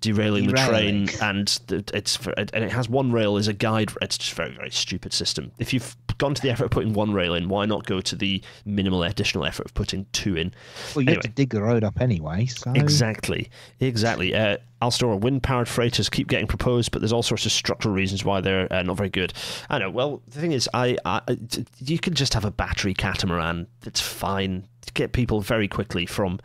derailing, 0.00 0.46
the 0.48 0.52
train, 0.54 1.08
and 1.22 1.46
the, 1.68 1.84
it's 1.94 2.16
for, 2.16 2.32
and 2.36 2.50
it 2.64 2.72
has 2.72 2.88
one 2.88 3.12
rail 3.12 3.36
as 3.36 3.48
a 3.48 3.52
guide. 3.54 3.90
It's 4.02 4.18
just 4.18 4.32
a 4.32 4.34
very 4.34 4.52
very 4.54 4.70
stupid 4.70 5.12
system. 5.12 5.52
If 5.58 5.72
you've 5.72 5.96
gone 6.18 6.34
to 6.34 6.42
the 6.42 6.50
effort 6.50 6.64
of 6.64 6.70
putting 6.72 6.92
one 6.92 7.12
rail 7.14 7.32
in, 7.34 7.48
why 7.48 7.64
not 7.64 7.86
go 7.86 8.00
to 8.00 8.16
the 8.16 8.42
minimal 8.64 9.04
additional 9.04 9.44
effort 9.46 9.66
of 9.66 9.74
putting 9.74 10.04
two 10.12 10.36
in? 10.36 10.52
Well, 10.94 11.02
you 11.02 11.10
Anyway. 11.10 11.14
have 11.14 11.22
to 11.22 11.28
dig 11.28 11.50
the 11.50 11.62
road 11.62 11.84
up 11.84 12.00
anyway. 12.00 12.46
So 12.46 12.72
Exactly, 12.74 13.48
exactly. 13.80 14.34
Uh, 14.34 14.56
Alstor 14.80 15.18
wind-powered 15.20 15.68
freighters 15.68 16.08
keep 16.08 16.28
getting 16.28 16.46
proposed, 16.46 16.90
but 16.92 17.00
there's 17.00 17.12
all 17.12 17.22
sorts 17.22 17.46
of 17.46 17.52
structural 17.52 17.94
reasons 17.94 18.24
why 18.24 18.40
they're 18.40 18.72
uh, 18.72 18.82
not 18.82 18.96
very 18.96 19.10
good. 19.10 19.32
I 19.68 19.78
know. 19.78 19.90
Well, 19.90 20.22
the 20.28 20.40
thing 20.40 20.52
is, 20.52 20.68
I, 20.72 20.96
I 21.04 21.20
t- 21.48 21.64
you 21.78 21.98
can 21.98 22.14
just 22.14 22.34
have 22.34 22.44
a 22.44 22.50
battery 22.50 22.94
catamaran. 22.94 23.66
It's 23.86 24.00
fine. 24.00 24.66
To 24.86 24.92
get 24.94 25.12
people 25.12 25.42
very 25.42 25.68
quickly 25.68 26.06
from 26.06 26.40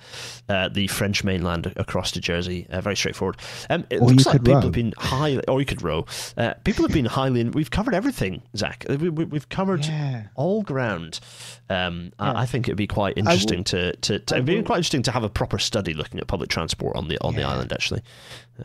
uh, 0.50 0.68
the 0.68 0.88
French 0.88 1.24
mainland 1.24 1.72
across 1.78 2.12
to 2.12 2.20
Jersey. 2.20 2.68
Uh, 2.70 2.82
very 2.82 2.98
straightforward. 2.98 3.38
Um, 3.70 3.86
it 3.90 4.02
Or 4.02 4.10
looks 4.10 4.26
you 4.26 4.32
like 4.32 4.34
could 4.34 4.42
people 4.44 4.56
row. 4.56 4.62
have 4.64 4.72
been 4.74 4.94
highly, 4.98 5.48
or 5.48 5.62
you 5.62 5.66
could 5.66 5.82
row. 5.82 6.06
Uh, 6.36 6.54
people 6.66 6.84
have 6.84 6.92
been 6.94 7.06
highly. 7.06 7.46
We've 7.46 7.72
covered 7.72 7.94
everything, 7.94 8.42
Zach. 8.58 8.86
Uh, 8.90 8.98
We, 8.98 9.08
we, 9.08 9.24
we've 9.24 9.48
covered 9.48 9.86
Yeah. 9.86 10.24
all 10.36 10.62
ground. 10.62 11.22
Um, 11.70 12.12
Yeah. 12.20 12.34
I, 12.34 12.42
I 12.42 12.46
think 12.46 12.68
it'd 12.68 12.76
be 12.78 12.86
quite 12.86 13.16
will- 13.16 13.20
interesting 13.22 13.64
to, 13.66 13.96
to, 13.96 14.20
to 14.20 14.36
it'd 14.36 14.46
be 14.46 14.62
quite 14.62 14.78
interesting 14.78 15.04
to 15.04 15.12
have 15.12 15.24
a 15.24 15.30
proper 15.30 15.58
study 15.58 15.94
looking 15.94 16.20
at 16.20 16.28
public 16.28 16.50
transport 16.50 16.98
on 16.98 17.08
the 17.08 17.18
on 17.22 17.36
the 17.36 17.44
island. 17.44 17.72
Actually, 17.72 18.02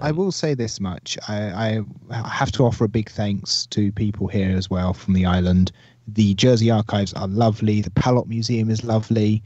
I 0.01 0.13
will 0.13 0.33
say 0.33 0.55
this 0.55 0.81
much. 0.81 1.19
I, 1.29 1.83
I 2.11 2.29
have 2.29 2.53
to 2.53 2.65
offer 2.65 2.85
a 2.85 2.89
big 2.89 3.11
thanks 3.11 3.67
to 3.67 3.91
people 3.93 4.29
here 4.29 4.57
as 4.57 4.69
well 4.69 4.93
from 4.93 5.15
the 5.15 5.27
island. 5.27 5.73
The 6.07 6.35
Jersey 6.35 6.71
archives 6.71 7.13
are 7.15 7.29
lovely. 7.29 7.81
The 7.81 7.91
Pallot 7.91 8.27
Museum 8.27 8.71
is 8.71 8.85
lovely. 8.85 9.43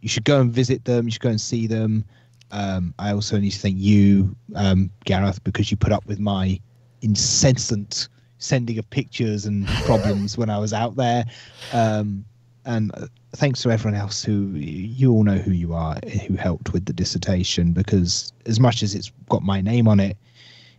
You 0.00 0.08
should 0.08 0.24
go 0.24 0.40
and 0.40 0.52
visit 0.52 0.84
them. 0.84 1.06
You 1.06 1.12
should 1.12 1.22
go 1.22 1.30
and 1.30 1.40
see 1.40 1.66
them. 1.66 2.04
Um, 2.52 2.94
I 2.98 3.12
also 3.12 3.38
need 3.38 3.50
to 3.50 3.58
thank 3.58 3.76
you, 3.78 4.36
um, 4.54 4.90
Gareth, 5.04 5.42
because 5.44 5.70
you 5.70 5.76
put 5.76 5.92
up 5.92 6.06
with 6.06 6.20
my 6.20 6.60
incessant 7.02 8.08
sending 8.38 8.78
of 8.78 8.88
pictures 8.90 9.46
and 9.46 9.66
problems 9.84 10.38
when 10.38 10.50
I 10.50 10.58
was 10.58 10.72
out 10.72 10.96
there. 10.96 11.24
Um, 11.72 12.24
and 12.66 12.90
uh, 12.94 13.06
thanks 13.32 13.62
to 13.62 13.70
everyone 13.70 13.98
else 13.98 14.22
who 14.22 14.48
you 14.54 15.12
all 15.12 15.24
know 15.24 15.38
who 15.38 15.52
you 15.52 15.72
are 15.72 15.98
who 16.26 16.34
helped 16.34 16.72
with 16.72 16.84
the 16.84 16.92
dissertation 16.92 17.72
because 17.72 18.32
as 18.44 18.60
much 18.60 18.82
as 18.82 18.94
it's 18.94 19.10
got 19.28 19.42
my 19.42 19.60
name 19.60 19.88
on 19.88 20.00
it 20.00 20.16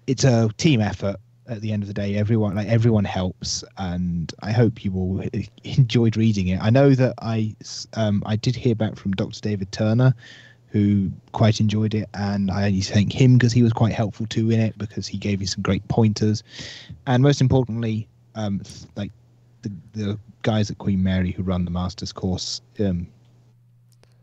it's 0.06 0.24
a 0.24 0.50
team 0.58 0.82
effort 0.82 1.18
at 1.48 1.62
the 1.62 1.72
end 1.72 1.84
of 1.84 1.88
the 1.88 1.94
day. 1.94 2.16
Everyone 2.16 2.56
like 2.56 2.68
everyone 2.68 3.06
helps 3.06 3.64
and 3.78 4.34
i 4.42 4.52
hope 4.52 4.84
you 4.84 4.94
all 4.96 5.24
enjoyed 5.64 6.18
reading 6.18 6.48
it. 6.50 6.60
I 6.62 6.70
know 6.70 6.96
that 6.96 7.14
i 7.22 7.56
um, 7.94 8.24
i 8.26 8.36
did 8.36 8.56
hear 8.56 8.76
back 8.76 8.96
from 8.96 9.12
dr 9.12 9.40
david 9.42 9.72
turner 9.72 10.14
who 10.70 11.10
quite 11.32 11.60
enjoyed 11.62 11.94
it 11.94 12.10
and 12.14 12.52
i 12.52 12.66
only 12.66 12.82
thank 12.82 13.14
him 13.14 13.38
because 13.38 13.54
he 13.54 13.64
was 13.64 13.72
quite 13.74 13.94
helpful 13.94 14.26
too 14.26 14.52
in 14.52 14.60
it 14.60 14.78
because 14.78 15.08
he 15.08 15.18
gave 15.18 15.40
me 15.40 15.46
some 15.46 15.62
great 15.62 15.88
pointers. 15.88 16.44
And 17.06 17.24
most 17.24 17.42
importantly 17.42 18.08
um 18.36 18.62
like 18.96 19.12
the, 19.62 19.72
the 19.94 20.20
guys 20.42 20.72
at 20.72 20.78
Queen 20.78 21.02
Mary 21.04 21.32
who 21.32 21.44
run 21.44 21.66
the 21.66 21.72
masters 21.72 22.12
course, 22.12 22.62
um, 22.80 23.08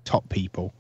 top 0.05 0.28
people. 0.28 0.73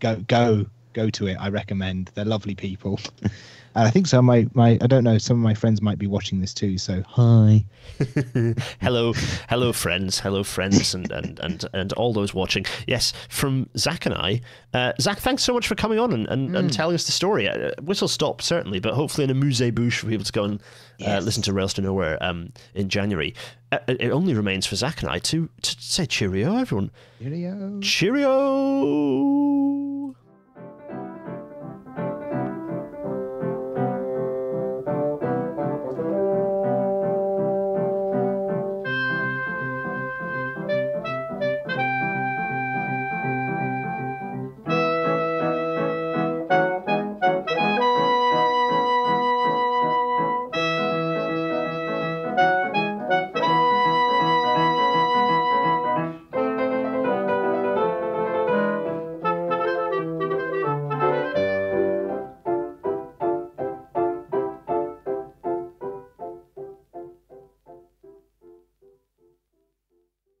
Go 0.00 0.16
go 0.28 0.66
go 0.92 1.10
to 1.10 1.26
it. 1.26 1.36
I 1.40 1.48
recommend. 1.48 2.10
They're 2.14 2.24
lovely 2.24 2.54
people. 2.54 2.98
And 3.74 3.86
I 3.86 3.90
think 3.90 4.06
so. 4.06 4.20
My 4.20 4.48
my 4.54 4.78
I 4.80 4.86
don't 4.86 5.04
know. 5.04 5.18
Some 5.18 5.36
of 5.36 5.42
my 5.42 5.54
friends 5.54 5.80
might 5.80 5.98
be 5.98 6.06
watching 6.06 6.40
this 6.40 6.52
too. 6.52 6.78
So 6.78 7.02
hi. 7.06 7.64
hello, 8.80 9.12
hello, 9.48 9.72
friends, 9.72 10.18
hello, 10.18 10.42
friends, 10.42 10.94
and 10.94 11.10
and 11.12 11.38
and 11.40 11.64
and 11.72 11.92
all 11.94 12.12
those 12.12 12.34
watching. 12.34 12.64
Yes, 12.86 13.12
from 13.28 13.68
Zach 13.76 14.06
and 14.06 14.14
I. 14.14 14.40
Uh, 14.74 14.92
Zach, 15.00 15.18
thanks 15.18 15.44
so 15.44 15.52
much 15.52 15.66
for 15.66 15.74
coming 15.74 15.98
on 15.98 16.12
and, 16.12 16.28
and, 16.28 16.56
and 16.56 16.72
telling 16.72 16.94
us 16.94 17.06
the 17.06 17.12
story. 17.12 17.48
Uh, 17.48 17.72
whistle 17.82 18.08
stop 18.08 18.42
certainly, 18.42 18.80
but 18.80 18.94
hopefully 18.94 19.24
in 19.24 19.30
a 19.30 19.34
musée 19.34 19.72
bouche 19.72 19.98
for 19.98 20.06
people 20.06 20.24
to 20.24 20.32
go 20.32 20.44
and 20.44 20.62
uh, 21.06 21.18
listen 21.18 21.42
to 21.44 21.52
Rails 21.52 21.74
to 21.74 21.82
Nowhere 21.82 22.22
um, 22.22 22.52
in 22.74 22.88
January. 22.88 23.34
Uh, 23.72 23.78
it 23.88 24.10
only 24.10 24.34
remains 24.34 24.66
for 24.66 24.76
Zach 24.76 25.02
and 25.02 25.10
I 25.10 25.18
to 25.20 25.48
to 25.62 25.76
say 25.80 26.06
cheerio, 26.06 26.56
everyone. 26.56 26.90
Cheerio. 27.20 27.80
Cheerio. 27.80 29.89